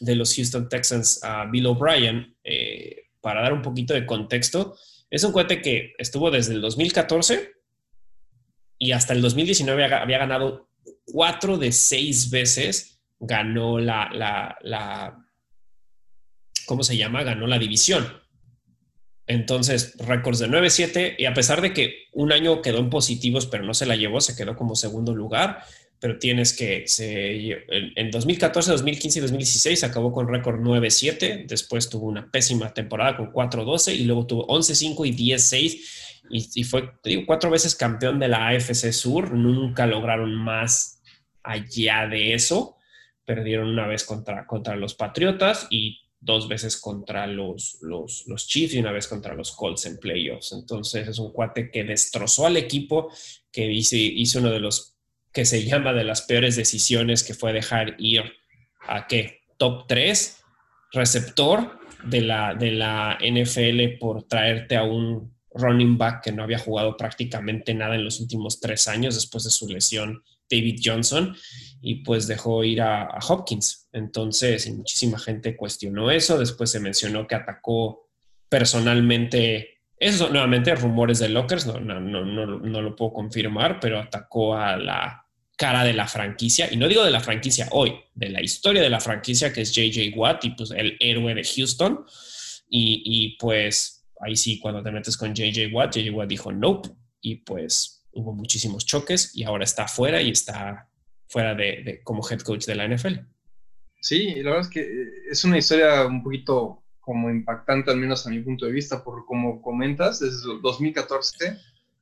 los 0.00 0.34
Houston 0.34 0.68
Texans, 0.68 1.20
Bill 1.50 1.66
O'Brien, 1.66 2.36
eh, 2.44 3.04
para 3.20 3.42
dar 3.42 3.52
un 3.52 3.62
poquito 3.62 3.94
de 3.94 4.04
contexto, 4.04 4.76
es 5.08 5.24
un 5.24 5.32
cuate 5.32 5.62
que 5.62 5.94
estuvo 5.98 6.30
desde 6.30 6.54
el 6.54 6.60
2014 6.60 7.52
y 8.78 8.92
hasta 8.92 9.14
el 9.14 9.22
2019 9.22 9.84
había 9.94 10.18
ganado 10.18 10.68
cuatro 11.04 11.58
de 11.58 11.72
seis 11.72 12.30
veces, 12.30 13.00
ganó 13.18 13.78
la 13.78 15.19
¿cómo 16.70 16.84
se 16.84 16.96
llama? 16.96 17.24
Ganó 17.24 17.48
la 17.48 17.58
división. 17.58 18.06
Entonces, 19.26 19.96
récords 19.98 20.38
de 20.38 20.46
9-7 20.46 21.16
y 21.18 21.24
a 21.24 21.34
pesar 21.34 21.60
de 21.62 21.72
que 21.72 22.04
un 22.12 22.30
año 22.30 22.62
quedó 22.62 22.78
en 22.78 22.90
positivos, 22.90 23.46
pero 23.46 23.64
no 23.64 23.74
se 23.74 23.86
la 23.86 23.96
llevó, 23.96 24.20
se 24.20 24.36
quedó 24.36 24.54
como 24.54 24.76
segundo 24.76 25.12
lugar, 25.12 25.64
pero 25.98 26.20
tienes 26.20 26.52
que, 26.52 26.84
se, 26.86 27.64
en 27.96 28.10
2014, 28.12 28.70
2015 28.70 29.18
y 29.18 29.22
2016 29.22 29.82
acabó 29.82 30.12
con 30.12 30.28
récord 30.28 30.60
9-7, 30.60 31.44
después 31.48 31.88
tuvo 31.88 32.06
una 32.06 32.30
pésima 32.30 32.72
temporada 32.72 33.16
con 33.16 33.32
4-12 33.32 33.96
y 33.96 34.04
luego 34.04 34.28
tuvo 34.28 34.46
11-5 34.46 35.08
y 35.08 35.32
10-6 35.32 35.80
y, 36.30 36.62
fue, 36.62 36.92
te 37.02 37.10
digo, 37.10 37.22
cuatro 37.26 37.50
veces 37.50 37.74
campeón 37.74 38.20
de 38.20 38.28
la 38.28 38.46
AFC 38.46 38.92
Sur, 38.92 39.32
nunca 39.32 39.86
lograron 39.88 40.32
más 40.36 41.02
allá 41.42 42.06
de 42.06 42.34
eso, 42.34 42.76
perdieron 43.24 43.70
una 43.70 43.88
vez 43.88 44.04
contra, 44.04 44.46
contra 44.46 44.76
los 44.76 44.94
Patriotas 44.94 45.66
y 45.70 45.98
dos 46.20 46.48
veces 46.48 46.76
contra 46.76 47.26
los, 47.26 47.78
los, 47.80 48.24
los, 48.26 48.46
Chiefs 48.46 48.74
y 48.74 48.78
una 48.78 48.92
vez 48.92 49.08
contra 49.08 49.34
los 49.34 49.52
Colts 49.52 49.86
en 49.86 49.98
playoffs. 49.98 50.52
Entonces 50.52 51.08
es 51.08 51.18
un 51.18 51.32
cuate 51.32 51.70
que 51.70 51.84
destrozó 51.84 52.46
al 52.46 52.56
equipo, 52.56 53.10
que 53.50 53.72
hizo, 53.72 53.96
hizo 53.96 54.38
uno 54.38 54.50
de 54.50 54.60
los 54.60 54.96
que 55.32 55.44
se 55.44 55.64
llama 55.64 55.92
de 55.92 56.04
las 56.04 56.22
peores 56.22 56.56
decisiones, 56.56 57.22
que 57.22 57.34
fue 57.34 57.52
dejar 57.52 57.96
ir 57.98 58.22
a 58.86 59.06
qué, 59.06 59.40
top 59.56 59.86
3 59.86 60.36
receptor 60.92 61.78
de 62.04 62.22
la, 62.22 62.54
de 62.54 62.72
la 62.72 63.18
NFL 63.20 63.98
por 63.98 64.24
traerte 64.24 64.76
a 64.76 64.84
un 64.84 65.34
running 65.52 65.98
back 65.98 66.24
que 66.24 66.32
no 66.32 66.42
había 66.42 66.58
jugado 66.58 66.96
prácticamente 66.96 67.74
nada 67.74 67.94
en 67.94 68.04
los 68.04 68.20
últimos 68.20 68.60
tres 68.60 68.88
años 68.88 69.14
después 69.14 69.44
de 69.44 69.50
su 69.50 69.68
lesión, 69.68 70.22
David 70.48 70.80
Johnson, 70.82 71.36
y 71.80 71.96
pues 71.96 72.26
dejó 72.26 72.64
ir 72.64 72.82
a, 72.82 73.18
Hopkins. 73.28 73.79
Entonces, 73.92 74.70
muchísima 74.70 75.18
gente 75.18 75.56
cuestionó 75.56 76.10
eso. 76.10 76.38
Después 76.38 76.70
se 76.70 76.80
mencionó 76.80 77.26
que 77.26 77.34
atacó 77.34 78.08
personalmente, 78.48 79.80
eso 79.96 80.28
nuevamente 80.28 80.74
rumores 80.74 81.18
de 81.18 81.28
Lockers, 81.28 81.66
no, 81.66 81.78
no, 81.80 82.00
no, 82.00 82.24
no, 82.24 82.82
lo 82.82 82.96
puedo 82.96 83.12
confirmar, 83.12 83.78
pero 83.80 83.98
atacó 83.98 84.56
a 84.56 84.76
la 84.76 85.26
cara 85.56 85.84
de 85.84 85.92
la 85.92 86.08
franquicia, 86.08 86.72
y 86.72 86.76
no 86.76 86.88
digo 86.88 87.04
de 87.04 87.10
la 87.10 87.20
franquicia 87.20 87.68
hoy, 87.72 87.94
de 88.14 88.30
la 88.30 88.42
historia 88.42 88.80
de 88.80 88.88
la 88.88 88.98
franquicia 88.98 89.52
que 89.52 89.60
es 89.60 89.72
JJ 89.72 90.16
Watt 90.16 90.44
y 90.46 90.50
pues 90.50 90.70
el 90.70 90.96
héroe 91.00 91.34
de 91.34 91.44
Houston. 91.44 92.04
Y, 92.68 93.02
y 93.04 93.36
pues 93.36 94.06
ahí 94.20 94.36
sí, 94.36 94.58
cuando 94.58 94.82
te 94.82 94.90
metes 94.90 95.16
con 95.16 95.34
JJ 95.34 95.72
Watt, 95.72 95.96
JJ 95.96 96.10
Watt 96.12 96.28
dijo 96.28 96.52
nope 96.52 96.88
y 97.20 97.36
pues 97.36 98.06
hubo 98.12 98.32
muchísimos 98.32 98.86
choques 98.86 99.34
y 99.34 99.44
ahora 99.44 99.64
está 99.64 99.86
fuera 99.86 100.20
y 100.22 100.30
está 100.30 100.88
fuera 101.28 101.54
de, 101.54 102.00
como 102.04 102.28
head 102.28 102.40
coach 102.40 102.66
de 102.66 102.74
la 102.74 102.88
NFL. 102.88 103.18
Sí, 104.00 104.34
la 104.36 104.50
verdad 104.50 104.60
es 104.60 104.68
que 104.68 104.80
eh, 104.80 105.08
es 105.30 105.44
una 105.44 105.58
historia 105.58 106.06
un 106.06 106.22
poquito 106.22 106.82
como 107.00 107.30
impactante, 107.30 107.90
al 107.90 107.98
menos 107.98 108.26
a 108.26 108.30
mi 108.30 108.40
punto 108.40 108.66
de 108.66 108.72
vista, 108.72 109.04
por 109.04 109.24
como 109.26 109.60
comentas, 109.60 110.20
desde 110.20 110.60
2014, 110.62 111.58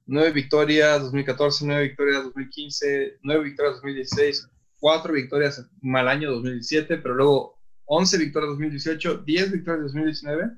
nueve 0.07 0.33
victorias, 0.33 1.03
2014, 1.03 1.67
nueve 1.67 1.83
victorias, 1.89 2.25
2015, 2.25 3.19
nueve 3.23 3.45
victorias, 3.45 3.77
2016, 3.77 4.49
cuatro 4.79 5.13
victorias, 5.13 5.69
mal 5.81 6.09
año 6.09 6.31
2017, 6.31 6.99
pero 6.99 7.15
luego 7.15 7.59
11 7.87 8.19
victorias 8.19 8.51
2018, 8.51 9.19
10 9.19 9.53
victorias 9.53 9.83
2019 9.85 10.51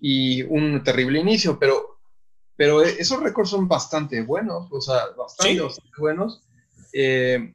y 0.00 0.42
un 0.42 0.82
terrible 0.82 1.20
inicio, 1.20 1.58
pero, 1.58 2.00
pero 2.56 2.82
esos 2.82 3.22
récords 3.22 3.50
son 3.50 3.68
bastante 3.68 4.20
buenos, 4.22 4.66
o 4.70 4.80
sea, 4.80 5.06
bastante, 5.16 5.62
buenos. 5.96 6.42
Eh, 6.92 7.54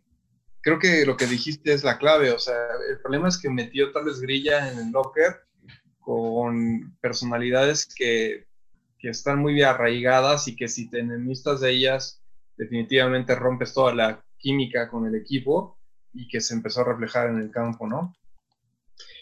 creo 0.67 0.79
que 0.79 1.05
lo 1.05 1.15
que 1.15 1.27
dijiste 1.27 1.71
es 1.71 1.85
la 1.85 1.97
clave, 1.97 2.29
o 2.31 2.39
sea, 2.39 2.53
el 2.89 2.99
problema 2.99 3.29
es 3.29 3.37
que 3.37 3.49
metió 3.49 3.93
tal 3.93 4.03
vez 4.03 4.19
grilla 4.19 4.69
en 4.69 4.77
el 4.77 4.91
locker 4.91 5.37
con 5.97 6.93
personalidades 6.99 7.87
que, 7.95 8.47
que 8.99 9.07
están 9.07 9.39
muy 9.39 9.61
arraigadas 9.61 10.49
y 10.49 10.57
que 10.57 10.67
si 10.67 10.89
te 10.89 10.99
enemistas 10.99 11.61
de 11.61 11.71
ellas, 11.71 12.21
definitivamente 12.57 13.33
rompes 13.33 13.73
toda 13.73 13.95
la 13.95 14.25
química 14.37 14.89
con 14.89 15.05
el 15.07 15.15
equipo 15.15 15.79
y 16.11 16.27
que 16.27 16.41
se 16.41 16.53
empezó 16.53 16.81
a 16.81 16.91
reflejar 16.91 17.29
en 17.29 17.37
el 17.39 17.49
campo, 17.49 17.87
¿no? 17.87 18.13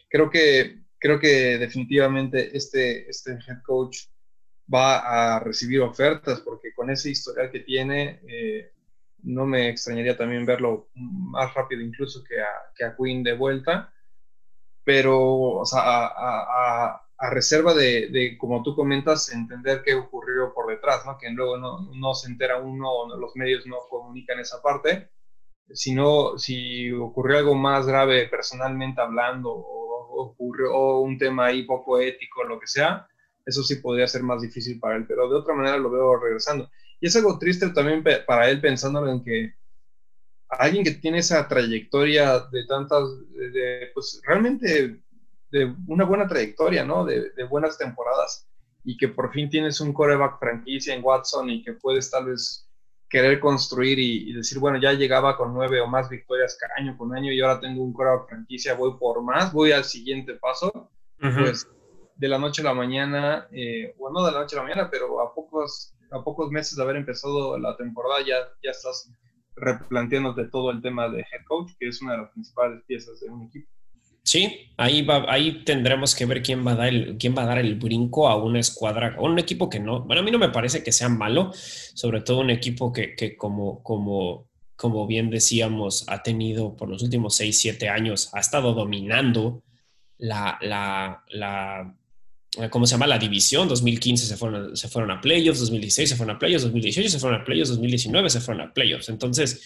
Creo 0.09 0.31
que 0.31 0.79
creo 0.97 1.19
que 1.19 1.59
definitivamente 1.59 2.57
este, 2.57 3.07
este 3.07 3.33
head 3.33 3.61
coach 3.63 3.99
va 4.73 5.35
a 5.35 5.39
recibir 5.41 5.81
ofertas 5.81 6.39
porque 6.39 6.73
con 6.73 6.89
ese 6.89 7.11
historial 7.11 7.51
que 7.51 7.59
tiene, 7.59 8.19
eh, 8.27 8.71
no 9.25 9.45
me 9.45 9.69
extrañaría 9.69 10.17
también 10.17 10.45
verlo 10.45 10.89
más 10.93 11.53
rápido 11.53 11.81
incluso 11.81 12.23
que 12.23 12.41
a, 12.41 12.49
que 12.75 12.85
a 12.85 12.95
Quinn 12.95 13.23
de 13.23 13.33
vuelta, 13.33 13.93
pero 14.83 15.19
o 15.19 15.65
sea, 15.65 15.81
a, 15.81 17.01
a, 17.17 17.29
reserva 17.31 17.73
de, 17.73 18.09
de, 18.09 18.37
como 18.37 18.61
tú 18.61 18.75
comentas, 18.75 19.31
entender 19.33 19.81
qué 19.83 19.95
ocurrió 19.95 20.53
por 20.53 20.67
detrás, 20.67 21.05
¿no? 21.05 21.17
que 21.17 21.29
luego 21.31 21.57
no, 21.57 21.79
no 21.95 22.13
se 22.13 22.29
entera 22.29 22.59
uno, 22.59 23.17
los 23.17 23.35
medios 23.35 23.65
no 23.65 23.77
comunican 23.89 24.39
esa 24.39 24.61
parte, 24.61 25.09
sino 25.71 26.37
si 26.37 26.91
ocurrió 26.91 27.39
algo 27.39 27.55
más 27.55 27.87
grave 27.87 28.27
personalmente 28.27 29.01
hablando 29.01 29.49
o 29.51 30.23
ocurrió 30.23 30.99
un 30.99 31.17
tema 31.17 31.47
ahí 31.47 31.63
poco 31.63 31.99
ético, 31.99 32.43
lo 32.43 32.59
que 32.59 32.67
sea, 32.67 33.07
eso 33.45 33.63
sí 33.63 33.75
podría 33.77 34.07
ser 34.07 34.23
más 34.23 34.41
difícil 34.41 34.79
para 34.79 34.95
él, 34.95 35.05
pero 35.07 35.29
de 35.29 35.35
otra 35.35 35.53
manera 35.53 35.77
lo 35.77 35.89
veo 35.89 36.17
regresando. 36.19 36.69
Y 37.05 37.07
es 37.07 37.15
algo 37.15 37.37
triste 37.37 37.69
también 37.69 38.03
para 38.25 38.49
él 38.49 38.59
pensándolo 38.59 39.11
en 39.11 39.23
que 39.23 39.53
alguien 40.49 40.83
que 40.83 40.89
tiene 40.89 41.19
esa 41.19 41.47
trayectoria 41.47 42.39
de 42.51 42.65
tantas, 42.65 43.03
de, 43.29 43.91
pues 43.93 44.19
realmente 44.25 44.99
de 45.51 45.75
una 45.85 46.03
buena 46.03 46.27
trayectoria, 46.27 46.83
¿no? 46.83 47.05
De, 47.05 47.29
de, 47.29 47.43
buenas 47.43 47.77
temporadas 47.77 48.47
y 48.83 48.97
que 48.97 49.07
por 49.07 49.31
fin 49.31 49.51
tienes 49.51 49.79
un 49.81 49.93
coreback 49.93 50.39
franquicia 50.39 50.95
en 50.95 51.03
Watson 51.03 51.47
y 51.51 51.63
que 51.63 51.73
puedes 51.73 52.09
tal 52.09 52.25
vez 52.25 52.67
querer 53.07 53.39
construir 53.39 53.99
y, 53.99 54.33
decir, 54.33 54.57
bueno, 54.57 54.79
ya 54.79 54.93
llegaba 54.93 55.37
con 55.37 55.53
nueve 55.53 55.79
o 55.81 55.85
más 55.85 56.09
victorias 56.09 56.57
cada 56.59 56.73
año 56.77 56.97
con 56.97 57.15
año 57.15 57.31
y 57.31 57.39
ahora 57.39 57.59
tengo 57.59 57.83
un 57.83 57.93
core 57.93 58.25
franquicia, 58.27 58.73
voy 58.73 58.97
por 58.97 59.21
más, 59.21 59.53
voy 59.53 59.73
al 59.73 59.83
siguiente 59.83 60.33
paso, 60.33 60.89
pues 61.19 61.67
de 62.15 62.27
la 62.27 62.39
noche 62.39 62.61
a 62.61 62.65
la 62.65 62.73
mañana, 62.73 63.47
eh, 63.51 63.93
bueno, 63.97 64.21
no 64.21 64.25
de 64.25 64.31
la 64.31 64.39
noche 64.39 64.55
a 64.55 64.59
la 64.59 64.63
mañana, 64.63 64.89
pero 64.89 65.21
a 65.21 65.33
pocos, 65.33 65.94
a 66.11 66.23
pocos 66.23 66.51
meses 66.51 66.75
de 66.77 66.83
haber 66.83 66.95
empezado 66.97 67.57
la 67.57 67.75
temporada 67.77 68.19
ya, 68.25 68.35
ya 68.63 68.71
estás 68.71 69.11
replanteándote 69.55 70.45
todo 70.45 70.71
el 70.71 70.81
tema 70.81 71.09
de 71.09 71.19
head 71.19 71.45
coach, 71.47 71.71
que 71.79 71.87
es 71.87 72.01
una 72.01 72.13
de 72.13 72.17
las 72.19 72.31
principales 72.31 72.83
piezas 72.85 73.19
de 73.19 73.29
un 73.29 73.43
equipo. 73.43 73.69
Sí, 74.23 74.71
ahí, 74.77 75.03
va, 75.03 75.23
ahí 75.31 75.63
tendremos 75.63 76.15
que 76.15 76.25
ver 76.25 76.41
quién 76.41 76.65
va, 76.65 76.71
a 76.71 76.75
dar 76.75 76.87
el, 76.87 77.17
quién 77.17 77.35
va 77.37 77.43
a 77.43 77.45
dar 77.45 77.59
el 77.59 77.75
brinco 77.75 78.27
a 78.27 78.35
una 78.43 78.59
escuadra, 78.59 79.15
a 79.15 79.21
un 79.21 79.37
equipo 79.37 79.69
que 79.69 79.79
no, 79.79 80.01
bueno, 80.01 80.21
a 80.21 80.25
mí 80.25 80.31
no 80.31 80.39
me 80.39 80.49
parece 80.49 80.83
que 80.83 80.91
sea 80.91 81.09
malo, 81.09 81.51
sobre 81.53 82.21
todo 82.21 82.39
un 82.39 82.49
equipo 82.49 82.91
que, 82.91 83.15
que 83.15 83.37
como, 83.37 83.83
como, 83.83 84.49
como 84.75 85.05
bien 85.05 85.29
decíamos, 85.29 86.05
ha 86.09 86.23
tenido 86.23 86.75
por 86.75 86.89
los 86.89 87.03
últimos 87.03 87.35
6, 87.35 87.55
7 87.55 87.87
años, 87.87 88.31
ha 88.33 88.39
estado 88.39 88.73
dominando 88.73 89.63
la, 90.17 90.57
la, 90.59 91.23
la 91.29 91.95
¿cómo 92.69 92.85
se 92.85 92.91
llama? 92.91 93.07
La 93.07 93.17
división. 93.17 93.67
2015 93.67 94.25
se 94.25 94.37
fueron, 94.37 94.75
se 94.75 94.87
fueron 94.87 95.11
a 95.11 95.21
playoffs, 95.21 95.59
2016 95.59 96.09
se 96.09 96.15
fueron 96.15 96.35
a 96.35 96.39
playoffs, 96.39 96.63
2018 96.63 97.09
se 97.09 97.19
fueron 97.19 97.41
a 97.41 97.43
playoffs, 97.43 97.69
2019 97.69 98.29
se 98.29 98.41
fueron 98.41 98.67
a 98.67 98.73
playoffs. 98.73 99.09
Entonces, 99.09 99.61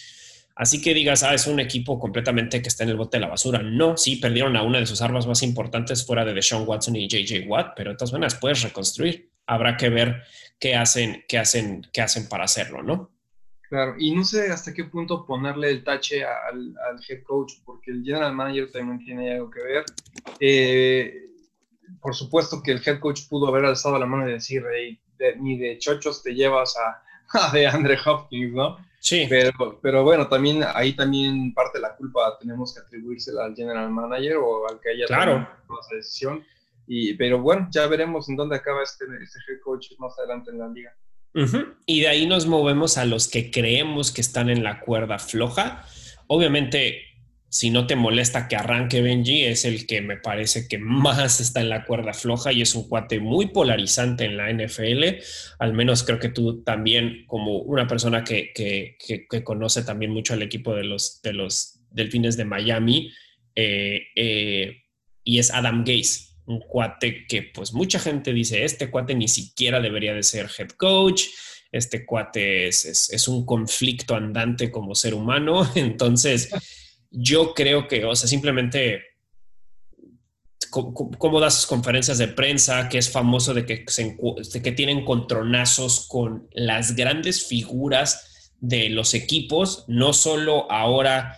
Así 0.60 0.82
que 0.82 0.92
digas, 0.92 1.22
ah, 1.22 1.32
es 1.32 1.46
un 1.46 1.58
equipo 1.58 1.98
completamente 1.98 2.60
que 2.60 2.68
está 2.68 2.84
en 2.84 2.90
el 2.90 2.96
bote 2.96 3.16
de 3.16 3.22
la 3.22 3.28
basura. 3.28 3.62
No, 3.62 3.96
sí, 3.96 4.16
perdieron 4.16 4.58
a 4.58 4.62
una 4.62 4.78
de 4.78 4.84
sus 4.84 5.00
armas 5.00 5.26
más 5.26 5.42
importantes 5.42 6.04
fuera 6.04 6.22
de 6.22 6.34
Deshaun 6.34 6.68
Watson 6.68 6.96
y 6.96 7.08
JJ 7.08 7.46
Watt, 7.48 7.72
pero 7.74 7.92
de 7.92 7.96
todas 7.96 8.12
maneras 8.12 8.34
puedes 8.34 8.62
reconstruir. 8.62 9.30
Habrá 9.46 9.78
que 9.78 9.88
ver 9.88 10.22
qué 10.58 10.74
hacen, 10.74 11.24
qué 11.26 11.38
hacen, 11.38 11.86
qué 11.90 12.02
hacen 12.02 12.28
para 12.28 12.44
hacerlo, 12.44 12.82
¿no? 12.82 13.10
Claro, 13.70 13.94
y 13.98 14.10
no 14.10 14.22
sé 14.22 14.50
hasta 14.50 14.74
qué 14.74 14.84
punto 14.84 15.24
ponerle 15.24 15.70
el 15.70 15.82
tache 15.82 16.24
al, 16.24 16.74
head 17.08 17.22
coach, 17.22 17.54
porque 17.64 17.92
el 17.92 18.04
general 18.04 18.34
manager 18.34 18.70
también 18.70 18.98
tiene 18.98 19.32
algo 19.32 19.50
que 19.50 19.62
ver. 19.62 19.84
Eh, 20.40 21.29
por 22.00 22.14
supuesto 22.14 22.62
que 22.62 22.72
el 22.72 22.82
head 22.84 23.00
coach 23.00 23.22
pudo 23.28 23.48
haber 23.48 23.64
alzado 23.64 23.98
la 23.98 24.06
mano 24.06 24.28
y 24.28 24.32
decir, 24.32 24.64
ni 25.38 25.58
de 25.58 25.78
chochos 25.78 26.22
te 26.22 26.34
llevas 26.34 26.76
a, 26.76 27.02
a 27.48 27.52
de 27.52 27.66
Andre 27.66 27.98
Hopkins, 28.04 28.52
¿no? 28.52 28.78
Sí. 29.00 29.26
Pero, 29.28 29.78
pero 29.80 30.04
bueno, 30.04 30.28
también 30.28 30.62
ahí 30.74 30.92
también 30.92 31.54
parte 31.54 31.78
de 31.78 31.82
la 31.82 31.96
culpa 31.96 32.36
tenemos 32.38 32.74
que 32.74 32.80
atribuírsela 32.80 33.46
al 33.46 33.56
general 33.56 33.90
manager 33.90 34.36
o 34.36 34.68
al 34.68 34.78
que 34.78 34.90
haya 34.90 35.06
tomado 35.06 35.46
esa 35.80 35.96
decisión. 35.96 36.44
Y, 36.86 37.14
pero 37.14 37.40
bueno, 37.40 37.68
ya 37.70 37.86
veremos 37.86 38.28
en 38.28 38.36
dónde 38.36 38.56
acaba 38.56 38.82
este, 38.82 39.06
este 39.22 39.38
head 39.48 39.60
coach 39.64 39.92
más 39.98 40.18
adelante 40.18 40.50
en 40.50 40.58
la 40.58 40.68
liga. 40.68 40.94
Y 41.86 42.00
de 42.00 42.08
ahí 42.08 42.26
nos 42.26 42.46
movemos 42.46 42.98
a 42.98 43.04
los 43.04 43.28
que 43.28 43.50
creemos 43.50 44.10
que 44.10 44.20
están 44.20 44.50
en 44.50 44.64
la 44.64 44.80
cuerda 44.80 45.18
floja. 45.18 45.86
Obviamente, 46.26 47.02
si 47.50 47.70
no 47.70 47.86
te 47.86 47.96
molesta 47.96 48.48
que 48.48 48.56
arranque 48.56 49.02
Benji, 49.02 49.44
es 49.44 49.64
el 49.64 49.86
que 49.86 50.00
me 50.00 50.16
parece 50.16 50.68
que 50.68 50.78
más 50.78 51.40
está 51.40 51.60
en 51.60 51.68
la 51.68 51.84
cuerda 51.84 52.14
floja 52.14 52.52
y 52.52 52.62
es 52.62 52.74
un 52.74 52.88
cuate 52.88 53.18
muy 53.18 53.48
polarizante 53.48 54.24
en 54.24 54.36
la 54.36 54.50
NFL. 54.52 55.20
Al 55.58 55.74
menos 55.74 56.04
creo 56.04 56.20
que 56.20 56.28
tú 56.28 56.62
también, 56.62 57.24
como 57.26 57.58
una 57.58 57.86
persona 57.86 58.24
que, 58.24 58.96
conoce 59.44 59.82
también 59.82 60.12
mucho 60.12 60.32
al 60.32 60.42
equipo 60.42 60.74
de 60.74 60.84
los, 60.84 61.20
de 61.22 61.32
los 61.32 61.80
Delfines 61.90 62.36
de 62.36 62.44
Miami, 62.44 63.12
eh, 63.56 64.02
eh, 64.14 64.84
y 65.24 65.38
es 65.40 65.50
Adam 65.50 65.84
Gase 65.84 66.30
un 66.50 66.60
cuate 66.60 67.26
que 67.26 67.42
pues 67.42 67.72
mucha 67.72 67.98
gente 67.98 68.32
dice, 68.32 68.64
este 68.64 68.90
cuate 68.90 69.14
ni 69.14 69.28
siquiera 69.28 69.80
debería 69.80 70.14
de 70.14 70.22
ser 70.22 70.48
head 70.58 70.70
coach, 70.70 71.24
este 71.70 72.04
cuate 72.04 72.66
es, 72.68 73.28
un 73.28 73.46
conflicto 73.46 74.16
andante 74.16 74.70
como 74.70 74.94
ser 74.94 75.14
humano, 75.14 75.68
entonces 75.76 76.50
yo 77.10 77.54
creo 77.54 77.88
que, 77.88 78.04
o 78.04 78.14
sea, 78.14 78.28
simplemente 78.28 79.02
cómo 80.70 81.40
da 81.40 81.50
sus 81.50 81.66
conferencias 81.66 82.18
de 82.18 82.28
prensa, 82.28 82.88
que 82.88 82.98
es 82.98 83.10
famoso 83.10 83.54
de 83.54 83.66
que, 83.66 83.84
de 84.52 84.62
que 84.62 84.72
tienen 84.72 85.04
contronazos 85.04 86.06
con 86.08 86.48
las 86.52 86.94
grandes 86.94 87.46
figuras 87.46 88.52
de 88.60 88.88
los 88.90 89.14
equipos, 89.14 89.84
no 89.88 90.12
solo 90.12 90.70
ahora 90.70 91.36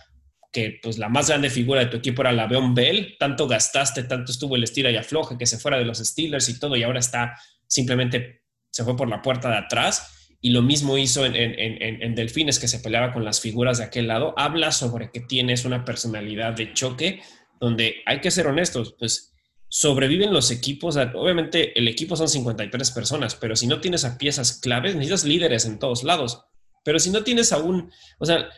que 0.51 0.79
pues 0.83 0.99
la 0.99 1.09
más 1.09 1.29
grande 1.29 1.49
figura 1.49 1.79
de 1.79 1.87
tu 1.87 1.97
equipo 1.97 2.21
era 2.21 2.31
la 2.31 2.45
Beon 2.45 2.75
Bell, 2.75 3.15
tanto 3.17 3.47
gastaste, 3.47 4.03
tanto 4.03 4.31
estuvo 4.31 4.55
el 4.55 4.63
estira 4.63 4.91
y 4.91 4.97
afloje 4.97 5.35
que 5.35 5.47
se 5.47 5.57
fuera 5.57 5.79
de 5.79 5.85
los 5.85 5.97
Steelers 5.97 6.47
y 6.49 6.59
todo, 6.59 6.75
y 6.75 6.83
ahora 6.83 6.99
está 6.99 7.35
simplemente 7.65 8.43
se 8.69 8.83
fue 8.83 8.95
por 8.95 9.09
la 9.09 9.21
puerta 9.21 9.49
de 9.49 9.57
atrás. 9.57 10.12
Y 10.45 10.49
lo 10.49 10.61
mismo 10.61 10.97
hizo 10.97 11.25
en, 11.25 11.35
en, 11.37 12.15
Delfines, 12.15 12.59
que 12.59 12.67
se 12.67 12.79
peleaba 12.79 13.13
con 13.13 13.23
las 13.23 13.39
figuras 13.39 13.77
de 13.77 13.85
aquel 13.85 14.09
lado. 14.09 14.33
Habla 14.35 14.73
sobre 14.73 15.09
que 15.09 15.21
tienes 15.21 15.63
una 15.63 15.85
personalidad 15.85 16.51
de 16.51 16.73
choque, 16.73 17.21
donde 17.61 18.03
hay 18.05 18.19
que 18.19 18.29
ser 18.29 18.47
honestos, 18.47 18.93
pues 18.99 19.33
sobreviven 19.69 20.33
los 20.33 20.51
equipos. 20.51 20.97
Obviamente 20.97 21.79
el 21.79 21.87
equipo 21.87 22.17
son 22.17 22.27
53 22.27 22.91
personas, 22.91 23.35
pero 23.35 23.55
si 23.55 23.67
no 23.67 23.79
tienes 23.79 24.03
a 24.03 24.17
piezas 24.17 24.59
claves, 24.59 24.95
necesitas 24.95 25.23
líderes 25.23 25.63
en 25.63 25.79
todos 25.79 26.03
lados. 26.03 26.43
Pero 26.83 26.99
si 26.99 27.09
no 27.09 27.23
tienes 27.23 27.53
aún, 27.53 27.89
o 28.19 28.25
sea, 28.25 28.49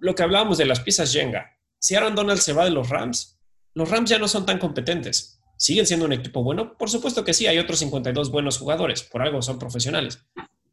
lo 0.00 0.16
que 0.16 0.24
hablábamos 0.24 0.58
de 0.58 0.66
las 0.66 0.80
piezas 0.80 1.12
Jenga. 1.12 1.56
Si 1.78 1.94
Aaron 1.94 2.16
Donald 2.16 2.40
se 2.40 2.52
va 2.52 2.64
de 2.64 2.72
los 2.72 2.88
Rams, 2.88 3.38
los 3.74 3.88
Rams 3.88 4.10
ya 4.10 4.18
no 4.18 4.26
son 4.26 4.44
tan 4.44 4.58
competentes. 4.58 5.40
¿Siguen 5.56 5.86
siendo 5.86 6.06
un 6.06 6.14
equipo 6.14 6.42
bueno? 6.42 6.76
Por 6.76 6.90
supuesto 6.90 7.22
que 7.22 7.32
sí, 7.32 7.46
hay 7.46 7.60
otros 7.60 7.78
52 7.78 8.32
buenos 8.32 8.58
jugadores, 8.58 9.04
por 9.04 9.22
algo 9.22 9.40
son 9.40 9.60
profesionales. 9.60 10.18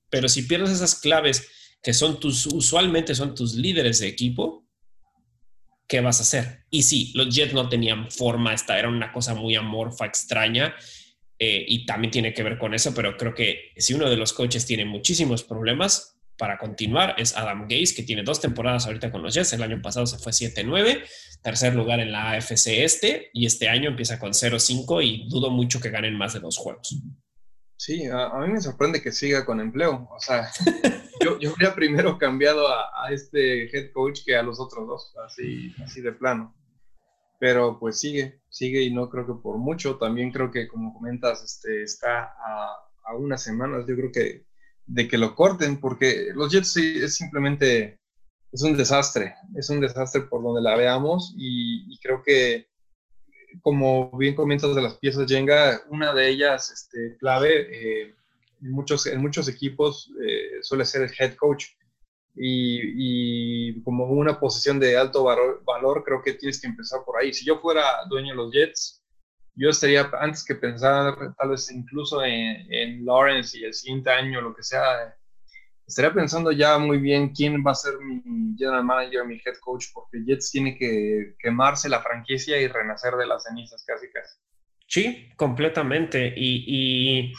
Pero 0.10 0.28
si 0.30 0.44
pierdes 0.44 0.72
esas 0.72 0.96
claves 0.96 1.48
que 1.82 1.94
son 1.94 2.20
tus, 2.20 2.46
usualmente 2.48 3.16
son 3.16 3.36
tus 3.36 3.56
líderes 3.56 4.00
de 4.00 4.08
equipo, 4.08 4.68
¿qué 5.88 6.02
vas 6.02 6.20
a 6.20 6.24
hacer? 6.24 6.66
Y 6.70 6.84
sí, 6.84 7.12
los 7.16 7.34
Jets 7.34 7.54
no 7.54 7.70
tenían 7.70 8.12
forma, 8.12 8.54
esta 8.54 8.78
era 8.78 8.90
una 8.90 9.12
cosa 9.12 9.34
muy 9.34 9.56
amorfa, 9.56 10.06
extraña, 10.06 10.76
eh, 11.38 11.64
y 11.68 11.86
también 11.86 12.12
tiene 12.12 12.34
que 12.34 12.44
ver 12.44 12.58
con 12.58 12.74
eso, 12.74 12.94
pero 12.94 13.16
creo 13.16 13.34
que 13.34 13.72
si 13.78 13.94
uno 13.94 14.10
de 14.10 14.18
los 14.18 14.34
coaches 14.34 14.66
tiene 14.66 14.86
muchísimos 14.86 15.44
problemas, 15.44 16.20
para 16.40 16.58
continuar 16.58 17.14
es 17.18 17.38
Adam 17.38 17.68
Gase, 17.68 17.94
que 17.94 18.04
tiene 18.04 18.24
dos 18.24 18.42
temporadas 18.42 18.88
ahorita 18.88 19.12
con 19.12 19.22
los 19.22 19.36
Jets. 19.36 19.54
El 19.54 19.62
año 19.62 19.80
pasado 19.82 20.08
se 20.08 20.18
fue 20.18 20.32
7-9, 20.32 21.04
tercer 21.44 21.76
lugar 21.76 22.00
en 22.00 22.12
la 22.12 22.32
AFC 22.32 22.68
este, 22.84 23.30
y 23.34 23.46
este 23.46 23.68
año 23.68 23.90
empieza 23.90 24.18
con 24.18 24.32
0-5 24.32 25.04
y 25.04 25.28
dudo 25.30 25.52
mucho 25.52 25.80
que 25.80 25.92
ganen 25.92 26.16
más 26.16 26.34
de 26.34 26.40
dos 26.40 26.58
juegos. 26.58 26.98
Sí, 27.80 28.06
a, 28.08 28.38
mí 28.40 28.52
me 28.52 28.60
sorprende 28.60 29.02
que 29.02 29.14
siga 29.14 29.46
con 29.46 29.62
empleo. 29.62 30.10
O 30.12 30.20
sea, 30.20 30.52
yo, 31.24 31.40
yo 31.40 31.52
habría 31.52 31.74
primero 31.74 32.18
cambiado 32.18 32.68
a, 32.68 33.10
este 33.12 33.76
head 33.76 33.94
coach 33.94 34.20
que 34.26 34.36
a 34.36 34.44
los 34.44 34.60
otros 34.60 34.86
dos, 34.86 35.16
así, 35.26 35.74
así 35.82 36.02
de 36.02 36.12
plano. 36.12 36.54
Pero 37.40 37.80
pues 37.80 37.98
sigue, 37.98 38.42
sigue 38.50 38.82
y 38.82 38.94
no 38.94 39.10
creo 39.10 39.26
que 39.26 39.42
por 39.42 39.58
mucho. 39.58 39.98
También 39.98 40.32
creo 40.32 40.52
que, 40.52 40.68
como 40.68 40.94
comentas, 40.94 41.42
este, 41.42 41.84
está 41.84 42.24
a, 42.24 42.76
a 43.06 43.16
unas 43.16 43.42
semanas. 43.42 43.86
Yo 43.88 43.96
creo 43.96 44.12
que 44.12 44.46
de 44.90 45.08
que 45.08 45.18
lo 45.18 45.36
corten, 45.36 45.80
porque 45.80 46.32
los 46.34 46.52
Jets 46.52 46.76
es 46.78 47.16
simplemente, 47.16 48.00
es 48.52 48.62
un 48.64 48.76
desastre, 48.76 49.36
es 49.56 49.70
un 49.70 49.80
desastre 49.80 50.22
por 50.22 50.44
donde 50.44 50.62
la 50.62 50.76
veamos 50.76 51.34
y, 51.38 51.98
creo 52.00 52.24
que, 52.24 52.68
como 53.62 54.16
bien 54.18 54.36
comentas 54.36 54.76
de 54.76 54.82
las 54.82 54.98
piezas 54.98 55.28
Jenga, 55.28 55.82
una 55.90 56.14
de 56.14 56.30
ellas 56.30 56.72
este, 56.72 57.18
clave 57.18 57.68
eh, 57.72 58.16
en, 58.62 58.72
muchos, 58.72 59.06
en 59.06 59.22
muchos 59.22 59.48
equipos 59.48 60.12
eh, 60.26 60.60
suele 60.62 60.86
ser 60.86 61.04
el 61.04 61.12
head 61.18 61.36
coach. 61.36 61.66
Y, 62.42 63.82
como 63.84 64.06
una 64.06 64.40
posición 64.40 64.80
de 64.80 64.96
alto 64.96 65.24
valor, 65.26 65.62
valor, 65.66 66.04
creo 66.06 66.22
que 66.22 66.34
tienes 66.34 66.62
que 66.62 66.68
empezar 66.68 67.02
por 67.06 67.20
ahí. 67.20 67.34
Si 67.34 67.46
yo 67.46 67.60
fuera 67.60 67.84
dueño 68.08 68.30
de 68.30 68.36
los 68.36 68.54
Jets, 68.54 69.04
yo 69.56 69.70
estaría, 69.70 70.10
antes 70.22 70.46
que 70.46 70.56
pensar 70.56 71.36
tal 71.38 71.50
vez 71.50 71.70
incluso 71.70 72.24
en, 72.24 73.06
Lawrence 73.06 73.58
y 73.58 73.66
el 73.66 73.74
siguiente 73.74 74.10
año, 74.10 74.40
lo 74.40 74.56
que 74.56 74.64
sea, 74.64 75.18
estaría 75.90 76.14
pensando 76.14 76.52
ya 76.52 76.78
muy 76.78 77.00
bien 77.00 77.30
quién 77.30 77.64
va 77.66 77.72
a 77.72 77.76
ser 77.76 77.96
mi 78.00 78.56
general 78.58 78.84
manager, 78.84 79.26
mi 79.26 79.36
head 79.36 79.58
coach, 79.60 79.88
porque 79.94 80.20
Jets 80.26 80.52
tiene 80.52 80.78
que 80.78 81.34
quemarse 81.40 81.90
la 81.90 82.02
franquicia 82.02 82.62
y 82.62 82.68
renacer 82.68 83.16
de 83.16 83.28
las 83.28 83.44
cenizas 83.44 83.84
casi 83.86 84.08
casi. 84.10 84.38
Sí, 84.88 85.30
completamente. 85.36 86.34
Y, 86.36 87.34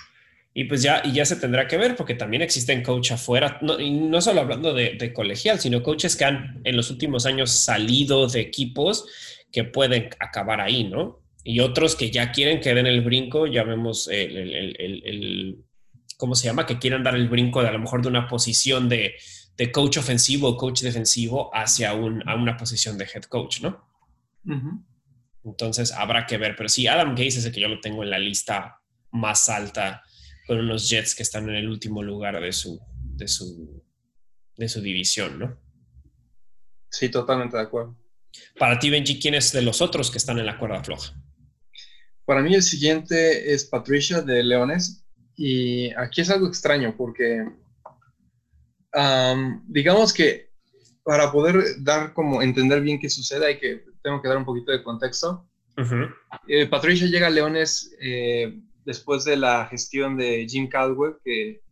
y, 0.52 0.64
pues 0.64 0.82
ya, 0.82 1.00
y 1.04 1.12
ya 1.12 1.24
se 1.24 1.36
tendrá 1.36 1.66
que 1.66 1.78
ver, 1.78 1.96
porque 1.96 2.14
también 2.14 2.42
existen 2.42 2.82
coaches 2.82 3.12
afuera, 3.12 3.58
no, 3.62 3.80
y 3.80 3.90
no 3.90 4.20
solo 4.20 4.40
hablando 4.42 4.74
de, 4.74 4.96
de 4.98 5.12
colegial, 5.12 5.58
sino 5.58 5.82
coaches 5.82 6.16
que 6.16 6.24
han 6.24 6.60
en 6.64 6.76
los 6.76 6.90
últimos 6.90 7.26
años 7.26 7.50
salido 7.50 8.26
de 8.28 8.40
equipos 8.40 9.08
que 9.50 9.64
pueden 9.64 10.10
acabar 10.20 10.60
ahí, 10.60 10.84
¿no? 10.84 11.20
y 11.44 11.60
otros 11.60 11.96
que 11.96 12.10
ya 12.10 12.32
quieren 12.32 12.60
que 12.60 12.74
den 12.74 12.86
el 12.86 13.00
brinco, 13.00 13.46
ya 13.46 13.64
vemos 13.64 14.08
el, 14.08 15.64
¿cómo 16.20 16.36
se 16.36 16.46
llama? 16.46 16.66
Que 16.66 16.78
quieran 16.78 17.02
dar 17.02 17.16
el 17.16 17.28
brinco 17.28 17.62
de 17.62 17.68
a 17.68 17.72
lo 17.72 17.80
mejor 17.80 18.02
de 18.02 18.08
una 18.08 18.28
posición 18.28 18.88
de, 18.88 19.16
coach 19.72 19.96
ofensivo 19.98 20.48
o 20.48 20.56
coach 20.56 20.82
defensivo 20.82 21.50
hacia 21.52 21.92
un, 21.92 22.26
a 22.28 22.34
una 22.34 22.56
posición 22.56 22.96
de 22.96 23.04
head 23.12 23.24
coach, 23.24 23.60
¿no? 23.60 23.84
Entonces 25.44 25.92
habrá 25.92 26.26
que 26.26 26.38
ver, 26.38 26.54
pero 26.56 26.68
sí, 26.68 26.86
Adam 26.86 27.10
Gaze 27.10 27.40
es 27.40 27.44
el 27.44 27.52
que 27.52 27.60
yo 27.60 27.68
lo 27.68 27.80
tengo 27.80 28.02
en 28.02 28.10
la 28.10 28.18
lista 28.18 28.80
más 29.10 29.48
alta 29.48 30.02
con 30.46 30.58
unos 30.58 30.88
Jets 30.88 31.14
que 31.14 31.22
están 31.22 31.48
en 31.48 31.56
el 31.56 31.68
último 31.68 32.02
lugar 32.02 32.40
de 32.40 32.52
su, 32.52 32.80
de 33.16 33.28
su, 33.28 33.82
de 34.56 34.68
su 34.68 34.80
división, 34.80 35.38
¿no? 35.38 35.58
Sí, 36.90 37.08
totalmente 37.08 37.56
de 37.56 37.62
acuerdo. 37.62 37.96
Para 38.58 38.78
ti, 38.78 38.90
Benji, 38.90 39.18
¿quién 39.18 39.34
es 39.34 39.52
de 39.52 39.62
los 39.62 39.80
otros 39.80 40.10
que 40.10 40.18
están 40.18 40.38
en 40.38 40.46
la 40.46 40.58
cuerda 40.58 40.82
floja? 40.82 41.14
Para 42.24 42.42
mí 42.42 42.54
el 42.54 42.62
siguiente 42.62 43.52
es 43.52 43.64
Patricia 43.64 44.22
de 44.22 44.42
Leones 44.42 44.99
y 45.42 45.90
aquí 45.94 46.20
es 46.20 46.28
algo 46.28 46.46
extraño 46.46 46.94
porque 46.98 47.46
digamos 49.68 50.12
que 50.12 50.50
para 51.02 51.32
poder 51.32 51.64
dar 51.78 52.12
como 52.12 52.42
entender 52.42 52.82
bien 52.82 53.00
qué 53.00 53.08
sucede 53.08 53.46
hay 53.46 53.58
que 53.58 53.82
tengo 54.02 54.20
que 54.20 54.28
dar 54.28 54.36
un 54.36 54.44
poquito 54.44 54.70
de 54.70 54.82
contexto. 54.82 55.48
Eh, 56.46 56.66
Patricia 56.66 57.06
llega 57.06 57.28
a 57.28 57.30
Leones 57.30 57.96
eh, 58.02 58.60
después 58.84 59.24
de 59.24 59.36
la 59.36 59.64
gestión 59.64 60.18
de 60.18 60.46
Jim 60.46 60.68
Caldwell 60.68 61.16
que 61.24 61.62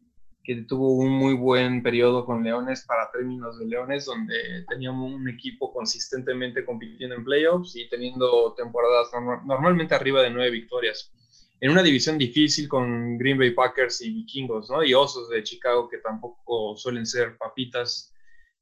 que 0.48 0.54
tuvo 0.62 0.94
un 0.94 1.10
muy 1.10 1.34
buen 1.34 1.82
periodo 1.82 2.24
con 2.24 2.42
Leones 2.42 2.86
para 2.86 3.10
términos 3.10 3.58
de 3.58 3.66
Leones, 3.66 4.06
donde 4.06 4.64
teníamos 4.66 5.12
un 5.12 5.28
equipo 5.28 5.70
consistentemente 5.74 6.64
compitiendo 6.64 7.16
en 7.16 7.22
playoffs 7.22 7.76
y 7.76 7.86
teniendo 7.90 8.54
temporadas 8.54 9.10
normalmente 9.44 9.94
arriba 9.94 10.22
de 10.22 10.30
nueve 10.30 10.50
victorias. 10.50 11.12
En 11.60 11.70
una 11.70 11.82
división 11.82 12.18
difícil 12.18 12.68
con 12.68 13.18
Green 13.18 13.38
Bay 13.38 13.50
Packers 13.50 14.00
y 14.00 14.10
Vikingos, 14.10 14.70
¿no? 14.70 14.84
Y 14.84 14.94
Osos 14.94 15.28
de 15.28 15.42
Chicago, 15.42 15.88
que 15.88 15.98
tampoco 15.98 16.76
suelen 16.76 17.04
ser 17.04 17.36
papitas. 17.36 18.12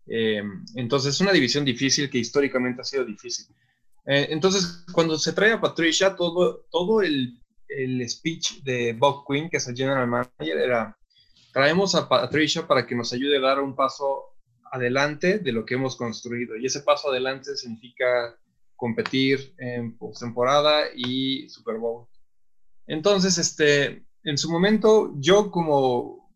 Eh, 0.06 0.42
entonces, 0.76 1.14
es 1.14 1.20
una 1.20 1.32
división 1.32 1.64
difícil 1.64 2.08
que 2.08 2.18
históricamente 2.18 2.80
ha 2.80 2.84
sido 2.84 3.04
difícil. 3.04 3.46
Eh, 4.06 4.28
entonces, 4.30 4.84
cuando 4.92 5.18
se 5.18 5.32
trae 5.32 5.52
a 5.52 5.60
Patricia, 5.60 6.16
todo, 6.16 6.66
todo 6.70 7.02
el, 7.02 7.38
el 7.68 8.08
speech 8.08 8.62
de 8.62 8.94
Bob 8.94 9.24
Quinn, 9.26 9.50
que 9.50 9.58
es 9.58 9.68
el 9.68 9.76
general 9.76 10.06
manager, 10.06 10.58
era 10.58 10.96
traemos 11.56 11.94
a 11.94 12.06
Patricia 12.06 12.66
para 12.66 12.86
que 12.86 12.94
nos 12.94 13.14
ayude 13.14 13.38
a 13.38 13.40
dar 13.40 13.60
un 13.60 13.74
paso 13.74 14.34
adelante 14.70 15.38
de 15.38 15.52
lo 15.52 15.64
que 15.64 15.72
hemos 15.72 15.96
construido. 15.96 16.54
Y 16.54 16.66
ese 16.66 16.80
paso 16.80 17.08
adelante 17.08 17.56
significa 17.56 18.38
competir 18.76 19.54
en 19.56 19.96
postemporada 19.96 20.82
y 20.94 21.48
Super 21.48 21.78
Bowl. 21.78 22.08
Entonces, 22.86 23.38
este, 23.38 24.04
en 24.24 24.38
su 24.38 24.50
momento, 24.50 25.12
yo 25.16 25.50
como 25.50 26.30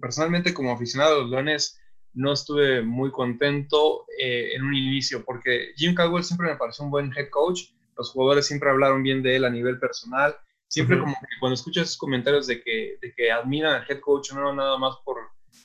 personalmente 0.00 0.54
como 0.54 0.72
aficionado 0.72 1.16
a 1.16 1.18
los 1.22 1.30
Leones, 1.30 1.80
no 2.14 2.32
estuve 2.32 2.82
muy 2.82 3.10
contento 3.10 4.06
eh, 4.20 4.54
en 4.54 4.62
un 4.64 4.74
inicio 4.74 5.24
porque 5.24 5.72
Jim 5.76 5.94
Caldwell 5.94 6.24
siempre 6.24 6.48
me 6.48 6.56
pareció 6.56 6.84
un 6.84 6.90
buen 6.90 7.12
head 7.16 7.28
coach. 7.30 7.62
Los 7.96 8.10
jugadores 8.10 8.46
siempre 8.46 8.70
hablaron 8.70 9.02
bien 9.02 9.22
de 9.22 9.36
él 9.36 9.44
a 9.44 9.50
nivel 9.50 9.78
personal 9.78 10.36
Siempre 10.68 10.98
como 11.00 11.14
que 11.14 11.40
cuando 11.40 11.54
escuchas 11.54 11.84
esos 11.84 11.96
comentarios 11.96 12.46
de 12.46 12.62
que, 12.62 12.98
de 13.00 13.14
que 13.14 13.32
admiran 13.32 13.74
al 13.74 13.86
head 13.88 14.00
coach, 14.00 14.32
no 14.32 14.54
nada 14.54 14.76
más 14.76 14.96
por, 15.02 15.16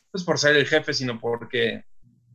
pues 0.10 0.24
por 0.24 0.40
ser 0.40 0.56
el 0.56 0.66
jefe, 0.66 0.94
sino 0.94 1.20
porque 1.20 1.84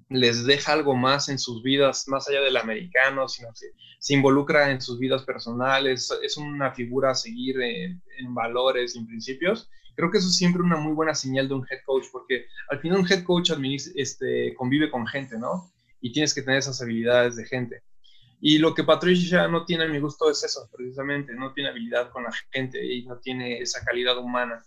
les 0.09 0.47
deja 0.47 0.73
algo 0.73 0.97
más 0.97 1.29
en 1.29 1.39
sus 1.39 1.63
vidas, 1.63 2.09
más 2.09 2.29
allá 2.29 2.41
del 2.41 2.57
americano, 2.57 3.29
sino 3.29 3.49
que 3.49 3.67
se 3.99 4.15
involucra 4.15 4.71
en 4.71 4.81
sus 4.81 4.99
vidas 4.99 5.23
personales, 5.25 6.11
es 6.23 6.37
una 6.37 6.73
figura 6.73 7.11
a 7.11 7.15
seguir 7.15 7.61
en, 7.61 8.01
valores 8.35 8.97
en 8.97 9.07
principios. 9.07 9.69
Creo 9.97 10.11
que 10.11 10.19
eso 10.19 10.29
es 10.29 10.37
siempre 10.37 10.63
una 10.63 10.77
muy 10.77 10.93
buena 10.93 11.15
señal 11.15 11.49
de 11.49 11.55
un 11.55 11.67
head 11.69 11.81
coach, 11.85 12.07
porque 12.13 12.47
al 12.71 12.81
final 12.81 13.01
un 13.01 13.11
head 13.11 13.25
coach 13.25 13.51
este, 13.97 14.55
convive 14.55 14.91
con 14.91 15.07
gente, 15.07 15.39
¿no? 15.39 15.71
Y 16.01 16.13
tienes 16.13 16.33
que 16.33 16.43
tener 16.43 16.59
esas 16.59 16.81
habilidades 16.81 17.37
de 17.37 17.45
gente. 17.45 17.83
Y 18.41 18.59
lo 18.59 18.73
que 18.73 18.85
Patricia 18.85 19.49
no 19.49 19.65
tiene 19.65 19.85
a 19.85 19.89
mi 19.89 19.99
gusto 19.99 20.31
es 20.31 20.45
eso, 20.45 20.71
precisamente, 20.75 21.35
no 21.35 21.53
tiene 21.53 21.71
habilidad 21.71 22.11
con 22.11 22.23
la 22.23 22.31
gente 22.53 22.85
y 22.85 23.05
no 23.05 23.19
tiene 23.19 23.59
esa 23.59 23.85
calidad 23.85 24.17
humana. 24.17 24.65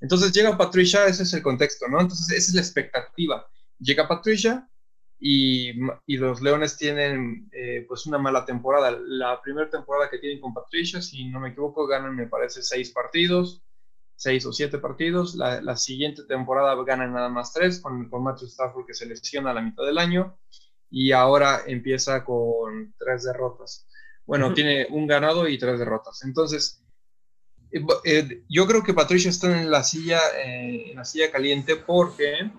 Entonces 0.00 0.32
llega 0.32 0.58
Patricia, 0.58 1.06
ese 1.06 1.22
es 1.22 1.32
el 1.32 1.42
contexto, 1.42 1.88
¿no? 1.88 2.00
Entonces 2.00 2.28
esa 2.28 2.50
es 2.50 2.54
la 2.54 2.60
expectativa. 2.60 3.46
Llega 3.78 4.06
Patricia, 4.06 4.68
y, 5.18 5.72
los 6.16 6.42
Leones 6.42 6.76
tienen 6.76 7.48
eh, 7.52 7.84
pues 7.88 8.06
una 8.06 8.18
mala 8.18 8.44
temporada. 8.44 8.90
La 9.06 9.40
primera 9.40 9.70
temporada 9.70 10.10
que 10.10 10.18
tienen 10.18 10.40
con 10.40 10.52
Patricia, 10.52 11.00
si 11.00 11.24
no 11.28 11.40
me 11.40 11.50
equivoco, 11.50 11.86
ganan 11.86 12.14
me 12.14 12.26
parece 12.26 12.62
seis 12.62 12.90
partidos, 12.90 13.62
seis 14.14 14.44
o 14.46 14.52
siete 14.52 14.78
partidos. 14.78 15.34
La, 15.34 15.76
siguiente 15.76 16.24
temporada 16.24 16.74
ganan 16.84 17.12
nada 17.12 17.28
más 17.28 17.52
tres 17.52 17.80
con, 17.80 18.08
con 18.10 18.22
Matthew 18.22 18.48
Stafford 18.48 18.86
que 18.86 18.94
se 18.94 19.06
lesiona 19.06 19.50
a 19.50 19.54
la 19.54 19.62
mitad 19.62 19.84
del 19.84 19.98
año 19.98 20.38
y 20.90 21.12
ahora 21.12 21.62
empieza 21.66 22.24
con 22.24 22.94
tres 22.98 23.24
derrotas. 23.24 23.88
Bueno, 24.26 24.52
tiene 24.52 24.86
un 24.90 25.06
ganado 25.06 25.48
y 25.48 25.56
tres 25.56 25.78
derrotas. 25.78 26.22
Entonces, 26.24 26.82
eh, 27.70 27.84
eh, 28.04 28.42
yo 28.48 28.66
creo 28.66 28.82
que 28.82 28.92
Patricia 28.94 29.30
está 29.30 29.60
en 29.60 29.70
la 29.70 29.82
silla, 29.82 30.20
en 30.42 30.96
la 30.96 31.04
silla 31.04 31.30
caliente 31.30 31.76
porque 31.76 32.50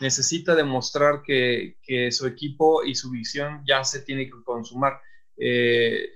necesita 0.00 0.54
demostrar 0.54 1.22
que, 1.22 1.76
su 2.10 2.26
equipo 2.26 2.84
y 2.84 2.94
su 2.94 3.10
visión 3.10 3.62
ya 3.66 3.84
se 3.84 4.00
tiene 4.00 4.26
que 4.26 4.42
consumar. 4.44 5.00
Eh, 5.38 6.08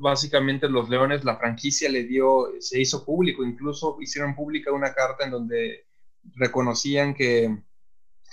básicamente 0.00 0.68
los 0.68 0.88
Leones, 0.88 1.24
la 1.24 1.36
franquicia 1.36 1.88
le 1.88 2.04
dio, 2.04 2.52
se 2.60 2.80
hizo 2.80 3.04
público, 3.04 3.44
incluso 3.44 3.98
hicieron 4.00 4.34
pública 4.34 4.72
una 4.72 4.92
carta 4.92 5.24
en 5.24 5.30
donde 5.30 5.86
reconocían 6.34 7.14
que 7.14 7.56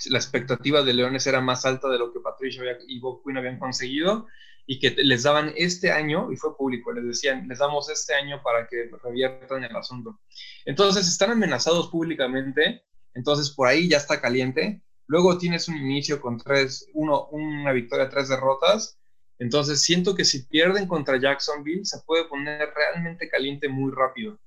la 0.06 0.18
expectativa 0.18 0.82
de 0.82 0.92
Leones 0.92 1.26
era 1.26 1.40
más 1.40 1.64
alta 1.64 1.88
de 1.88 1.98
lo 1.98 2.12
que 2.12 2.20
Patricia 2.20 2.62
y 2.86 2.98
Bob 3.00 3.22
Quinn 3.24 3.38
habían 3.38 3.58
conseguido 3.58 4.26
y 4.66 4.80
que 4.80 4.90
les 4.90 5.22
daban 5.22 5.52
este 5.56 5.92
año, 5.92 6.32
y 6.32 6.36
fue 6.36 6.56
público, 6.56 6.92
les 6.92 7.04
decían, 7.04 7.46
les 7.46 7.60
damos 7.60 7.88
este 7.88 8.14
año 8.14 8.42
para 8.42 8.66
que 8.66 8.90
reviertan 9.02 9.62
el 9.62 9.76
asunto. 9.76 10.18
Entonces 10.64 11.06
están 11.06 11.30
amenazados 11.30 11.88
públicamente 11.88 12.82
entonces 13.16 13.50
por 13.50 13.66
ahí 13.66 13.88
ya 13.88 13.96
está 13.96 14.20
caliente. 14.20 14.82
Luego 15.06 15.38
tienes 15.38 15.68
un 15.68 15.76
inicio 15.76 16.20
con 16.20 16.36
tres, 16.38 16.86
uno, 16.92 17.26
una 17.28 17.72
victoria, 17.72 18.10
tres 18.10 18.28
derrotas. 18.28 18.98
Entonces 19.38 19.80
siento 19.80 20.14
que 20.14 20.24
si 20.24 20.44
pierden 20.44 20.86
contra 20.86 21.18
Jacksonville 21.18 21.84
se 21.84 21.98
puede 22.06 22.26
poner 22.26 22.68
realmente 22.74 23.28
caliente 23.28 23.68
muy 23.68 23.92
rápido, 23.92 24.38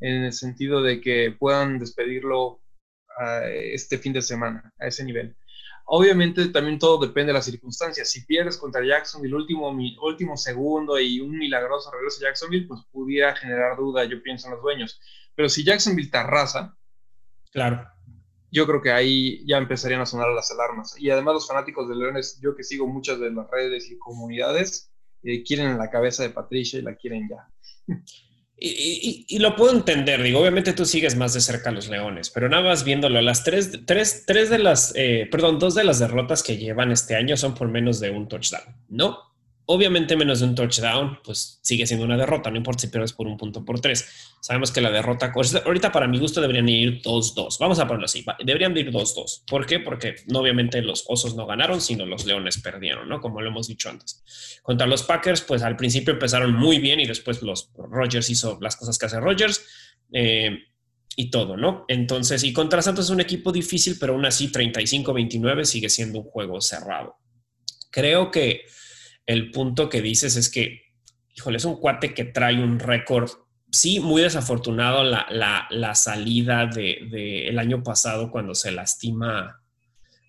en 0.00 0.24
el 0.24 0.32
sentido 0.32 0.82
de 0.82 1.00
que 1.00 1.36
puedan 1.38 1.78
despedirlo 1.78 2.60
este 3.44 3.98
fin 3.98 4.12
de 4.12 4.22
semana, 4.22 4.72
a 4.78 4.86
ese 4.86 5.04
nivel. 5.04 5.36
Obviamente 5.84 6.46
también 6.48 6.78
todo 6.78 7.04
depende 7.04 7.30
de 7.30 7.34
las 7.34 7.44
circunstancias. 7.44 8.08
Si 8.08 8.24
pierdes 8.24 8.56
contra 8.56 8.84
Jacksonville 8.84 9.34
último, 9.34 9.68
último 10.02 10.36
segundo 10.36 10.98
y 10.98 11.20
un 11.20 11.36
milagroso 11.36 11.90
regreso 11.90 12.18
a 12.20 12.28
Jacksonville, 12.28 12.66
pues 12.66 12.80
pudiera 12.90 13.34
generar 13.34 13.76
duda, 13.76 14.04
yo 14.04 14.22
pienso, 14.22 14.46
en 14.46 14.54
los 14.54 14.62
dueños. 14.62 15.00
Pero 15.34 15.48
si 15.48 15.64
Jacksonville 15.64 16.10
te 16.10 16.18
arrasa, 16.18 16.76
claro 17.52 17.92
yo 18.52 18.66
creo 18.66 18.82
que 18.82 18.92
ahí 18.92 19.44
ya 19.46 19.56
empezarían 19.56 20.02
a 20.02 20.06
sonar 20.06 20.28
las 20.28 20.50
alarmas. 20.52 20.94
Y 21.00 21.08
además 21.10 21.34
los 21.34 21.48
fanáticos 21.48 21.88
de 21.88 21.96
Leones, 21.96 22.38
yo 22.40 22.54
que 22.54 22.62
sigo 22.62 22.86
muchas 22.86 23.18
de 23.18 23.32
las 23.32 23.50
redes 23.50 23.90
y 23.90 23.98
comunidades, 23.98 24.92
eh, 25.22 25.42
quieren 25.42 25.78
la 25.78 25.90
cabeza 25.90 26.22
de 26.22 26.30
Patricia 26.30 26.78
y 26.78 26.82
la 26.82 26.94
quieren 26.94 27.28
ya. 27.28 27.48
Y, 28.64 29.40
lo 29.40 29.56
puedo 29.56 29.72
entender, 29.72 30.22
digo, 30.22 30.38
obviamente 30.38 30.72
tú 30.72 30.84
sigues 30.84 31.16
más 31.16 31.34
de 31.34 31.40
cerca 31.40 31.70
a 31.70 31.72
los 31.72 31.88
Leones, 31.88 32.30
pero 32.30 32.48
nada 32.48 32.62
más 32.62 32.84
viéndolo, 32.84 33.20
las 33.20 33.42
tres, 33.42 33.84
tres, 33.86 34.22
tres 34.24 34.50
de 34.50 34.58
las, 34.58 34.92
eh, 34.94 35.26
perdón, 35.32 35.58
dos 35.58 35.74
de 35.74 35.82
las 35.82 35.98
derrotas 35.98 36.44
que 36.44 36.58
llevan 36.58 36.92
este 36.92 37.16
año 37.16 37.36
son 37.36 37.56
por 37.56 37.66
menos 37.66 37.98
de 37.98 38.10
un 38.10 38.28
touchdown, 38.28 38.62
¿no? 38.88 39.31
Obviamente 39.74 40.16
menos 40.16 40.40
de 40.40 40.44
un 40.44 40.54
touchdown, 40.54 41.18
pues 41.24 41.58
sigue 41.62 41.86
siendo 41.86 42.04
una 42.04 42.18
derrota, 42.18 42.50
no 42.50 42.58
importa 42.58 42.82
si 42.82 42.88
pierdes 42.88 43.14
por 43.14 43.26
un 43.26 43.38
punto 43.38 43.64
por 43.64 43.80
tres. 43.80 44.34
Sabemos 44.42 44.70
que 44.70 44.82
la 44.82 44.90
derrota, 44.90 45.32
ahorita 45.64 45.90
para 45.90 46.06
mi 46.06 46.18
gusto 46.18 46.42
deberían 46.42 46.68
ir 46.68 47.00
2-2. 47.00 47.56
Vamos 47.58 47.78
a 47.78 47.86
ponerlo 47.86 48.04
así, 48.04 48.22
deberían 48.44 48.76
ir 48.76 48.92
2-2. 48.92 49.44
¿Por 49.46 49.64
qué? 49.64 49.80
Porque 49.80 50.16
no, 50.26 50.40
obviamente 50.40 50.82
los 50.82 51.06
Osos 51.08 51.34
no 51.36 51.46
ganaron, 51.46 51.80
sino 51.80 52.04
los 52.04 52.26
Leones 52.26 52.60
perdieron, 52.60 53.08
¿no? 53.08 53.22
Como 53.22 53.40
lo 53.40 53.48
hemos 53.48 53.66
dicho 53.66 53.88
antes. 53.88 54.60
Contra 54.62 54.86
los 54.86 55.04
Packers, 55.04 55.40
pues 55.40 55.62
al 55.62 55.76
principio 55.76 56.12
empezaron 56.12 56.52
muy 56.52 56.78
bien 56.78 57.00
y 57.00 57.06
después 57.06 57.40
los 57.40 57.70
Rogers 57.74 58.28
hizo 58.28 58.58
las 58.60 58.76
cosas 58.76 58.98
que 58.98 59.06
hace 59.06 59.20
Rogers. 59.20 59.64
Eh, 60.12 60.50
y 61.16 61.30
todo, 61.30 61.56
¿no? 61.56 61.86
Entonces, 61.88 62.44
y 62.44 62.52
contra 62.52 62.82
Santos 62.82 63.06
es 63.06 63.10
un 63.10 63.20
equipo 63.20 63.52
difícil, 63.52 63.96
pero 63.98 64.12
aún 64.12 64.26
así 64.26 64.52
35-29 64.52 65.64
sigue 65.64 65.88
siendo 65.88 66.20
un 66.20 66.24
juego 66.24 66.60
cerrado. 66.60 67.16
Creo 67.90 68.30
que 68.30 68.66
el 69.26 69.50
punto 69.50 69.88
que 69.88 70.02
dices 70.02 70.36
es 70.36 70.50
que, 70.50 70.82
híjole, 71.34 71.58
es 71.58 71.64
un 71.64 71.76
cuate 71.76 72.14
que 72.14 72.24
trae 72.24 72.62
un 72.62 72.78
récord, 72.78 73.30
sí, 73.70 74.00
muy 74.00 74.22
desafortunado 74.22 75.04
la, 75.04 75.94
salida 75.94 76.66
del 76.66 77.10
de, 77.10 77.48
el 77.48 77.58
año 77.58 77.82
pasado 77.82 78.30
cuando 78.30 78.54
se 78.54 78.72
lastima 78.72 79.58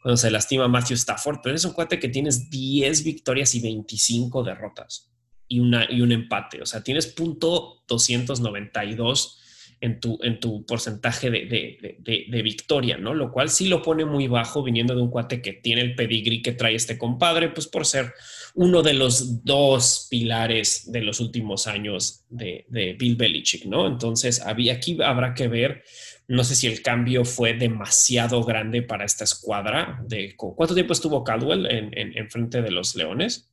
cuando 0.02 0.18
se 0.18 0.30
lastima 0.30 0.68
Matthew 0.68 0.96
Stafford, 0.96 1.40
pero 1.42 1.56
es 1.56 1.64
un 1.64 1.72
cuate 1.72 1.98
que 1.98 2.10
tienes 2.10 2.50
10 2.50 3.06
victorias 3.06 3.56
y 3.56 3.62
25 3.62 4.44
derrotas 4.44 5.10
y, 5.48 5.60
una, 5.60 5.90
y 5.90 6.02
un 6.02 6.12
empate. 6.12 6.62
O 6.62 6.66
sea, 6.66 6.84
tienes 6.84 7.08
punto 7.08 7.84
292 7.88 9.43
en 9.84 10.00
tu, 10.00 10.18
en 10.24 10.40
tu 10.40 10.66
porcentaje 10.66 11.30
de, 11.30 12.42
victoria, 12.42 12.98
¿no? 12.98 13.14
Lo 13.14 13.34
cual 13.34 13.50
sí 13.50 13.68
lo 13.68 13.82
pone 13.82 14.06
muy 14.06 14.28
bajo 14.28 14.64
viniendo 14.64 14.96
de 14.96 15.02
un 15.02 15.10
cuate 15.10 15.42
que 15.42 15.52
tiene 15.52 15.82
el 15.82 15.94
pedigrí 15.94 16.42
que 16.42 16.54
trae 16.54 16.74
este 16.74 16.98
compadre, 16.98 17.50
pues 17.50 17.68
por 17.68 17.86
ser 17.86 18.14
uno 18.54 18.82
de 18.82 18.94
los 18.94 19.44
dos 19.44 20.08
pilares 20.10 20.90
de 20.90 21.02
los 21.02 21.20
últimos 21.20 21.68
años 21.68 22.24
de, 22.30 22.96
Bill 22.98 23.18
Belichick, 23.18 23.66
¿no? 23.66 23.86
Entonces, 23.86 24.42
había, 24.42 24.76
aquí 24.76 24.98
habrá 25.04 25.34
que 25.34 25.50
ver, 25.50 25.84
no 26.30 26.46
sé 26.46 26.56
si 26.56 26.68
el 26.68 26.82
cambio 26.82 27.26
fue 27.26 27.54
demasiado 27.54 28.42
grande 28.46 28.84
para 28.84 29.04
esta 29.04 29.26
escuadra. 29.26 30.02
De, 30.08 30.34
¿Cuánto 30.38 30.76
tiempo 30.76 30.94
estuvo 30.94 31.26
Caldwell 31.26 31.66
en, 31.66 31.92
en, 31.94 32.30
frente 32.30 32.62
de 32.62 32.72
los 32.72 32.96
Leones? 32.96 33.52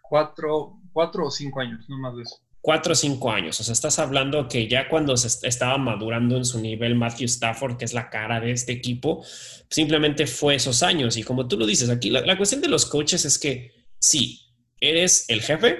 Cuatro, 0.00 0.80
cuatro 0.90 1.26
o 1.26 1.30
cinco 1.30 1.60
años, 1.60 1.84
no 1.86 1.98
más 1.98 2.16
de 2.16 2.22
eso 2.22 2.45
cuatro 2.66 2.94
o 2.94 2.96
cinco 2.96 3.30
años. 3.30 3.60
O 3.60 3.62
sea, 3.62 3.72
estás 3.72 4.00
hablando 4.00 4.48
que 4.48 4.66
ya 4.66 4.88
cuando 4.88 5.16
se 5.16 5.46
estaba 5.46 5.78
madurando 5.78 6.36
en 6.36 6.44
su 6.44 6.60
nivel 6.60 6.96
Matthew 6.96 7.26
Stafford, 7.26 7.76
que 7.76 7.84
es 7.84 7.92
la 7.92 8.10
cara 8.10 8.40
de 8.40 8.50
este 8.50 8.72
equipo, 8.72 9.24
simplemente 9.70 10.26
fue 10.26 10.56
esos 10.56 10.82
años. 10.82 11.16
Y 11.16 11.22
como 11.22 11.46
tú 11.46 11.56
lo 11.56 11.64
dices 11.64 11.90
aquí, 11.90 12.10
la, 12.10 12.36
cuestión 12.36 12.60
de 12.60 12.66
los 12.66 12.84
coaches 12.84 13.24
es 13.24 13.38
que 13.38 13.70
sí, 14.00 14.52
eres 14.80 15.26
el 15.28 15.42
jefe, 15.42 15.78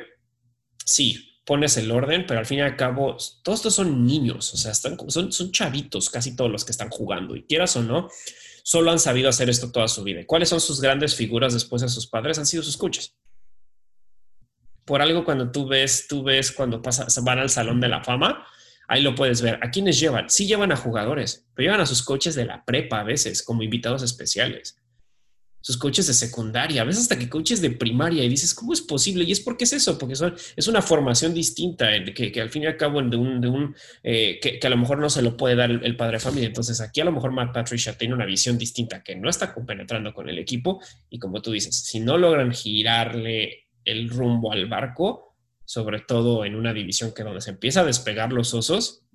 sí, 0.85 1.41
pones 1.45 1.77
el 1.77 1.91
orden, 1.91 2.25
pero 2.25 2.39
al 2.39 2.47
fin 2.47 2.59
y 2.59 2.63
al 2.63 2.77
cabo, 2.77 3.17
todos 3.43 3.59
estos 3.59 3.75
son 3.75 4.07
niños, 4.07 4.55
o 4.55 4.57
sea, 4.57 4.71
están, 4.71 4.97
son, 5.09 5.33
son 5.33 5.51
chavitos 5.51 6.09
casi 6.09 6.37
todos 6.37 6.53
los 6.53 6.65
que 6.65 6.71
están 6.71 6.91
jugando. 6.91 7.35
Y 7.35 7.43
quieras 7.47 7.75
o 7.75 7.83
no, 7.83 8.09
solo 8.63 8.93
han 8.93 9.01
sabido 9.01 9.29
hacer 9.29 9.51
esto 9.51 9.73
toda 9.73 9.89
su 9.89 10.05
vida. 10.05 10.25
¿Cuáles 10.25 10.51
son 10.51 10.61
sus 10.61 10.81
grandes 10.81 11.17
figuras 11.17 11.53
después 11.53 11.83
de 11.83 11.89
sus 11.89 12.07
padres? 12.07 12.39
Han 12.39 12.47
sido 12.47 12.63
sus 12.63 12.77
coaches 12.77 13.17
por 14.87 15.03
algo 15.03 15.25
cuando 15.25 15.51
tú 15.51 15.67
ves, 15.67 16.07
tú 16.09 16.23
ves 16.23 16.53
cuando 16.53 16.81
pasa, 16.81 17.07
van 17.23 17.41
al 17.41 17.51
Salón 17.51 17.81
de 17.81 17.89
la 17.89 18.03
Fama, 18.03 18.47
ahí 18.89 19.03
lo 19.03 19.15
puedes 19.15 19.43
ver. 19.43 19.59
¿A 19.61 19.71
quiénes 19.71 19.99
llevan? 19.99 20.31
Sí 20.31 20.47
llevan 20.47 20.73
a 20.73 20.77
jugadores, 20.77 21.45
pero 21.55 21.67
llevan 21.67 21.81
a 21.81 21.87
sus 21.87 22.03
coches 22.03 22.35
de 22.35 22.47
la 22.47 22.65
prepa 22.65 23.01
a 23.01 23.05
veces 23.05 23.43
como 23.43 23.63
invitados 23.63 24.03
especiales. 24.03 24.79
Sus 25.61 25.77
coches 25.77 26.07
de 26.07 26.15
secundaria, 26.15 26.83
a 26.83 26.85
veces 26.85 27.03
hasta 27.03 27.19
que 27.19 27.29
coches 27.29 27.61
de 27.61 27.71
primaria 27.71 28.23
y 28.23 28.29
dices, 28.29 28.55
¿cómo 28.55 28.73
es 28.73 28.81
posible? 28.81 29.25
Y 29.25 29.33
es 29.33 29.41
porque 29.41 29.65
es 29.65 29.73
eso, 29.73 29.99
porque 29.99 30.15
son, 30.15 30.37
es 30.55 30.69
una 30.69 30.81
formación 30.81 31.35
distinta 31.35 31.89
que, 32.15 32.31
que, 32.31 32.41
al 32.41 32.51
fin 32.51 32.63
y 32.63 32.67
al 32.67 32.77
cabo 32.77 33.03
de 33.03 33.17
un, 33.17 33.75
eh, 34.05 34.39
que, 34.41 34.65
a 34.65 34.71
lo 34.71 34.77
mejor 34.77 34.99
no 34.99 35.11
se 35.11 35.23
lo 35.23 35.37
puede 35.37 35.57
dar 35.57 35.69
el, 35.69 35.97
padre 35.97 36.19
de 36.19 36.21
familia. 36.21 36.47
Entonces 36.47 36.81
aquí 36.81 37.01
a 37.01 37.05
lo 37.05 37.11
mejor 37.11 37.33
Matt 37.33 37.53
Patricia 37.53 37.99
tiene 37.99 38.15
una 38.15 38.25
visión 38.25 38.57
distinta 38.57 39.03
que 39.03 39.17
no 39.17 39.29
está 39.29 39.53
compenetrando 39.53 40.15
con 40.15 40.29
el 40.29 40.39
equipo 40.39 40.81
y 41.11 41.19
como 41.19 41.43
tú 41.43 41.51
dices, 41.51 41.75
si 41.75 41.99
no 41.99 42.17
logran 42.17 42.53
girarle 42.53 43.66
el 43.87 44.11
rumbo 44.11 44.53
al 44.53 44.67
barco, 44.67 45.37
sobre 45.65 46.01
todo 46.01 46.45
en 46.45 46.55
una 46.55 46.75
división 46.75 47.15
que 47.15 47.23
donde 47.23 47.41
se 47.41 47.51
empieza 47.51 47.81
a 47.81 47.85
despegar 47.85 48.33
los 48.33 48.53
osos, 48.53 49.07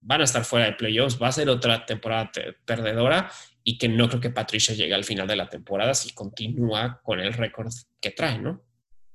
van 0.00 0.20
a 0.20 0.24
estar 0.24 0.44
fuera 0.44 0.66
de 0.66 0.72
playoffs, 0.72 1.20
va 1.20 1.28
a 1.28 1.32
ser 1.32 1.48
otra 1.48 1.86
temporada 1.86 2.30
perdedora 2.64 3.30
y 3.62 3.78
que 3.78 3.88
no 3.88 4.08
creo 4.08 4.20
que 4.20 4.30
Patricia 4.30 4.74
llegue 4.74 4.94
al 4.94 5.04
final 5.04 5.26
de 5.26 5.36
la 5.36 5.48
temporada 5.48 5.94
si 5.94 6.12
continúa 6.12 7.00
con 7.02 7.20
el 7.20 7.32
récord 7.32 7.72
que 8.00 8.10
trae, 8.10 8.38
¿no? 8.38 8.62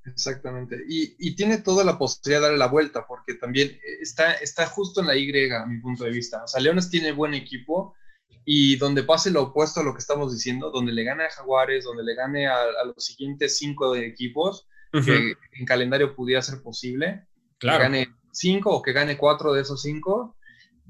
Exactamente. 0.06 0.84
Y, 0.88 1.36
tiene 1.36 1.60
toda 1.60 1.84
la 1.84 1.98
posibilidad 1.98 2.40
de 2.40 2.44
darle 2.44 2.58
la 2.58 2.68
vuelta, 2.68 3.06
porque 3.08 3.36
también 3.36 3.80
está, 4.02 4.34
está 4.34 4.66
justo 4.66 5.02
en 5.02 5.08
la 5.08 5.16
Y, 5.16 5.52
a 5.52 5.66
mi 5.66 5.80
punto 5.80 6.04
de 6.04 6.12
vista. 6.12 6.44
O 6.44 6.48
sea, 6.48 6.62
Leones 6.62 6.90
tiene 6.90 7.12
buen 7.12 7.36
equipo 7.36 7.96
y 8.46 8.78
donde 8.78 9.04
pase 9.04 9.32
lo 9.32 9.44
opuesto 9.44 9.80
a 9.80 9.84
lo 9.84 9.94
que 9.94 10.00
estamos 10.00 10.34
diciendo, 10.34 10.72
donde 10.72 10.92
le 10.92 11.04
gane 11.04 11.26
a 11.26 11.30
Jaguares, 11.30 11.84
donde 11.84 12.04
le 12.04 12.16
gane 12.16 12.48
a, 12.48 12.66
los 12.86 13.04
siguientes 13.04 13.58
cinco 13.58 13.96
equipos, 13.96 14.68
que 14.92 15.36
en 15.54 15.66
calendario 15.66 16.16
pudiera 16.16 16.42
ser 16.42 16.62
posible, 16.64 17.28
claro. 17.60 17.78
que 17.78 17.84
gane 17.84 18.16
cinco 18.32 18.72
o 18.72 18.82
que 18.82 18.94
gane 18.94 19.18
cuatro 19.18 19.54
de 19.54 19.62
esos 19.62 19.82
cinco, 19.82 20.36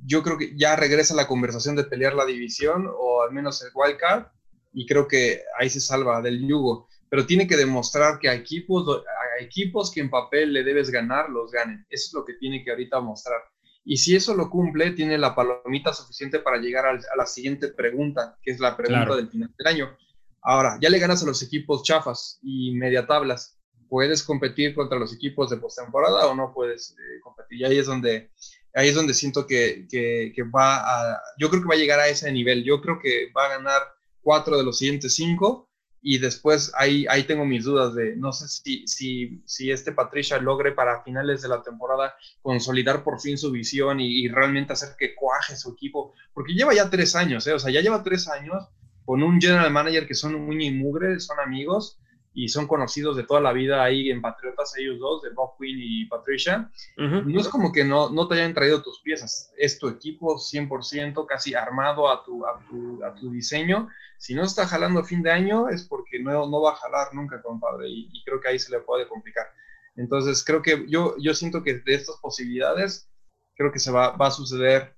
yo 0.06 0.24
creo 0.24 0.38
que 0.38 0.56
ya 0.56 0.76
regresa 0.76 1.14
la 1.16 1.28
conversación 1.28 1.76
de 1.76 1.84
pelear 1.84 2.14
la 2.14 2.26
división 2.26 2.88
o 2.88 3.24
al 3.24 3.32
menos 3.32 3.62
el 3.62 3.72
wildcard 3.74 4.28
y 4.74 4.86
creo 4.86 5.08
que 5.08 5.44
ahí 5.58 5.70
se 5.70 5.82
salva 5.82 6.22
del 6.22 6.48
yugo. 6.48 6.88
Pero 7.10 7.26
tiene 7.26 7.48
que 7.48 7.58
demostrar 7.58 8.20
que 8.20 8.30
a 8.30 8.36
equipos, 8.36 8.88
a 8.88 9.44
equipos 9.44 9.92
que 9.92 10.00
en 10.00 10.12
papel 10.12 10.54
le 10.54 10.64
debes 10.64 10.92
ganar, 10.92 11.30
los 11.30 11.52
ganen. 11.52 11.86
Eso 11.90 12.08
es 12.08 12.14
lo 12.14 12.24
que 12.24 12.34
tiene 12.34 12.64
que 12.64 12.70
ahorita 12.70 13.00
mostrar. 13.00 13.42
Y 13.86 13.98
si 13.98 14.16
eso 14.16 14.36
lo 14.36 14.50
cumple, 14.50 14.92
tiene 14.92 15.18
la 15.18 15.34
palomita 15.34 15.94
suficiente 15.94 16.40
para 16.40 16.58
llegar 16.58 16.86
a 16.86 17.16
la 17.18 17.26
siguiente 17.26 17.70
pregunta, 17.70 18.38
que 18.42 18.52
es 18.52 18.60
la 18.60 18.76
pregunta 18.78 19.16
del 19.16 19.30
final 19.30 19.54
del 19.58 19.68
año. 19.68 19.98
Ahora, 20.42 20.78
ya 20.82 20.90
le 20.90 21.00
ganas 21.00 21.24
a 21.24 21.26
los 21.26 21.42
equipos 21.42 21.84
chafas 21.84 22.40
y 22.42 22.76
media 22.76 23.08
tablas. 23.08 23.58
¿Puedes 23.88 24.24
competir 24.24 24.76
contra 24.76 25.00
los 25.00 25.14
equipos 25.14 25.50
de 25.50 25.58
postemporada 25.58 26.28
o 26.28 26.36
no 26.36 26.54
puedes 26.54 26.92
eh, 26.92 27.20
competir? 27.24 27.62
Y 27.62 27.66
ahí 27.66 27.78
es 27.80 27.88
donde 27.88 28.30
ahí 28.74 28.90
es 28.90 28.96
donde 28.96 29.14
siento 29.14 29.48
que, 29.48 29.88
que, 29.90 30.32
que, 30.36 30.44
va 30.44 30.78
a, 30.78 31.22
yo 31.38 31.50
creo 31.50 31.62
que 31.62 31.68
va 31.68 31.76
a 31.76 31.80
llegar 31.80 32.00
a 32.00 32.08
ese 32.08 32.32
nivel, 32.32 32.64
yo 32.64 32.82
creo 32.82 33.00
que 33.00 33.32
va 33.36 33.46
a 33.46 33.58
ganar 33.58 33.82
cuatro 34.22 34.58
de 34.58 34.64
los 34.64 34.78
siguientes 34.78 35.16
cinco 35.16 35.69
y 36.02 36.18
después 36.18 36.72
ahí, 36.76 37.06
ahí 37.10 37.24
tengo 37.24 37.46
mis 37.46 37.66
dudas 37.66 37.94
de, 37.94 38.16
no 38.16 38.32
sé 38.32 38.48
si, 38.48 38.88
si, 38.88 39.42
si 39.46 39.72
este 39.72 39.92
Patricia 39.92 40.40
logre 40.40 40.72
para 40.72 41.04
finales 41.04 41.42
de 41.42 41.50
la 41.50 41.62
temporada 41.62 42.16
consolidar 42.42 43.04
por 43.04 43.20
fin 43.20 43.38
su 43.38 43.52
visión 43.52 44.00
y, 44.00 44.28
realmente 44.30 44.74
hacer 44.74 44.96
que 44.98 45.16
cuaje 45.16 45.56
su 45.56 45.74
equipo, 45.74 46.14
porque 46.34 46.54
lleva 46.54 46.74
ya 46.74 46.90
tres 46.90 47.16
años, 47.16 47.46
¿eh? 47.48 47.54
o 47.54 47.60
sea, 47.60 47.72
ya 47.72 47.82
lleva 47.82 48.04
tres 48.04 48.28
años 48.28 48.70
con 49.06 49.24
un 49.24 49.42
general 49.42 49.72
manager 49.72 50.08
que 50.08 50.14
son 50.14 50.36
uña 50.36 50.66
y 50.66 50.72
mugre, 50.72 51.20
son 51.20 51.40
amigos, 51.40 52.00
y 52.34 52.50
son 52.50 52.68
conocidos 52.68 53.18
de 53.18 53.24
toda 53.24 53.42
la 53.42 53.54
vida 53.54 53.84
ahí 53.84 54.10
en 54.10 54.22
Patriotas, 54.22 54.74
ellos 54.78 55.00
dos, 55.00 55.22
de 55.24 55.32
Bob 55.32 55.58
Quinn 55.58 55.78
y 55.82 56.06
Patricia. 56.06 56.72
No 56.98 57.40
es 57.40 57.48
como 57.50 57.72
que 57.72 57.84
no, 57.84 58.10
no 58.10 58.28
te 58.28 58.36
hayan 58.36 58.54
traído 58.54 58.82
tus 58.82 59.02
piezas, 59.02 59.52
es 59.58 59.80
tu 59.80 59.88
equipo 59.90 60.36
100% 60.38 61.26
casi 61.26 61.56
armado 61.56 62.10
a 62.10 62.24
tu, 62.24 62.46
a 62.46 62.60
tu, 62.70 63.04
a 63.04 63.16
tu 63.16 63.32
diseño. 63.32 63.90
Si 64.18 64.36
no 64.36 64.44
está 64.44 64.68
jalando 64.68 65.00
a 65.00 65.06
fin 65.06 65.24
de 65.24 65.32
año 65.32 65.70
es 65.70 65.88
porque 65.88 66.20
no, 66.20 66.48
no 66.48 66.62
va 66.62 66.72
a 66.74 66.76
jalar 66.76 67.14
nunca, 67.14 67.42
compadre, 67.42 67.88
y, 67.90 68.10
y 68.12 68.24
creo 68.24 68.40
que 68.40 68.50
ahí 68.50 68.60
se 68.60 68.72
le 68.72 68.80
puede 68.80 69.08
complicar. 69.08 69.48
Entonces, 69.96 70.44
creo 70.46 70.62
que 70.62 70.86
yo, 70.88 71.16
yo 71.18 71.34
siento 71.34 71.64
que 71.64 71.80
de 71.80 71.94
estas 71.94 72.18
posibilidades, 72.18 73.10
creo 73.56 73.72
que 73.72 73.80
se 73.80 73.92
va, 73.92 74.12
va 74.12 74.28
a 74.28 74.32
suceder 74.32 74.96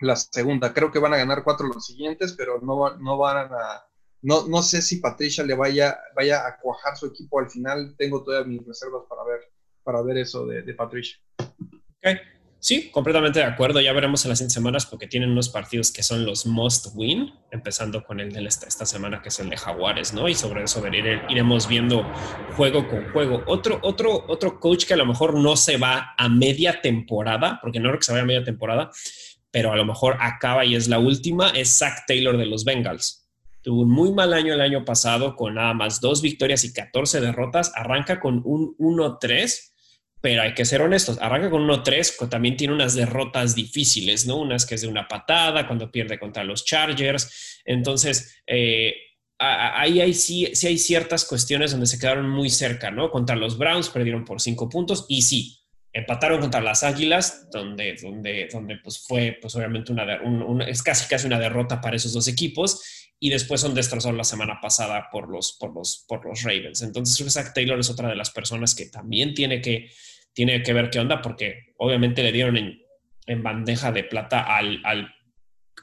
la 0.00 0.16
segunda. 0.16 0.72
Creo 0.72 0.90
que 0.90 0.98
van 0.98 1.14
a 1.14 1.18
ganar 1.18 1.44
cuatro 1.44 1.68
los 1.68 1.86
siguientes, 1.86 2.32
pero 2.32 2.60
no, 2.60 2.96
no 2.96 3.18
van 3.18 3.52
a 3.52 3.84
no, 4.24 4.48
no 4.48 4.62
sé 4.62 4.80
si 4.80 4.96
Patricia 4.96 5.44
le 5.44 5.54
vaya, 5.54 5.98
vaya 6.16 6.46
a 6.46 6.58
cuajar 6.58 6.96
su 6.96 7.06
equipo 7.06 7.38
al 7.38 7.50
final. 7.50 7.94
Tengo 7.98 8.24
todas 8.24 8.46
mis 8.46 8.64
reservas 8.66 9.02
para 9.06 9.22
ver, 9.22 9.40
para 9.82 10.00
ver 10.00 10.16
eso 10.16 10.46
de, 10.46 10.62
Patricia. 10.72 11.18
Okay. 11.98 12.16
Sí, 12.58 12.90
completamente 12.90 13.40
de 13.40 13.44
acuerdo. 13.44 13.82
Ya 13.82 13.92
veremos 13.92 14.24
en 14.24 14.30
las 14.30 14.38
100 14.38 14.48
semanas 14.48 14.86
porque 14.86 15.06
tienen 15.06 15.30
unos 15.30 15.50
partidos 15.50 15.92
que 15.92 16.02
son 16.02 16.24
los 16.24 16.46
must 16.46 16.86
win, 16.94 17.34
empezando 17.50 18.02
con 18.02 18.18
el 18.18 18.32
de 18.32 18.42
esta, 18.46 18.66
esta 18.66 18.86
semana 18.86 19.20
que 19.20 19.28
es 19.28 19.38
el 19.40 19.50
de 19.50 19.58
Jaguares, 19.58 20.14
¿no? 20.14 20.26
Y 20.26 20.34
sobre 20.34 20.64
eso 20.64 20.82
iremos 21.28 21.68
viendo 21.68 22.10
juego 22.56 22.88
con 22.88 23.12
juego. 23.12 23.42
Otro, 23.46 23.78
otro, 23.82 24.24
otro 24.26 24.58
coach 24.58 24.86
que 24.86 24.94
a 24.94 24.96
lo 24.96 25.04
mejor 25.04 25.34
no 25.34 25.54
se 25.54 25.76
va 25.76 26.14
a 26.16 26.30
media 26.30 26.80
temporada, 26.80 27.58
porque 27.60 27.78
no 27.78 27.90
creo 27.90 27.98
que 27.98 28.06
se 28.06 28.12
vaya 28.12 28.22
a 28.22 28.26
media 28.26 28.44
temporada, 28.44 28.90
pero 29.50 29.70
a 29.70 29.76
lo 29.76 29.84
mejor 29.84 30.16
acaba 30.18 30.64
y 30.64 30.76
es 30.76 30.88
la 30.88 30.98
última, 30.98 31.50
es 31.50 31.76
Zach 31.76 32.06
Taylor 32.06 32.38
de 32.38 32.46
los 32.46 32.64
Bengals 32.64 33.23
Tuvo 33.64 33.80
un 33.80 33.90
muy 33.90 34.12
mal 34.12 34.34
año 34.34 34.52
el 34.52 34.60
año 34.60 34.84
pasado 34.84 35.34
con 35.36 35.54
nada 35.54 35.72
más 35.72 36.02
dos 36.02 36.20
victorias 36.20 36.64
y 36.64 36.74
14 36.74 37.22
derrotas. 37.22 37.72
Arranca 37.74 38.20
con 38.20 38.42
un 38.44 38.76
1-3, 38.76 39.72
pero 40.20 40.42
hay 40.42 40.52
que 40.52 40.66
ser 40.66 40.82
honestos. 40.82 41.16
Arranca 41.18 41.48
con 41.48 41.66
1-3, 41.66 42.28
también 42.28 42.58
tiene 42.58 42.74
unas 42.74 42.94
derrotas 42.94 43.54
difíciles, 43.54 44.26
¿no? 44.26 44.36
Unas 44.36 44.66
que 44.66 44.74
es 44.74 44.82
de 44.82 44.88
una 44.88 45.08
patada, 45.08 45.66
cuando 45.66 45.90
pierde 45.90 46.18
contra 46.18 46.44
los 46.44 46.66
Chargers. 46.66 47.62
Entonces, 47.64 48.42
eh, 48.46 48.96
ahí 49.38 49.98
hay, 50.02 50.12
sí, 50.12 50.50
sí 50.52 50.66
hay 50.66 50.76
ciertas 50.76 51.24
cuestiones 51.24 51.70
donde 51.70 51.86
se 51.86 51.98
quedaron 51.98 52.28
muy 52.28 52.50
cerca, 52.50 52.90
¿no? 52.90 53.10
Contra 53.10 53.34
los 53.34 53.56
Browns 53.56 53.88
perdieron 53.88 54.26
por 54.26 54.42
cinco 54.42 54.68
puntos 54.68 55.06
y 55.08 55.22
sí, 55.22 55.58
empataron 55.90 56.38
contra 56.38 56.60
las 56.60 56.82
Águilas, 56.82 57.48
donde, 57.50 57.96
donde, 58.02 58.46
donde 58.52 58.76
pues 58.76 58.98
fue, 58.98 59.38
pues 59.40 59.56
obviamente 59.56 59.90
una, 59.90 60.64
es 60.64 60.82
casi 60.82 61.08
casi 61.08 61.26
una 61.26 61.38
derrota 61.38 61.80
para 61.80 61.96
esos 61.96 62.12
dos 62.12 62.28
equipos 62.28 62.82
y 63.20 63.30
después 63.30 63.60
son 63.60 63.74
destrozados 63.74 64.16
la 64.16 64.24
semana 64.24 64.60
pasada 64.60 65.08
por 65.10 65.30
los, 65.30 65.56
por 65.58 65.74
los, 65.74 66.04
por 66.08 66.26
los 66.26 66.42
Ravens. 66.42 66.82
Entonces, 66.82 67.32
Zach 67.32 67.52
Taylor 67.54 67.78
es 67.78 67.90
otra 67.90 68.08
de 68.08 68.16
las 68.16 68.30
personas 68.30 68.74
que 68.74 68.86
también 68.86 69.34
tiene 69.34 69.60
que, 69.60 69.90
tiene 70.32 70.62
que 70.62 70.72
ver 70.72 70.90
qué 70.90 71.00
onda, 71.00 71.22
porque 71.22 71.74
obviamente 71.78 72.22
le 72.22 72.32
dieron 72.32 72.56
en, 72.56 72.82
en 73.26 73.42
bandeja 73.42 73.92
de 73.92 74.04
plata 74.04 74.42
al, 74.42 74.80
al, 74.84 75.14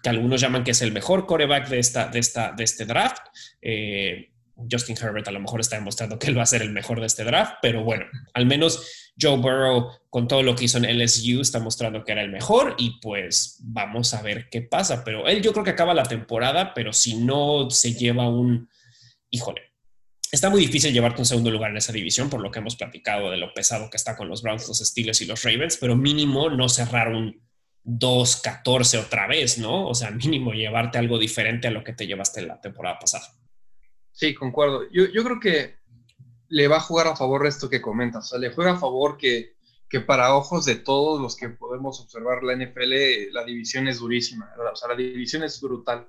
que 0.01 0.09
algunos 0.09 0.41
llaman 0.41 0.63
que 0.63 0.71
es 0.71 0.81
el 0.81 0.91
mejor 0.91 1.25
coreback 1.25 1.69
de, 1.69 1.79
esta, 1.79 2.07
de, 2.07 2.19
esta, 2.19 2.51
de 2.51 2.63
este 2.63 2.85
draft. 2.85 3.23
Eh, 3.61 4.30
Justin 4.69 4.97
Herbert 5.01 5.27
a 5.27 5.31
lo 5.31 5.39
mejor 5.39 5.61
está 5.61 5.75
demostrando 5.75 6.19
que 6.19 6.27
él 6.27 6.37
va 6.37 6.43
a 6.43 6.47
ser 6.47 6.61
el 6.61 6.71
mejor 6.71 6.99
de 6.99 7.07
este 7.07 7.23
draft, 7.23 7.55
pero 7.61 7.83
bueno, 7.83 8.05
al 8.33 8.45
menos 8.45 9.11
Joe 9.19 9.37
Burrow 9.37 9.89
con 10.09 10.27
todo 10.27 10.43
lo 10.43 10.55
que 10.55 10.65
hizo 10.65 10.77
en 10.77 10.85
LSU 10.99 11.41
está 11.41 11.59
mostrando 11.59 12.03
que 12.03 12.11
era 12.11 12.21
el 12.21 12.31
mejor 12.31 12.75
y 12.77 12.99
pues 12.99 13.57
vamos 13.61 14.13
a 14.13 14.21
ver 14.21 14.49
qué 14.49 14.61
pasa, 14.61 15.03
pero 15.03 15.27
él 15.27 15.41
yo 15.41 15.53
creo 15.53 15.63
que 15.63 15.71
acaba 15.71 15.93
la 15.93 16.03
temporada, 16.03 16.73
pero 16.73 16.93
si 16.93 17.15
no 17.15 17.69
se 17.69 17.93
lleva 17.93 18.29
un, 18.29 18.69
híjole, 19.29 19.61
está 20.31 20.49
muy 20.49 20.61
difícil 20.61 20.93
llevarte 20.93 21.21
un 21.21 21.25
segundo 21.25 21.51
lugar 21.51 21.71
en 21.71 21.77
esa 21.77 21.93
división 21.93 22.29
por 22.29 22.41
lo 22.41 22.51
que 22.51 22.59
hemos 22.59 22.75
platicado 22.75 23.29
de 23.29 23.37
lo 23.37 23.53
pesado 23.53 23.89
que 23.89 23.97
está 23.97 24.15
con 24.15 24.29
los 24.29 24.41
Browns, 24.41 24.67
los 24.67 24.79
Steelers 24.79 25.21
y 25.21 25.25
los 25.25 25.43
Ravens, 25.43 25.77
pero 25.77 25.95
mínimo 25.95 26.49
no 26.49 26.69
cerrar 26.69 27.09
un 27.09 27.41
2-14 27.83 28.99
otra 28.99 29.27
vez, 29.27 29.57
¿no? 29.57 29.87
O 29.87 29.95
sea, 29.95 30.11
mínimo 30.11 30.53
llevarte 30.53 30.97
algo 30.97 31.17
diferente 31.17 31.67
a 31.67 31.71
lo 31.71 31.83
que 31.83 31.93
te 31.93 32.07
llevaste 32.07 32.41
la 32.41 32.61
temporada 32.61 32.99
pasada. 32.99 33.27
Sí, 34.21 34.35
concuerdo. 34.35 34.87
Yo, 34.91 35.05
yo 35.05 35.23
creo 35.23 35.39
que 35.39 35.79
le 36.47 36.67
va 36.67 36.77
a 36.77 36.81
jugar 36.81 37.07
a 37.07 37.15
favor 37.15 37.47
esto 37.47 37.71
que 37.71 37.81
comentas. 37.81 38.25
O 38.25 38.27
sea, 38.29 38.39
le 38.39 38.53
juega 38.53 38.73
a 38.73 38.79
favor 38.79 39.17
que, 39.17 39.55
que 39.89 39.99
para 39.99 40.35
ojos 40.35 40.65
de 40.65 40.75
todos 40.75 41.19
los 41.19 41.35
que 41.35 41.49
podemos 41.49 41.99
observar 41.99 42.43
la 42.43 42.55
NFL, 42.55 43.31
la 43.31 43.43
división 43.43 43.87
es 43.87 43.97
durísima. 43.97 44.53
O 44.71 44.75
sea, 44.75 44.89
la 44.89 44.95
división 44.95 45.41
es 45.41 45.59
brutal. 45.59 46.07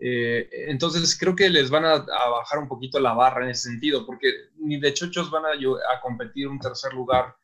Eh, 0.00 0.48
entonces 0.66 1.16
creo 1.16 1.36
que 1.36 1.48
les 1.50 1.70
van 1.70 1.84
a, 1.84 1.98
bajar 1.98 2.58
un 2.58 2.66
poquito 2.66 2.98
la 2.98 3.12
barra 3.12 3.44
en 3.44 3.50
ese 3.50 3.70
sentido, 3.70 4.04
porque 4.06 4.32
ni 4.56 4.80
de 4.80 4.92
chochos 4.92 5.30
van 5.30 5.44
a, 5.44 5.50
a 5.50 6.00
competir 6.00 6.48
un 6.48 6.58
tercer 6.58 6.92
lugar 6.94 7.36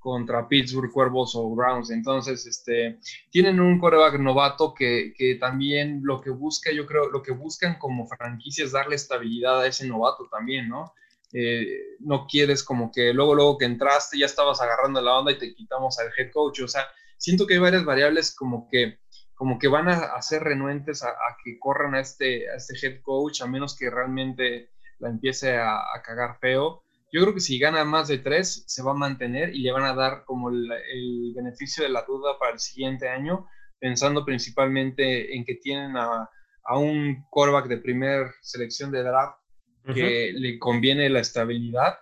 contra 0.00 0.48
Pittsburgh, 0.48 0.90
Cuervos 0.90 1.34
o 1.36 1.54
Browns. 1.54 1.90
Entonces, 1.90 2.46
este, 2.46 2.98
tienen 3.30 3.60
un 3.60 3.78
coreback 3.78 4.18
novato 4.18 4.74
que, 4.74 5.12
que, 5.16 5.36
también 5.36 6.00
lo 6.02 6.20
que 6.20 6.30
busca, 6.30 6.72
yo 6.72 6.86
creo, 6.86 7.10
lo 7.10 7.22
que 7.22 7.32
buscan 7.32 7.78
como 7.78 8.06
franquicia 8.06 8.64
es 8.64 8.72
darle 8.72 8.96
estabilidad 8.96 9.60
a 9.60 9.66
ese 9.66 9.86
novato 9.86 10.26
también, 10.30 10.68
¿no? 10.68 10.92
Eh, 11.32 11.96
no 12.00 12.26
quieres 12.26 12.64
como 12.64 12.90
que 12.90 13.12
luego, 13.12 13.36
luego 13.36 13.58
que 13.58 13.66
entraste 13.66 14.18
ya 14.18 14.26
estabas 14.26 14.60
agarrando 14.60 15.00
la 15.00 15.16
onda 15.16 15.30
y 15.30 15.38
te 15.38 15.54
quitamos 15.54 15.98
al 16.00 16.10
head 16.16 16.32
coach. 16.32 16.60
O 16.60 16.68
sea, 16.68 16.88
siento 17.18 17.46
que 17.46 17.54
hay 17.54 17.60
varias 17.60 17.84
variables 17.84 18.34
como 18.34 18.66
que, 18.68 18.98
como 19.34 19.58
que 19.58 19.68
van 19.68 19.88
a 19.88 19.96
hacer 20.16 20.42
renuentes 20.42 21.04
a, 21.04 21.14
que 21.44 21.58
corran 21.58 21.94
a 21.94 22.00
este, 22.00 22.50
a 22.50 22.56
este 22.56 22.74
head 22.84 23.02
coach, 23.02 23.42
a 23.42 23.46
menos 23.46 23.76
que 23.76 23.90
realmente 23.90 24.70
la 24.98 25.10
empiece 25.10 25.56
a, 25.56 25.76
a 25.76 26.02
cagar 26.02 26.38
feo 26.40 26.82
yo 27.12 27.22
creo 27.22 27.34
que 27.34 27.40
si 27.40 27.58
gana 27.58 27.84
más 27.84 28.08
de 28.08 28.18
tres, 28.18 28.64
se 28.66 28.82
va 28.82 28.92
a 28.92 28.94
mantener 28.94 29.54
y 29.54 29.60
le 29.60 29.72
van 29.72 29.84
a 29.84 29.94
dar 29.94 30.24
como 30.24 30.50
el, 30.50 31.32
beneficio 31.34 31.82
de 31.82 31.90
la 31.90 32.04
duda 32.06 32.38
para 32.38 32.52
el 32.52 32.60
siguiente 32.60 33.08
año, 33.08 33.46
pensando 33.78 34.24
principalmente 34.24 35.34
en 35.34 35.44
que 35.44 35.56
tienen 35.56 35.96
a, 35.96 36.28
un 36.72 37.24
quarterback 37.30 37.66
de 37.66 37.78
primer 37.78 38.30
selección 38.42 38.92
de 38.92 39.02
draft 39.02 39.38
que 39.92 40.32
le 40.32 40.56
conviene 40.58 41.08
la 41.08 41.18
estabilidad. 41.18 41.98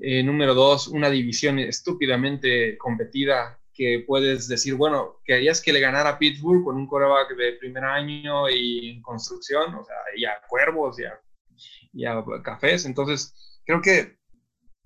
Eh, 0.00 0.22
número 0.22 0.54
dos, 0.54 0.86
una 0.86 1.10
división 1.10 1.58
estúpidamente 1.58 2.78
competida 2.78 3.58
que 3.74 4.04
puedes 4.06 4.46
decir, 4.46 4.74
bueno, 4.74 5.20
querías 5.24 5.60
que 5.60 5.72
le 5.72 5.80
ganara 5.80 6.10
a 6.10 6.18
Pittsburgh 6.18 6.62
con 6.62 6.76
un 6.76 6.86
quarterback 6.86 7.36
de 7.36 7.52
primer 7.54 7.84
año 7.84 8.48
y 8.48 8.90
en 8.90 9.02
construcción, 9.02 9.74
o 9.74 9.84
sea, 9.84 9.96
y 10.16 10.24
a 10.24 10.40
Cuervos 10.48 11.00
y 11.00 11.04
a, 11.04 11.20
y 11.92 12.04
a 12.04 12.22
Cafés. 12.44 12.86
Entonces, 12.86 13.34
creo 13.64 13.80
que 13.80 14.17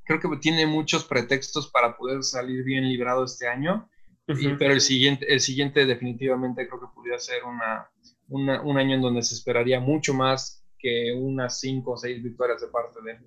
creo 0.04 0.20
que 0.20 0.28
tiene 0.38 0.66
muchos 0.66 1.04
pretextos 1.04 1.70
para 1.70 1.96
poder 1.96 2.22
salir 2.22 2.64
bien 2.64 2.88
librado 2.88 3.24
este 3.24 3.48
año, 3.48 3.88
pero 4.26 4.72
el 4.72 4.80
siguiente, 4.80 5.32
el 5.32 5.40
siguiente 5.40 5.84
definitivamente 5.86 6.66
creo 6.66 6.80
que 6.80 6.86
podría 6.94 7.18
ser 7.18 7.42
una, 7.44 7.88
un 8.28 8.78
año 8.78 8.94
en 8.94 9.02
donde 9.02 9.22
se 9.22 9.34
esperaría 9.34 9.80
mucho 9.80 10.14
más 10.14 10.64
que 10.78 11.12
unas 11.12 11.60
cinco 11.60 11.92
o 11.92 11.96
seis 11.96 12.22
victorias 12.22 12.60
de 12.60 12.68
parte 12.68 12.98
de 13.04 13.12
él. 13.12 13.18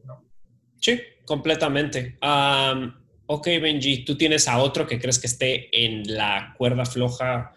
Sí, 0.80 1.02
completamente. 1.26 2.18
ok, 3.27 3.45
Benji, 3.61 4.03
¿tú 4.03 4.18
tienes 4.18 4.47
a 4.47 4.57
otro 4.57 4.85
que 4.85 4.99
crees 4.99 5.19
que 5.19 5.27
esté 5.27 5.85
en 5.85 6.15
la 6.15 6.53
cuerda 6.57 6.85
floja 6.85 7.53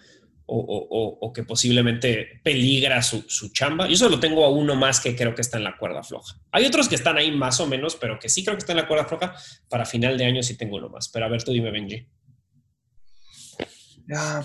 o, 0.50 1.32
que 1.34 1.42
posiblemente 1.42 2.40
peligra 2.42 3.02
su, 3.02 3.22
su, 3.28 3.52
chamba. 3.52 3.86
Yo 3.86 3.96
solo 3.96 4.18
tengo 4.18 4.44
a 4.44 4.48
uno 4.48 4.74
más 4.76 5.00
que 5.00 5.14
creo 5.14 5.34
que 5.34 5.42
está 5.42 5.58
en 5.58 5.64
la 5.64 5.76
cuerda 5.76 6.02
floja. 6.02 6.40
Hay 6.52 6.64
otros 6.64 6.88
que 6.88 6.94
están 6.94 7.18
ahí 7.18 7.30
más 7.30 7.60
o 7.60 7.66
menos, 7.66 7.96
pero 7.96 8.18
que 8.18 8.28
sí 8.28 8.42
creo 8.42 8.56
que 8.56 8.60
está 8.60 8.72
en 8.72 8.78
la 8.78 8.88
cuerda 8.88 9.04
floja. 9.04 9.34
Para 9.68 9.84
final 9.84 10.16
de 10.16 10.24
año 10.24 10.42
sí 10.42 10.56
tengo 10.56 10.76
uno 10.76 10.88
más. 10.88 11.08
Pero 11.08 11.26
a 11.26 11.28
ver, 11.28 11.42
tú 11.42 11.52
dime, 11.52 11.70
Benji. 11.70 12.08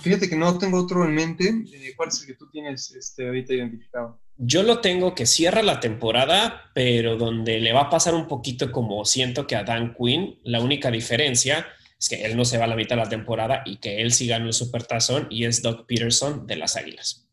fíjate 0.01 0.29
que 0.29 0.35
no 0.35 0.57
tengo 0.57 0.79
otro 0.79 1.05
en 1.05 1.15
mente. 1.15 1.47
Eh, 1.47 1.93
¿Cuál 1.95 2.09
es 2.09 2.19
el 2.21 2.27
que 2.27 2.33
tú 2.35 2.49
tienes 2.51 2.91
este, 2.91 3.25
ahorita 3.25 3.53
identificado? 3.53 4.19
Yo 4.35 4.63
lo 4.63 4.79
tengo 4.79 5.15
que 5.15 5.25
cierra 5.25 5.61
la 5.61 5.79
temporada, 5.79 6.71
pero 6.73 7.15
donde 7.15 7.61
le 7.61 7.71
va 7.71 7.83
a 7.83 7.89
pasar 7.89 8.13
un 8.13 8.27
poquito 8.27 8.71
como 8.73 9.05
siento 9.05 9.47
que 9.47 9.55
a 9.55 9.63
Dan 9.63 9.95
Quinn, 9.97 10.39
la 10.43 10.59
única 10.59 10.91
diferencia 10.91 11.65
es 12.03 12.09
que 12.09 12.25
él 12.25 12.35
no 12.35 12.43
se 12.43 12.57
va 12.57 12.65
a 12.65 12.67
la 12.67 12.75
mitad 12.75 12.97
de 12.97 13.03
la 13.03 13.09
temporada 13.09 13.63
y 13.65 13.77
que 13.77 14.01
él 14.01 14.11
sí 14.11 14.27
gana 14.27 14.45
el 14.45 14.51
supertazón 14.51 15.25
y 15.29 15.45
es 15.45 15.61
Doug 15.61 15.85
Peterson 15.87 16.45
de 16.45 16.57
las 16.57 16.75
Águilas. 16.75 17.29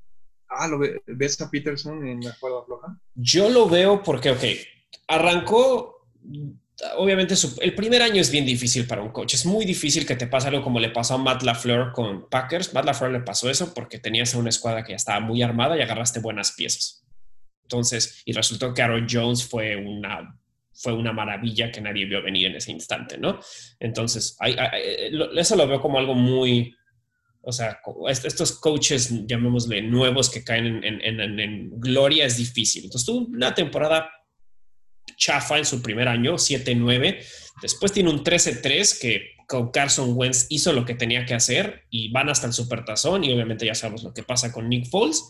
Ah, 0.49 0.69
¿lo 0.69 0.79
ves 0.79 1.41
a 1.41 1.51
Peterson 1.51 2.07
en 2.07 2.21
la 2.21 2.37
cuerda 2.39 2.63
floja? 2.65 2.97
Yo 3.17 3.51
lo 3.51 3.69
veo 3.69 4.01
porque, 4.01 4.31
ok, 4.31 4.45
arrancó, 5.09 6.07
obviamente 6.99 7.35
el 7.63 7.75
primer 7.75 8.01
año 8.01 8.21
es 8.21 8.31
bien 8.31 8.47
difícil 8.47 8.87
para 8.87 9.03
un 9.03 9.11
coach, 9.11 9.35
es 9.35 9.45
muy 9.45 9.65
difícil 9.65 10.07
que 10.07 10.15
te 10.15 10.29
pase 10.29 10.47
algo 10.47 10.63
como 10.63 10.79
le 10.79 10.91
pasó 10.91 11.15
a 11.15 11.19
Matt 11.19 11.43
LaFleur 11.43 11.91
con 11.93 12.29
Packers. 12.29 12.73
Matt 12.73 12.85
LaFleur 12.85 13.11
le 13.11 13.21
pasó 13.23 13.51
eso 13.51 13.75
porque 13.75 13.99
tenías 13.99 14.35
una 14.37 14.51
escuadra 14.51 14.85
que 14.85 14.93
ya 14.93 14.97
estaba 14.97 15.19
muy 15.19 15.43
armada 15.43 15.77
y 15.77 15.83
agarraste 15.83 16.21
buenas 16.21 16.53
piezas. 16.53 17.05
Entonces, 17.65 18.23
y 18.25 18.33
resultó 18.33 18.73
que 18.73 18.83
Aaron 18.83 19.09
Jones 19.11 19.45
fue 19.45 19.75
una 19.75 20.40
fue 20.81 20.95
una 20.95 21.13
maravilla 21.13 21.71
que 21.71 21.81
nadie 21.81 22.07
vio 22.07 22.23
venir 22.23 22.47
en 22.47 22.57
ese 22.57 22.73
instante, 22.73 23.19
¿no? 23.19 23.39
Entonces, 23.79 24.37
eso 25.37 25.57
lo 25.57 25.69
veo 25.69 25.81
como 25.81 25.99
algo 25.99 26.15
muy, 26.15 26.75
o 27.43 27.53
sea, 27.53 27.81
estos 28.09 28.53
coaches, 28.53 29.27
llamémosle 29.27 29.83
nuevos 29.83 30.31
que 30.31 30.43
caen 30.43 30.83
en, 30.83 31.71
gloria, 31.79 32.25
es 32.25 32.39
difícil. 32.39 32.85
Entonces, 32.85 33.07
tuvo 33.07 33.27
una 33.27 33.55
temporada 33.55 34.11
chafa 35.17 35.59
en 35.59 35.67
su 35.67 35.83
primer 35.83 36.09
año, 36.09 36.35
7-9. 36.35 37.19
Después 37.61 37.93
tiene 37.93 38.09
un 38.09 38.25
13-3 38.25 39.01
que 39.01 39.33
con 39.47 39.71
Carson 39.71 40.13
Wentz 40.15 40.47
hizo 40.49 40.73
lo 40.73 40.87
que 40.87 40.95
tenía 40.95 41.27
que 41.27 41.35
hacer 41.35 41.85
y 41.91 42.11
van 42.11 42.31
hasta 42.31 42.47
el 42.47 42.55
supertazón 42.55 43.25
y 43.25 43.33
obviamente 43.33 43.67
ya 43.67 43.75
sabemos 43.75 44.03
lo 44.03 44.15
que 44.15 44.23
pasa 44.23 44.53
con 44.53 44.69
Nick 44.69 44.89
Foles 44.89 45.25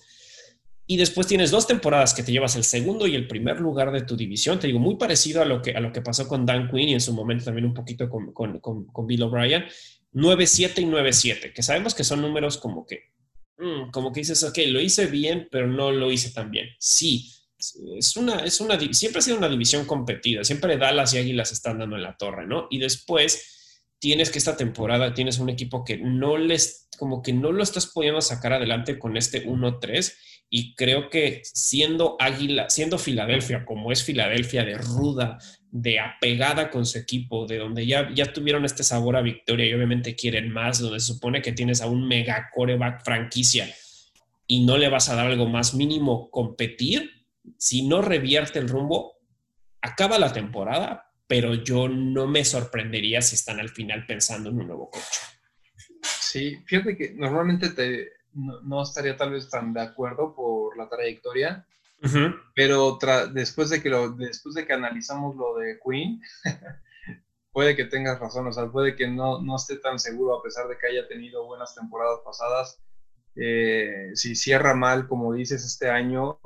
y 0.91 0.97
después 0.97 1.29
tienes 1.29 1.53
dos 1.53 1.69
temporadas 1.69 2.15
que 2.15 2.25
te 2.25 2.33
llevas 2.33 2.57
el 2.57 2.65
segundo 2.65 3.07
y 3.07 3.15
el 3.15 3.29
primer 3.29 3.61
lugar 3.61 3.93
de 3.93 4.03
tu 4.03 4.17
división. 4.17 4.59
Te 4.59 4.67
digo, 4.67 4.81
muy 4.81 4.97
parecido 4.97 5.41
a 5.41 5.45
lo 5.45 5.63
que, 5.63 5.71
a 5.71 5.79
lo 5.79 5.93
que 5.93 6.03
pasó 6.03 6.27
con 6.27 6.45
Dan 6.45 6.69
Quinn 6.69 6.89
y 6.89 6.95
en 6.95 7.01
su 7.01 7.13
momento 7.13 7.45
también 7.45 7.65
un 7.65 7.75
poquito 7.75 8.11
con, 8.11 8.33
con, 8.33 8.59
con, 8.59 9.07
Bill 9.07 9.23
O'Brien. 9.23 9.67
9-7 10.13 10.81
y 10.81 10.87
9-7, 10.87 11.53
que 11.53 11.63
sabemos 11.63 11.95
que 11.95 12.03
son 12.03 12.21
números 12.21 12.59
como 12.59 12.85
que, 12.85 13.13
mm, 13.59 13.93
como 13.93 14.11
que 14.11 14.19
dices, 14.19 14.43
ok, 14.43 14.59
lo 14.67 14.81
hice 14.81 15.07
bien, 15.07 15.47
pero 15.49 15.69
no 15.69 15.93
lo 15.93 16.11
hice 16.11 16.33
tan 16.33 16.51
bien. 16.51 16.67
Sí, 16.81 17.31
es 17.97 18.17
una, 18.17 18.41
es 18.41 18.61
una, 18.61 18.77
siempre 18.93 19.21
ha 19.21 19.23
sido 19.23 19.39
una 19.39 19.49
división 19.49 19.87
competida, 19.87 20.43
siempre 20.43 20.77
Dallas 20.77 21.15
y 21.15 21.19
Águilas 21.19 21.53
están 21.53 21.79
dando 21.79 21.95
en 21.95 22.03
la 22.03 22.17
torre, 22.17 22.49
¿no? 22.49 22.67
Y 22.69 22.79
después 22.79 23.60
tienes 24.01 24.31
que 24.31 24.39
esta 24.39 24.57
temporada 24.57 25.15
tienes 25.15 25.39
un 25.39 25.51
equipo 25.51 25.85
que 25.85 25.99
no 25.99 26.37
les, 26.37 26.89
como 26.99 27.23
que 27.23 27.33
no 27.33 27.53
lo 27.53 27.63
estás 27.63 27.87
pudiendo 27.87 28.21
sacar 28.21 28.55
adelante 28.55 28.99
con 28.99 29.17
este 29.17 29.47
1-3 29.47 30.15
y 30.49 30.75
creo 30.75 31.11
que 31.11 31.43
siendo 31.45 32.17
Águila, 32.19 32.69
siendo 32.71 32.99
Filadelfia, 32.99 33.65
como 33.65 33.93
es 33.93 34.03
Filadelfia, 34.03 34.65
de 34.65 34.79
ruda, 34.79 35.39
de 35.71 36.01
apegada 36.01 36.71
con 36.71 36.85
su 36.87 36.99
equipo, 36.99 37.47
de 37.47 37.59
donde 37.59 37.87
ya, 37.87 38.11
ya 38.13 38.33
tuvieron 38.33 38.65
este 38.65 38.83
sabor 38.83 39.17
a 39.17 39.23
victoria 39.23 39.67
y 39.67 39.75
obviamente 39.75 40.17
quieren 40.17 40.51
más, 40.51 40.81
donde 40.81 40.99
supone 40.99 41.41
que 41.41 41.53
tienes 41.53 41.81
a 41.83 41.87
un 41.87 42.09
mega 42.09 42.51
coreback 42.53 43.05
franquicia 43.05 43.73
y 44.47 44.65
no 44.65 44.77
le 44.77 44.89
vas 44.89 45.09
a 45.09 45.15
dar 45.15 45.27
algo 45.27 45.47
más 45.47 45.75
mínimo 45.75 46.31
competir, 46.31 47.11
si 47.57 47.87
no 47.87 48.03
revierte 48.03 48.59
el 48.59 48.69
rumbo, 48.69 49.19
acaba 49.81 50.19
la 50.19 50.33
temporada, 50.33 51.10
pero 51.31 51.55
yo 51.55 51.89
no 51.89 52.27
me 52.27 52.45
sorprendería 52.45 53.23
si 53.23 53.37
están 53.37 53.61
al 53.61 53.69
final 53.69 54.05
pensando 54.05 54.49
en 54.49 54.59
un 54.59 54.67
nuevo 54.67 54.91
coach. 54.91 55.19
Sí, 56.03 56.57
fíjate 56.67 56.97
que 56.97 57.15
normalmente 57.15 57.69
te, 57.69 58.15
no, 58.33 58.83
estaría 58.83 59.17
tal 59.17 59.31
vez 59.31 59.49
tan 59.49 59.73
de 59.73 59.81
acuerdo 59.81 60.35
por 60.35 60.77
la 60.77 60.89
trayectoria, 60.89 61.65
pero 62.57 62.99
después, 63.33 63.71
de 63.71 63.81
que 63.81 63.91
lo, 63.91 64.11
después 64.11 64.57
de 64.57 64.67
que 64.67 64.73
analizamos 64.73 65.37
lo 65.37 65.55
de 65.55 65.79
Queen, 65.79 66.21
puede 67.53 67.77
que 67.77 67.85
tengas 67.85 68.19
razón, 68.19 68.49
o 68.49 68.53
sea, 68.53 68.67
puede 68.67 68.97
que 68.97 69.07
no, 69.07 69.41
no 69.41 69.55
esté 69.55 69.77
tan 69.77 70.01
seguro 70.01 70.37
a 70.37 70.43
pesar 70.43 70.67
de 70.67 70.79
que 70.79 70.89
haya 70.89 71.07
tenido 71.07 71.47
buenas 71.47 71.77
temporadas 71.77 72.19
pasadas. 72.25 72.83
Eh, 73.37 74.11
si 74.15 74.35
cierra 74.35 74.75
mal, 74.75 75.07
como 75.07 75.33
dices, 75.33 75.65
este 75.65 75.91
año, 75.91 76.41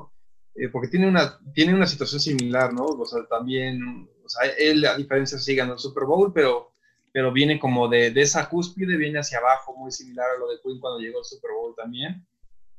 eh, 0.54 0.68
porque 0.68 0.88
tiene 0.88 1.08
una, 1.08 1.40
tiene 1.54 1.72
una 1.72 1.86
situación 1.86 2.20
similar, 2.20 2.74
¿no? 2.74 2.84
O 2.84 3.06
sea, 3.06 3.24
también, 3.26 4.10
o 4.24 4.28
sea, 4.28 4.50
él 4.58 4.84
a 4.86 4.96
diferencia 4.96 5.38
sí 5.38 5.54
ganó 5.54 5.74
el 5.74 5.78
Super 5.78 6.04
Bowl, 6.04 6.32
pero 6.32 6.74
pero 7.14 7.30
viene 7.30 7.60
como 7.60 7.86
de, 7.86 8.10
de, 8.10 8.22
esa 8.22 8.48
cúspide, 8.48 8.96
viene 8.96 9.20
hacia 9.20 9.38
abajo, 9.38 9.72
muy 9.76 9.92
similar 9.92 10.26
a 10.30 10.36
lo 10.36 10.48
de 10.48 10.60
Queen 10.60 10.80
cuando 10.80 10.98
llegó 10.98 11.18
al 11.18 11.24
Super 11.24 11.52
Bowl 11.52 11.72
también. 11.76 12.26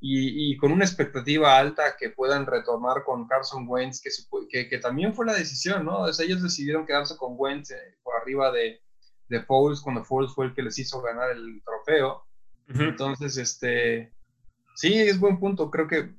Y, 0.02 0.52
y, 0.52 0.58
con 0.58 0.74
una 0.74 0.84
expectativa 0.84 1.58
alta 1.58 1.96
que 1.98 2.10
puedan 2.10 2.46
retomar 2.46 3.06
con 3.06 3.30
Carson 3.30 3.66
Wentz, 3.66 4.02
que, 4.02 4.10
que, 4.50 4.68
que, 4.68 4.78
también 4.80 5.14
fue 5.14 5.26
la 5.26 5.34
decisión, 5.34 5.86
¿no? 5.86 6.02
O 6.02 6.12
sea, 6.12 6.26
ellos 6.26 6.44
decidieron 6.44 6.86
quedarse 6.86 7.16
con 7.16 7.36
Wentz 7.38 7.72
eh, 7.72 7.96
por 8.04 8.14
arriba 8.18 8.52
de, 8.52 8.82
de 9.30 9.42
Foles, 9.42 9.80
cuando 9.80 10.04
Foles 10.04 10.34
fue 10.34 10.48
el 10.48 10.54
que 10.54 10.64
les 10.64 10.78
hizo 10.80 11.02
ganar 11.02 11.32
el 11.32 11.64
trofeo. 11.64 12.26
Entonces, 12.68 13.38
este, 13.38 14.12
sí, 14.76 14.96
es 14.96 15.18
buen 15.18 15.40
punto. 15.40 15.72
Creo 15.72 15.88
que 15.88 16.14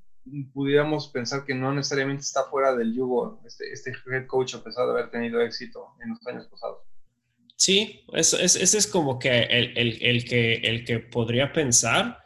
pudiéramos 0.53 1.09
pensar 1.09 1.45
que 1.45 1.55
no 1.55 1.73
necesariamente 1.73 2.23
está 2.23 2.45
fuera 2.45 2.75
del 2.75 2.95
yugo 2.95 3.41
este, 3.47 3.71
este 3.73 3.93
head 4.11 4.27
coach, 4.27 4.55
a 4.55 4.63
pesar 4.63 4.87
de 4.87 4.93
haber 4.93 5.11
tenido 5.11 5.41
éxito 5.41 5.95
en 6.03 6.11
los 6.11 6.27
años 6.27 6.47
pasados. 6.49 6.79
Sí, 7.57 8.05
ese 8.13 8.45
es, 8.45 8.87
como 8.87 9.19
que 9.19 9.43
el, 9.43 10.25
que 10.27 10.55
el 10.57 10.85
que 10.85 10.99
podría 10.99 11.53
pensar, 11.53 12.19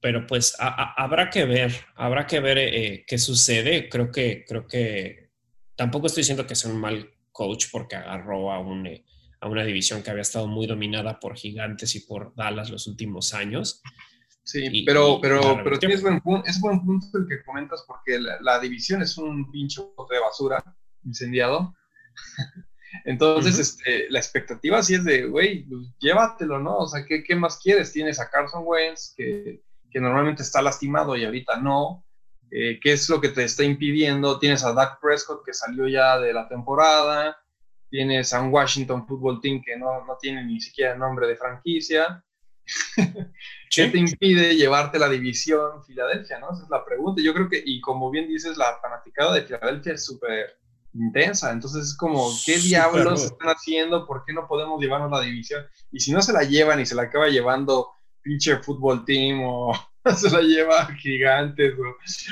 pero 0.00 0.26
pues 0.26 0.56
habrá 0.58 1.30
que 1.30 1.44
ver, 1.44 1.72
habrá 1.94 2.26
que 2.26 2.40
ver 2.40 2.58
eh, 2.58 3.04
qué 3.06 3.16
sucede. 3.16 3.88
Creo 3.88 4.10
que, 4.10 4.44
creo 4.46 4.66
que 4.66 5.30
tampoco 5.76 6.08
estoy 6.08 6.22
diciendo 6.22 6.46
que 6.46 6.56
sea 6.56 6.70
un 6.70 6.80
mal 6.80 7.10
coach 7.30 7.66
porque 7.70 7.94
agarró 7.94 8.50
a, 8.50 8.58
un, 8.58 8.86
eh, 8.88 9.04
a 9.40 9.48
una 9.48 9.64
división 9.64 10.02
que 10.02 10.10
había 10.10 10.22
estado 10.22 10.48
muy 10.48 10.66
dominada 10.66 11.20
por 11.20 11.36
Gigantes 11.36 11.94
y 11.94 12.00
por 12.00 12.34
Dallas 12.34 12.70
los 12.70 12.88
últimos 12.88 13.34
años. 13.34 13.82
Sí, 14.48 14.82
pero, 14.86 15.18
pero, 15.20 15.60
pero 15.62 15.78
tienes 15.78 16.00
buen 16.00 16.22
punto, 16.22 16.48
es 16.48 16.58
buen 16.58 16.82
punto 16.82 17.18
el 17.18 17.28
que 17.28 17.42
comentas 17.42 17.84
porque 17.86 18.18
la, 18.18 18.38
la 18.40 18.58
división 18.58 19.02
es 19.02 19.18
un 19.18 19.50
pincho 19.50 19.94
de 20.10 20.18
basura 20.18 20.64
incendiado. 21.04 21.74
Entonces, 23.04 23.58
este, 23.58 24.06
la 24.08 24.18
expectativa 24.18 24.82
sí 24.82 24.94
es 24.94 25.04
de, 25.04 25.26
güey, 25.26 25.64
pues, 25.64 25.88
llévatelo, 25.98 26.58
¿no? 26.60 26.78
O 26.78 26.88
sea, 26.88 27.04
¿qué, 27.04 27.22
¿qué, 27.22 27.36
más 27.36 27.58
quieres? 27.58 27.92
Tienes 27.92 28.20
a 28.20 28.30
Carson 28.30 28.62
Wentz, 28.64 29.12
que, 29.14 29.60
que 29.90 30.00
normalmente 30.00 30.42
está 30.42 30.62
lastimado 30.62 31.14
y 31.14 31.26
ahorita 31.26 31.60
no. 31.60 32.06
Eh, 32.50 32.80
¿Qué 32.82 32.92
es 32.92 33.06
lo 33.10 33.20
que 33.20 33.28
te 33.28 33.44
está 33.44 33.64
impidiendo? 33.64 34.38
Tienes 34.38 34.64
a 34.64 34.72
Dak 34.72 34.98
Prescott, 34.98 35.44
que 35.44 35.52
salió 35.52 35.86
ya 35.88 36.18
de 36.18 36.32
la 36.32 36.48
temporada. 36.48 37.36
Tienes 37.90 38.32
a 38.32 38.40
un 38.40 38.50
Washington 38.50 39.06
Football 39.06 39.42
Team 39.42 39.60
que 39.62 39.76
no, 39.76 40.06
no 40.06 40.16
tiene 40.18 40.42
ni 40.42 40.58
siquiera 40.58 40.96
nombre 40.96 41.26
de 41.26 41.36
franquicia. 41.36 42.24
¿Qué 43.70 43.88
te 43.88 43.98
impide 43.98 44.56
llevarte 44.56 44.98
la 44.98 45.08
división 45.08 45.84
Filadelfia, 45.84 46.38
no? 46.38 46.52
Esa 46.52 46.64
es 46.64 46.70
la 46.70 46.84
pregunta. 46.84 47.22
Yo 47.22 47.34
creo 47.34 47.48
que, 47.48 47.62
y 47.64 47.80
como 47.80 48.10
bien 48.10 48.28
dices, 48.28 48.56
la 48.56 48.78
fanaticada 48.80 49.34
de 49.34 49.42
Filadelfia 49.42 49.94
es 49.94 50.04
súper 50.04 50.58
intensa. 50.94 51.52
Entonces 51.52 51.86
es 51.86 51.96
como, 51.96 52.30
¿qué 52.44 52.58
diablos 52.58 53.24
están 53.24 53.48
haciendo? 53.48 54.06
¿Por 54.06 54.24
qué 54.24 54.32
no 54.32 54.46
podemos 54.48 54.80
llevarnos 54.80 55.10
la 55.10 55.20
división? 55.20 55.64
Y 55.92 56.00
si 56.00 56.12
no 56.12 56.22
se 56.22 56.32
la 56.32 56.42
llevan 56.42 56.80
y 56.80 56.86
se 56.86 56.94
la 56.94 57.02
acaba 57.02 57.28
llevando 57.28 57.90
pinche 58.22 58.58
fútbol 58.58 59.04
team 59.04 59.42
o 59.42 59.72
se 60.16 60.30
la 60.30 60.40
lleva 60.40 60.86
gigantes 60.96 61.74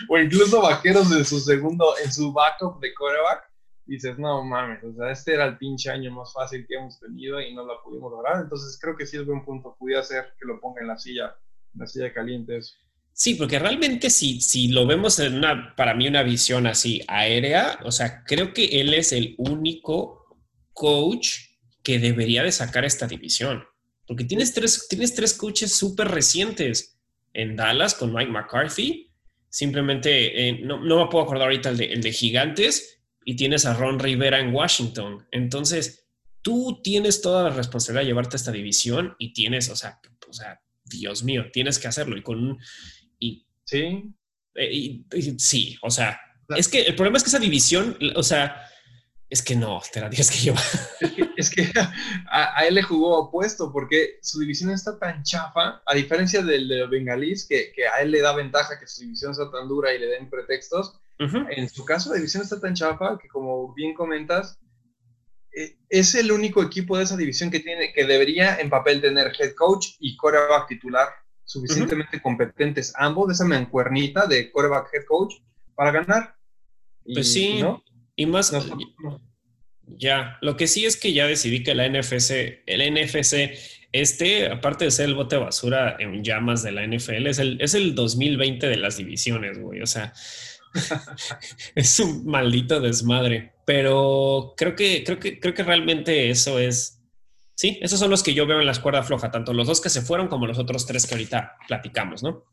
o, 0.09 0.19
incluso 0.19 0.63
vaqueros 0.63 1.11
en 1.13 1.25
su 1.25 1.41
segundo, 1.41 1.95
en 2.03 2.13
su 2.13 2.33
backup 2.33 2.81
de 2.81 2.95
coreback, 2.95 3.51
dices, 3.87 4.19
no 4.19 4.45
mames, 4.45 4.83
o 4.85 4.93
sea, 4.95 5.11
este 5.11 5.35
era 5.35 5.47
el 5.47 5.59
pinche 5.59 5.91
año 5.91 6.11
más 6.11 6.33
fácil 6.33 6.67
que 6.67 6.75
hemos 6.75 6.99
tenido 6.99 7.41
y 7.41 7.55
no 7.55 7.67
la 7.67 7.75
pudimos 7.83 8.11
lograr. 8.11 8.43
Entonces 8.43 8.79
creo 8.81 8.97
que 8.97 9.07
sí 9.07 9.17
es 9.17 9.25
buen 9.25 9.45
punto. 9.45 9.77
Pudiera 9.79 10.03
ser 10.03 10.35
que 10.39 10.47
lo 10.47 10.61
ponga 10.61 10.81
en 10.81 10.89
la 10.89 10.99
silla, 10.99 11.37
la 11.75 11.87
silla 11.87 12.13
caliente. 12.13 12.61
Sí, 13.13 13.35
porque 13.35 13.59
realmente 13.59 14.11
si, 14.11 14.41
si 14.41 14.69
lo 14.69 14.87
vemos 14.87 15.19
en 15.21 15.37
una, 15.37 15.75
para 15.77 15.95
mí, 15.95 16.07
una 16.07 16.23
visión 16.23 16.67
así 16.67 17.01
aérea, 17.09 17.79
o 17.85 17.91
sea, 17.91 18.25
creo 18.25 18.53
que 18.53 18.81
él 18.81 18.93
es 18.93 19.13
el 19.13 19.35
único 19.39 20.37
coach 20.73 21.39
que 21.83 21.99
debería 21.99 22.43
de 22.43 22.53
sacar 22.53 22.85
esta 22.85 23.07
división. 23.07 23.65
Porque 24.07 24.25
tienes 24.25 24.53
tres, 24.53 24.87
tienes 24.89 25.15
tres 25.15 25.35
coaches 25.35 25.73
súper 25.73 26.09
recientes 26.09 26.99
en 27.33 27.57
Dallas 27.57 27.95
con 27.95 28.13
Mike 28.13 28.31
McCarthy. 28.31 29.13
Simplemente, 29.49 30.49
eh, 30.49 30.61
no, 30.63 30.81
no, 30.81 31.05
me 31.05 31.11
puedo 31.11 31.25
acordar 31.25 31.45
ahorita 31.45 31.71
el 31.71 31.77
de, 31.77 31.93
el 31.93 32.03
de 32.03 32.13
Gigantes. 32.13 32.96
Y 33.29 33.35
tienes 33.35 33.67
a 33.67 33.75
Ron 33.75 33.99
Rivera 33.99 34.39
en 34.39 34.55
Washington. 34.55 35.27
Entonces, 35.33 36.07
tú 36.43 36.81
tienes 36.81 37.21
toda 37.21 37.43
la 37.43 37.51
responsabilidad 37.51 38.03
de 38.03 38.07
llevarte 38.07 38.37
esta 38.37 38.53
división 38.53 39.17
y 39.19 39.33
tienes, 39.33 39.69
o 39.69 39.75
sea, 39.75 40.01
o 40.29 40.33
sea 40.33 40.61
Dios 40.85 41.25
mío, 41.25 41.47
tienes 41.53 41.81
que 41.81 41.89
hacerlo. 41.89 42.17
Y 42.17 42.23
con 42.23 42.57
Y, 43.19 43.45
sí. 43.65 44.15
Eh, 44.55 45.03
sí, 45.39 45.77
o 45.83 45.91
sea, 45.91 46.21
es 46.57 46.69
que 46.69 46.83
el 46.83 46.95
problema 46.95 47.17
es 47.17 47.25
que 47.25 47.31
esa 47.31 47.41
división, 47.41 47.99
o 48.15 48.23
sea, 48.23 48.65
es 49.29 49.43
que 49.43 49.57
no, 49.57 49.83
te 49.93 50.01
la 50.01 50.09
tienes 50.09 50.31
que 50.31 50.39
llevar. 50.39 50.63
Es 51.37 51.51
que, 51.51 51.71
a, 52.31 52.65
él 52.65 52.77
le 52.77 52.83
jugó 52.83 53.19
opuesto 53.19 53.71
porque 53.73 54.19
su 54.23 54.39
división 54.39 54.71
está 54.71 54.99
tan 54.99 55.23
chafa, 55.23 55.83
a 55.85 55.95
diferencia 55.95 56.43
del 56.43 56.69
de 56.69 56.87
Bengalís, 56.87 57.47
que, 57.47 57.73
que, 57.73 57.87
a 57.87 58.01
él 58.01 58.13
le 58.13 58.23
da 58.23 58.35
ventaja 58.35 58.79
que 58.79 58.87
su 58.87 59.03
división 59.03 59.35
sea 59.35 59.51
tan 59.51 59.69
dura 59.69 59.93
y 59.93 59.99
le 59.99 60.07
den 60.07 60.31
pretextos. 60.31 60.99
En 61.19 61.69
su 61.69 61.85
caso, 61.85 62.11
la 62.11 62.17
división 62.17 62.43
está 62.43 62.61
tan 62.61 62.75
chafa 62.75 63.19
que, 63.19 63.29
como 63.29 63.73
bien 63.75 63.95
comentas, 63.95 64.59
eh, 65.57 65.77
es 65.89 66.15
el 66.15 66.31
único 66.31 66.63
equipo 66.63 66.97
de 66.97 67.05
esa 67.05 67.17
división 67.17 67.51
que 67.51 67.61
tiene 67.61 67.93
que 67.93 68.05
debería 68.05 68.59
en 68.59 68.69
papel 68.69 69.01
tener 69.01 69.33
head 69.39 69.55
coach 69.55 69.89
y 69.99 70.17
coreback 70.17 70.69
titular 70.69 71.09
suficientemente 71.45 72.21
competentes 72.21 72.93
ambos 72.97 73.29
de 73.29 73.35
esa 73.35 73.45
mancuernita 73.45 74.27
de 74.27 74.51
coreback 74.51 74.89
head 74.93 75.05
coach 75.07 75.37
para 75.75 75.93
ganar. 75.93 76.35
pues 77.05 77.33
sí, 77.33 77.63
y 78.17 78.27
más 78.27 78.53
ya, 79.89 80.37
lo 80.43 80.57
que 80.57 80.67
sí 80.67 80.85
es 80.85 80.97
que 80.97 81.13
ya 81.13 81.27
decidí 81.27 81.63
que 81.63 81.75
la 81.75 81.89
NFC, 81.89 82.63
el 82.67 82.93
NFC 82.93 83.57
este, 83.93 84.49
aparte 84.49 84.85
de 84.85 84.91
ser 84.91 85.07
el 85.07 85.15
bote 85.15 85.37
de 85.37 85.43
basura 85.43 85.97
en 85.99 86.23
llamas 86.23 86.63
de 86.63 86.73
la 86.73 86.87
NFL, 86.87 87.29
es 87.29 87.39
el, 87.39 87.61
es 87.61 87.75
el 87.75 87.95
2020 87.95 88.67
de 88.67 88.77
las 88.77 88.97
divisiones, 88.97 89.59
güey. 89.59 89.81
O 89.81 89.87
sea, 89.87 90.13
es 91.75 92.01
un 92.01 92.27
maldito 92.27 92.81
desmadre. 92.81 93.55
Pero 93.65 94.55
creo 94.57 94.77
que, 94.77 95.03
creo 95.05 95.19
que, 95.19 95.41
creo 95.41 95.55
que 95.55 95.65
realmente 95.65 96.31
eso 96.31 96.59
es. 96.59 97.03
Sí, 97.55 97.79
esos 97.81 97.99
son 97.99 98.11
los 98.11 98.23
que 98.23 98.35
yo 98.35 98.47
veo 98.47 98.61
en 98.61 98.67
la 98.67 98.81
cuerda 98.81 99.03
floja, 99.03 99.31
tanto 99.31 99.53
los 99.53 99.67
dos 99.67 99.81
que 99.81 99.89
se 99.89 100.03
fueron 100.03 100.29
como 100.29 100.47
los 100.47 100.59
otros 100.59 100.87
tres 100.87 101.07
que 101.07 101.15
ahorita 101.15 101.57
platicamos, 101.67 102.23
¿no? 102.23 102.45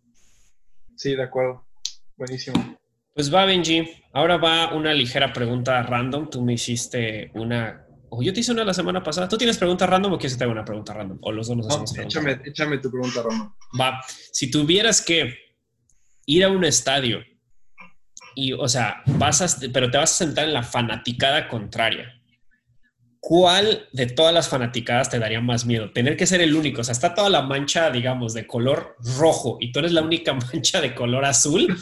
Sí, 0.95 1.16
de 1.16 1.24
acuerdo. 1.24 1.68
Buenísimo. 2.16 2.78
Pues 3.14 3.34
va, 3.34 3.45
Benji. 3.45 3.88
Ahora 4.14 4.38
va 4.38 4.74
una 4.74 4.94
ligera 4.94 5.32
pregunta 5.34 5.84
random. 5.84 6.30
Tú 6.30 6.41
me 6.41 6.54
hiciste 6.54 7.32
una. 7.36 7.86
O 8.10 8.24
yo 8.24 8.34
te 8.34 8.40
hice 8.40 8.52
una 8.52 8.64
la 8.64 8.74
semana 8.74 9.04
pasada. 9.04 9.28
¿Tú 9.28 9.38
tienes 9.38 9.58
pregunta 9.58 9.86
random 9.86 10.14
o 10.14 10.18
quieres 10.18 10.34
que 10.34 10.40
te 10.40 10.44
haga 10.45 10.54
una 10.54 10.66
pregunta 10.66 10.94
random? 10.94 11.20
O 11.22 11.32
los 11.32 11.48
dos 11.48 11.58
nos 11.58 11.68
hacemos 11.68 11.98
échame, 11.98 12.40
échame 12.45 12.78
tu 12.80 12.90
pregunta 12.90 13.22
random. 13.22 13.54
Va. 13.80 14.02
Si 14.08 14.50
tuvieras 14.50 15.02
que 15.02 15.36
ir 16.26 16.44
a 16.44 16.50
un 16.50 16.64
estadio 16.64 17.20
y, 18.35 18.53
o 18.53 18.68
sea, 18.68 19.03
vas 19.05 19.41
a, 19.41 19.69
pero 19.72 19.89
te 19.89 19.97
vas 19.97 20.11
a 20.11 20.26
sentar 20.26 20.45
en 20.45 20.53
la 20.53 20.64
fanaticada 20.64 21.47
contraria. 21.47 22.19
¿Cuál 23.19 23.88
de 23.93 24.07
todas 24.07 24.34
las 24.34 24.49
fanaticadas 24.49 25.10
te 25.10 25.18
daría 25.18 25.39
más 25.39 25.65
miedo? 25.65 25.91
Tener 25.93 26.18
que 26.18 26.27
ser 26.27 26.41
el 26.41 26.53
único. 26.53 26.81
O 26.81 26.84
sea, 26.84 26.91
está 26.91 27.15
toda 27.15 27.30
la 27.30 27.41
mancha, 27.41 27.89
digamos, 27.89 28.34
de 28.34 28.45
color 28.45 28.97
rojo 29.18 29.57
y 29.61 29.72
tú 29.72 29.80
eres 29.80 29.93
la 29.93 30.01
única 30.01 30.34
mancha 30.53 30.81
de 30.81 30.93
color 30.93 31.23
azul 31.23 31.73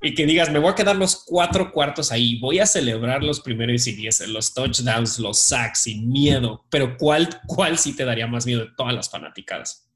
y 0.00 0.14
que 0.14 0.24
digas, 0.24 0.52
me 0.52 0.60
voy 0.60 0.70
a 0.70 0.74
quedar 0.76 0.94
los 0.94 1.24
cuatro 1.26 1.72
cuartos 1.72 2.12
ahí, 2.12 2.38
voy 2.38 2.60
a 2.60 2.66
celebrar 2.66 3.24
los 3.24 3.40
primeros 3.40 3.88
y 3.88 3.92
diez, 3.92 4.26
los 4.28 4.54
touchdowns, 4.54 5.18
los 5.18 5.40
sacks 5.40 5.80
sin 5.80 6.08
miedo. 6.08 6.64
Pero 6.70 6.96
¿cuál, 6.96 7.28
cuál 7.48 7.76
sí 7.76 7.96
te 7.96 8.04
daría 8.04 8.28
más 8.28 8.46
miedo 8.46 8.60
de 8.60 8.70
todas 8.76 8.94
las 8.94 9.10
fanaticadas? 9.10 9.90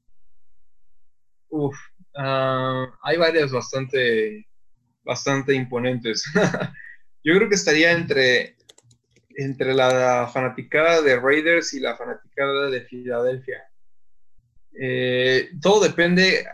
Uf, 1.47 1.77
ah, 2.17 2.87
hay 3.03 3.15
varias 3.15 3.53
bastante 3.53 4.47
bastante 5.03 5.53
imponentes. 5.53 6.23
Yo 7.23 7.35
creo 7.35 7.49
que 7.49 7.55
estaría 7.55 7.91
entre, 7.91 8.57
entre 9.35 9.73
la 9.73 10.29
fanaticada 10.33 11.01
de 11.01 11.19
Raiders 11.19 11.73
y 11.73 11.79
la 11.79 11.95
fanaticada 11.95 12.69
de 12.69 12.81
Filadelfia. 12.81 13.63
Eh, 14.79 15.51
todo 15.61 15.83
depende. 15.83 16.45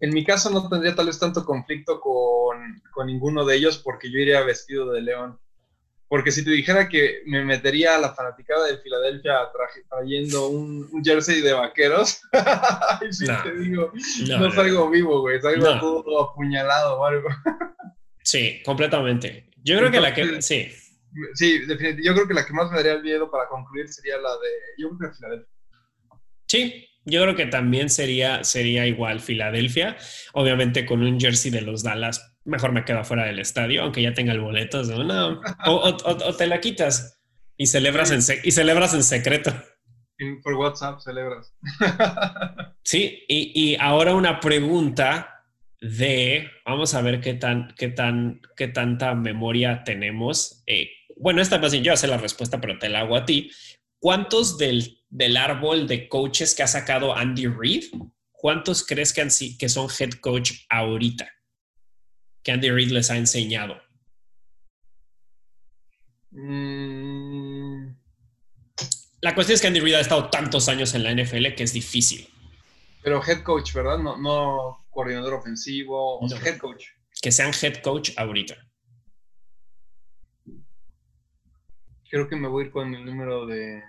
en 0.00 0.10
mi 0.12 0.24
caso 0.24 0.50
no 0.50 0.68
tendría 0.68 0.94
tal 0.94 1.06
vez 1.06 1.18
tanto 1.18 1.44
conflicto 1.44 2.00
con, 2.00 2.82
con 2.92 3.06
ninguno 3.06 3.44
de 3.44 3.56
ellos 3.56 3.78
porque 3.78 4.10
yo 4.10 4.18
iría 4.18 4.42
vestido 4.42 4.90
de 4.92 5.02
león. 5.02 5.38
Porque 6.10 6.32
si 6.32 6.44
te 6.44 6.50
dijera 6.50 6.88
que 6.88 7.22
me 7.26 7.44
metería 7.44 7.94
a 7.94 8.00
la 8.00 8.12
fanaticada 8.12 8.66
de 8.66 8.78
Filadelfia 8.78 9.48
trayendo 9.88 10.48
un, 10.48 11.04
jersey 11.04 11.40
de 11.40 11.52
vaqueros, 11.52 12.20
si 13.12 13.26
te 13.26 13.58
digo, 13.60 13.92
no, 14.26 14.50
salgo 14.50 14.90
vivo, 14.90 15.20
güey, 15.20 15.40
salgo 15.40 15.78
todo 15.78 16.20
apuñalado 16.20 16.98
o 16.98 17.04
algo. 17.04 17.28
sí, 18.24 18.60
completamente. 18.64 19.50
Yo 19.62 19.78
creo 19.78 19.92
que 19.92 20.00
la 20.00 20.12
que, 20.12 20.42
sí. 20.42 20.72
Sí, 21.34 21.60
definitivamente. 21.60 22.02
Yo 22.02 22.14
creo 22.14 22.26
que 22.26 22.34
la 22.34 22.44
que 22.44 22.54
más 22.54 22.72
me 22.72 22.82
daría 22.82 22.98
miedo 22.98 23.30
para 23.30 23.46
concluir 23.46 23.88
sería 23.88 24.16
la 24.16 24.30
de, 24.30 24.48
yo 24.78 24.90
creo 24.90 25.10
que 25.10 25.16
Filadelfia. 25.16 25.54
Sí, 26.48 26.88
yo 27.04 27.22
creo 27.22 27.36
que 27.36 27.46
también 27.46 27.88
sería, 27.88 28.42
sería 28.42 28.84
igual 28.84 29.20
Filadelfia, 29.20 29.96
obviamente 30.32 30.84
con 30.84 31.04
un 31.04 31.20
jersey 31.20 31.52
de 31.52 31.60
los 31.60 31.84
Dallas 31.84 32.29
mejor 32.44 32.72
me 32.72 32.84
quedo 32.84 33.04
fuera 33.04 33.24
del 33.24 33.38
estadio, 33.38 33.82
aunque 33.82 34.02
ya 34.02 34.14
tenga 34.14 34.32
el 34.32 34.40
boleto. 34.40 34.82
No, 34.82 35.40
o, 35.66 36.36
te 36.36 36.46
la 36.46 36.60
quitas 36.60 37.20
y 37.56 37.66
celebras, 37.66 38.10
en, 38.10 38.20
y 38.42 38.50
celebras 38.50 38.94
en 38.94 39.02
secreto. 39.02 39.52
Por 40.42 40.54
WhatsApp 40.54 41.00
celebras. 41.00 41.54
Sí, 42.82 43.24
y, 43.28 43.76
ahora 43.78 44.14
una 44.14 44.40
pregunta 44.40 45.44
de, 45.80 46.50
vamos 46.64 46.94
a 46.94 47.02
ver 47.02 47.20
qué 47.20 47.34
tan, 47.34 47.72
qué 47.76 47.88
tan, 47.88 48.40
qué 48.56 48.66
tanta 48.66 49.14
memoria 49.14 49.84
tenemos. 49.84 50.64
Eh, 50.66 50.90
bueno, 51.16 51.40
esta 51.40 51.58
más 51.58 51.70
bien 51.70 51.84
yo 51.84 51.96
sé 51.96 52.08
la 52.08 52.16
respuesta, 52.16 52.60
pero 52.60 52.78
te 52.78 52.88
la 52.88 53.00
hago 53.00 53.16
a 53.16 53.26
ti. 53.26 53.50
¿Cuántos 54.00 54.58
del, 54.58 55.04
del 55.08 55.36
árbol 55.36 55.86
de 55.86 56.08
coaches 56.08 56.54
que 56.54 56.64
ha 56.64 56.66
sacado 56.66 57.14
Andy 57.16 57.46
Reid, 57.46 57.84
cuántos 58.32 58.84
crees 58.84 59.12
que, 59.12 59.20
han, 59.20 59.28
que 59.58 59.68
son 59.68 59.88
head 59.96 60.14
coach 60.20 60.52
ahorita? 60.68 61.28
Que 62.42 62.52
Andy 62.52 62.70
Reid 62.70 62.90
les 62.90 63.10
ha 63.10 63.16
enseñado? 63.16 63.80
Mm. 66.30 67.94
La 69.22 69.34
cuestión 69.34 69.54
es 69.54 69.60
que 69.60 69.66
Andy 69.66 69.80
Reid 69.80 69.94
ha 69.94 70.00
estado 70.00 70.30
tantos 70.30 70.68
años 70.68 70.94
en 70.94 71.04
la 71.04 71.14
NFL 71.14 71.54
que 71.54 71.64
es 71.64 71.72
difícil. 71.72 72.28
Pero 73.02 73.22
head 73.26 73.42
coach, 73.42 73.72
¿verdad? 73.74 73.98
No, 73.98 74.16
no 74.16 74.86
coordinador 74.90 75.34
ofensivo, 75.34 76.18
o 76.18 76.26
head 76.44 76.58
coach. 76.58 76.86
Que 77.20 77.30
sean 77.30 77.52
head 77.60 77.82
coach 77.82 78.10
ahorita. 78.16 78.56
Creo 82.10 82.28
que 82.28 82.36
me 82.36 82.48
voy 82.48 82.64
a 82.64 82.66
ir 82.66 82.72
con 82.72 82.94
el 82.94 83.04
número 83.04 83.46
de 83.46 83.82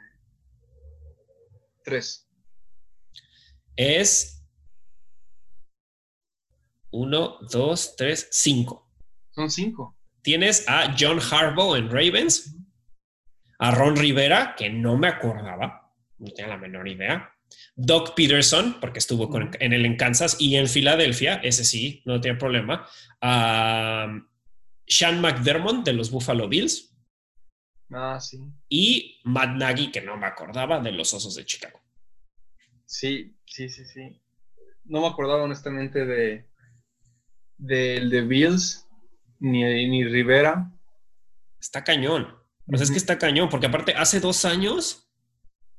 tres. 1.83 2.29
Es 3.75 4.40
uno, 6.91 7.37
dos, 7.49 7.95
tres, 7.95 8.27
cinco. 8.31 8.89
Son 9.31 9.49
cinco. 9.49 9.97
Tienes 10.21 10.67
a 10.67 10.95
John 10.97 11.19
Harbaugh 11.19 11.75
en 11.75 11.89
Ravens, 11.89 12.55
a 13.59 13.71
Ron 13.71 13.95
Rivera, 13.95 14.55
que 14.57 14.69
no 14.69 14.97
me 14.97 15.07
acordaba, 15.07 15.93
no 16.19 16.31
tenía 16.31 16.49
la 16.49 16.57
menor 16.57 16.87
idea. 16.87 17.33
Doc 17.75 18.13
Peterson, 18.15 18.79
porque 18.79 18.99
estuvo 18.99 19.29
en 19.59 19.73
el 19.73 19.85
en 19.85 19.97
Kansas 19.97 20.37
y 20.39 20.55
en 20.55 20.67
Filadelfia, 20.67 21.35
ese 21.35 21.65
sí, 21.65 22.01
no 22.05 22.21
tiene 22.21 22.37
problema. 22.37 22.87
a 23.21 24.07
Sean 24.87 25.21
McDermott 25.21 25.85
de 25.85 25.93
los 25.93 26.11
Buffalo 26.11 26.47
Bills. 26.47 26.95
Ah, 27.91 28.19
sí. 28.19 28.39
Y 28.69 29.19
Matt 29.23 29.55
Nagy, 29.55 29.91
que 29.91 30.01
no 30.01 30.17
me 30.17 30.25
acordaba, 30.25 30.79
de 30.79 30.91
los 30.91 31.13
Osos 31.13 31.35
de 31.35 31.45
Chicago. 31.45 31.79
Sí, 32.85 33.35
sí, 33.45 33.69
sí, 33.69 33.85
sí. 33.85 34.21
No 34.85 35.01
me 35.01 35.07
acordaba 35.07 35.43
honestamente 35.43 36.05
de, 36.05 36.50
del 37.61 38.09
de 38.09 38.21
Bills, 38.21 38.87
ni, 39.39 39.63
ni 39.87 40.03
Rivera. 40.03 40.71
Está 41.59 41.83
cañón. 41.83 42.27
O 42.67 42.75
sea, 42.75 42.83
es 42.83 42.91
que 42.91 42.97
está 42.97 43.17
cañón, 43.17 43.49
porque 43.49 43.67
aparte 43.67 43.93
hace 43.93 44.19
dos 44.19 44.45
años 44.45 45.09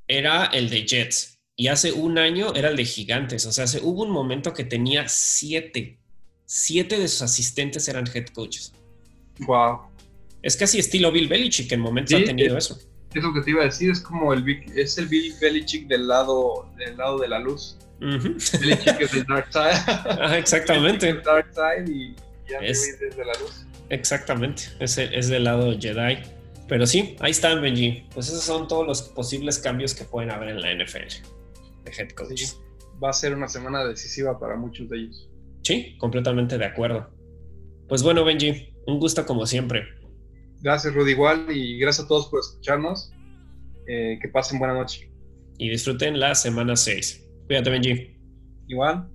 era 0.06 0.46
el 0.46 0.70
de 0.70 0.86
Jets 0.86 1.40
y 1.56 1.68
hace 1.68 1.92
un 1.92 2.18
año 2.18 2.54
era 2.54 2.68
el 2.68 2.76
de 2.76 2.84
Gigantes. 2.84 3.46
O 3.46 3.52
sea, 3.52 3.66
hubo 3.82 4.02
un 4.02 4.10
momento 4.10 4.52
que 4.52 4.64
tenía 4.64 5.08
siete. 5.08 5.98
Siete 6.44 6.98
de 6.98 7.08
sus 7.08 7.22
asistentes 7.22 7.88
eran 7.88 8.04
head 8.12 8.26
coaches. 8.28 8.72
Wow. 9.40 9.80
Es 10.42 10.56
casi 10.56 10.78
estilo 10.78 11.10
Bill 11.10 11.28
Belichick, 11.28 11.70
en 11.72 11.80
momentos 11.80 12.20
ha 12.20 12.24
tenido 12.24 12.56
eso. 12.56 12.78
Es 13.14 13.22
lo 13.22 13.32
que 13.32 13.40
te 13.42 13.50
iba 13.50 13.62
a 13.62 13.66
decir, 13.66 13.90
es 13.90 14.00
como 14.00 14.32
el 14.32 14.44
es 14.74 14.98
el 14.98 15.06
Bill 15.06 15.34
Belichick 15.40 15.86
del 15.86 16.08
lado, 16.08 16.70
del 16.76 16.96
lado 16.96 17.18
de 17.18 17.28
la 17.28 17.38
luz. 17.38 17.78
El 18.02 19.26
Dark 19.28 19.48
Side. 19.52 20.38
exactamente. 20.38 21.08
el 21.08 21.22
Dark 21.22 21.52
Side 21.52 21.92
y 21.92 22.16
ya 22.48 22.58
es, 22.58 22.98
desde 22.98 23.24
la 23.24 23.32
luz. 23.34 23.66
Exactamente, 23.88 24.64
es, 24.80 24.98
es 24.98 25.28
del 25.28 25.44
lado 25.44 25.78
Jedi. 25.78 26.18
Pero 26.68 26.86
sí, 26.86 27.16
ahí 27.20 27.30
están, 27.30 27.60
Benji. 27.60 28.06
Pues 28.14 28.28
esos 28.28 28.42
son 28.42 28.66
todos 28.66 28.86
los 28.86 29.02
posibles 29.02 29.58
cambios 29.58 29.94
que 29.94 30.04
pueden 30.04 30.30
haber 30.30 30.48
en 30.48 30.60
la 30.60 30.74
NFL 30.74 31.42
de 31.84 31.92
head 31.96 32.10
coach. 32.10 32.42
va 33.02 33.10
a 33.10 33.12
ser 33.12 33.34
una 33.34 33.48
semana 33.48 33.84
decisiva 33.84 34.38
para 34.38 34.56
muchos 34.56 34.88
de 34.88 34.98
ellos. 34.98 35.28
Sí, 35.62 35.96
completamente 35.98 36.58
de 36.58 36.64
acuerdo. 36.64 37.10
Pues 37.88 38.02
bueno, 38.02 38.24
Benji, 38.24 38.74
un 38.86 38.98
gusto 38.98 39.26
como 39.26 39.46
siempre. 39.46 39.84
Gracias, 40.60 40.94
Rudy, 40.94 41.12
igual, 41.12 41.46
y 41.50 41.78
gracias 41.78 42.06
a 42.06 42.08
todos 42.08 42.28
por 42.28 42.40
escucharnos. 42.40 43.12
Eh, 43.86 44.18
que 44.20 44.28
pasen 44.28 44.58
buena 44.58 44.74
noche. 44.74 45.10
Y 45.58 45.68
disfruten 45.68 46.20
la 46.20 46.34
semana 46.34 46.76
6. 46.76 47.21
Cuídate, 47.52 47.68
Benji. 47.68 48.16
igual. 48.66 49.10